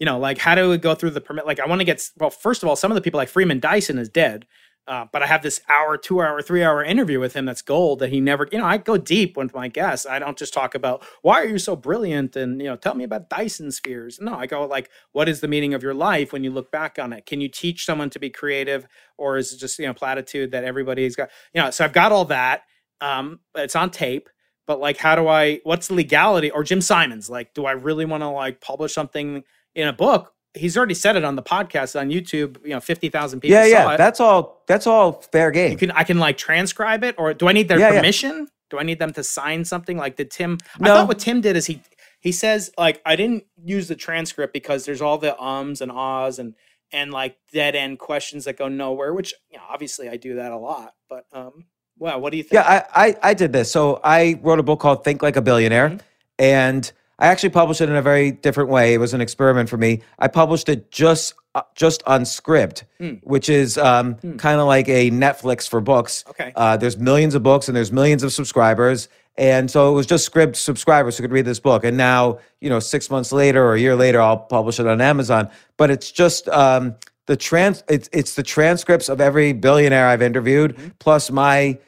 you 0.00 0.06
know, 0.06 0.18
like 0.18 0.38
how 0.38 0.54
do 0.56 0.68
we 0.68 0.78
go 0.78 0.94
through 0.94 1.10
the 1.10 1.20
permit? 1.20 1.46
Like 1.46 1.60
I 1.60 1.66
want 1.66 1.80
to 1.80 1.84
get 1.84 2.02
well, 2.18 2.30
first 2.30 2.62
of 2.62 2.68
all, 2.68 2.74
some 2.74 2.90
of 2.90 2.96
the 2.96 3.02
people 3.02 3.18
like 3.18 3.28
Freeman 3.28 3.60
Dyson 3.60 3.98
is 3.98 4.08
dead. 4.08 4.46
Uh, 4.90 5.06
but 5.12 5.22
I 5.22 5.26
have 5.26 5.44
this 5.44 5.60
hour, 5.68 5.96
two 5.96 6.20
hour, 6.20 6.42
three 6.42 6.64
hour 6.64 6.82
interview 6.82 7.20
with 7.20 7.34
him 7.34 7.44
that's 7.44 7.62
gold 7.62 8.00
that 8.00 8.10
he 8.10 8.20
never, 8.20 8.48
you 8.50 8.58
know, 8.58 8.64
I 8.64 8.76
go 8.76 8.96
deep 8.96 9.36
with 9.36 9.54
my 9.54 9.68
guests. 9.68 10.04
I 10.04 10.18
don't 10.18 10.36
just 10.36 10.52
talk 10.52 10.74
about 10.74 11.06
why 11.22 11.40
are 11.40 11.46
you 11.46 11.60
so 11.60 11.76
brilliant 11.76 12.34
and, 12.34 12.60
you 12.60 12.66
know, 12.66 12.74
tell 12.74 12.96
me 12.96 13.04
about 13.04 13.30
Dyson 13.30 13.70
spheres. 13.70 14.18
No, 14.20 14.34
I 14.34 14.46
go 14.46 14.66
like, 14.66 14.90
what 15.12 15.28
is 15.28 15.42
the 15.42 15.46
meaning 15.46 15.74
of 15.74 15.84
your 15.84 15.94
life 15.94 16.32
when 16.32 16.42
you 16.42 16.50
look 16.50 16.72
back 16.72 16.98
on 16.98 17.12
it? 17.12 17.24
Can 17.24 17.40
you 17.40 17.46
teach 17.46 17.86
someone 17.86 18.10
to 18.10 18.18
be 18.18 18.30
creative 18.30 18.84
or 19.16 19.36
is 19.36 19.52
it 19.52 19.58
just, 19.58 19.78
you 19.78 19.86
know, 19.86 19.94
platitude 19.94 20.50
that 20.50 20.64
everybody's 20.64 21.14
got, 21.14 21.30
you 21.54 21.62
know, 21.62 21.70
so 21.70 21.84
I've 21.84 21.92
got 21.92 22.10
all 22.10 22.24
that. 22.24 22.62
Um, 23.00 23.38
it's 23.54 23.76
on 23.76 23.92
tape, 23.92 24.28
but 24.66 24.80
like, 24.80 24.96
how 24.96 25.14
do 25.14 25.28
I, 25.28 25.60
what's 25.62 25.86
the 25.86 25.94
legality 25.94 26.50
or 26.50 26.64
Jim 26.64 26.80
Simons? 26.80 27.30
Like, 27.30 27.54
do 27.54 27.64
I 27.64 27.72
really 27.72 28.06
want 28.06 28.24
to 28.24 28.28
like 28.28 28.60
publish 28.60 28.92
something 28.92 29.44
in 29.76 29.86
a 29.86 29.92
book 29.92 30.34
he's 30.54 30.76
already 30.76 30.94
said 30.94 31.16
it 31.16 31.24
on 31.24 31.36
the 31.36 31.42
podcast 31.42 31.98
on 31.98 32.10
YouTube. 32.10 32.62
You 32.64 32.70
know, 32.70 32.80
fifty 32.80 33.08
thousand 33.08 33.40
people. 33.40 33.56
Yeah, 33.56 33.66
yeah. 33.66 33.94
it. 33.94 33.98
That's 33.98 34.20
all. 34.20 34.62
That's 34.66 34.86
all 34.86 35.12
fair 35.32 35.50
game. 35.50 35.72
You 35.72 35.76
can 35.78 35.90
I 35.92 36.04
can 36.04 36.18
like 36.18 36.36
transcribe 36.38 37.04
it, 37.04 37.14
or 37.18 37.34
do 37.34 37.48
I 37.48 37.52
need 37.52 37.68
their 37.68 37.78
Yeah, 37.78 37.90
yeah. 37.92 38.00
permission? 38.00 38.48
Do 38.70 38.78
I 38.78 38.82
need 38.84 38.98
them 38.98 39.12
to 39.14 39.24
sign 39.24 39.64
something? 39.64 39.96
Like 39.96 40.16
did 40.16 40.30
Tim? 40.30 40.58
I 40.80 40.84
No. 40.86 40.94
thought 40.94 41.08
what 41.08 41.18
Tim 41.18 41.40
did 41.40 41.56
is 41.56 41.66
he 41.66 41.80
he 42.20 42.32
says 42.32 42.70
like 42.78 43.00
I 43.04 43.16
didn't 43.16 43.44
use 43.62 43.88
the 43.88 43.96
transcript 43.96 44.52
because 44.52 44.84
there's 44.84 45.00
all 45.02 45.18
the 45.18 45.38
ums 45.42 45.80
and 45.80 45.90
ahs 45.90 46.38
and 46.38 46.54
and 46.92 47.12
like 47.12 47.36
dead 47.52 47.74
end 47.76 47.98
questions 47.98 48.44
that 48.44 48.56
go 48.56 48.68
nowhere. 48.68 49.12
Which 49.14 49.34
you 49.50 49.58
know, 49.58 49.64
obviously 49.68 50.08
I 50.08 50.16
do 50.16 50.36
that 50.36 50.52
a 50.52 50.56
lot. 50.58 50.94
But 51.08 51.24
um, 51.32 51.64
well, 51.98 52.20
what 52.20 52.30
do 52.30 52.36
you 52.36 52.42
think? 52.44 52.54
Yeah, 52.54 52.84
I, 52.94 53.08
I 53.08 53.16
I 53.30 53.34
did 53.34 53.52
this. 53.52 53.70
So 53.72 54.00
I 54.04 54.38
wrote 54.42 54.58
a 54.58 54.62
book 54.62 54.80
called 54.80 55.02
Think 55.04 55.22
Like 55.22 55.36
a 55.36 55.42
Billionaire, 55.42 55.88
Mm-hmm. 55.90 55.98
and 56.38 56.92
I 57.20 57.26
actually 57.26 57.50
published 57.50 57.80
it 57.80 57.88
in 57.88 57.96
a 57.96 58.02
very 58.02 58.30
different 58.30 58.70
way. 58.70 58.94
It 58.94 58.98
was 58.98 59.12
an 59.14 59.20
experiment 59.20 59.68
for 59.68 59.76
me. 59.76 60.02
I 60.18 60.28
published 60.28 60.68
it 60.68 60.90
just 60.90 61.34
uh, 61.54 61.62
just 61.74 62.02
on 62.06 62.22
Scribd, 62.22 62.84
Hmm. 62.98 63.14
which 63.22 63.48
is 63.48 63.76
um, 63.76 64.14
kind 64.38 64.60
of 64.60 64.66
like 64.66 64.88
a 64.88 65.10
Netflix 65.10 65.68
for 65.68 65.80
books. 65.80 66.24
Okay. 66.30 66.52
Uh, 66.56 66.76
there's 66.76 66.96
millions 66.96 67.34
of 67.34 67.42
books 67.42 67.68
and 67.68 67.76
there's 67.76 67.92
millions 67.92 68.22
of 68.22 68.32
subscribers. 68.32 69.08
And 69.36 69.70
so 69.70 69.90
it 69.90 69.94
was 69.94 70.06
just 70.06 70.30
Scribd 70.30 70.54
subscribers 70.56 71.16
who 71.16 71.22
could 71.24 71.32
read 71.32 71.44
this 71.46 71.60
book. 71.60 71.84
And 71.84 71.96
now, 71.96 72.38
you 72.60 72.68
know, 72.70 72.78
six 72.80 73.10
months 73.10 73.32
later 73.32 73.64
or 73.64 73.74
a 73.74 73.80
year 73.80 73.96
later, 73.96 74.20
I'll 74.20 74.36
publish 74.38 74.78
it 74.80 74.86
on 74.86 75.00
Amazon. 75.00 75.48
But 75.76 75.90
it's 75.90 76.10
just 76.12 76.48
um, 76.50 76.94
the 77.26 77.36
trans. 77.36 77.82
It's 77.88 78.08
it's 78.12 78.34
the 78.34 78.42
transcripts 78.42 79.08
of 79.08 79.20
every 79.20 79.52
billionaire 79.52 80.06
I've 80.08 80.22
interviewed, 80.22 80.76
Mm-hmm. 80.76 80.88
plus 81.00 81.30
my 81.30 81.78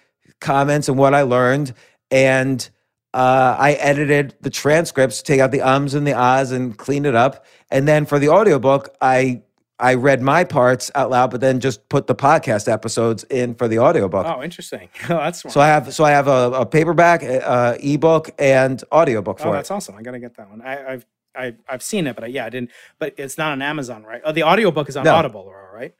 comments 0.40 0.88
and 0.88 0.98
what 0.98 1.14
I 1.14 1.22
learned. 1.22 1.72
And 2.10 2.68
uh, 3.14 3.56
I 3.58 3.72
edited 3.74 4.34
the 4.40 4.50
transcripts, 4.50 5.22
take 5.22 5.40
out 5.40 5.50
the 5.50 5.60
ums 5.60 5.94
and 5.94 6.06
the 6.06 6.14
ahs 6.14 6.50
and 6.52 6.76
clean 6.76 7.04
it 7.04 7.14
up. 7.14 7.44
And 7.70 7.86
then 7.86 8.06
for 8.06 8.18
the 8.18 8.28
audiobook, 8.28 8.94
I 9.00 9.42
I 9.78 9.94
read 9.94 10.22
my 10.22 10.44
parts 10.44 10.90
out 10.94 11.10
loud, 11.10 11.30
but 11.32 11.40
then 11.40 11.58
just 11.58 11.88
put 11.88 12.06
the 12.06 12.14
podcast 12.14 12.70
episodes 12.72 13.24
in 13.24 13.54
for 13.56 13.66
the 13.66 13.80
audiobook. 13.80 14.26
Oh, 14.26 14.42
interesting. 14.42 14.88
Oh, 15.10 15.16
that's 15.16 15.40
smart. 15.40 15.52
So 15.52 15.60
I 15.60 15.66
have 15.66 15.92
so 15.92 16.04
I 16.04 16.10
have 16.10 16.28
a, 16.28 16.52
a 16.52 16.66
paperback, 16.66 17.22
uh, 17.24 17.76
ebook, 17.80 18.30
and 18.38 18.82
audiobook 18.92 19.38
for 19.40 19.48
it. 19.48 19.50
Oh, 19.50 19.54
that's 19.54 19.70
it. 19.70 19.74
awesome. 19.74 19.96
I 19.96 20.02
gotta 20.02 20.20
get 20.20 20.36
that 20.36 20.48
one. 20.50 20.62
I, 20.62 20.92
I've 20.94 21.06
I, 21.34 21.54
I've 21.66 21.82
seen 21.82 22.06
it, 22.06 22.14
but 22.14 22.24
I, 22.24 22.26
yeah, 22.28 22.44
I 22.44 22.50
didn't. 22.50 22.70
But 22.98 23.14
it's 23.16 23.38
not 23.38 23.52
on 23.52 23.62
Amazon, 23.62 24.04
right? 24.04 24.20
Oh, 24.24 24.32
the 24.32 24.42
audiobook 24.42 24.88
is 24.90 24.96
on 24.98 25.04
No. 25.04 25.14
Audible, 25.14 25.50
right? 25.72 25.94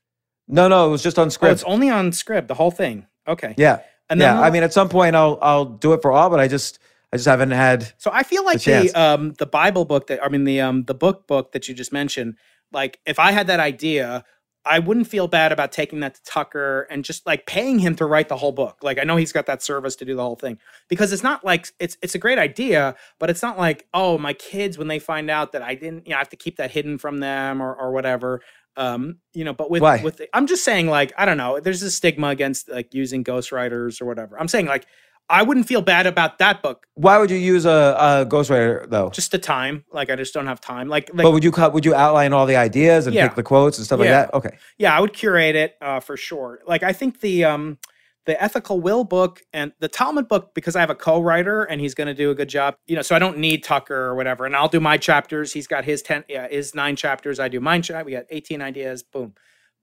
No, 0.49 0.69
no, 0.69 0.89
it 0.89 0.91
was 0.91 1.03
just 1.03 1.19
on 1.19 1.31
Oh, 1.41 1.47
it's 1.47 1.65
only 1.65 1.89
on 1.89 2.11
Scribd, 2.11 2.49
the 2.49 2.55
whole 2.55 2.71
thing. 2.71 3.07
Okay. 3.27 3.55
yeah, 3.57 3.81
And 4.11 4.21
yeah. 4.21 4.35
then 4.35 4.43
I 4.45 4.51
mean, 4.51 4.63
at 4.63 4.73
some 4.73 4.89
point, 4.89 5.17
I'll 5.17 5.39
I'll 5.41 5.65
do 5.65 5.93
it 5.95 6.03
for 6.03 6.13
all, 6.13 6.29
but 6.31 6.41
I 6.41 6.49
just 6.49 6.79
I 7.13 7.17
just 7.17 7.29
haven't 7.29 7.51
had. 7.51 7.93
So 7.99 8.11
I 8.13 8.23
feel 8.23 8.45
like 8.45 8.59
the, 8.59 8.65
chance. 8.65 8.95
um 8.95 9.35
the 9.35 9.47
Bible 9.47 9.85
book 9.85 10.07
that 10.07 10.25
I 10.25 10.29
mean 10.29 10.45
the 10.45 10.61
um 10.61 10.85
the 10.85 10.95
book 10.95 11.27
book 11.27 11.53
that 11.53 11.69
you 11.69 11.75
just 11.75 11.93
mentioned, 11.93 12.37
like 12.73 12.99
if 13.05 13.19
I 13.19 13.33
had 13.33 13.49
that 13.49 13.61
idea, 13.61 14.25
I 14.65 14.79
wouldn't 14.79 15.09
feel 15.09 15.29
bad 15.29 15.53
about 15.53 15.73
taking 15.73 16.01
that 16.01 16.15
to 16.15 16.23
Tucker 16.25 16.87
and 16.89 17.05
just 17.05 17.27
like 17.27 17.47
paying 17.47 17.81
him 17.81 17.97
to 17.97 18.07
write 18.07 18.29
the 18.29 18.37
whole 18.37 18.53
book. 18.53 18.79
Like 18.83 18.99
I 18.99 19.05
know 19.05 19.17
he's 19.17 19.33
got 19.33 19.47
that 19.47 19.63
service 19.63 19.97
to 19.97 20.05
do 20.05 20.15
the 20.15 20.23
whole 20.23 20.37
thing 20.37 20.59
because 20.89 21.13
it's 21.13 21.23
not 21.23 21.45
like 21.45 21.69
it's 21.79 21.99
it's 22.01 22.15
a 22.15 22.19
great 22.19 22.39
idea, 22.39 22.97
but 23.19 23.29
it's 23.29 23.43
not 23.43 23.59
like 23.59 23.87
oh 23.93 24.17
my 24.17 24.33
kids 24.33 24.79
when 24.79 24.89
they 24.89 24.99
find 24.99 25.31
out 25.31 25.53
that 25.53 25.63
I 25.63 25.75
didn't 25.75 26.07
you 26.07 26.11
know 26.11 26.17
I 26.17 26.21
have 26.21 26.31
to 26.31 26.37
keep 26.37 26.57
that 26.57 26.71
hidden 26.71 26.97
from 26.97 27.19
them 27.19 27.61
or 27.61 27.75
or 27.75 27.93
whatever. 27.93 28.41
Um, 28.75 29.19
you 29.35 29.45
know, 29.45 29.53
but 29.53 29.71
with 29.71 29.83
Why? 29.83 30.03
with 30.03 30.23
I'm 30.33 30.47
just 30.47 30.65
saying 30.65 30.87
like 30.87 31.13
I 31.19 31.27
don't 31.27 31.37
know. 31.37 31.61
There's 31.61 31.83
a 31.83 31.91
stigma 31.91 32.29
against 32.29 32.71
like 32.71 32.95
using 32.95 33.23
ghostwriters 33.23 34.01
or 34.01 34.07
whatever. 34.07 34.41
I'm 34.41 34.49
saying 34.49 34.65
like 34.65 34.87
I 35.33 35.43
wouldn't 35.43 35.67
feel 35.67 35.83
bad 35.83 36.07
about 36.07 36.39
that 36.39 36.63
book 36.63 36.87
Why 36.95 37.19
would 37.19 37.31
you 37.31 37.39
use 37.39 37.65
a, 37.65 37.97
a 37.99 38.27
ghostwriter 38.27 38.89
though? 38.89 39.11
just 39.11 39.33
the 39.33 39.39
time. 39.39 39.85
Like 39.93 40.11
I 40.11 40.17
just 40.17 40.33
don't 40.35 40.47
have 40.47 40.61
time. 40.61 40.89
Like 40.89 41.09
like 41.15 41.25
but 41.25 41.33
would 41.33 41.43
you 41.43 41.51
cut? 41.51 41.73
Would 41.73 41.85
you 41.85 41.95
outline 41.95 42.33
all 42.33 42.47
the 42.47 42.57
ideas 42.57 43.07
and 43.07 43.15
Yeah. 43.17 43.27
pick 43.27 43.37
the 43.37 43.43
quotes 43.43 43.79
and 43.79 43.85
stuff 43.85 43.99
Yeah. 44.01 44.05
like 44.05 44.31
that? 44.31 44.35
Okay. 44.37 44.59
yeah, 44.79 44.97
I 44.97 45.01
would 45.01 45.13
curate 45.15 45.57
it 45.57 45.77
uh, 45.81 46.01
for 46.01 46.17
sure. 46.17 46.61
Like 46.67 46.83
I 46.85 46.93
think 46.93 47.21
the 47.21 47.45
um 47.45 47.79
the 48.25 48.41
ethical 48.41 48.81
will 48.81 49.03
book 49.03 49.43
and 49.53 49.73
the 49.81 49.89
Talmud 49.89 50.29
book 50.29 50.55
because 50.55 50.77
I 50.77 50.81
have 50.81 50.91
a 50.91 50.95
co-writer 50.95 51.65
and 51.65 51.81
he's 51.81 51.93
going 51.93 52.07
to 52.07 52.15
do 52.15 52.31
a 52.31 52.37
good 52.37 52.49
job. 52.49 52.77
You 52.87 52.95
know, 52.95 53.03
so 53.03 53.17
I 53.17 53.19
don't 53.19 53.39
need 53.39 53.65
Tucker 53.65 53.97
or 53.97 54.15
whatever. 54.15 54.47
And 54.47 54.55
I'll 54.55 54.69
do 54.69 54.79
my 54.79 54.97
chapters. 54.97 55.53
He's 55.53 55.67
got 55.67 55.85
his 55.85 56.03
ten, 56.03 56.23
yeah, 56.29 56.47
his 56.49 56.73
nine 56.73 56.95
chapters. 56.95 57.41
I 57.41 57.49
do 57.49 57.59
mine. 57.59 57.83
Chap. 57.83 58.07
We 58.07 58.13
got 58.13 58.27
eighteen 58.31 58.63
ideas. 58.63 59.03
Boom. 59.03 59.35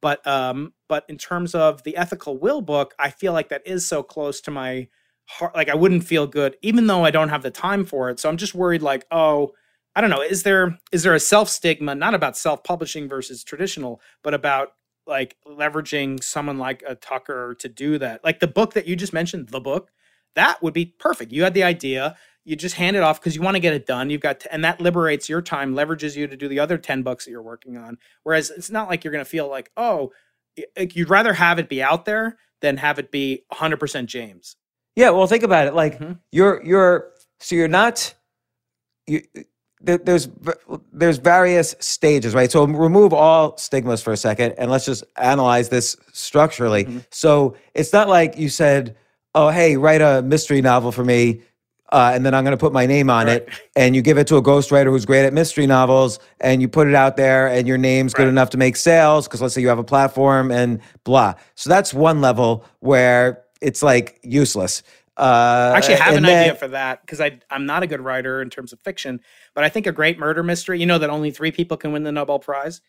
But 0.01 0.26
um, 0.26 0.71
but 0.88 1.03
in 1.09 1.17
terms 1.17 1.53
of 1.53 1.84
the 1.84 1.97
ethical 1.97 2.38
will 2.38 2.61
book, 2.61 2.93
I 2.97 3.09
feel 3.09 3.34
like 3.34 3.49
that 3.49 3.63
is 3.65 3.85
so 3.85 4.03
close 4.03 4.39
to 4.41 4.51
my 4.51 4.88
heart. 5.30 5.56
Like 5.56 5.69
I 5.69 5.76
wouldn't 5.76 6.03
feel 6.03 6.27
good, 6.27 6.57
even 6.61 6.88
though 6.88 7.06
I 7.06 7.11
don't 7.11 7.30
have 7.30 7.43
the 7.43 7.51
time 7.51 7.85
for 7.85 8.10
it. 8.10 8.19
So 8.19 8.30
I'm 8.30 8.38
just 8.38 8.56
worried. 8.56 8.81
Like, 8.81 9.06
oh, 9.11 9.53
I 9.95 10.01
don't 10.01 10.10
know. 10.10 10.22
Is 10.22 10.43
there 10.43 10.77
is 10.91 11.03
there 11.03 11.14
a 11.14 11.19
self 11.19 11.49
stigma 11.49 11.95
not 11.95 12.14
about 12.14 12.38
self 12.38 12.64
publishing 12.64 13.07
versus 13.07 13.43
traditional, 13.43 14.01
but 14.23 14.34
about 14.34 14.73
like 15.07 15.38
leveraging 15.47 16.23
someone 16.23 16.57
like 16.57 16.84
a 16.88 16.95
Tucker 16.95 17.56
to 17.60 17.69
do 17.69 17.97
that? 17.99 18.23
Like 18.23 18.39
the 18.39 18.47
book 18.47 18.73
that 18.73 18.88
you 18.88 18.95
just 18.95 19.14
mentioned, 19.14 19.49
the 19.49 19.61
book, 19.61 19.91
that 20.35 20.61
would 20.61 20.73
be 20.73 20.85
perfect. 20.85 21.31
You 21.31 21.43
had 21.43 21.53
the 21.53 21.64
idea, 21.64 22.15
you 22.43 22.56
just 22.56 22.76
hand 22.76 22.95
it 22.95 23.03
off 23.03 23.19
because 23.19 23.35
you 23.35 23.41
want 23.41 23.56
to 23.56 23.61
get 23.61 23.73
it 23.73 23.85
done. 23.85 24.10
You've 24.10 24.22
got, 24.22 24.39
to, 24.41 24.53
and 24.53 24.64
that 24.64 24.81
liberates 24.81 25.30
your 25.30 25.41
time, 25.41 25.76
leverages 25.76 26.15
you 26.15 26.27
to 26.27 26.38
do 26.38 26.47
the 26.47 26.60
other 26.60 26.77
ten 26.77 27.03
books 27.03 27.26
that 27.26 27.31
you're 27.31 27.41
working 27.41 27.77
on. 27.77 27.97
Whereas 28.23 28.49
it's 28.49 28.69
not 28.69 28.89
like 28.89 29.03
you're 29.03 29.14
going 29.14 29.23
to 29.23 29.30
feel 29.30 29.47
like, 29.47 29.72
oh, 29.77 30.11
you'd 30.77 31.10
rather 31.10 31.34
have 31.34 31.60
it 31.60 31.69
be 31.69 31.81
out 31.81 32.06
there 32.06 32.38
than 32.61 32.77
have 32.77 32.99
it 32.99 33.11
be 33.11 33.43
100% 33.53 34.06
James. 34.06 34.56
Yeah. 34.95 35.11
Well, 35.11 35.28
think 35.28 35.44
about 35.44 35.68
it. 35.68 35.74
Like 35.74 35.99
Mhm. 35.99 36.18
you're 36.32 36.61
you're 36.64 37.07
so 37.40 37.56
you're 37.56 37.68
not 37.68 38.14
you. 39.07 39.22
there- 39.82 39.98
There's 39.98 40.28
there's 40.91 41.18
various 41.20 41.74
stages, 41.80 42.36
right? 42.36 42.52
So 42.52 42.66
remove 42.66 43.14
all 43.14 43.56
stigmas 43.57 44.02
for 44.02 44.11
a 44.11 44.18
second, 44.18 44.56
and 44.57 44.70
let's 44.70 44.86
just 44.86 45.03
analyze 45.16 45.70
this 45.70 45.95
structurally. 46.11 46.84
Mm-hmm. 46.86 46.98
So 47.11 47.56
it's 47.74 47.94
not 47.94 48.10
like 48.10 48.38
you 48.38 48.49
said, 48.49 48.95
"Oh, 49.34 49.49
hey, 49.49 49.78
write 49.78 50.02
a 50.02 50.22
mystery 50.22 50.61
novel 50.61 50.91
for 50.91 51.06
me," 51.06 51.41
uh, 51.94 52.11
and 52.14 52.26
then 52.26 52.34
I'm 52.34 52.44
going 52.44 52.52
to 52.57 52.60
put 52.60 52.74
my 52.74 52.86
name 52.86 53.10
on 53.10 53.30
it, 53.30 53.48
and 53.78 53.95
you 53.95 54.02
give 54.02 54.18
it 54.18 54.28
to 54.28 54.36
a 54.36 54.41
ghostwriter 54.44 54.88
who's 54.88 55.06
great 55.06 55.26
at 55.26 55.32
mystery 55.32 55.66
novels, 55.66 56.20
and 56.41 56.61
you 56.61 56.68
put 56.68 56.88
it 56.90 56.94
out 56.95 57.16
there, 57.16 57.48
and 57.48 57.66
your 57.66 57.78
name's 57.78 58.14
good 58.14 58.28
enough 58.28 58.49
to 58.49 58.57
make 58.57 58.76
sales 58.76 59.28
because 59.30 59.41
let's 59.41 59.53
say 59.53 59.61
you 59.61 59.70
have 59.70 59.80
a 59.80 59.84
platform 59.86 60.52
and 60.52 60.82
blah. 61.06 61.36
So 61.56 61.70
that's 61.70 61.94
one 61.94 62.20
level 62.20 62.66
where 62.82 63.44
it's 63.61 63.81
like 63.84 64.19
useless. 64.23 64.84
Uh, 65.18 65.72
I 65.73 65.77
actually 65.77 65.95
have 65.95 66.15
an 66.15 66.23
then- 66.23 66.44
idea 66.44 66.56
for 66.56 66.69
that 66.69 67.02
because 67.02 67.19
I 67.19 67.40
I'm 67.49 67.65
not 67.65 67.84
a 67.84 67.88
good 67.88 67.99
writer 68.02 68.41
in 68.41 68.49
terms 68.49 68.72
of 68.72 68.80
fiction, 68.80 69.19
but 69.53 69.64
I 69.65 69.69
think 69.69 69.86
a 69.86 69.91
great 69.91 70.18
murder 70.18 70.44
mystery. 70.44 70.80
You 70.80 70.86
know 70.86 70.98
that 70.98 71.10
only 71.10 71.31
three 71.31 71.52
people 71.52 71.76
can 71.76 71.91
win 71.91 72.03
the 72.03 72.11
Nobel 72.14 72.40
Prize, 72.40 72.80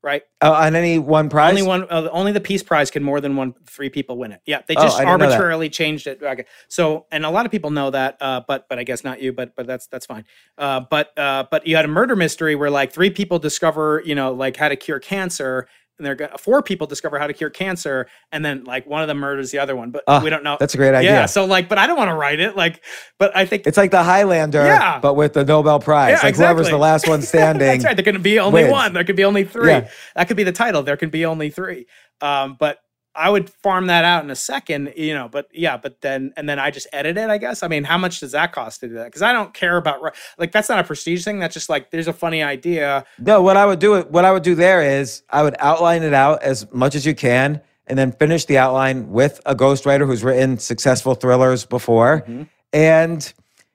right? 0.00 0.22
on 0.40 0.76
any 0.76 1.00
one 1.00 1.28
prize. 1.28 1.50
Only 1.50 1.62
one, 1.62 1.82
uh, 1.90 2.08
only 2.12 2.30
the 2.30 2.40
Peace 2.40 2.62
Prize 2.62 2.92
can 2.92 3.02
more 3.02 3.20
than 3.20 3.34
one 3.34 3.54
three 3.66 3.90
people 3.90 4.16
win 4.16 4.30
it. 4.30 4.40
Yeah, 4.46 4.62
they 4.68 4.76
Oh, 4.76 4.82
just 4.82 4.98
I 5.00 5.04
didn't 5.04 5.18
know 5.18 5.26
that. 5.26 5.32
arbitrarily 5.32 5.68
changed 5.68 6.06
it. 6.06 6.22
Okay, 6.22 6.44
so 6.68 7.06
and 7.10 7.26
a 7.26 7.30
lot 7.30 7.44
of 7.44 7.50
people 7.50 7.70
know 7.72 7.90
that, 7.90 8.18
uh, 8.20 8.42
but 8.46 8.68
but 8.68 8.78
I 8.78 8.84
guess 8.84 9.02
not 9.02 9.20
you. 9.20 9.32
But 9.32 9.56
but 9.56 9.66
that's 9.66 9.88
that's 9.88 10.06
fine. 10.06 10.26
Uh, 10.56 10.78
but 10.88 11.18
uh, 11.18 11.46
but 11.50 11.66
you 11.66 11.74
had 11.74 11.84
a 11.84 11.88
murder 11.88 12.14
mystery 12.14 12.54
where 12.54 12.70
like 12.70 12.92
three 12.92 13.10
people 13.10 13.40
discover 13.40 14.00
you 14.04 14.14
know 14.14 14.32
like 14.32 14.56
how 14.56 14.68
to 14.68 14.76
cure 14.76 15.00
cancer. 15.00 15.66
And 15.98 16.06
they're 16.06 16.14
gonna, 16.14 16.38
four 16.38 16.62
people 16.62 16.86
discover 16.86 17.18
how 17.18 17.26
to 17.26 17.32
cure 17.32 17.50
cancer, 17.50 18.06
and 18.30 18.44
then 18.44 18.62
like 18.64 18.86
one 18.86 19.02
of 19.02 19.08
them 19.08 19.18
murders 19.18 19.50
the 19.50 19.58
other 19.58 19.74
one, 19.74 19.90
but 19.90 20.04
Ah, 20.06 20.20
we 20.22 20.30
don't 20.30 20.44
know. 20.44 20.56
That's 20.60 20.74
a 20.74 20.76
great 20.76 20.94
idea. 20.94 21.10
Yeah, 21.10 21.26
so 21.26 21.44
like, 21.44 21.68
but 21.68 21.76
I 21.76 21.86
don't 21.88 21.96
want 21.96 22.08
to 22.10 22.14
write 22.14 22.38
it. 22.38 22.56
Like, 22.56 22.84
but 23.18 23.36
I 23.36 23.46
think 23.46 23.66
It's 23.66 23.76
like 23.76 23.90
the 23.90 24.02
Highlander, 24.04 24.64
Yeah. 24.64 25.00
but 25.00 25.14
with 25.14 25.32
the 25.32 25.44
Nobel 25.44 25.80
Prize. 25.80 26.18
Yeah, 26.20 26.26
like 26.28 26.36
whoever's 26.36 26.68
the 26.70 26.78
last 26.78 27.08
one 27.08 27.20
standing. 27.22 27.66
That's 27.68 27.84
right. 27.84 27.96
There 27.96 28.04
can 28.04 28.22
be 28.22 28.38
only 28.38 28.62
wins. 28.62 28.72
one. 28.72 28.92
There 28.92 29.02
could 29.04 29.16
be 29.16 29.24
only 29.24 29.42
three. 29.44 29.70
Yeah. 29.70 29.88
That 30.14 30.28
could 30.28 30.36
be 30.36 30.44
the 30.44 30.52
title. 30.52 30.82
There 30.84 30.96
can 30.96 31.10
be 31.10 31.24
only 31.26 31.50
three. 31.50 31.86
Um, 32.20 32.56
but 32.58 32.78
I 33.18 33.30
would 33.30 33.50
farm 33.50 33.88
that 33.88 34.04
out 34.04 34.22
in 34.22 34.30
a 34.30 34.36
second, 34.36 34.94
you 34.96 35.12
know. 35.12 35.28
But 35.28 35.48
yeah, 35.52 35.76
but 35.76 36.00
then 36.00 36.32
and 36.36 36.48
then 36.48 36.58
I 36.58 36.70
just 36.70 36.86
edit 36.92 37.18
it. 37.18 37.28
I 37.28 37.38
guess. 37.38 37.62
I 37.62 37.68
mean, 37.68 37.84
how 37.84 37.98
much 37.98 38.20
does 38.20 38.32
that 38.32 38.52
cost 38.52 38.80
to 38.80 38.88
do 38.88 38.94
that? 38.94 39.06
Because 39.06 39.22
I 39.22 39.32
don't 39.32 39.52
care 39.52 39.76
about 39.76 40.14
like 40.38 40.52
that's 40.52 40.68
not 40.68 40.78
a 40.78 40.84
prestige 40.84 41.24
thing. 41.24 41.38
That's 41.40 41.54
just 41.54 41.68
like 41.68 41.90
there's 41.90 42.08
a 42.08 42.12
funny 42.12 42.42
idea. 42.42 43.04
No, 43.18 43.42
what 43.42 43.56
I 43.56 43.66
would 43.66 43.80
do 43.80 44.00
what 44.02 44.24
I 44.24 44.32
would 44.32 44.44
do 44.44 44.54
there 44.54 44.82
is 44.82 45.22
I 45.30 45.42
would 45.42 45.56
outline 45.58 46.02
it 46.02 46.14
out 46.14 46.42
as 46.42 46.70
much 46.72 46.94
as 46.94 47.04
you 47.04 47.14
can 47.14 47.60
and 47.88 47.98
then 47.98 48.12
finish 48.12 48.44
the 48.44 48.58
outline 48.58 49.10
with 49.10 49.40
a 49.46 49.54
ghostwriter 49.54 50.06
who's 50.06 50.22
written 50.22 50.58
successful 50.58 51.14
thrillers 51.14 51.64
before. 51.64 52.20
Mm-hmm. 52.20 52.42
And 52.72 53.32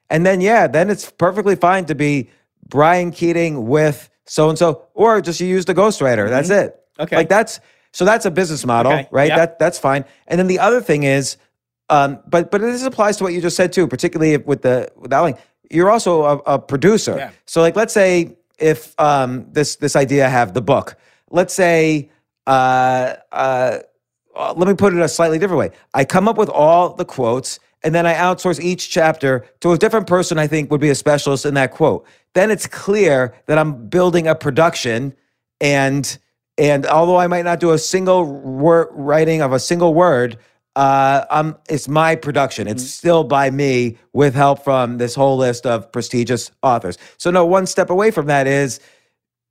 and 0.10 0.26
then 0.26 0.40
yeah, 0.40 0.68
then 0.68 0.90
it's 0.90 1.12
perfectly 1.12 1.56
fine 1.56 1.86
to 1.86 1.96
be 1.96 2.30
Brian 2.68 3.12
Keating 3.12 3.68
with 3.68 4.10
so 4.26 4.50
and 4.50 4.58
so, 4.58 4.88
or 4.94 5.20
just 5.22 5.40
you 5.42 5.48
use 5.48 5.66
the 5.66 5.76
ghostwriter. 5.76 6.30
That's 6.30 6.50
it. 6.50 6.76
Mm-hmm. 6.76 7.02
Okay. 7.04 7.16
Like 7.18 7.30
that's 7.30 7.60
so 7.94 8.06
that's 8.06 8.26
a 8.26 8.32
business 8.32 8.66
model, 8.66 8.92
Okay, 8.92 9.08
right? 9.12 9.30
yeah. 9.30 9.38
That 9.38 9.60
that's 9.60 9.80
fine. 9.80 10.04
And 10.28 10.40
then 10.40 10.48
the 10.48 10.60
other 10.60 10.82
thing 10.82 11.04
is, 11.04 11.38
um, 11.90 12.20
but 12.28 12.52
but 12.52 12.60
this 12.60 12.84
applies 12.84 13.18
to 13.18 13.24
what 13.24 13.34
you 13.34 13.42
just 13.42 13.56
said 13.56 13.72
too, 13.72 13.88
particularly 13.88 14.36
with 14.38 14.64
the 14.64 14.92
with 14.98 15.14
Owling. 15.14 15.38
You're 15.72 15.90
also 15.90 16.24
a, 16.24 16.38
a 16.56 16.60
producer. 16.60 17.16
Yeah. 17.18 17.32
So 17.46 17.62
like, 17.62 17.76
let's 17.76 17.94
say 17.94 18.36
if 18.60 19.00
um, 19.00 19.46
this 19.52 19.78
this 19.78 19.96
idea 19.96 20.26
I 20.26 20.30
have 20.30 20.54
the 20.54 20.62
book. 20.62 20.98
Let's 21.30 21.54
say. 21.54 22.10
Uh, 22.46 23.16
uh, 23.32 23.80
let 24.56 24.68
me 24.68 24.74
put 24.74 24.94
it 24.94 25.00
a 25.00 25.08
slightly 25.08 25.40
different 25.40 25.60
way. 25.60 25.72
I 25.94 26.06
come 26.06 26.28
up 26.28 26.38
with 26.38 26.50
all 26.50 26.94
the 26.94 27.06
quotes 27.06 27.60
and 27.84 27.94
then 27.94 28.06
I 28.06 28.14
outsource 28.14 28.60
each 28.60 28.90
chapter 28.90 29.46
to 29.62 29.72
a 29.72 29.78
different 29.78 30.08
person 30.08 30.40
I 30.40 30.48
think 30.48 30.72
would 30.72 30.82
be 30.82 30.90
a 30.90 30.96
specialist 30.96 31.46
in 31.46 31.54
that 31.54 31.72
quote. 31.72 32.06
Then 32.34 32.50
it's 32.50 32.66
clear 32.66 33.36
that 33.46 33.58
I'm 33.58 33.88
building 33.88 34.28
a 34.28 34.36
production 34.36 35.14
and 35.62 36.18
and 36.58 36.86
although 36.86 37.18
I 37.18 37.28
might 37.28 37.46
not 37.46 37.60
do 37.60 37.72
a 37.72 37.78
single 37.78 38.26
word 38.26 38.90
writing 38.92 39.42
of 39.42 39.54
a 39.54 39.60
single 39.60 39.94
word, 39.94 40.38
uh, 40.76 41.26
um, 41.30 41.58
it's 41.70 41.88
my 41.88 42.16
production. 42.16 42.68
It's 42.68 42.90
still 42.90 43.24
by 43.24 43.52
me 43.52 43.98
with 44.14 44.34
help 44.34 44.64
from 44.64 44.98
this 44.98 45.14
whole 45.16 45.38
list 45.38 45.66
of 45.66 45.92
prestigious 45.92 46.52
authors. 46.64 46.98
So 47.18 47.32
no, 47.32 47.46
one 47.46 47.66
step 47.66 47.90
away 47.90 48.12
from 48.12 48.26
that 48.28 48.48
is 48.48 48.80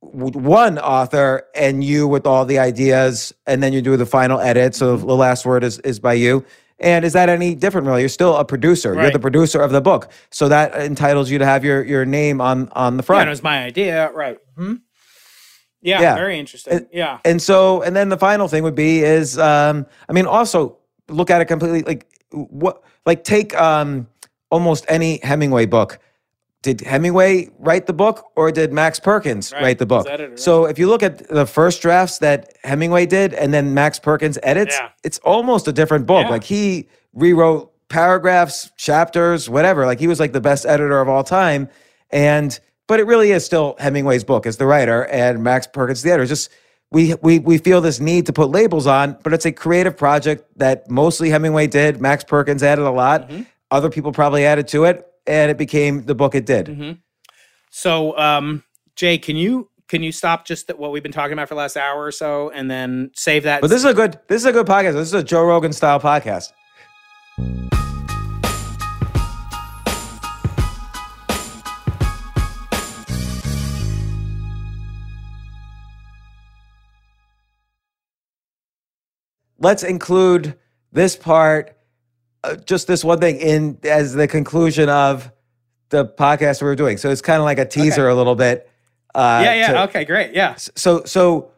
one 0.01 0.77
author 0.79 1.45
and 1.55 1.83
you 1.83 2.07
with 2.07 2.25
all 2.27 2.45
the 2.45 2.59
ideas, 2.59 3.33
and 3.47 3.63
then 3.63 3.71
you 3.71 3.81
do 3.81 3.95
the 3.95 4.05
final 4.05 4.39
edit. 4.39 4.75
So 4.75 4.97
the 4.97 5.15
last 5.15 5.45
word 5.45 5.63
is 5.63 5.79
is 5.79 5.99
by 5.99 6.13
you. 6.13 6.45
And 6.79 7.05
is 7.05 7.13
that 7.13 7.29
any 7.29 7.55
different? 7.55 7.87
Really, 7.87 8.01
you're 8.01 8.09
still 8.09 8.35
a 8.35 8.43
producer. 8.43 8.93
You're 8.93 9.11
the 9.11 9.19
producer 9.19 9.61
of 9.61 9.71
the 9.71 9.79
book, 9.79 10.11
so 10.31 10.49
that 10.49 10.75
entitles 10.75 11.29
you 11.29 11.37
to 11.37 11.45
have 11.45 11.63
your 11.63 11.83
your 11.85 12.03
name 12.05 12.41
on 12.41 12.67
on 12.73 12.97
the 12.97 13.03
front. 13.03 13.21
and 13.21 13.29
it 13.29 13.31
was 13.31 13.43
my 13.43 13.63
idea, 13.63 14.11
right? 14.11 14.37
Hmm? 14.57 14.75
Yeah, 15.83 16.01
Yeah. 16.01 16.15
very 16.15 16.39
interesting. 16.39 16.73
It- 16.73 16.89
yeah, 16.91 17.19
And 17.25 17.41
so, 17.41 17.81
and 17.83 17.95
then 17.95 18.09
the 18.09 18.17
final 18.17 18.47
thing 18.47 18.63
would 18.63 18.73
be 18.75 19.03
is, 19.03 19.37
um, 19.37 19.85
I 20.09 20.13
mean, 20.13 20.25
also 20.25 20.77
look 21.09 21.29
at 21.29 21.41
it 21.41 21.45
completely 21.45 21.81
like 21.83 22.07
what, 22.31 22.81
like 23.05 23.23
take 23.23 23.53
um, 23.59 24.07
almost 24.49 24.85
any 24.87 25.19
Hemingway 25.23 25.65
book. 25.67 25.99
Did 26.61 26.79
Hemingway 26.81 27.49
write 27.59 27.87
the 27.87 27.93
book, 27.93 28.23
or 28.37 28.49
did 28.49 28.71
Max 28.71 28.97
Perkins 28.97 29.51
Right, 29.51 29.61
write 29.63 29.77
the 29.79 29.85
book? 29.85 30.07
editor, 30.09 30.37
So 30.37 30.63
if 30.65 30.79
you 30.79 30.87
look 30.87 31.03
at 31.03 31.27
the 31.27 31.45
first 31.45 31.81
drafts 31.81 32.19
that 32.19 32.53
Hemingway 32.63 33.05
did, 33.05 33.33
and 33.33 33.53
then 33.53 33.73
Max 33.73 33.99
Perkins 33.99 34.39
edits, 34.41 34.77
Yeah. 34.79 34.87
it's 35.03 35.19
almost 35.25 35.67
a 35.67 35.73
different 35.73 36.05
book. 36.05 36.23
Yeah. 36.23 36.29
Like 36.31 36.45
he 36.45 36.87
rewrote 37.13 37.69
paragraphs, 37.89 38.71
chapters, 38.77 39.49
whatever. 39.49 39.85
Like 39.85 39.99
he 39.99 40.07
was 40.07 40.21
like 40.21 40.31
the 40.31 40.39
best 40.41 40.65
editor 40.65 41.01
of 41.01 41.09
all 41.09 41.25
time, 41.25 41.67
and 42.11 42.57
but 42.87 42.99
it 42.99 43.07
really 43.07 43.31
is 43.31 43.45
still 43.45 43.75
Hemingway's 43.79 44.23
book 44.23 44.45
as 44.45 44.57
the 44.57 44.65
writer 44.65 45.05
and 45.05 45.43
Max 45.43 45.67
Perkins 45.67 46.01
the 46.01 46.11
editor. 46.11 46.23
It's 46.23 46.29
just 46.29 46.49
we 46.91 47.15
we 47.21 47.39
we 47.39 47.57
feel 47.57 47.81
this 47.81 47.99
need 47.99 48.27
to 48.27 48.33
put 48.33 48.49
labels 48.49 48.87
on, 48.87 49.17
but 49.23 49.33
it's 49.33 49.45
a 49.45 49.51
creative 49.51 49.97
project 49.97 50.45
that 50.57 50.89
mostly 50.89 51.29
Hemingway 51.29 51.67
did. 51.67 51.99
Max 51.99 52.23
Perkins 52.23 52.61
added 52.61 52.85
a 52.85 52.91
lot. 52.91 53.27
Mm-hmm. 53.27 53.43
Other 53.71 53.89
people 53.89 54.11
probably 54.11 54.45
added 54.45 54.67
to 54.69 54.85
it, 54.85 55.05
and 55.25 55.49
it 55.49 55.57
became 55.57 56.05
the 56.05 56.13
book 56.13 56.35
it 56.35 56.45
did. 56.45 56.67
Mm-hmm. 56.67 56.91
So, 57.71 58.15
um, 58.19 58.63
Jay, 58.95 59.17
can 59.17 59.35
you 59.35 59.69
can 59.87 60.03
you 60.03 60.11
stop 60.11 60.45
just 60.45 60.69
at 60.69 60.77
what 60.77 60.91
we've 60.91 61.03
been 61.03 61.11
talking 61.11 61.33
about 61.33 61.47
for 61.47 61.55
the 61.55 61.59
last 61.59 61.75
hour 61.75 62.03
or 62.03 62.11
so, 62.11 62.51
and 62.51 62.69
then 62.69 63.09
save 63.15 63.43
that? 63.43 63.61
But 63.61 63.71
this 63.71 63.79
is 63.79 63.85
a 63.85 63.93
good 63.95 64.19
this 64.27 64.41
is 64.41 64.45
a 64.45 64.51
good 64.51 64.67
podcast. 64.67 64.93
This 64.93 65.07
is 65.07 65.13
a 65.13 65.23
Joe 65.23 65.43
Rogan 65.43 65.73
style 65.73 65.99
podcast. 65.99 66.51
Let's 79.63 79.83
include 79.83 80.55
this 80.91 81.15
part, 81.15 81.75
uh, 82.43 82.55
just 82.57 82.85
this 82.87 83.03
one 83.03 83.19
thing, 83.19 83.37
in 83.37 83.79
as 83.83 84.13
the 84.13 84.27
conclusion 84.27 84.89
of 84.89 85.31
the 85.89 86.05
podcast 86.05 86.61
we 86.61 86.67
were 86.67 86.75
doing. 86.75 86.97
So 86.97 87.09
it's 87.09 87.21
kind 87.21 87.39
of 87.39 87.45
like 87.45 87.59
a 87.59 87.65
teaser 87.65 88.07
a 88.09 88.15
little 88.15 88.35
bit. 88.35 88.69
Uh, 89.15 89.41
yeah, 89.43 89.53
yeah. 89.53 89.71
to- 89.71 89.83
okay, 89.83 90.05
great. 90.05 90.33
Yeah, 90.33 90.55
so 90.55 91.03
so 91.05 91.51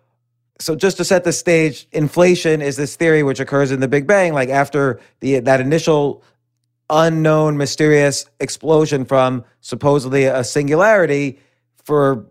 so 0.59 0.75
just 0.75 0.97
to 0.97 1.03
set 1.03 1.23
the 1.23 1.33
stage 1.33 1.87
inflation 1.91 2.61
is 2.61 2.77
this 2.77 2.95
theory 2.95 3.23
which 3.23 3.39
occurs 3.39 3.71
in 3.71 3.79
the 3.79 3.87
big 3.87 4.07
bang 4.07 4.33
like 4.33 4.49
after 4.49 4.99
the 5.19 5.39
that 5.39 5.59
initial 5.59 6.23
unknown 6.89 7.57
mysterious 7.57 8.29
explosion 8.39 9.03
from 9.05 9.43
supposedly 9.61 10.25
a 10.25 10.43
singularity 10.43 11.39
for 11.83 12.25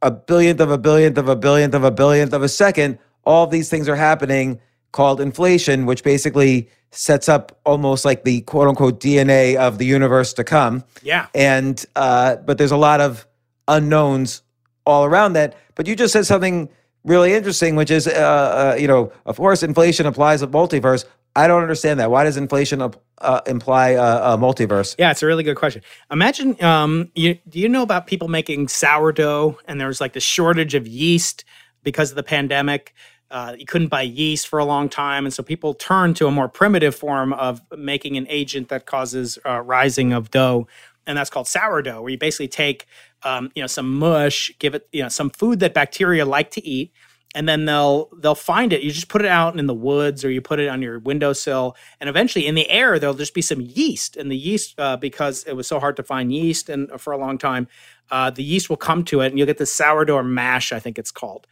a 0.00 0.10
billionth 0.10 0.60
of 0.60 0.70
a 0.70 0.78
billionth 0.78 1.18
of 1.18 1.28
a 1.28 1.36
billionth 1.36 1.74
of 1.74 1.84
a 1.84 1.90
billionth 1.90 2.32
of 2.32 2.42
a 2.42 2.48
second 2.48 2.98
all 3.24 3.46
these 3.46 3.68
things 3.68 3.88
are 3.88 3.96
happening 3.96 4.58
called 4.92 5.20
inflation 5.20 5.86
which 5.86 6.02
basically 6.02 6.68
sets 6.92 7.28
up 7.28 7.58
almost 7.64 8.04
like 8.04 8.24
the 8.24 8.40
quote 8.42 8.68
unquote 8.68 9.00
dna 9.00 9.56
of 9.56 9.78
the 9.78 9.84
universe 9.86 10.32
to 10.32 10.42
come 10.44 10.82
yeah. 11.02 11.26
and 11.34 11.86
uh, 11.96 12.36
but 12.36 12.58
there's 12.58 12.72
a 12.72 12.76
lot 12.76 13.00
of 13.00 13.26
unknowns 13.68 14.42
all 14.86 15.04
around 15.04 15.34
that. 15.34 15.56
But 15.74 15.86
you 15.86 15.96
just 15.96 16.12
said 16.12 16.26
something 16.26 16.68
really 17.04 17.32
interesting, 17.32 17.76
which 17.76 17.90
is, 17.90 18.06
uh, 18.06 18.10
uh, 18.10 18.76
you 18.78 18.88
know, 18.88 19.12
of 19.24 19.36
course, 19.36 19.62
inflation 19.62 20.06
applies 20.06 20.42
a 20.42 20.46
multiverse. 20.46 21.04
I 21.36 21.46
don't 21.46 21.62
understand 21.62 22.00
that. 22.00 22.10
Why 22.10 22.24
does 22.24 22.36
inflation 22.36 22.82
uh, 22.82 23.40
imply 23.46 23.90
a, 23.90 24.34
a 24.34 24.38
multiverse? 24.38 24.96
Yeah, 24.98 25.12
it's 25.12 25.22
a 25.22 25.26
really 25.26 25.44
good 25.44 25.56
question. 25.56 25.80
Imagine, 26.10 26.62
um, 26.62 27.10
you 27.14 27.38
do 27.48 27.60
you 27.60 27.68
know 27.68 27.82
about 27.82 28.08
people 28.08 28.26
making 28.26 28.66
sourdough, 28.66 29.56
and 29.66 29.80
there 29.80 29.86
was 29.86 30.00
like 30.00 30.12
the 30.12 30.20
shortage 30.20 30.74
of 30.74 30.88
yeast 30.88 31.44
because 31.84 32.10
of 32.10 32.16
the 32.16 32.24
pandemic. 32.24 32.94
Uh, 33.30 33.54
you 33.56 33.64
couldn't 33.64 33.88
buy 33.88 34.02
yeast 34.02 34.48
for 34.48 34.58
a 34.58 34.64
long 34.64 34.88
time, 34.88 35.24
and 35.24 35.32
so 35.32 35.42
people 35.42 35.72
turned 35.72 36.16
to 36.16 36.26
a 36.26 36.30
more 36.30 36.48
primitive 36.48 36.94
form 36.94 37.32
of 37.32 37.60
making 37.76 38.16
an 38.16 38.26
agent 38.28 38.68
that 38.68 38.86
causes 38.86 39.38
uh, 39.46 39.60
rising 39.60 40.12
of 40.12 40.30
dough, 40.30 40.66
and 41.06 41.16
that's 41.16 41.30
called 41.30 41.46
sourdough, 41.46 42.02
where 42.02 42.10
you 42.10 42.18
basically 42.18 42.48
take, 42.48 42.86
um, 43.22 43.50
you 43.54 43.62
know, 43.62 43.68
some 43.68 43.98
mush, 43.98 44.50
give 44.58 44.74
it, 44.74 44.88
you 44.92 45.02
know, 45.02 45.08
some 45.08 45.30
food 45.30 45.60
that 45.60 45.74
bacteria 45.74 46.24
like 46.24 46.50
to 46.50 46.66
eat, 46.66 46.92
and 47.34 47.48
then 47.48 47.66
they'll 47.66 48.08
they'll 48.18 48.34
find 48.34 48.72
it. 48.72 48.82
You 48.82 48.90
just 48.90 49.08
put 49.08 49.22
it 49.22 49.28
out 49.28 49.56
in 49.56 49.66
the 49.66 49.74
woods, 49.74 50.24
or 50.24 50.30
you 50.30 50.40
put 50.40 50.58
it 50.58 50.68
on 50.68 50.82
your 50.82 50.98
windowsill, 50.98 51.76
and 52.00 52.08
eventually 52.08 52.48
in 52.48 52.56
the 52.56 52.68
air 52.68 52.98
there'll 52.98 53.14
just 53.14 53.34
be 53.34 53.42
some 53.42 53.60
yeast, 53.60 54.16
and 54.16 54.30
the 54.30 54.36
yeast 54.36 54.74
uh, 54.78 54.96
because 54.96 55.44
it 55.44 55.54
was 55.54 55.68
so 55.68 55.78
hard 55.78 55.96
to 55.96 56.02
find 56.02 56.32
yeast 56.32 56.68
and 56.68 56.90
for 57.00 57.12
a 57.12 57.18
long 57.18 57.38
time, 57.38 57.68
uh, 58.10 58.30
the 58.30 58.42
yeast 58.42 58.68
will 58.68 58.76
come 58.76 59.04
to 59.04 59.20
it, 59.20 59.28
and 59.28 59.38
you'll 59.38 59.46
get 59.46 59.58
this 59.58 59.72
sourdough 59.72 60.24
mash, 60.24 60.72
I 60.72 60.80
think 60.80 60.98
it's 60.98 61.12
called. 61.12 61.46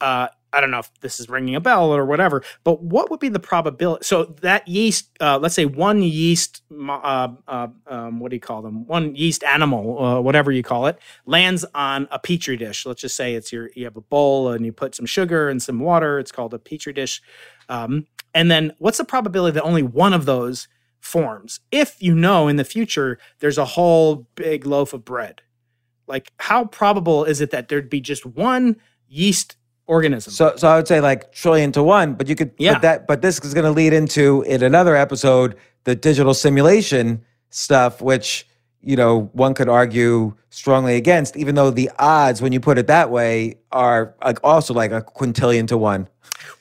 Uh, 0.00 0.28
I 0.52 0.60
don't 0.60 0.70
know 0.70 0.80
if 0.80 0.90
this 1.00 1.20
is 1.20 1.28
ringing 1.28 1.54
a 1.54 1.60
bell 1.60 1.94
or 1.94 2.04
whatever, 2.04 2.42
but 2.64 2.82
what 2.82 3.10
would 3.10 3.20
be 3.20 3.28
the 3.28 3.40
probability? 3.40 4.04
So 4.04 4.24
that 4.42 4.66
yeast, 4.66 5.10
uh, 5.20 5.38
let's 5.38 5.54
say 5.54 5.64
one 5.64 6.02
yeast, 6.02 6.62
uh, 6.72 7.28
uh, 7.46 7.68
um, 7.86 8.20
what 8.20 8.30
do 8.30 8.36
you 8.36 8.40
call 8.40 8.62
them? 8.62 8.86
One 8.86 9.14
yeast 9.14 9.44
animal, 9.44 10.02
uh, 10.02 10.20
whatever 10.20 10.50
you 10.50 10.62
call 10.62 10.86
it, 10.86 10.98
lands 11.26 11.64
on 11.74 12.08
a 12.10 12.18
petri 12.18 12.56
dish. 12.56 12.84
Let's 12.84 13.00
just 13.00 13.16
say 13.16 13.34
it's 13.34 13.52
your 13.52 13.70
you 13.74 13.84
have 13.84 13.96
a 13.96 14.00
bowl 14.00 14.48
and 14.48 14.64
you 14.66 14.72
put 14.72 14.94
some 14.94 15.06
sugar 15.06 15.48
and 15.48 15.62
some 15.62 15.78
water. 15.78 16.18
It's 16.18 16.32
called 16.32 16.54
a 16.54 16.58
petri 16.58 16.92
dish. 16.92 17.22
Um, 17.68 18.06
and 18.34 18.50
then 18.50 18.72
what's 18.78 18.98
the 18.98 19.04
probability 19.04 19.54
that 19.54 19.62
only 19.62 19.82
one 19.82 20.12
of 20.12 20.24
those 20.24 20.68
forms? 21.00 21.60
If 21.70 21.96
you 22.00 22.14
know 22.14 22.48
in 22.48 22.56
the 22.56 22.64
future 22.64 23.18
there's 23.38 23.58
a 23.58 23.64
whole 23.64 24.28
big 24.34 24.66
loaf 24.66 24.92
of 24.92 25.04
bread, 25.04 25.42
like 26.06 26.32
how 26.38 26.64
probable 26.64 27.24
is 27.24 27.40
it 27.40 27.50
that 27.50 27.68
there'd 27.68 27.90
be 27.90 28.00
just 28.00 28.26
one 28.26 28.76
yeast 29.08 29.56
organism? 29.90 30.32
So, 30.32 30.54
so 30.56 30.68
I 30.68 30.76
would 30.76 30.88
say 30.88 31.00
like 31.00 31.32
trillion 31.32 31.72
to 31.72 31.82
one, 31.82 32.14
but 32.14 32.28
you 32.28 32.36
could 32.36 32.52
Yeah. 32.58 32.74
put 32.74 32.82
that. 32.82 33.06
But 33.06 33.20
this 33.22 33.38
is 33.44 33.52
going 33.52 33.64
to 33.66 33.70
lead 33.72 33.92
into 33.92 34.42
in 34.42 34.62
another 34.62 34.94
episode 34.96 35.56
the 35.84 35.94
digital 35.94 36.32
simulation 36.34 37.22
stuff, 37.50 38.00
which 38.00 38.46
you 38.82 38.96
know 38.96 39.28
one 39.32 39.52
could 39.52 39.68
argue 39.68 40.34
strongly 40.50 40.96
against, 40.96 41.36
even 41.36 41.54
though 41.54 41.70
the 41.70 41.90
odds 41.98 42.40
when 42.40 42.52
you 42.52 42.60
put 42.60 42.78
it 42.78 42.86
that 42.86 43.10
way 43.10 43.56
are 43.72 44.14
like 44.24 44.38
also 44.44 44.72
like 44.72 44.92
a 44.92 45.02
quintillion 45.02 45.66
to 45.68 45.76
one. 45.76 46.08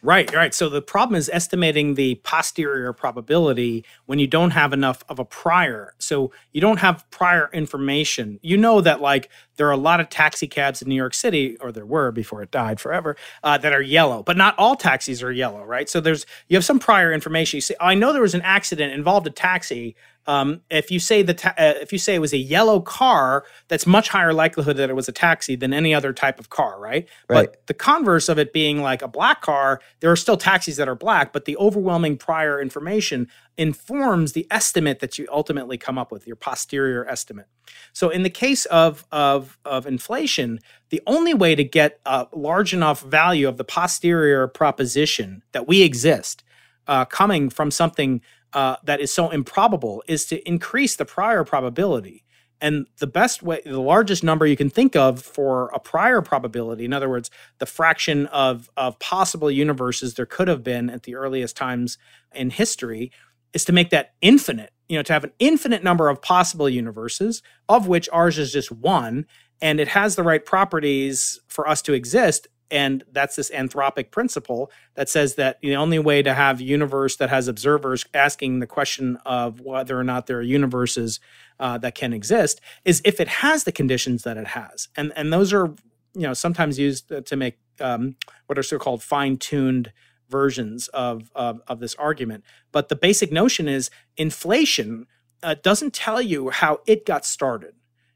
Right, 0.01 0.33
right. 0.33 0.53
So 0.53 0.69
the 0.69 0.81
problem 0.81 1.15
is 1.15 1.29
estimating 1.31 1.95
the 1.95 2.15
posterior 2.23 2.93
probability 2.93 3.85
when 4.05 4.19
you 4.19 4.27
don't 4.27 4.51
have 4.51 4.73
enough 4.73 5.03
of 5.09 5.19
a 5.19 5.25
prior. 5.25 5.93
So 5.99 6.31
you 6.51 6.61
don't 6.61 6.79
have 6.79 7.09
prior 7.11 7.49
information. 7.53 8.39
You 8.41 8.57
know 8.57 8.81
that 8.81 9.01
like 9.01 9.29
there 9.57 9.67
are 9.67 9.71
a 9.71 9.77
lot 9.77 9.99
of 9.99 10.09
taxi 10.09 10.47
cabs 10.47 10.81
in 10.81 10.89
New 10.89 10.95
York 10.95 11.13
City, 11.13 11.57
or 11.57 11.71
there 11.71 11.85
were 11.85 12.11
before 12.11 12.41
it 12.41 12.51
died 12.51 12.79
forever, 12.79 13.17
uh, 13.43 13.57
that 13.57 13.73
are 13.73 13.81
yellow, 13.81 14.23
but 14.23 14.37
not 14.37 14.57
all 14.57 14.75
taxis 14.75 15.21
are 15.21 15.31
yellow, 15.31 15.63
right? 15.63 15.89
So 15.89 15.99
there's 15.99 16.25
you 16.47 16.55
have 16.55 16.65
some 16.65 16.79
prior 16.79 17.11
information. 17.11 17.57
You 17.57 17.61
say, 17.61 17.75
I 17.79 17.93
know 17.95 18.13
there 18.13 18.21
was 18.21 18.35
an 18.35 18.41
accident 18.41 18.93
involved 18.93 19.27
a 19.27 19.31
taxi. 19.31 19.95
Um, 20.27 20.61
if 20.69 20.91
you 20.91 20.99
say 20.99 21.23
the 21.23 21.33
ta- 21.33 21.55
uh, 21.57 21.73
if 21.81 21.91
you 21.91 21.97
say 21.97 22.13
it 22.13 22.19
was 22.19 22.33
a 22.33 22.37
yellow 22.37 22.81
car, 22.81 23.45
that's 23.67 23.87
much 23.87 24.09
higher 24.09 24.33
likelihood 24.33 24.77
that 24.77 24.89
it 24.89 24.95
was 24.95 25.07
a 25.09 25.11
taxi 25.11 25.55
than 25.55 25.73
any 25.73 25.93
other 25.93 26.13
type 26.13 26.39
of 26.39 26.49
car, 26.49 26.79
right? 26.79 27.07
Right. 27.27 27.49
But 27.51 27.67
the 27.67 27.73
converse 27.73 28.29
of 28.29 28.37
it 28.37 28.53
being 28.53 28.81
like 28.81 29.01
a 29.01 29.07
black 29.07 29.41
car, 29.41 29.81
there 30.01 30.11
are 30.11 30.15
still 30.15 30.37
taxis 30.37 30.75
that 30.77 30.87
are 30.87 30.95
black, 30.95 31.33
but 31.33 31.45
the 31.45 31.57
overwhelming 31.57 32.17
prior 32.17 32.61
information 32.61 33.27
informs 33.57 34.33
the 34.33 34.45
estimate 34.51 34.99
that 34.99 35.17
you 35.17 35.27
ultimately 35.31 35.77
come 35.77 35.97
up 35.97 36.11
with, 36.11 36.27
your 36.27 36.35
posterior 36.35 37.07
estimate. 37.07 37.47
So 37.93 38.09
in 38.09 38.23
the 38.23 38.29
case 38.29 38.65
of 38.65 39.05
of 39.11 39.57
of 39.65 39.87
inflation, 39.87 40.59
the 40.89 41.01
only 41.07 41.33
way 41.33 41.55
to 41.55 41.63
get 41.63 41.99
a 42.05 42.27
large 42.33 42.73
enough 42.73 43.01
value 43.01 43.47
of 43.47 43.57
the 43.57 43.63
posterior 43.63 44.47
proposition 44.47 45.43
that 45.53 45.67
we 45.67 45.81
exist 45.81 46.43
uh, 46.89 47.05
coming 47.05 47.49
from 47.49 47.71
something 47.71 48.21
uh, 48.53 48.77
that 48.83 48.99
is 48.99 49.13
so 49.13 49.29
improbable 49.29 50.03
is 50.07 50.25
to 50.25 50.47
increase 50.47 50.95
the 50.95 51.05
prior 51.05 51.43
probability. 51.43 52.23
And 52.61 52.87
the 52.97 53.07
best 53.07 53.41
way, 53.41 53.61
the 53.65 53.79
largest 53.79 54.23
number 54.23 54.45
you 54.45 54.57
can 54.57 54.69
think 54.69 54.95
of 54.95 55.21
for 55.21 55.69
a 55.73 55.79
prior 55.79 56.21
probability, 56.21 56.83
in 56.83 56.91
other 56.91 57.09
words, 57.09 57.31
the 57.59 57.65
fraction 57.65 58.25
of, 58.27 58.69
of 58.75 58.99
possible 58.99 59.49
universes 59.49 60.15
there 60.15 60.25
could 60.25 60.47
have 60.49 60.63
been 60.63 60.89
at 60.89 61.03
the 61.03 61.15
earliest 61.15 61.55
times 61.55 61.97
in 62.33 62.49
history, 62.49 63.11
is 63.53 63.65
to 63.65 63.71
make 63.71 63.91
that 63.91 64.13
infinite, 64.21 64.71
you 64.89 64.97
know, 64.97 65.03
to 65.03 65.13
have 65.13 65.23
an 65.23 65.31
infinite 65.39 65.83
number 65.83 66.09
of 66.09 66.21
possible 66.21 66.69
universes, 66.69 67.41
of 67.69 67.87
which 67.87 68.09
ours 68.11 68.37
is 68.37 68.51
just 68.51 68.71
one. 68.71 69.25
And 69.61 69.79
it 69.79 69.89
has 69.89 70.15
the 70.15 70.23
right 70.23 70.43
properties 70.43 71.39
for 71.47 71.67
us 71.67 71.81
to 71.83 71.93
exist 71.93 72.47
and 72.71 73.03
that's 73.11 73.35
this 73.35 73.49
anthropic 73.51 74.11
principle 74.11 74.71
that 74.95 75.09
says 75.09 75.35
that 75.35 75.59
the 75.61 75.75
only 75.75 75.99
way 75.99 76.21
to 76.21 76.33
have 76.33 76.59
a 76.59 76.63
universe 76.63 77.15
that 77.17 77.29
has 77.29 77.47
observers 77.47 78.05
asking 78.13 78.59
the 78.59 78.67
question 78.67 79.17
of 79.25 79.61
whether 79.61 79.99
or 79.99 80.03
not 80.03 80.27
there 80.27 80.37
are 80.37 80.41
universes 80.41 81.19
uh, 81.59 81.77
that 81.77 81.95
can 81.95 82.13
exist 82.13 82.61
is 82.85 83.01
if 83.03 83.19
it 83.19 83.27
has 83.27 83.63
the 83.63 83.71
conditions 83.71 84.23
that 84.23 84.37
it 84.37 84.47
has. 84.47 84.87
And 84.95 85.11
and 85.15 85.33
those 85.33 85.51
are 85.53 85.73
you 86.13 86.21
know 86.21 86.33
sometimes 86.33 86.79
used 86.79 87.11
to 87.25 87.35
make 87.35 87.57
um, 87.79 88.15
what 88.47 88.57
are 88.57 88.63
so-called 88.63 89.01
fine-tuned 89.01 89.91
versions 90.29 90.87
of, 90.89 91.31
of, 91.33 91.61
of 91.67 91.79
this 91.79 91.95
argument. 91.95 92.43
But 92.71 92.89
the 92.89 92.95
basic 92.95 93.31
notion 93.31 93.67
is 93.67 93.89
inflation 94.15 95.07
uh, 95.41 95.55
doesn't 95.61 95.93
tell 95.93 96.21
you 96.21 96.49
how 96.49 96.81
it 96.85 97.05
got 97.05 97.25
started. 97.25 97.73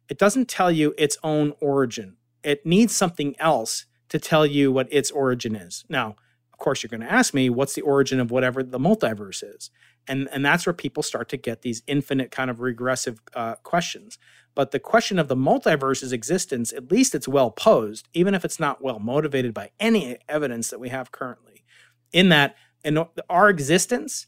It 0.09 0.17
doesn't 0.17 0.47
tell 0.47 0.71
you 0.71 0.93
its 0.97 1.17
own 1.23 1.53
origin. 1.59 2.17
It 2.43 2.65
needs 2.65 2.95
something 2.95 3.35
else 3.39 3.85
to 4.13 4.19
tell 4.19 4.45
you 4.45 4.71
what 4.71 4.87
its 4.91 5.09
origin 5.09 5.55
is. 5.55 5.83
Now, 5.89 6.15
of 6.51 6.59
course, 6.59 6.83
you're 6.83 6.89
going 6.91 7.01
to 7.01 7.11
ask 7.11 7.33
me, 7.33 7.49
what's 7.49 7.73
the 7.73 7.81
origin 7.81 8.19
of 8.19 8.29
whatever 8.29 8.61
the 8.61 8.77
multiverse 8.77 9.43
is? 9.43 9.71
And, 10.07 10.29
and 10.31 10.45
that's 10.45 10.67
where 10.67 10.73
people 10.73 11.01
start 11.01 11.29
to 11.29 11.37
get 11.37 11.63
these 11.63 11.81
infinite 11.87 12.29
kind 12.29 12.51
of 12.51 12.59
regressive 12.59 13.19
uh, 13.33 13.55
questions. 13.63 14.19
But 14.53 14.69
the 14.69 14.79
question 14.79 15.17
of 15.17 15.29
the 15.29 15.35
multiverse's 15.35 16.13
existence, 16.13 16.71
at 16.71 16.91
least 16.91 17.15
it's 17.15 17.27
well 17.27 17.49
posed, 17.49 18.07
even 18.13 18.35
if 18.35 18.45
it's 18.45 18.59
not 18.59 18.83
well 18.83 18.99
motivated 18.99 19.51
by 19.51 19.71
any 19.79 20.19
evidence 20.29 20.69
that 20.69 20.79
we 20.79 20.89
have 20.89 21.11
currently. 21.11 21.63
In 22.11 22.29
that, 22.29 22.55
in 22.85 23.03
our 23.31 23.49
existence 23.49 24.27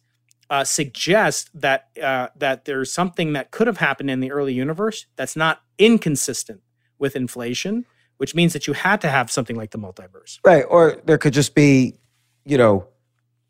uh, 0.50 0.64
suggests 0.64 1.52
that 1.54 1.90
uh, 2.02 2.30
that 2.36 2.66
there's 2.66 2.92
something 2.92 3.34
that 3.34 3.52
could 3.52 3.68
have 3.68 3.78
happened 3.78 4.10
in 4.10 4.20
the 4.20 4.32
early 4.32 4.54
universe 4.54 5.06
that's 5.16 5.36
not 5.36 5.62
inconsistent 5.78 6.62
with 6.98 7.16
inflation 7.16 7.86
which 8.18 8.36
means 8.36 8.54
that 8.54 8.68
you 8.68 8.74
had 8.74 9.02
to 9.02 9.10
have 9.10 9.32
something 9.32 9.56
like 9.56 9.72
the 9.72 9.78
multiverse. 9.78 10.40
Right. 10.44 10.64
Or 10.68 11.02
there 11.06 11.18
could 11.18 11.34
just 11.34 11.56
be, 11.56 11.96
you 12.46 12.58
know, 12.58 12.88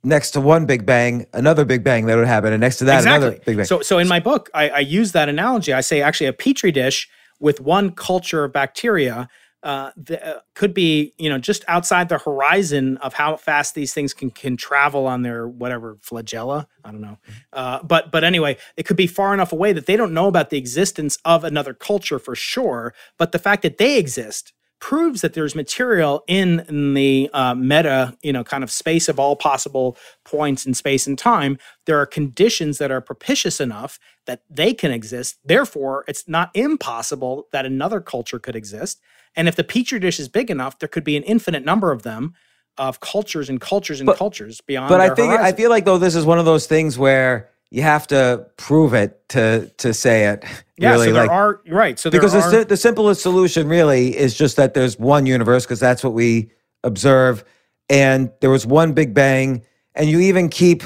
next 0.03 0.31
to 0.31 0.41
one 0.41 0.65
Big 0.65 0.85
Bang, 0.85 1.25
another 1.33 1.65
Big 1.65 1.83
Bang 1.83 2.05
that 2.05 2.15
would 2.15 2.27
happen, 2.27 2.53
and 2.53 2.61
next 2.61 2.77
to 2.77 2.85
that, 2.85 2.97
exactly. 2.97 3.27
another 3.27 3.43
Big 3.45 3.57
Bang. 3.57 3.65
So, 3.65 3.81
so 3.81 3.97
in 3.97 4.07
my 4.07 4.19
book, 4.19 4.49
I, 4.53 4.69
I 4.69 4.79
use 4.79 5.11
that 5.13 5.29
analogy. 5.29 5.73
I 5.73 5.81
say 5.81 6.01
actually 6.01 6.27
a 6.27 6.33
petri 6.33 6.71
dish 6.71 7.09
with 7.39 7.59
one 7.59 7.91
culture 7.91 8.43
of 8.43 8.53
bacteria 8.53 9.27
uh, 9.65 9.91
the, 9.97 10.37
uh, 10.37 10.39
could 10.53 10.73
be 10.73 11.13
you 11.17 11.27
know 11.29 11.39
just 11.39 11.65
outside 11.67 12.07
the 12.07 12.19
horizon 12.19 12.97
of 12.97 13.15
how 13.15 13.35
fast 13.35 13.75
these 13.75 13.93
things 13.93 14.13
can 14.13 14.29
can 14.29 14.55
travel 14.55 15.07
on 15.07 15.23
their 15.23 15.47
whatever 15.47 15.95
flagella 15.95 16.67
i 16.85 16.91
don't 16.91 17.01
know 17.01 17.17
uh, 17.53 17.81
but 17.83 18.11
but 18.11 18.23
anyway 18.23 18.55
it 18.77 18.85
could 18.85 18.95
be 18.95 19.07
far 19.07 19.33
enough 19.33 19.51
away 19.51 19.73
that 19.73 19.87
they 19.87 19.97
don't 19.97 20.13
know 20.13 20.27
about 20.27 20.51
the 20.51 20.57
existence 20.57 21.17
of 21.25 21.43
another 21.43 21.73
culture 21.73 22.19
for 22.19 22.35
sure 22.35 22.93
but 23.17 23.33
the 23.33 23.39
fact 23.39 23.63
that 23.63 23.79
they 23.79 23.97
exist 23.97 24.53
proves 24.79 25.21
that 25.21 25.33
there's 25.33 25.55
material 25.55 26.23
in, 26.27 26.63
in 26.69 26.93
the 26.93 27.29
uh, 27.33 27.55
meta, 27.55 28.15
you 28.21 28.31
know, 28.31 28.43
kind 28.43 28.63
of 28.63 28.69
space 28.69 29.09
of 29.09 29.19
all 29.19 29.35
possible 29.35 29.97
points 30.25 30.65
in 30.65 30.75
space 30.75 31.07
and 31.07 31.17
time. 31.17 31.57
There 31.87 31.97
are 31.97 32.05
conditions 32.05 32.77
that 32.77 32.91
are 32.91 33.01
propitious 33.01 33.59
enough 33.59 33.97
that 34.27 34.43
they 34.49 34.75
can 34.75 34.91
exist. 34.91 35.37
Therefore, 35.43 36.03
it's 36.07 36.27
not 36.27 36.51
impossible 36.53 37.47
that 37.51 37.65
another 37.65 37.99
culture 38.01 38.37
could 38.37 38.55
exist. 38.55 39.01
And 39.35 39.47
if 39.47 39.55
the 39.55 39.63
petri 39.63 39.99
dish 39.99 40.19
is 40.19 40.29
big 40.29 40.49
enough, 40.49 40.79
there 40.79 40.89
could 40.89 41.03
be 41.03 41.17
an 41.17 41.23
infinite 41.23 41.65
number 41.65 41.91
of 41.91 42.03
them 42.03 42.33
of 42.77 42.99
cultures 42.99 43.49
and 43.49 43.61
cultures 43.61 43.99
and 43.99 44.07
but, 44.07 44.17
cultures 44.17 44.61
beyond. 44.61 44.89
But 44.89 45.01
I 45.01 45.13
think 45.13 45.31
horizon. 45.31 45.45
I 45.45 45.51
feel 45.53 45.69
like 45.69 45.85
though 45.85 45.97
this 45.97 46.15
is 46.15 46.25
one 46.25 46.39
of 46.39 46.45
those 46.45 46.67
things 46.67 46.97
where 46.97 47.49
you 47.71 47.81
have 47.81 48.07
to 48.07 48.45
prove 48.57 48.93
it 48.93 49.27
to 49.29 49.71
to 49.77 49.93
say 49.93 50.27
it. 50.27 50.45
Yeah, 50.77 50.91
really. 50.91 51.07
so 51.07 51.13
there 51.13 51.21
like, 51.21 51.31
are 51.31 51.61
right. 51.69 51.97
So 51.97 52.11
because 52.11 52.35
are, 52.35 52.51
the, 52.51 52.65
the 52.65 52.75
simplest 52.75 53.21
solution 53.21 53.69
really 53.69 54.09
is 54.17 54.35
just 54.35 54.57
that 54.57 54.73
there's 54.73 54.99
one 54.99 55.25
universe 55.25 55.63
because 55.63 55.79
that's 55.79 56.03
what 56.03 56.11
we 56.11 56.51
observe, 56.83 57.45
and 57.89 58.29
there 58.41 58.49
was 58.49 58.65
one 58.65 58.91
Big 58.91 59.13
Bang, 59.13 59.63
and 59.93 60.09
you 60.09 60.19
even 60.19 60.49
keep 60.49 60.83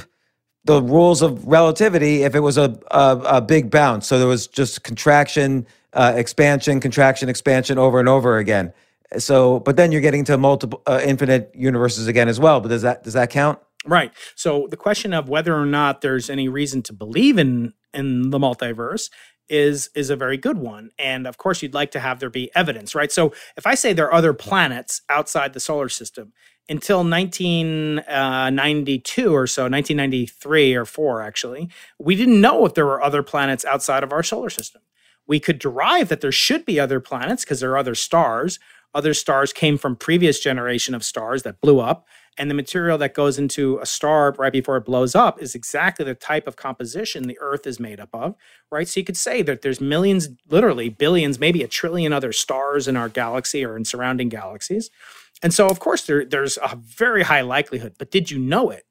the 0.65 0.80
rules 0.80 1.23
of 1.23 1.43
relativity 1.47 2.21
if 2.21 2.35
it 2.35 2.41
was 2.41 2.55
a 2.59 2.80
a, 2.91 3.19
a 3.26 3.41
big 3.41 3.71
bounce. 3.71 4.05
So 4.05 4.19
there 4.19 4.27
was 4.27 4.45
just 4.45 4.84
contraction, 4.84 5.65
uh, 5.94 6.14
expansion, 6.16 6.80
contraction, 6.80 7.30
expansion 7.30 7.78
over 7.78 7.99
and 7.99 8.10
over 8.10 8.38
again. 8.38 8.74
So, 9.18 9.60
but 9.61 9.76
then 9.76 9.91
you're 9.91 10.02
getting 10.02 10.24
to 10.26 10.38
multiple 10.38 10.82
uh, 10.86 11.02
infinite 11.03 11.52
universes 11.56 12.07
again 12.07 12.28
as 12.28 12.40
well. 12.40 12.61
But 12.61 12.70
does 12.70 12.84
that 12.84 13.03
does 13.03 13.14
that 13.14 13.30
count? 13.30 13.60
Right. 13.86 14.11
So 14.36 14.68
the 14.70 14.78
question 14.78 15.14
of 15.14 15.30
whether 15.30 15.56
or 15.56 15.66
not 15.66 16.02
there's 16.02 16.30
any 16.30 16.48
reason 16.48 16.82
to 16.84 16.94
believe 16.94 17.38
in 17.38 17.74
in 17.94 18.30
the 18.30 18.38
multiverse 18.38 19.10
is 19.49 19.90
is 19.95 20.10
a 20.10 20.16
very 20.16 20.38
good 20.38 20.57
one 20.57 20.91
and 20.99 21.28
of 21.28 21.38
course 21.38 21.61
you'd 21.61 21.74
like 21.74 21.91
to 21.91 21.99
have 21.99 22.20
there 22.20 22.30
be 22.30 22.52
evidence 22.56 22.94
right 22.94 23.11
so 23.11 23.34
if 23.57 23.66
i 23.66 23.74
say 23.74 23.94
there 23.94 24.06
are 24.06 24.14
other 24.14 24.34
planets 24.34 25.02
outside 25.10 25.53
the 25.53 25.60
solar 25.60 25.90
system 25.90 26.32
until 26.70 26.99
1992 26.99 29.22
uh, 29.22 29.34
or 29.34 29.48
so 29.48 29.64
1993 29.64 30.76
or 30.76 30.86
4 30.86 31.24
actually 31.24 31.68
we 31.98 32.16
didn't 32.16 32.40
know 32.40 32.64
if 32.66 32.76
there 32.76 32.86
were 32.86 33.02
other 33.02 33.24
planets 33.24 33.66
outside 33.66 34.03
of 34.03 34.14
our 34.14 34.22
solar 34.22 34.52
system 34.52 34.84
we 35.30 35.39
could 35.39 35.60
derive 35.60 36.10
that 36.10 36.19
there 36.19 36.31
should 36.31 36.65
be 36.65 36.80
other 36.80 36.99
planets 36.99 37.45
because 37.45 37.61
there 37.61 37.72
are 37.72 37.77
other 37.77 37.95
stars. 37.95 38.60
Other 38.95 39.14
stars 39.14 39.53
came 39.53 39.77
from 39.77 39.95
previous 39.95 40.39
generation 40.39 40.95
of 40.95 41.03
stars 41.03 41.43
that 41.43 41.61
blew 41.61 41.80
up 41.80 42.07
and 42.39 42.49
the 42.49 42.56
material 42.56 42.97
that 42.97 43.14
goes 43.14 43.38
into 43.38 43.77
a 43.80 43.85
star 43.85 44.34
right 44.39 44.51
before 44.51 44.77
it 44.77 44.85
blows 44.85 45.14
up 45.14 45.39
is 45.39 45.53
exactly 45.53 46.03
the 46.03 46.15
type 46.15 46.47
of 46.47 46.56
composition 46.56 47.27
the 47.27 47.38
earth 47.39 47.68
is 47.68 47.80
made 47.80 47.99
up 47.99 48.10
of 48.11 48.35
right? 48.72 48.88
So 48.88 48.99
you 48.99 49.06
could 49.06 49.18
say 49.18 49.43
that 49.43 49.61
there's 49.61 49.80
millions 49.80 50.30
literally 50.49 50.89
billions 50.89 51.39
maybe 51.39 51.61
a 51.61 51.68
trillion 51.68 52.11
other 52.11 52.31
stars 52.31 52.88
in 52.88 52.97
our 52.97 53.10
galaxy 53.10 53.64
or 53.64 53.77
in 53.77 53.85
surrounding 53.85 54.30
galaxies. 54.30 54.89
And 55.43 55.53
so 55.53 55.68
of 55.68 55.80
course 55.80 56.07
there, 56.07 56.26
there's 56.26 56.57
a 56.57 56.76
very 56.76 57.22
high 57.22 57.41
likelihood 57.41 57.93
but 57.99 58.10
did 58.10 58.31
you 58.31 58.39
know 58.39 58.72
it? 58.72 58.85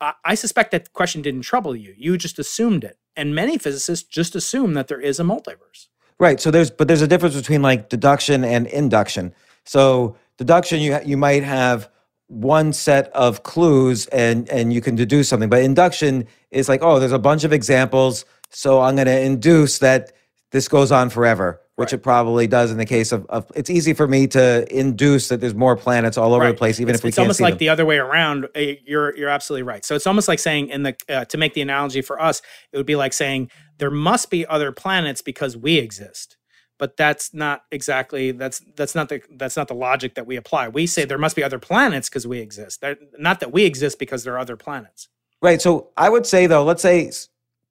I, 0.00 0.12
I 0.24 0.34
suspect 0.36 0.70
that 0.70 0.92
question 0.92 1.20
didn't 1.20 1.42
trouble 1.42 1.74
you. 1.74 1.94
You 1.98 2.16
just 2.16 2.38
assumed 2.38 2.84
it 2.84 2.99
and 3.16 3.34
many 3.34 3.58
physicists 3.58 4.08
just 4.08 4.34
assume 4.34 4.74
that 4.74 4.88
there 4.88 5.00
is 5.00 5.20
a 5.20 5.24
multiverse. 5.24 5.88
Right 6.18 6.40
so 6.40 6.50
there's 6.50 6.70
but 6.70 6.88
there's 6.88 7.02
a 7.02 7.08
difference 7.08 7.36
between 7.36 7.62
like 7.62 7.88
deduction 7.88 8.44
and 8.44 8.66
induction. 8.66 9.34
So 9.64 10.16
deduction 10.36 10.80
you 10.80 10.98
you 11.04 11.16
might 11.16 11.44
have 11.44 11.90
one 12.30 12.72
set 12.72 13.08
of 13.08 13.42
clues 13.42 14.06
and 14.06 14.48
and 14.48 14.72
you 14.72 14.80
can 14.80 14.94
deduce 14.94 15.28
something 15.28 15.48
but 15.48 15.62
induction 15.62 16.24
is 16.52 16.68
like 16.68 16.80
oh 16.80 17.00
there's 17.00 17.10
a 17.10 17.18
bunch 17.18 17.42
of 17.42 17.52
examples 17.52 18.24
so 18.50 18.80
i'm 18.80 18.94
going 18.94 19.06
to 19.06 19.20
induce 19.20 19.80
that 19.80 20.12
this 20.52 20.68
goes 20.68 20.92
on 20.92 21.10
forever 21.10 21.60
which 21.80 21.92
right. 21.92 21.94
it 21.94 22.02
probably 22.02 22.46
does 22.46 22.70
in 22.70 22.76
the 22.76 22.84
case 22.84 23.10
of, 23.10 23.24
of, 23.30 23.50
it's 23.54 23.70
easy 23.70 23.94
for 23.94 24.06
me 24.06 24.26
to 24.26 24.66
induce 24.76 25.28
that 25.28 25.40
there's 25.40 25.54
more 25.54 25.76
planets 25.76 26.18
all 26.18 26.34
over 26.34 26.44
right. 26.44 26.50
the 26.50 26.56
place 26.56 26.78
even 26.78 26.94
it's, 26.94 27.00
if 27.00 27.04
we 27.04 27.08
it's 27.08 27.16
can't 27.16 27.24
almost 27.24 27.40
like 27.40 27.54
them. 27.54 27.58
the 27.58 27.68
other 27.70 27.86
way 27.86 27.96
around 27.96 28.46
uh, 28.54 28.60
you're 28.84 29.16
you're 29.16 29.30
absolutely 29.30 29.62
right 29.62 29.84
so 29.84 29.94
it's 29.94 30.06
almost 30.06 30.28
like 30.28 30.38
saying 30.38 30.68
in 30.68 30.82
the 30.82 30.94
uh, 31.08 31.24
to 31.24 31.38
make 31.38 31.54
the 31.54 31.62
analogy 31.62 32.02
for 32.02 32.20
us 32.20 32.42
it 32.72 32.76
would 32.76 32.86
be 32.86 32.96
like 32.96 33.14
saying 33.14 33.50
there 33.78 33.90
must 33.90 34.30
be 34.30 34.46
other 34.46 34.72
planets 34.72 35.22
because 35.22 35.56
we 35.56 35.78
exist 35.78 36.36
but 36.80 36.96
that's 36.96 37.32
not 37.34 37.64
exactly 37.70 38.32
that's 38.32 38.62
that's 38.74 38.94
not 38.94 39.10
the 39.10 39.20
that's 39.36 39.56
not 39.56 39.68
the 39.68 39.74
logic 39.74 40.14
that 40.14 40.26
we 40.26 40.36
apply. 40.36 40.66
We 40.68 40.86
say 40.86 41.04
there 41.04 41.18
must 41.18 41.36
be 41.36 41.44
other 41.44 41.58
planets 41.58 42.08
because 42.08 42.26
we 42.26 42.38
exist. 42.38 42.82
Not 43.18 43.40
that 43.40 43.52
we 43.52 43.66
exist 43.66 43.98
because 43.98 44.24
there 44.24 44.34
are 44.34 44.38
other 44.38 44.56
planets. 44.56 45.08
Right. 45.42 45.60
So 45.60 45.90
I 45.98 46.08
would 46.08 46.26
say 46.26 46.46
though, 46.46 46.64
let's 46.64 46.80
say 46.80 47.12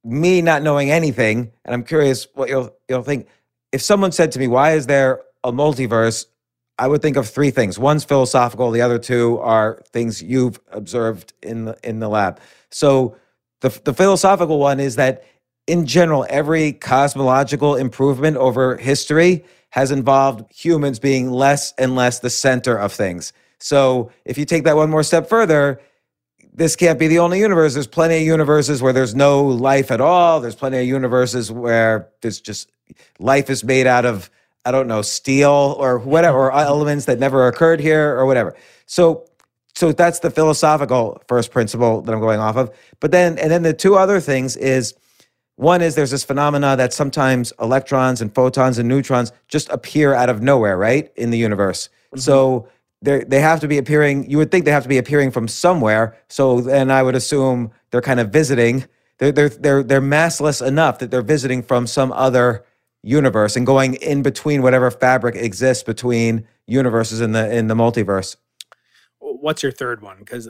me 0.03 0.41
not 0.41 0.61
knowing 0.61 0.91
anything, 0.91 1.51
and 1.65 1.73
I'm 1.73 1.83
curious 1.83 2.27
what 2.35 2.49
you'll 2.49 2.75
you'll 2.87 3.03
think. 3.03 3.27
If 3.71 3.81
someone 3.81 4.11
said 4.11 4.31
to 4.33 4.39
me, 4.39 4.47
"Why 4.47 4.71
is 4.73 4.87
there 4.87 5.21
a 5.43 5.51
multiverse?" 5.51 6.25
I 6.77 6.87
would 6.87 7.01
think 7.01 7.17
of 7.17 7.27
three 7.27 7.51
things. 7.51 7.77
One's 7.77 8.05
philosophical. 8.05 8.71
The 8.71 8.81
other 8.81 8.97
two 8.97 9.37
are 9.39 9.81
things 9.91 10.23
you've 10.23 10.59
observed 10.71 11.33
in 11.43 11.65
the 11.65 11.77
in 11.83 11.99
the 11.99 12.09
lab. 12.09 12.39
So 12.71 13.15
the 13.61 13.69
the 13.83 13.93
philosophical 13.93 14.59
one 14.59 14.79
is 14.79 14.95
that 14.95 15.23
in 15.67 15.85
general, 15.85 16.25
every 16.29 16.71
cosmological 16.73 17.75
improvement 17.75 18.37
over 18.37 18.77
history 18.77 19.45
has 19.71 19.91
involved 19.91 20.51
humans 20.51 20.97
being 20.97 21.29
less 21.29 21.73
and 21.77 21.95
less 21.95 22.19
the 22.19 22.29
center 22.29 22.75
of 22.75 22.91
things. 22.91 23.33
So 23.59 24.09
if 24.25 24.37
you 24.37 24.45
take 24.45 24.63
that 24.63 24.75
one 24.75 24.89
more 24.89 25.03
step 25.03 25.29
further, 25.29 25.79
this 26.53 26.75
can't 26.75 26.97
be 26.97 27.07
the 27.07 27.19
only 27.19 27.39
universe. 27.39 27.75
There's 27.75 27.87
plenty 27.87 28.17
of 28.17 28.23
universes 28.23 28.81
where 28.81 28.93
there's 28.93 29.13
no 29.13 29.43
life 29.45 29.91
at 29.91 30.01
all. 30.01 30.39
There's 30.39 30.55
plenty 30.55 30.79
of 30.79 30.85
universes 30.85 31.51
where 31.51 32.09
there's 32.21 32.41
just 32.41 32.71
life 33.19 33.49
is 33.49 33.63
made 33.63 33.87
out 33.87 34.05
of 34.05 34.29
I 34.65 34.71
don't 34.71 34.87
know 34.87 35.01
steel 35.01 35.75
or 35.79 35.99
whatever 35.99 36.37
or 36.37 36.51
elements 36.51 37.05
that 37.05 37.19
never 37.19 37.47
occurred 37.47 37.79
here 37.79 38.17
or 38.17 38.25
whatever. 38.25 38.55
So 38.85 39.25
so 39.75 39.91
that's 39.91 40.19
the 40.19 40.29
philosophical 40.29 41.21
first 41.27 41.51
principle 41.51 42.01
that 42.01 42.11
I'm 42.11 42.19
going 42.19 42.39
off 42.39 42.57
of. 42.57 42.75
But 42.99 43.11
then 43.11 43.37
and 43.39 43.49
then 43.49 43.63
the 43.63 43.73
two 43.73 43.95
other 43.95 44.19
things 44.19 44.57
is 44.57 44.93
one 45.55 45.81
is 45.81 45.95
there's 45.95 46.11
this 46.11 46.23
phenomena 46.23 46.77
that 46.77 46.93
sometimes 46.93 47.51
electrons 47.59 48.21
and 48.21 48.33
photons 48.33 48.77
and 48.77 48.87
neutrons 48.87 49.33
just 49.49 49.67
appear 49.69 50.13
out 50.13 50.29
of 50.29 50.41
nowhere, 50.41 50.77
right, 50.77 51.11
in 51.17 51.31
the 51.31 51.37
universe. 51.37 51.87
Mm-hmm. 51.87 52.19
So 52.19 52.69
they 53.01 53.23
they 53.25 53.41
have 53.41 53.59
to 53.59 53.67
be 53.67 53.77
appearing. 53.77 54.29
You 54.29 54.37
would 54.37 54.51
think 54.51 54.65
they 54.65 54.71
have 54.71 54.83
to 54.83 54.89
be 54.89 54.97
appearing 54.97 55.31
from 55.31 55.47
somewhere. 55.47 56.17
So 56.29 56.61
then 56.61 56.89
I 56.89 57.03
would 57.03 57.15
assume 57.15 57.71
they're 57.91 58.01
kind 58.01 58.19
of 58.19 58.29
visiting. 58.29 58.85
They're 59.17 59.31
they're 59.31 59.49
they're 59.49 59.83
they're 59.83 60.01
massless 60.01 60.65
enough 60.65 60.99
that 60.99 61.11
they're 61.11 61.21
visiting 61.21 61.61
from 61.61 61.87
some 61.87 62.11
other 62.13 62.63
universe 63.03 63.55
and 63.55 63.65
going 63.65 63.95
in 63.95 64.21
between 64.21 64.61
whatever 64.61 64.91
fabric 64.91 65.35
exists 65.35 65.83
between 65.83 66.47
universes 66.67 67.21
in 67.21 67.31
the 67.31 67.53
in 67.55 67.67
the 67.67 67.75
multiverse. 67.75 68.35
What's 69.19 69.63
your 69.63 69.71
third 69.71 70.01
one? 70.01 70.19
Because 70.19 70.49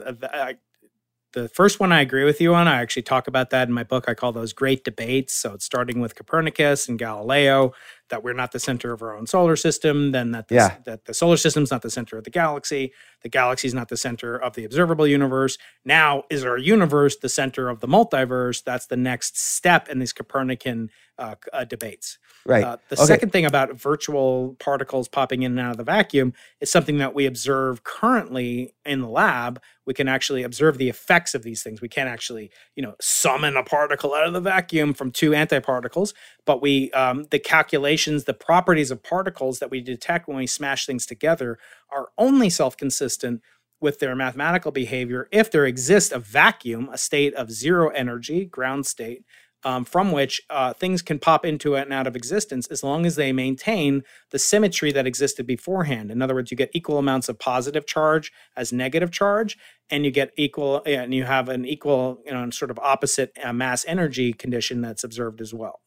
the 1.32 1.48
first 1.48 1.78
one 1.78 1.92
I 1.92 2.00
agree 2.00 2.24
with 2.24 2.40
you 2.40 2.54
on. 2.54 2.66
I 2.66 2.80
actually 2.80 3.02
talk 3.02 3.28
about 3.28 3.50
that 3.50 3.68
in 3.68 3.74
my 3.74 3.84
book. 3.84 4.06
I 4.08 4.14
call 4.14 4.32
those 4.32 4.52
great 4.52 4.84
debates. 4.84 5.32
So 5.32 5.54
it's 5.54 5.64
starting 5.64 6.00
with 6.00 6.14
Copernicus 6.14 6.88
and 6.88 6.98
Galileo 6.98 7.72
that 8.08 8.24
we're 8.24 8.34
not 8.34 8.50
the 8.50 8.58
center 8.58 8.92
of 8.92 9.02
our 9.02 9.16
own 9.16 9.26
solar 9.26 9.54
system, 9.54 10.10
then 10.10 10.32
that 10.32 10.48
the, 10.48 10.56
yeah. 10.56 10.76
that 10.84 11.04
the 11.04 11.14
solar 11.14 11.36
system's 11.36 11.70
not 11.70 11.82
the 11.82 11.90
center 11.90 12.18
of 12.18 12.24
the 12.24 12.30
galaxy, 12.30 12.92
the 13.22 13.28
galaxy's 13.28 13.74
not 13.74 13.88
the 13.88 13.96
center 13.96 14.36
of 14.36 14.54
the 14.54 14.64
observable 14.64 15.06
universe. 15.06 15.56
Now, 15.84 16.24
is 16.28 16.44
our 16.44 16.58
universe 16.58 17.16
the 17.16 17.28
center 17.28 17.68
of 17.68 17.78
the 17.78 17.86
multiverse? 17.86 18.64
That's 18.64 18.86
the 18.86 18.96
next 18.96 19.38
step 19.38 19.88
in 19.88 20.00
these 20.00 20.12
Copernican 20.12 20.90
uh, 21.20 21.34
uh, 21.52 21.64
debates. 21.64 22.18
Right. 22.46 22.64
Uh, 22.64 22.78
the 22.88 22.96
okay. 22.96 23.04
second 23.04 23.30
thing 23.30 23.44
about 23.44 23.74
virtual 23.74 24.56
particles 24.58 25.06
popping 25.06 25.42
in 25.42 25.52
and 25.52 25.60
out 25.60 25.72
of 25.72 25.76
the 25.76 25.84
vacuum 25.84 26.32
is 26.60 26.72
something 26.72 26.96
that 26.98 27.14
we 27.14 27.26
observe 27.26 27.84
currently 27.84 28.74
in 28.86 29.02
the 29.02 29.08
lab. 29.08 29.60
We 29.84 29.92
can 29.92 30.08
actually 30.08 30.42
observe 30.42 30.78
the 30.78 30.88
effects 30.88 31.34
of 31.34 31.42
these 31.42 31.62
things. 31.62 31.82
We 31.82 31.88
can't 31.88 32.08
actually, 32.08 32.50
you 32.74 32.82
know, 32.82 32.94
summon 33.00 33.56
a 33.56 33.62
particle 33.62 34.14
out 34.14 34.26
of 34.26 34.32
the 34.32 34.40
vacuum 34.40 34.94
from 34.94 35.10
two 35.10 35.32
antiparticles, 35.32 36.14
but 36.46 36.62
we 36.62 36.90
um, 36.92 37.24
the 37.30 37.38
calculations, 37.38 38.24
the 38.24 38.34
properties 38.34 38.90
of 38.90 39.02
particles 39.02 39.58
that 39.58 39.70
we 39.70 39.82
detect 39.82 40.26
when 40.26 40.38
we 40.38 40.46
smash 40.46 40.86
things 40.86 41.04
together 41.04 41.58
are 41.90 42.08
only 42.16 42.48
self-consistent 42.48 43.42
with 43.80 43.98
their 43.98 44.14
mathematical 44.14 44.70
behavior 44.70 45.28
if 45.32 45.50
there 45.50 45.64
exists 45.66 46.12
a 46.12 46.18
vacuum, 46.18 46.88
a 46.92 46.98
state 46.98 47.34
of 47.34 47.50
zero 47.50 47.88
energy, 47.90 48.44
ground 48.44 48.86
state, 48.86 49.24
um, 49.64 49.84
from 49.84 50.12
which 50.12 50.40
uh, 50.50 50.72
things 50.72 51.02
can 51.02 51.18
pop 51.18 51.44
into 51.44 51.76
and 51.76 51.92
out 51.92 52.06
of 52.06 52.16
existence 52.16 52.66
as 52.68 52.82
long 52.82 53.06
as 53.06 53.16
they 53.16 53.32
maintain 53.32 54.02
the 54.30 54.38
symmetry 54.38 54.92
that 54.92 55.06
existed 55.06 55.46
beforehand. 55.46 56.10
In 56.10 56.22
other 56.22 56.34
words, 56.34 56.50
you 56.50 56.56
get 56.56 56.70
equal 56.72 56.98
amounts 56.98 57.28
of 57.28 57.38
positive 57.38 57.86
charge 57.86 58.32
as 58.56 58.72
negative 58.72 59.10
charge, 59.10 59.58
and 59.90 60.04
you 60.04 60.10
get 60.10 60.32
equal, 60.36 60.82
and 60.86 61.12
you 61.12 61.24
have 61.24 61.48
an 61.48 61.64
equal, 61.64 62.22
you 62.24 62.32
know, 62.32 62.48
sort 62.50 62.70
of 62.70 62.78
opposite 62.78 63.36
uh, 63.42 63.52
mass 63.52 63.84
energy 63.86 64.32
condition 64.32 64.80
that's 64.80 65.04
observed 65.04 65.40
as 65.40 65.52
well. 65.52 65.80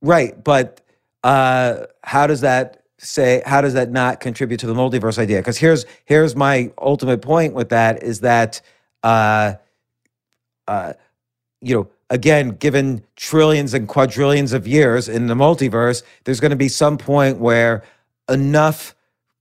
Right, 0.00 0.42
but 0.42 0.80
uh, 1.22 1.86
how 2.02 2.26
does 2.26 2.40
that 2.40 2.82
say? 2.98 3.42
How 3.46 3.60
does 3.60 3.74
that 3.74 3.90
not 3.90 4.20
contribute 4.20 4.58
to 4.60 4.66
the 4.66 4.74
multiverse 4.74 5.18
idea? 5.18 5.38
Because 5.38 5.58
here's 5.58 5.86
here's 6.04 6.34
my 6.34 6.72
ultimate 6.78 7.22
point 7.22 7.54
with 7.54 7.68
that 7.70 8.02
is 8.02 8.20
that, 8.20 8.60
uh, 9.02 9.54
uh, 10.66 10.94
you 11.62 11.74
know 11.74 11.88
again, 12.12 12.50
given 12.50 13.02
trillions 13.16 13.72
and 13.74 13.88
quadrillions 13.88 14.52
of 14.52 14.66
years 14.66 15.08
in 15.08 15.26
the 15.26 15.34
multiverse, 15.34 16.02
there's 16.24 16.40
going 16.40 16.50
to 16.50 16.56
be 16.56 16.68
some 16.68 16.98
point 16.98 17.38
where 17.38 17.82
enough 18.28 18.94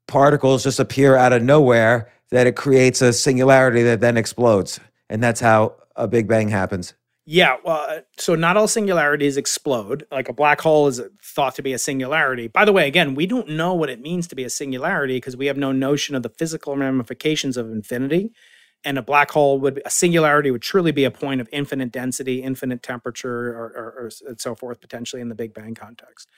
particles 0.08 0.64
just 0.64 0.80
appear 0.80 1.16
out 1.16 1.34
of 1.34 1.44
nowhere 1.44 2.10
that 2.32 2.48
it 2.48 2.56
creates 2.56 3.02
a 3.02 3.12
singularity 3.12 3.84
that 3.84 4.00
then 4.00 4.18
explodes. 4.18 4.80
And 5.10 5.22
that's 5.22 5.42
how 5.42 5.76
a 5.98 6.08
Big 6.08 6.28
Bang 6.28 6.48
happens. 6.48 6.94
Yeah, 7.26 7.58
well, 7.64 7.86
uh, 7.88 8.00
so 8.18 8.36
not 8.36 8.58
all 8.58 8.68
singularities 8.68 9.38
explode. 9.38 10.06
Like 10.10 10.28
a 10.28 10.34
black 10.34 10.62
hole 10.62 10.88
is 10.88 11.02
thought 11.24 11.56
to 11.56 11.62
be 11.62 11.74
a 11.74 11.78
singularity. 11.78 12.48
By 12.48 12.66
the 12.66 12.74
way, 12.74 12.88
again, 12.88 13.16
we 13.16 13.28
don't 13.28 13.50
know 13.50 13.74
what 13.74 13.90
it 13.90 14.02
means 14.02 14.28
to 14.30 14.36
be 14.36 14.44
a 14.44 14.50
singularity 14.50 15.18
because 15.18 15.38
we 15.38 15.46
have 15.46 15.58
no 15.58 15.72
notion 15.72 16.16
of 16.16 16.24
the 16.24 16.30
physical 16.30 16.76
ramifications 16.76 17.58
of 17.58 17.70
infinity 17.70 18.32
and 18.84 18.98
a 18.98 19.02
black 19.02 19.32
hole 19.32 19.60
would 19.60 19.82
a 19.86 19.90
singularity 19.90 20.52
would 20.52 20.62
truly 20.62 20.92
be 20.92 21.04
a 21.04 21.12
point 21.12 21.42
of 21.42 21.50
infinite 21.52 21.92
density, 21.92 22.42
infinite 22.42 22.82
temperature, 22.84 23.50
or, 23.50 23.66
or, 23.66 23.86
or 24.00 24.12
and 24.28 24.42
so 24.42 24.56
forth, 24.56 24.82
potentially 24.82 25.22
in 25.22 25.30
the 25.30 25.36
Big 25.36 25.54
Bang 25.54 25.76
context. 25.76 26.30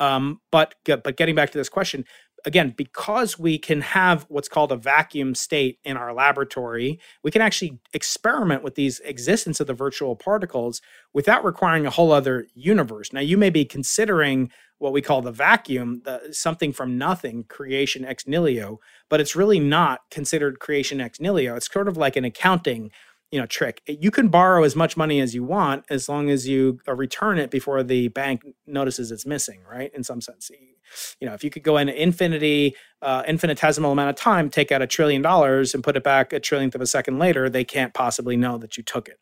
Um, 0.00 0.40
but 0.50 0.74
but 0.84 1.16
getting 1.16 1.34
back 1.34 1.50
to 1.50 1.58
this 1.58 1.68
question, 1.68 2.04
again, 2.44 2.74
because 2.76 3.38
we 3.38 3.58
can 3.58 3.80
have 3.80 4.26
what's 4.28 4.48
called 4.48 4.72
a 4.72 4.76
vacuum 4.76 5.34
state 5.34 5.78
in 5.84 5.96
our 5.96 6.12
laboratory, 6.12 6.98
we 7.22 7.30
can 7.30 7.42
actually 7.42 7.78
experiment 7.92 8.62
with 8.62 8.74
these 8.74 9.00
existence 9.00 9.60
of 9.60 9.66
the 9.66 9.74
virtual 9.74 10.16
particles 10.16 10.80
without 11.12 11.44
requiring 11.44 11.86
a 11.86 11.90
whole 11.90 12.12
other 12.12 12.46
universe. 12.54 13.12
Now, 13.12 13.20
you 13.20 13.38
may 13.38 13.50
be 13.50 13.64
considering 13.64 14.50
what 14.84 14.92
we 14.92 15.00
call 15.00 15.22
the 15.22 15.32
vacuum, 15.32 16.02
the, 16.04 16.28
something 16.30 16.70
from 16.70 16.98
nothing, 16.98 17.44
creation 17.44 18.04
ex 18.04 18.26
nihilo, 18.26 18.80
but 19.08 19.18
it's 19.18 19.34
really 19.34 19.58
not 19.58 20.00
considered 20.10 20.60
creation 20.60 21.00
ex 21.00 21.18
nihilo. 21.18 21.56
It's 21.56 21.72
sort 21.72 21.88
of 21.88 21.96
like 21.96 22.16
an 22.16 22.24
accounting 22.26 22.90
you 23.30 23.40
know 23.40 23.46
trick. 23.46 23.80
You 23.86 24.10
can 24.10 24.28
borrow 24.28 24.62
as 24.62 24.76
much 24.76 24.94
money 24.94 25.20
as 25.20 25.34
you 25.34 25.42
want 25.42 25.86
as 25.88 26.06
long 26.06 26.28
as 26.28 26.46
you 26.46 26.80
uh, 26.86 26.94
return 26.94 27.38
it 27.38 27.50
before 27.50 27.82
the 27.82 28.08
bank 28.08 28.44
notices 28.66 29.10
it's 29.10 29.24
missing 29.24 29.62
right 29.68 29.90
in 29.94 30.04
some 30.04 30.20
sense. 30.20 30.50
You 31.18 31.26
know 31.26 31.32
if 31.32 31.42
you 31.42 31.48
could 31.48 31.62
go 31.62 31.78
in 31.78 31.88
an 31.88 31.94
infinity 31.96 32.76
uh, 33.00 33.22
infinitesimal 33.26 33.90
amount 33.90 34.10
of 34.10 34.16
time 34.16 34.50
take 34.50 34.70
out 34.70 34.82
a 34.82 34.86
trillion 34.86 35.22
dollars 35.22 35.74
and 35.74 35.82
put 35.82 35.96
it 35.96 36.04
back 36.04 36.34
a 36.34 36.38
trillionth 36.38 36.74
of 36.74 36.82
a 36.82 36.86
second 36.86 37.18
later 37.18 37.48
they 37.48 37.64
can't 37.64 37.94
possibly 37.94 38.36
know 38.36 38.58
that 38.58 38.76
you 38.76 38.82
took 38.82 39.08
it 39.08 39.18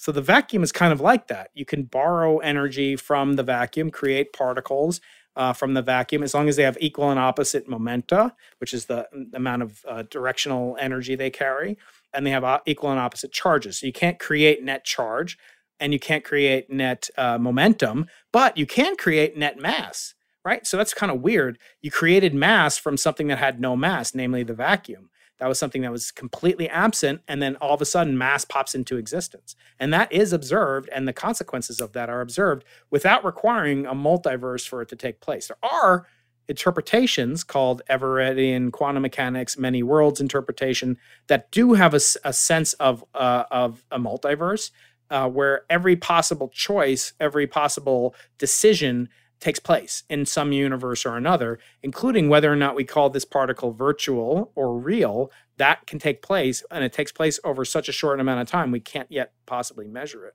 so 0.00 0.12
the 0.12 0.22
vacuum 0.22 0.62
is 0.62 0.72
kind 0.72 0.92
of 0.92 1.00
like 1.00 1.28
that 1.28 1.50
you 1.54 1.64
can 1.64 1.84
borrow 1.84 2.38
energy 2.38 2.96
from 2.96 3.34
the 3.34 3.42
vacuum 3.42 3.90
create 3.90 4.32
particles 4.32 5.00
uh, 5.36 5.52
from 5.52 5.74
the 5.74 5.82
vacuum 5.82 6.22
as 6.22 6.34
long 6.34 6.48
as 6.48 6.56
they 6.56 6.64
have 6.64 6.76
equal 6.80 7.10
and 7.10 7.20
opposite 7.20 7.68
momenta 7.68 8.34
which 8.58 8.74
is 8.74 8.86
the 8.86 9.06
amount 9.34 9.62
of 9.62 9.80
uh, 9.88 10.02
directional 10.10 10.76
energy 10.80 11.14
they 11.14 11.30
carry 11.30 11.76
and 12.12 12.26
they 12.26 12.30
have 12.30 12.62
equal 12.66 12.90
and 12.90 13.00
opposite 13.00 13.32
charges. 13.32 13.78
So 13.78 13.86
you 13.86 13.92
can't 13.92 14.18
create 14.18 14.62
net 14.62 14.84
charge 14.84 15.38
and 15.78 15.92
you 15.92 15.98
can't 15.98 16.24
create 16.24 16.70
net 16.70 17.08
uh, 17.16 17.38
momentum, 17.38 18.06
but 18.32 18.56
you 18.56 18.66
can 18.66 18.96
create 18.96 19.36
net 19.36 19.58
mass, 19.58 20.14
right? 20.44 20.66
So 20.66 20.76
that's 20.76 20.94
kind 20.94 21.12
of 21.12 21.22
weird. 21.22 21.58
You 21.80 21.90
created 21.90 22.34
mass 22.34 22.76
from 22.78 22.96
something 22.96 23.28
that 23.28 23.38
had 23.38 23.60
no 23.60 23.76
mass, 23.76 24.14
namely 24.14 24.42
the 24.42 24.54
vacuum. 24.54 25.10
That 25.40 25.48
was 25.48 25.58
something 25.58 25.82
that 25.82 25.90
was 25.90 26.10
completely 26.10 26.68
absent, 26.68 27.22
and 27.26 27.42
then 27.42 27.56
all 27.56 27.74
of 27.74 27.82
a 27.82 27.86
sudden, 27.86 28.16
mass 28.16 28.44
pops 28.44 28.74
into 28.74 28.96
existence. 28.96 29.56
And 29.78 29.92
that 29.92 30.12
is 30.12 30.32
observed, 30.32 30.88
and 30.92 31.08
the 31.08 31.12
consequences 31.12 31.80
of 31.80 31.92
that 31.94 32.08
are 32.08 32.20
observed 32.20 32.64
without 32.90 33.24
requiring 33.24 33.86
a 33.86 33.94
multiverse 33.94 34.68
for 34.68 34.82
it 34.82 34.88
to 34.90 34.96
take 34.96 35.20
place. 35.20 35.48
There 35.48 35.56
are 35.62 36.06
interpretations 36.46 37.42
called 37.42 37.80
Everettian 37.88 38.72
quantum 38.72 39.02
mechanics, 39.02 39.56
many 39.56 39.82
worlds 39.82 40.20
interpretation 40.20 40.98
that 41.28 41.50
do 41.50 41.72
have 41.74 41.94
a, 41.94 42.00
a 42.24 42.32
sense 42.32 42.74
of 42.74 43.04
uh, 43.14 43.44
of 43.50 43.84
a 43.90 43.98
multiverse 43.98 44.70
uh, 45.10 45.28
where 45.28 45.62
every 45.70 45.96
possible 45.96 46.48
choice, 46.48 47.12
every 47.18 47.46
possible 47.46 48.14
decision 48.38 49.08
takes 49.40 49.58
place 49.58 50.04
in 50.08 50.26
some 50.26 50.52
universe 50.52 51.04
or 51.06 51.16
another, 51.16 51.58
including 51.82 52.28
whether 52.28 52.52
or 52.52 52.56
not 52.56 52.76
we 52.76 52.84
call 52.84 53.10
this 53.10 53.24
particle 53.24 53.72
virtual 53.72 54.52
or 54.54 54.78
real. 54.78 55.30
That 55.56 55.86
can 55.86 55.98
take 55.98 56.22
place, 56.22 56.62
and 56.70 56.84
it 56.84 56.92
takes 56.92 57.12
place 57.12 57.40
over 57.44 57.64
such 57.64 57.88
a 57.88 57.92
short 57.92 58.20
amount 58.20 58.40
of 58.40 58.48
time 58.48 58.70
we 58.70 58.80
can't 58.80 59.10
yet 59.10 59.32
possibly 59.46 59.86
measure 59.86 60.26
it. 60.26 60.34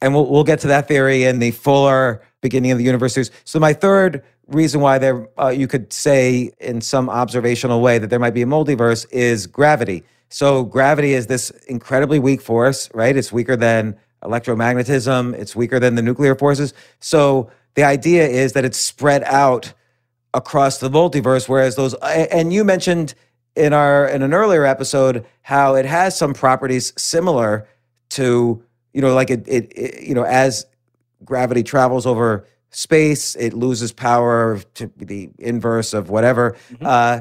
And 0.00 0.14
we'll 0.14 0.26
we'll 0.26 0.44
get 0.44 0.58
to 0.60 0.66
that 0.68 0.88
theory 0.88 1.24
in 1.24 1.38
the 1.38 1.52
fuller 1.52 2.22
beginning 2.40 2.72
of 2.72 2.78
the 2.78 2.84
universe. 2.84 3.30
So 3.44 3.60
my 3.60 3.72
third 3.72 4.22
reason 4.48 4.80
why 4.80 4.98
there 4.98 5.28
uh, 5.40 5.48
you 5.48 5.68
could 5.68 5.92
say 5.92 6.52
in 6.58 6.80
some 6.80 7.08
observational 7.08 7.80
way 7.80 7.98
that 7.98 8.10
there 8.10 8.18
might 8.18 8.34
be 8.34 8.42
a 8.42 8.46
multiverse 8.46 9.06
is 9.12 9.46
gravity. 9.46 10.02
So 10.28 10.64
gravity 10.64 11.12
is 11.12 11.26
this 11.26 11.50
incredibly 11.68 12.18
weak 12.18 12.40
force, 12.40 12.90
right? 12.94 13.16
It's 13.16 13.32
weaker 13.32 13.54
than 13.54 13.96
electromagnetism, 14.24 15.34
it's 15.34 15.54
weaker 15.54 15.78
than 15.78 15.94
the 15.94 16.02
nuclear 16.02 16.34
forces. 16.34 16.74
So 17.00 17.50
the 17.74 17.84
idea 17.84 18.26
is 18.26 18.52
that 18.52 18.64
it's 18.64 18.78
spread 18.78 19.22
out 19.24 19.72
across 20.34 20.78
the 20.78 20.90
multiverse 20.90 21.48
whereas 21.48 21.76
those 21.76 21.94
and 21.94 22.52
you 22.52 22.64
mentioned 22.64 23.14
in 23.54 23.72
our 23.72 24.08
in 24.08 24.22
an 24.22 24.32
earlier 24.32 24.64
episode 24.64 25.24
how 25.42 25.74
it 25.74 25.84
has 25.84 26.16
some 26.16 26.32
properties 26.32 26.92
similar 26.96 27.68
to 28.08 28.62
you 28.94 29.00
know 29.00 29.14
like 29.14 29.30
it, 29.30 29.46
it, 29.46 29.72
it 29.76 30.02
you 30.02 30.14
know 30.14 30.24
as 30.24 30.66
gravity 31.24 31.62
travels 31.62 32.06
over 32.06 32.46
space, 32.72 33.36
it 33.36 33.52
loses 33.52 33.92
power 33.92 34.58
to 34.74 34.90
the 34.96 35.30
inverse 35.38 35.94
of 35.94 36.10
whatever. 36.10 36.56
Mm-hmm. 36.72 36.86
Uh, 36.86 37.20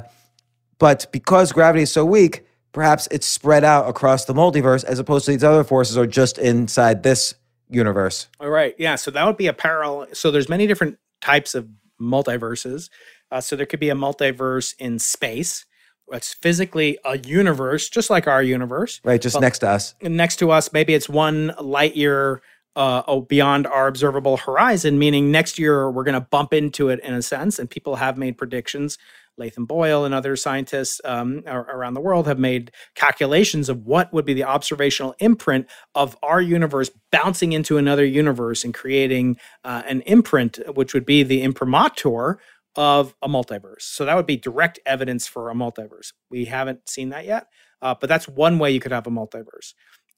but 0.80 1.06
because 1.11 1.52
gravity 1.52 1.84
is 1.84 1.91
so 1.91 2.03
weak, 2.03 2.45
perhaps 2.72 3.07
it's 3.11 3.28
spread 3.28 3.64
out 3.64 3.88
across 3.88 4.26
the 4.26 4.34
multiverse 4.34 4.84
as 4.86 4.98
opposed 4.98 5.26
to 5.26 5.32
these 5.32 5.44
other 5.44 5.64
forces 5.64 5.98
are 5.98 6.07
just 6.07 6.38
inside 6.38 7.03
this 7.03 7.36
universe. 7.72 8.27
All 8.39 8.49
right. 8.49 8.76
Yeah. 8.77 8.95
So 8.95 9.11
that 9.11 9.26
would 9.26 9.38
be 9.38 9.48
a 9.48 9.53
parallel. 9.53 10.07
So 10.14 10.30
there's 10.31 10.49
many 10.49 10.68
different 10.68 10.98
types 11.22 11.56
of 11.56 11.68
multiverses. 11.99 12.89
Uh, 13.31 13.41
so 13.41 13.56
there 13.56 13.65
could 13.65 13.80
be 13.80 13.89
a 13.89 13.95
multiverse 13.95 14.76
in 14.77 14.99
space. 14.99 15.65
It's 16.11 16.34
physically 16.34 16.98
a 17.06 17.18
universe, 17.18 17.88
just 17.89 18.10
like 18.10 18.27
our 18.27 18.43
universe. 18.43 18.99
Right, 19.03 19.22
just 19.22 19.39
next 19.39 19.60
to 19.60 19.69
us. 19.69 19.95
next 20.02 20.38
to 20.38 20.52
us, 20.52 20.73
maybe 20.73 20.93
it's 20.93 21.07
one 21.07 21.53
light 21.57 21.95
year 21.95 22.41
uh, 22.76 23.03
oh, 23.07 23.22
beyond 23.22 23.68
our 23.68 23.88
observable 23.88 24.38
horizon, 24.38 24.99
meaning 24.99 25.31
next 25.31 25.57
year 25.57 25.89
we're 25.89 26.03
going 26.03 26.14
to 26.14 26.22
bump 26.22 26.53
into 26.53 26.89
it 26.89 26.99
in 27.02 27.14
a 27.14 27.22
sense. 27.22 27.60
And 27.60 27.69
people 27.69 27.95
have 27.95 28.18
made 28.18 28.38
predictions. 28.38 28.98
Latham 29.41 29.65
Boyle 29.65 30.05
and 30.05 30.13
other 30.13 30.35
scientists 30.35 31.01
um, 31.03 31.43
around 31.47 31.95
the 31.95 32.01
world 32.01 32.27
have 32.27 32.39
made 32.39 32.72
calculations 32.95 33.68
of 33.68 33.85
what 33.85 34.13
would 34.13 34.26
be 34.26 34.34
the 34.34 34.43
observational 34.43 35.15
imprint 35.19 35.68
of 35.95 36.15
our 36.23 36.39
universe 36.39 36.89
bouncing 37.11 37.51
into 37.51 37.77
another 37.77 38.05
universe 38.05 38.63
and 38.63 38.73
creating 38.73 39.38
uh, 39.63 39.81
an 39.88 40.01
imprint, 40.01 40.59
which 40.76 40.93
would 40.93 41.05
be 41.05 41.23
the 41.23 41.41
imprimatur 41.41 42.39
of 42.76 43.13
a 43.22 43.27
multiverse. 43.27 43.81
So 43.81 44.05
that 44.05 44.15
would 44.15 44.26
be 44.26 44.38
direct 44.38 44.80
evidence 44.85 45.27
for 45.27 45.49
a 45.49 45.53
multiverse. 45.53 46.13
We 46.30 46.45
haven't 46.45 46.88
seen 46.88 47.09
that 47.09 47.26
yet, 47.26 47.47
uh, 47.81 47.95
but 47.99 48.07
that's 48.07 48.27
one 48.27 48.59
way 48.59 48.72
you 48.72 48.80
could 48.80 48.93
have 48.93 49.07
a 49.07 49.11
multiverse. 49.11 49.73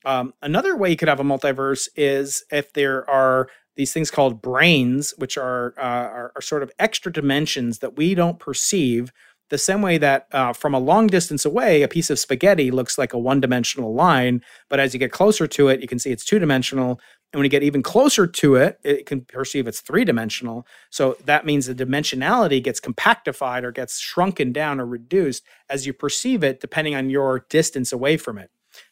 Um, 0.06 0.34
another 0.42 0.76
way 0.76 0.90
you 0.90 0.98
could 0.98 1.08
have 1.08 1.20
a 1.20 1.24
multiverse 1.24 1.88
is 1.96 2.44
if 2.52 2.74
there 2.74 3.10
are 3.10 3.48
these 3.76 3.94
things 3.94 4.12
called 4.12 4.42
branes, 4.42 5.18
which 5.18 5.38
are, 5.38 5.74
uh, 5.78 5.82
are 5.82 6.32
are 6.36 6.42
sort 6.42 6.64
of 6.64 6.72
extra 6.78 7.12
dimensions 7.12 7.80
that 7.80 7.98
we 7.98 8.14
don't 8.16 8.40
perceive. 8.40 9.12
The 9.50 9.58
same 9.58 9.82
way 9.82 9.98
that 9.98 10.28
uh, 10.32 10.54
from 10.54 10.74
a 10.74 10.80
long 10.80 11.08
distance 11.08 11.46
away, 11.46 11.82
a 11.84 11.88
piece 11.88 12.10
of 12.10 12.18
spaghetti 12.18 12.72
looks 12.72 12.98
like 12.98 13.14
a 13.14 13.20
one-dimensional 13.20 13.94
line, 13.94 14.42
but 14.70 14.80
as 14.80 14.94
you 14.94 15.00
get 15.00 15.12
closer 15.12 15.48
to 15.48 15.68
it, 15.68 15.82
you 15.82 15.88
can 15.88 16.00
see 16.00 16.12
it's 16.12 16.26
two-dimensional. 16.26 17.00
And 17.32 17.40
when 17.40 17.44
you 17.44 17.50
get 17.50 17.64
even 17.64 17.84
closer 17.84 18.26
to 18.26 18.56
it, 18.56 18.80
it 18.84 19.06
can 19.06 19.22
perceive 19.22 19.68
it's 19.68 19.82
three-dimensional. 19.82 20.66
So 20.90 21.18
that 21.26 21.46
means 21.46 21.66
the 21.66 21.76
dimensionality 21.76 22.64
gets 22.64 22.80
compactified 22.80 23.64
or 23.64 23.72
gets 23.72 24.00
shrunken 24.00 24.54
down 24.54 24.80
or 24.80 24.86
reduced 24.86 25.44
as 25.70 25.86
you 25.86 25.94
perceive 25.94 26.44
it, 26.44 26.60
depending 26.60 26.96
on 26.96 27.10
your 27.10 27.46
distance 27.50 27.92
away 27.92 28.18
from 28.18 28.38
it. 28.38 28.50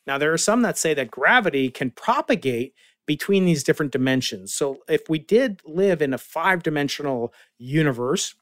Now, 0.08 0.18
there 0.18 0.34
are 0.34 0.38
some 0.38 0.62
that 0.64 0.78
say 0.78 0.94
that 0.94 1.12
gravity 1.12 1.70
can 1.70 1.92
propagate 1.92 2.74
between 3.08 3.46
these 3.46 3.64
different 3.64 3.92
dimensions. 3.92 4.54
So, 4.54 4.80
if 4.88 5.10
we 5.10 5.20
did 5.20 5.62
live 5.66 6.02
in 6.02 6.14
a 6.14 6.18
five 6.18 6.64
dimensional 6.64 7.34
universe, 7.58 8.36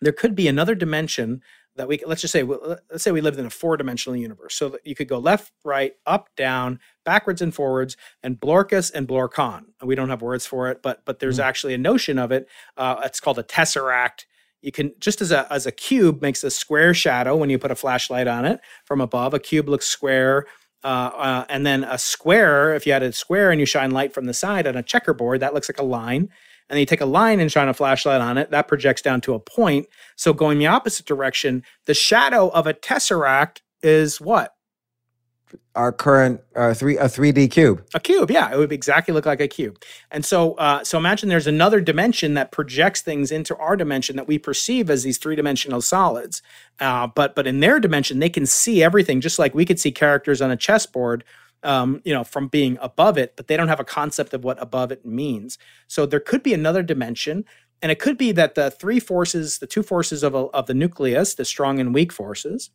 there 0.00 0.12
could 0.12 0.34
be 0.34 0.48
another 0.48 0.74
dimension 0.74 1.42
that 1.76 1.88
we 1.88 2.00
let's 2.06 2.20
just 2.20 2.32
say 2.32 2.42
let's 2.42 3.04
say 3.04 3.12
we 3.12 3.20
lived 3.20 3.38
in 3.38 3.46
a 3.46 3.50
four 3.50 3.76
dimensional 3.76 4.16
universe. 4.16 4.54
So 4.54 4.70
that 4.70 4.86
you 4.86 4.94
could 4.94 5.08
go 5.08 5.18
left 5.18 5.52
right 5.64 5.94
up 6.06 6.28
down 6.36 6.80
backwards 7.04 7.42
and 7.42 7.54
forwards 7.54 7.96
and 8.22 8.40
blorkus 8.40 8.92
and 8.92 9.06
blorkon 9.06 9.64
we 9.82 9.94
don't 9.94 10.08
have 10.08 10.22
words 10.22 10.46
for 10.46 10.68
it 10.70 10.82
but 10.82 11.04
but 11.04 11.18
there's 11.18 11.38
actually 11.38 11.74
a 11.74 11.78
notion 11.78 12.18
of 12.18 12.32
it. 12.32 12.48
Uh, 12.76 13.00
it's 13.04 13.20
called 13.20 13.38
a 13.38 13.42
tesseract. 13.42 14.24
You 14.62 14.72
can 14.72 14.92
just 14.98 15.20
as 15.20 15.32
a 15.32 15.50
as 15.52 15.66
a 15.66 15.72
cube 15.72 16.22
makes 16.22 16.42
a 16.42 16.50
square 16.50 16.94
shadow 16.94 17.36
when 17.36 17.50
you 17.50 17.58
put 17.58 17.70
a 17.70 17.76
flashlight 17.76 18.26
on 18.26 18.44
it 18.44 18.60
from 18.84 19.00
above 19.00 19.34
a 19.34 19.38
cube 19.38 19.68
looks 19.68 19.86
square 19.86 20.46
uh, 20.84 21.10
uh, 21.14 21.44
and 21.48 21.66
then 21.66 21.84
a 21.84 21.98
square 21.98 22.74
if 22.74 22.86
you 22.86 22.92
had 22.92 23.02
a 23.02 23.12
square 23.12 23.50
and 23.50 23.60
you 23.60 23.66
shine 23.66 23.90
light 23.90 24.12
from 24.12 24.26
the 24.26 24.34
side 24.34 24.66
on 24.66 24.76
a 24.76 24.82
checkerboard 24.82 25.40
that 25.40 25.54
looks 25.54 25.68
like 25.68 25.78
a 25.78 25.84
line. 25.84 26.28
And 26.68 26.74
then 26.74 26.80
you 26.80 26.86
take 26.86 27.00
a 27.00 27.06
line 27.06 27.38
and 27.38 27.50
shine 27.50 27.68
a 27.68 27.74
flashlight 27.74 28.20
on 28.20 28.38
it 28.38 28.50
that 28.50 28.66
projects 28.66 29.00
down 29.00 29.20
to 29.22 29.34
a 29.34 29.40
point. 29.40 29.86
So 30.16 30.32
going 30.32 30.58
the 30.58 30.66
opposite 30.66 31.06
direction 31.06 31.62
the 31.86 31.94
shadow 31.94 32.48
of 32.48 32.66
a 32.66 32.74
tesseract 32.74 33.60
is 33.82 34.20
what 34.20 34.55
Our 35.74 35.92
current 35.92 36.40
uh, 36.54 36.74
three 36.74 36.96
a 36.96 37.04
3D 37.04 37.50
cube. 37.50 37.84
a 37.94 38.00
cube 38.00 38.30
yeah 38.30 38.52
it 38.52 38.58
would 38.58 38.72
exactly 38.72 39.12
look 39.14 39.26
like 39.26 39.40
a 39.40 39.48
cube. 39.48 39.82
And 40.10 40.24
so 40.24 40.54
uh, 40.54 40.82
so 40.84 40.98
imagine 40.98 41.28
there's 41.28 41.46
another 41.46 41.80
dimension 41.80 42.34
that 42.34 42.50
projects 42.52 43.02
things 43.02 43.30
into 43.30 43.56
our 43.56 43.76
dimension 43.76 44.16
that 44.16 44.26
we 44.26 44.38
perceive 44.38 44.90
as 44.90 45.02
these 45.02 45.18
three-dimensional 45.18 45.82
solids. 45.82 46.42
Uh, 46.80 47.06
but 47.06 47.34
but 47.34 47.46
in 47.46 47.60
their 47.60 47.78
dimension 47.80 48.18
they 48.18 48.28
can 48.28 48.46
see 48.46 48.82
everything 48.82 49.20
just 49.20 49.38
like 49.38 49.54
we 49.54 49.64
could 49.64 49.78
see 49.78 49.92
characters 49.92 50.42
on 50.42 50.50
a 50.50 50.56
chessboard 50.56 51.24
um, 51.62 52.00
you 52.04 52.12
know 52.12 52.24
from 52.24 52.48
being 52.48 52.78
above 52.80 53.16
it 53.18 53.34
but 53.36 53.46
they 53.46 53.56
don't 53.56 53.68
have 53.68 53.80
a 53.80 53.84
concept 53.84 54.34
of 54.34 54.44
what 54.44 54.60
above 54.62 54.90
it 54.90 55.04
means. 55.04 55.58
So 55.86 56.06
there 56.06 56.20
could 56.20 56.42
be 56.42 56.54
another 56.54 56.82
dimension 56.82 57.44
and 57.82 57.92
it 57.92 57.98
could 57.98 58.16
be 58.16 58.32
that 58.32 58.54
the 58.54 58.70
three 58.70 59.00
forces 59.00 59.58
the 59.58 59.66
two 59.66 59.82
forces 59.82 60.22
of, 60.22 60.34
a, 60.34 60.38
of 60.38 60.66
the 60.66 60.74
nucleus 60.74 61.34
the 61.34 61.44
strong 61.44 61.78
and 61.78 61.94
weak 61.94 62.12
forces 62.12 62.70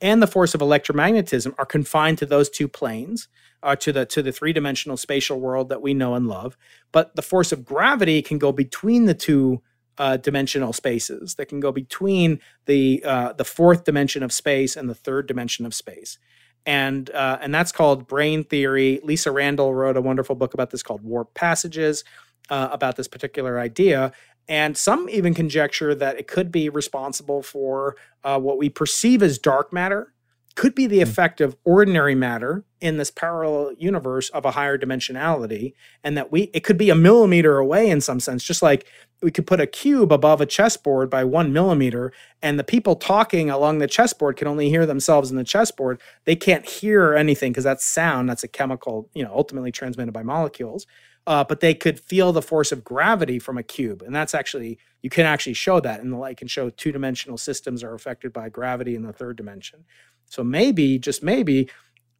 and 0.00 0.22
the 0.22 0.26
force 0.26 0.54
of 0.54 0.60
electromagnetism 0.60 1.54
are 1.58 1.66
confined 1.66 2.18
to 2.18 2.26
those 2.26 2.50
two 2.50 2.68
planes, 2.68 3.28
uh, 3.62 3.76
to 3.76 3.92
the 3.92 4.06
to 4.06 4.22
the 4.22 4.32
three 4.32 4.52
dimensional 4.52 4.96
spatial 4.96 5.40
world 5.40 5.68
that 5.70 5.82
we 5.82 5.94
know 5.94 6.14
and 6.14 6.28
love. 6.28 6.56
But 6.92 7.16
the 7.16 7.22
force 7.22 7.52
of 7.52 7.64
gravity 7.64 8.22
can 8.22 8.38
go 8.38 8.52
between 8.52 9.06
the 9.06 9.14
two 9.14 9.62
uh, 9.98 10.18
dimensional 10.18 10.72
spaces. 10.74 11.36
That 11.36 11.46
can 11.46 11.60
go 11.60 11.72
between 11.72 12.40
the 12.66 13.02
uh, 13.04 13.32
the 13.32 13.44
fourth 13.44 13.84
dimension 13.84 14.22
of 14.22 14.32
space 14.32 14.76
and 14.76 14.88
the 14.88 14.94
third 14.94 15.26
dimension 15.26 15.64
of 15.64 15.74
space. 15.74 16.18
And 16.66 17.08
uh, 17.10 17.38
and 17.40 17.54
that's 17.54 17.72
called 17.72 18.06
brane 18.06 18.44
theory. 18.44 19.00
Lisa 19.02 19.30
Randall 19.30 19.74
wrote 19.74 19.96
a 19.96 20.02
wonderful 20.02 20.34
book 20.34 20.52
about 20.52 20.70
this 20.70 20.82
called 20.82 21.02
Warp 21.02 21.32
Passages, 21.32 22.04
uh, 22.50 22.68
about 22.70 22.96
this 22.96 23.08
particular 23.08 23.58
idea. 23.58 24.12
And 24.48 24.76
some 24.76 25.08
even 25.08 25.34
conjecture 25.34 25.94
that 25.94 26.18
it 26.18 26.28
could 26.28 26.52
be 26.52 26.68
responsible 26.68 27.42
for 27.42 27.96
uh, 28.22 28.38
what 28.38 28.58
we 28.58 28.68
perceive 28.68 29.22
as 29.22 29.38
dark 29.38 29.72
matter, 29.72 30.12
could 30.56 30.74
be 30.74 30.86
the 30.86 31.02
effect 31.02 31.40
of 31.42 31.56
ordinary 31.64 32.14
matter 32.14 32.64
in 32.80 32.96
this 32.96 33.10
parallel 33.10 33.72
universe 33.78 34.30
of 34.30 34.44
a 34.46 34.52
higher 34.52 34.78
dimensionality, 34.78 35.74
and 36.02 36.16
that 36.16 36.32
we 36.32 36.50
it 36.54 36.64
could 36.64 36.78
be 36.78 36.88
a 36.88 36.94
millimeter 36.94 37.58
away 37.58 37.88
in 37.88 38.00
some 38.00 38.18
sense, 38.18 38.42
just 38.42 38.62
like 38.62 38.86
we 39.22 39.30
could 39.30 39.46
put 39.46 39.60
a 39.60 39.66
cube 39.66 40.12
above 40.12 40.40
a 40.40 40.46
chessboard 40.46 41.10
by 41.10 41.24
one 41.24 41.52
millimeter, 41.52 42.10
and 42.42 42.58
the 42.58 42.64
people 42.64 42.96
talking 42.96 43.50
along 43.50 43.78
the 43.78 43.86
chessboard 43.86 44.36
can 44.36 44.48
only 44.48 44.70
hear 44.70 44.86
themselves 44.86 45.30
in 45.30 45.36
the 45.36 45.44
chessboard. 45.44 46.00
They 46.24 46.36
can't 46.36 46.66
hear 46.66 47.14
anything 47.14 47.52
because 47.52 47.64
that's 47.64 47.84
sound. 47.84 48.28
That's 48.28 48.44
a 48.44 48.48
chemical, 48.48 49.10
you 49.14 49.24
know, 49.24 49.32
ultimately 49.34 49.72
transmitted 49.72 50.12
by 50.12 50.22
molecules 50.22 50.86
uh, 51.26 51.44
but 51.44 51.60
they 51.60 51.74
could 51.74 51.98
feel 51.98 52.32
the 52.32 52.42
force 52.42 52.70
of 52.72 52.84
gravity 52.84 53.38
from 53.38 53.58
a 53.58 53.62
cube. 53.62 54.02
And 54.02 54.14
that's 54.14 54.34
actually, 54.34 54.78
you 55.02 55.10
can 55.10 55.26
actually 55.26 55.54
show 55.54 55.80
that. 55.80 56.00
And 56.00 56.12
the 56.12 56.16
light 56.16 56.36
can 56.36 56.48
show 56.48 56.70
two 56.70 56.92
dimensional 56.92 57.36
systems 57.36 57.82
are 57.82 57.94
affected 57.94 58.32
by 58.32 58.48
gravity 58.48 58.94
in 58.94 59.02
the 59.02 59.12
third 59.12 59.36
dimension. 59.36 59.84
So 60.26 60.44
maybe, 60.44 60.98
just 60.98 61.22
maybe, 61.22 61.68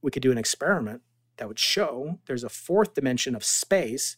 we 0.03 0.11
could 0.11 0.23
do 0.23 0.33
an 0.33 0.39
experiment 0.39 1.03
that 1.37 1.49
would 1.49 1.59
show 1.59 2.19
there's 2.27 2.45
a 2.45 2.49
fourth 2.49 2.95
dimension 2.95 3.35
of 3.35 3.45
space 3.45 4.17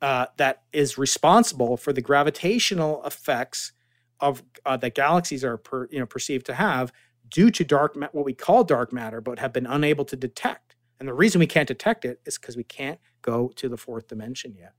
uh, 0.00 0.26
that 0.36 0.62
is 0.72 0.98
responsible 0.98 1.76
for 1.76 1.92
the 1.92 2.00
gravitational 2.00 3.02
effects 3.04 3.72
of 4.20 4.42
uh, 4.64 4.76
that 4.76 4.94
galaxies 4.94 5.44
are 5.44 5.56
per, 5.56 5.88
you 5.90 5.98
know 5.98 6.06
perceived 6.06 6.46
to 6.46 6.54
have 6.54 6.92
due 7.28 7.50
to 7.50 7.64
dark 7.64 7.96
ma- 7.96 8.08
what 8.12 8.24
we 8.24 8.32
call 8.32 8.64
dark 8.64 8.92
matter, 8.92 9.20
but 9.20 9.38
have 9.38 9.52
been 9.52 9.66
unable 9.66 10.04
to 10.04 10.16
detect. 10.16 10.67
And 11.00 11.08
the 11.08 11.14
reason 11.14 11.38
we 11.38 11.46
can't 11.46 11.68
detect 11.68 12.04
it 12.04 12.20
is 12.26 12.38
because 12.38 12.56
we 12.56 12.64
can't 12.64 12.98
go 13.22 13.52
to 13.56 13.68
the 13.68 13.76
fourth 13.76 14.08
dimension 14.08 14.54
yet. 14.58 14.72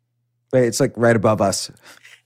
Right, 0.51 0.63
it's 0.63 0.79
like 0.79 0.93
right 0.95 1.15
above 1.15 1.41
us. 1.41 1.71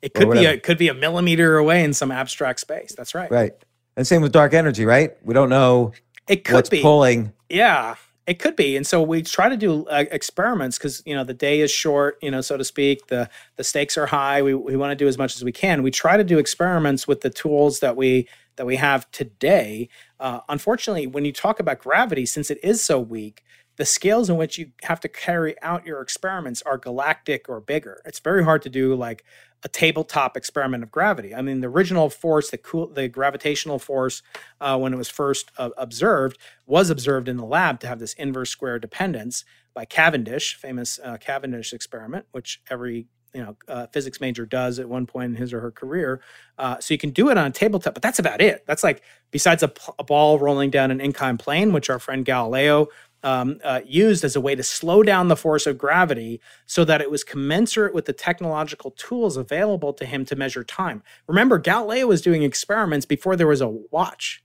It 0.01 0.13
could 0.13 0.31
be 0.31 0.45
a, 0.45 0.51
it 0.53 0.63
could 0.63 0.77
be 0.77 0.87
a 0.87 0.93
millimeter 0.93 1.57
away 1.57 1.83
in 1.83 1.93
some 1.93 2.11
abstract 2.11 2.59
space. 2.59 2.93
That's 2.95 3.13
right. 3.13 3.29
Right. 3.29 3.53
And 3.95 4.07
same 4.07 4.21
with 4.21 4.31
dark 4.31 4.53
energy, 4.53 4.85
right? 4.85 5.15
We 5.23 5.33
don't 5.33 5.49
know 5.49 5.93
It 6.27 6.43
could 6.43 6.55
what's 6.55 6.69
be. 6.69 6.81
pulling. 6.81 7.33
Yeah, 7.49 7.95
it 8.25 8.39
could 8.39 8.55
be. 8.55 8.75
And 8.77 8.87
so 8.87 9.01
we 9.03 9.21
try 9.21 9.49
to 9.49 9.57
do 9.57 9.85
uh, 9.87 10.05
experiments 10.09 10.77
because 10.77 11.03
you 11.05 11.13
know 11.13 11.23
the 11.23 11.33
day 11.33 11.59
is 11.59 11.69
short, 11.69 12.17
you 12.21 12.31
know, 12.31 12.41
so 12.41 12.57
to 12.57 12.63
speak. 12.63 13.07
The 13.07 13.29
the 13.57 13.63
stakes 13.63 13.97
are 13.97 14.05
high. 14.05 14.41
We 14.41 14.53
we 14.53 14.75
want 14.75 14.91
to 14.91 14.95
do 14.95 15.07
as 15.07 15.17
much 15.17 15.35
as 15.35 15.43
we 15.43 15.51
can. 15.51 15.83
We 15.83 15.91
try 15.91 16.17
to 16.17 16.23
do 16.23 16.37
experiments 16.39 17.07
with 17.07 17.21
the 17.21 17.29
tools 17.29 17.81
that 17.81 17.95
we 17.95 18.27
that 18.55 18.65
we 18.65 18.77
have 18.77 19.09
today. 19.11 19.89
Uh, 20.19 20.39
unfortunately, 20.47 21.07
when 21.07 21.25
you 21.25 21.33
talk 21.33 21.59
about 21.59 21.79
gravity, 21.79 22.25
since 22.25 22.49
it 22.49 22.59
is 22.63 22.83
so 22.83 22.99
weak, 22.99 23.43
the 23.77 23.85
scales 23.85 24.29
in 24.29 24.37
which 24.37 24.57
you 24.57 24.71
have 24.83 24.99
to 24.99 25.09
carry 25.09 25.59
out 25.61 25.85
your 25.85 26.01
experiments 26.01 26.61
are 26.61 26.77
galactic 26.77 27.49
or 27.49 27.59
bigger. 27.59 28.01
It's 28.05 28.19
very 28.19 28.43
hard 28.43 28.61
to 28.63 28.69
do 28.69 28.95
like 28.95 29.23
a 29.63 29.69
tabletop 29.69 30.35
experiment 30.35 30.83
of 30.83 30.91
gravity. 30.91 31.33
I 31.33 31.41
mean, 31.41 31.61
the 31.61 31.69
original 31.69 32.09
force, 32.09 32.49
the 32.49 32.57
cool, 32.57 32.87
the 32.87 33.07
gravitational 33.07 33.79
force, 33.79 34.21
uh, 34.59 34.77
when 34.77 34.93
it 34.93 34.97
was 34.97 35.09
first 35.09 35.51
uh, 35.57 35.69
observed, 35.77 36.37
was 36.65 36.89
observed 36.89 37.29
in 37.29 37.37
the 37.37 37.45
lab 37.45 37.79
to 37.79 37.87
have 37.87 37.99
this 37.99 38.13
inverse 38.13 38.49
square 38.49 38.77
dependence 38.77 39.45
by 39.73 39.85
Cavendish, 39.85 40.55
famous 40.55 40.99
uh, 41.03 41.17
Cavendish 41.17 41.73
experiment, 41.73 42.25
which 42.31 42.61
every 42.69 43.07
you 43.33 43.41
know 43.41 43.57
uh, 43.67 43.87
physics 43.87 44.21
major 44.21 44.45
does 44.45 44.79
at 44.79 44.87
one 44.87 45.07
point 45.07 45.31
in 45.31 45.35
his 45.35 45.53
or 45.53 45.61
her 45.61 45.71
career. 45.71 46.21
Uh, 46.57 46.77
so 46.79 46.93
you 46.93 46.97
can 46.97 47.09
do 47.09 47.29
it 47.29 47.37
on 47.37 47.47
a 47.47 47.51
tabletop, 47.51 47.93
but 47.93 48.03
that's 48.03 48.19
about 48.19 48.41
it. 48.41 48.63
That's 48.67 48.83
like 48.83 49.01
besides 49.31 49.63
a, 49.63 49.71
a 49.97 50.03
ball 50.03 50.39
rolling 50.39 50.69
down 50.69 50.91
an 50.91 51.01
inclined 51.01 51.39
plane, 51.39 51.73
which 51.73 51.89
our 51.89 51.99
friend 51.99 52.25
Galileo 52.25 52.89
um, 53.23 53.59
uh, 53.63 53.81
used 53.85 54.23
as 54.23 54.35
a 54.35 54.41
way 54.41 54.55
to 54.55 54.63
slow 54.63 55.03
down 55.03 55.27
the 55.29 55.35
force 55.35 55.65
of 55.65 55.77
gravity 55.77 56.41
so 56.65 56.83
that 56.85 57.01
it 57.01 57.09
was 57.09 57.23
commensurate 57.23 57.93
with 57.93 58.05
the 58.05 58.13
technological 58.13 58.91
tools 58.91 59.37
available 59.37 59.93
to 59.93 60.05
him 60.05 60.25
to 60.25 60.35
measure 60.35 60.63
time. 60.63 61.01
Remember, 61.27 61.57
Galileo 61.57 62.07
was 62.07 62.21
doing 62.21 62.43
experiments 62.43 63.05
before 63.05 63.35
there 63.35 63.47
was 63.47 63.61
a 63.61 63.69
watch. 63.69 64.43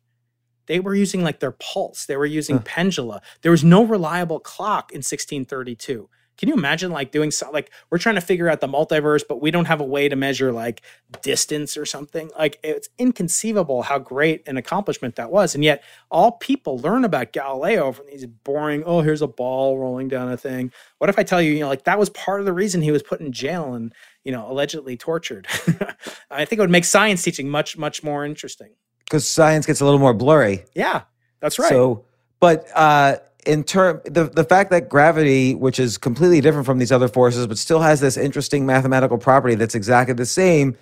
they 0.67 0.81
were 0.81 0.95
using 0.95 1.23
like 1.23 1.41
their 1.41 1.53
pulse. 1.53 2.07
They 2.07 2.17
were 2.17 2.27
using 2.27 2.59
pendula. 2.61 3.23
There 3.43 3.51
was 3.51 3.65
no 3.65 3.85
reliable 3.85 4.39
clock 4.39 4.93
in 4.93 4.99
1632. 4.99 6.09
Can 6.39 6.49
you 6.49 6.55
imagine 6.55 6.93
like 6.93 7.11
doing 7.11 7.33
so 7.33 7.51
like 7.51 7.71
we're 7.91 7.99
trying 7.99 8.15
to 8.15 8.21
figure 8.21 8.49
out 8.49 8.61
the 8.61 8.69
multiverse, 8.69 9.23
but 9.29 9.43
we 9.43 9.51
don't 9.51 9.65
have 9.65 9.81
a 9.81 9.85
way 9.85 10.09
to 10.09 10.15
measure 10.17 10.53
like 10.53 10.83
distance 11.23 11.77
or 11.77 11.85
something? 11.85 12.31
Like 12.39 12.61
it's 12.63 12.89
inconceivable 12.97 13.83
how 13.83 13.99
great 13.99 14.47
an 14.47 14.57
accomplishment 14.57 15.17
that 15.17 15.33
was. 15.33 15.57
And 15.57 15.65
yet 15.65 15.83
all 16.11 16.33
people 16.33 16.79
learn 16.79 17.05
about 17.05 17.33
Galileo 17.33 17.91
from 17.91 18.07
these 18.07 18.25
boring, 18.25 18.85
oh, 18.87 19.01
here's 19.01 19.21
a 19.21 19.27
ball 19.27 19.79
rolling 19.79 20.07
down 20.07 20.31
a 20.31 20.37
thing. 20.37 20.73
What 20.99 21.11
if 21.11 21.19
I 21.19 21.25
tell 21.25 21.43
you, 21.43 21.51
you 21.51 21.61
know, 21.61 21.69
like 21.69 21.85
that 21.85 21.99
was 21.99 22.09
part 22.11 22.39
of 22.39 22.47
the 22.47 22.53
reason 22.53 22.83
he 22.83 22.93
was 22.93 23.03
put 23.03 23.21
in 23.21 23.33
jail 23.33 23.75
and, 23.75 23.93
you 24.23 24.31
know, 24.31 24.49
allegedly 24.49 24.97
tortured? 24.97 25.49
I 26.31 26.45
think 26.45 26.59
it 26.59 26.61
would 26.61 26.71
make 26.71 26.85
science 26.85 27.23
teaching 27.23 27.49
much, 27.49 27.77
much 27.77 28.05
more 28.05 28.25
interesting. 28.25 28.71
Because 29.01 29.29
science 29.29 29.67
gets 29.67 29.81
a 29.81 29.85
little 29.85 29.99
more 29.99 30.15
blurry. 30.15 30.65
Yeah, 30.75 31.03
that's 31.41 31.59
right. 31.59 31.69
So, 31.69 32.05
but 32.41 32.69
uh, 32.75 33.17
in 33.49 33.65
term 33.65 34.01
the 34.05 34.25
the 34.25 34.45
fact 34.45 34.71
that 34.71 34.89
gravity, 34.91 35.55
which 35.55 35.81
is 35.81 35.97
completely 35.97 36.41
different 36.43 36.67
from 36.67 36.79
these 36.79 36.93
other 36.93 37.09
forces, 37.09 37.47
but 37.47 37.57
still 37.57 37.81
has 37.81 37.99
this 37.99 38.17
interesting 38.17 38.67
mathematical 38.67 39.17
property 39.17 39.55
that's 39.55 39.75
exactly 39.75 40.15
the 40.15 40.27
same, 40.27 40.77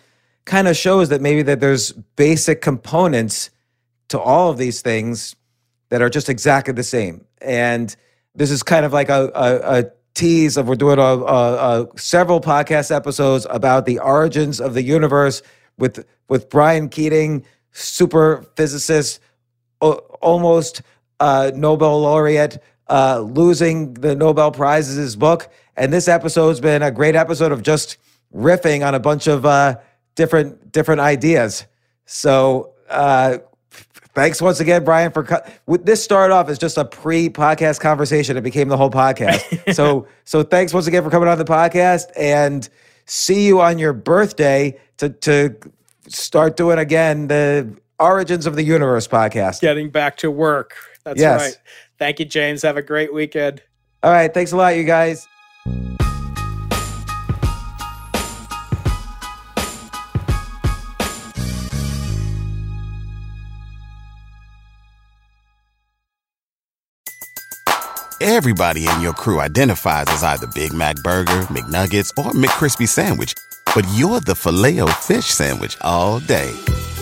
kind 0.44 0.66
of 0.66 0.76
shows 0.76 1.09
that 1.09 1.22
maybe 1.22 1.43
that 1.43 1.60
there's 1.60 1.93
basic 2.16 2.60
components 2.60 3.51
to 4.09 4.18
all 4.18 4.51
of 4.51 4.59
these 4.59 4.82
things 4.82 5.36
that 5.90 6.02
are 6.02 6.10
just 6.10 6.28
exactly 6.28 6.74
the 6.74 6.82
same. 6.82 7.24
And 7.40 7.94
this 8.34 8.51
is 8.51 8.64
kind 8.64 8.84
of 8.84 8.93
like 8.93 9.09
a, 9.09 9.30
a, 9.34 9.78
a 9.78 9.84
tease 10.14 10.56
of 10.56 10.66
we're 10.66 10.74
doing 10.74 10.98
a, 10.98 11.02
a, 11.02 11.82
a 11.82 11.98
several 11.98 12.40
podcast 12.40 12.94
episodes 12.94 13.47
about 13.48 13.86
the 13.86 14.01
origins 14.01 14.60
of 14.60 14.74
the 14.74 14.82
universe 14.82 15.40
with 15.78 16.05
with 16.28 16.51
Brian 16.51 16.88
Keating, 16.88 17.47
super 17.70 18.44
physicist, 18.56 19.20
o- 19.80 20.02
almost 20.20 20.82
uh, 21.20 21.51
Nobel 21.55 22.01
laureate, 22.01 22.59
uh, 22.88 23.20
losing 23.20 23.94
the 23.94 24.14
Nobel 24.14 24.51
Prize 24.51 24.88
is 24.88 24.97
his 24.97 25.16
book. 25.16 25.48
And 25.76 25.93
this 25.93 26.09
episode's 26.09 26.60
been 26.60 26.82
a 26.82 26.90
great 26.90 27.14
episode 27.14 27.52
of 27.52 27.62
just 27.62 27.98
riffing 28.34 28.86
on 28.86 28.94
a 28.94 29.01
bunch 29.01 29.26
of 29.26 29.44
uh, 29.44 29.78
different 30.14 30.72
different 30.72 31.01
ideas. 31.01 31.66
So 32.06 32.72
uh, 32.88 33.38
thanks 34.14 34.40
once 34.40 34.60
again, 34.60 34.84
Brian, 34.84 35.12
for 35.12 35.44
with- 35.66 35.84
this 35.84 36.02
started 36.02 36.34
off 36.34 36.48
as 36.48 36.59
just 36.59 36.78
a 36.78 36.84
pre-podcast 36.84 37.80
conversation. 37.80 38.36
It 38.36 38.43
became 38.43 38.68
the 38.68 38.76
whole 38.76 38.90
podcast. 38.90 39.74
so 39.74 40.06
so 40.24 40.43
thanks 40.43 40.72
once 40.72 40.86
again 40.86 41.02
for 41.02 41.10
coming 41.10 41.28
on 41.28 41.38
the 41.38 41.44
podcast 41.44 42.06
and 42.16 42.68
see 43.05 43.47
you 43.47 43.60
on 43.60 43.78
your 43.78 43.93
birthday 43.93 44.78
to 44.98 45.10
to 45.10 45.56
start 46.09 46.56
doing 46.56 46.78
again 46.78 47.28
the 47.28 47.76
origins 47.98 48.47
of 48.47 48.56
the 48.56 48.62
universe 48.62 49.09
podcast. 49.09 49.60
Getting 49.60 49.90
back 49.90 50.16
to 50.18 50.30
work. 50.30 50.74
That's 51.06 51.20
Yes. 51.20 51.40
right. 51.40 51.58
Thank 52.00 52.18
you, 52.18 52.24
James. 52.24 52.62
Have 52.62 52.76
a 52.76 52.82
great 52.82 53.14
weekend. 53.14 53.62
All 54.02 54.10
right, 54.10 54.32
thanks 54.34 54.50
a 54.50 54.56
lot, 54.56 54.76
you 54.76 54.82
guys. 54.82 55.26
Everybody 68.20 68.88
in 68.88 69.00
your 69.00 69.12
crew 69.12 69.40
identifies 69.40 70.06
as 70.08 70.22
either 70.24 70.46
Big 70.48 70.72
Mac 70.72 70.96
Burger, 70.96 71.42
McNuggets, 71.52 72.10
or 72.18 72.32
McCrispy 72.32 72.88
Sandwich. 72.88 73.34
But 73.74 73.86
you're 73.94 74.20
the 74.20 74.34
Filet-O-Fish 74.34 75.26
Sandwich 75.26 75.76
all 75.82 76.18
day. 76.20 76.52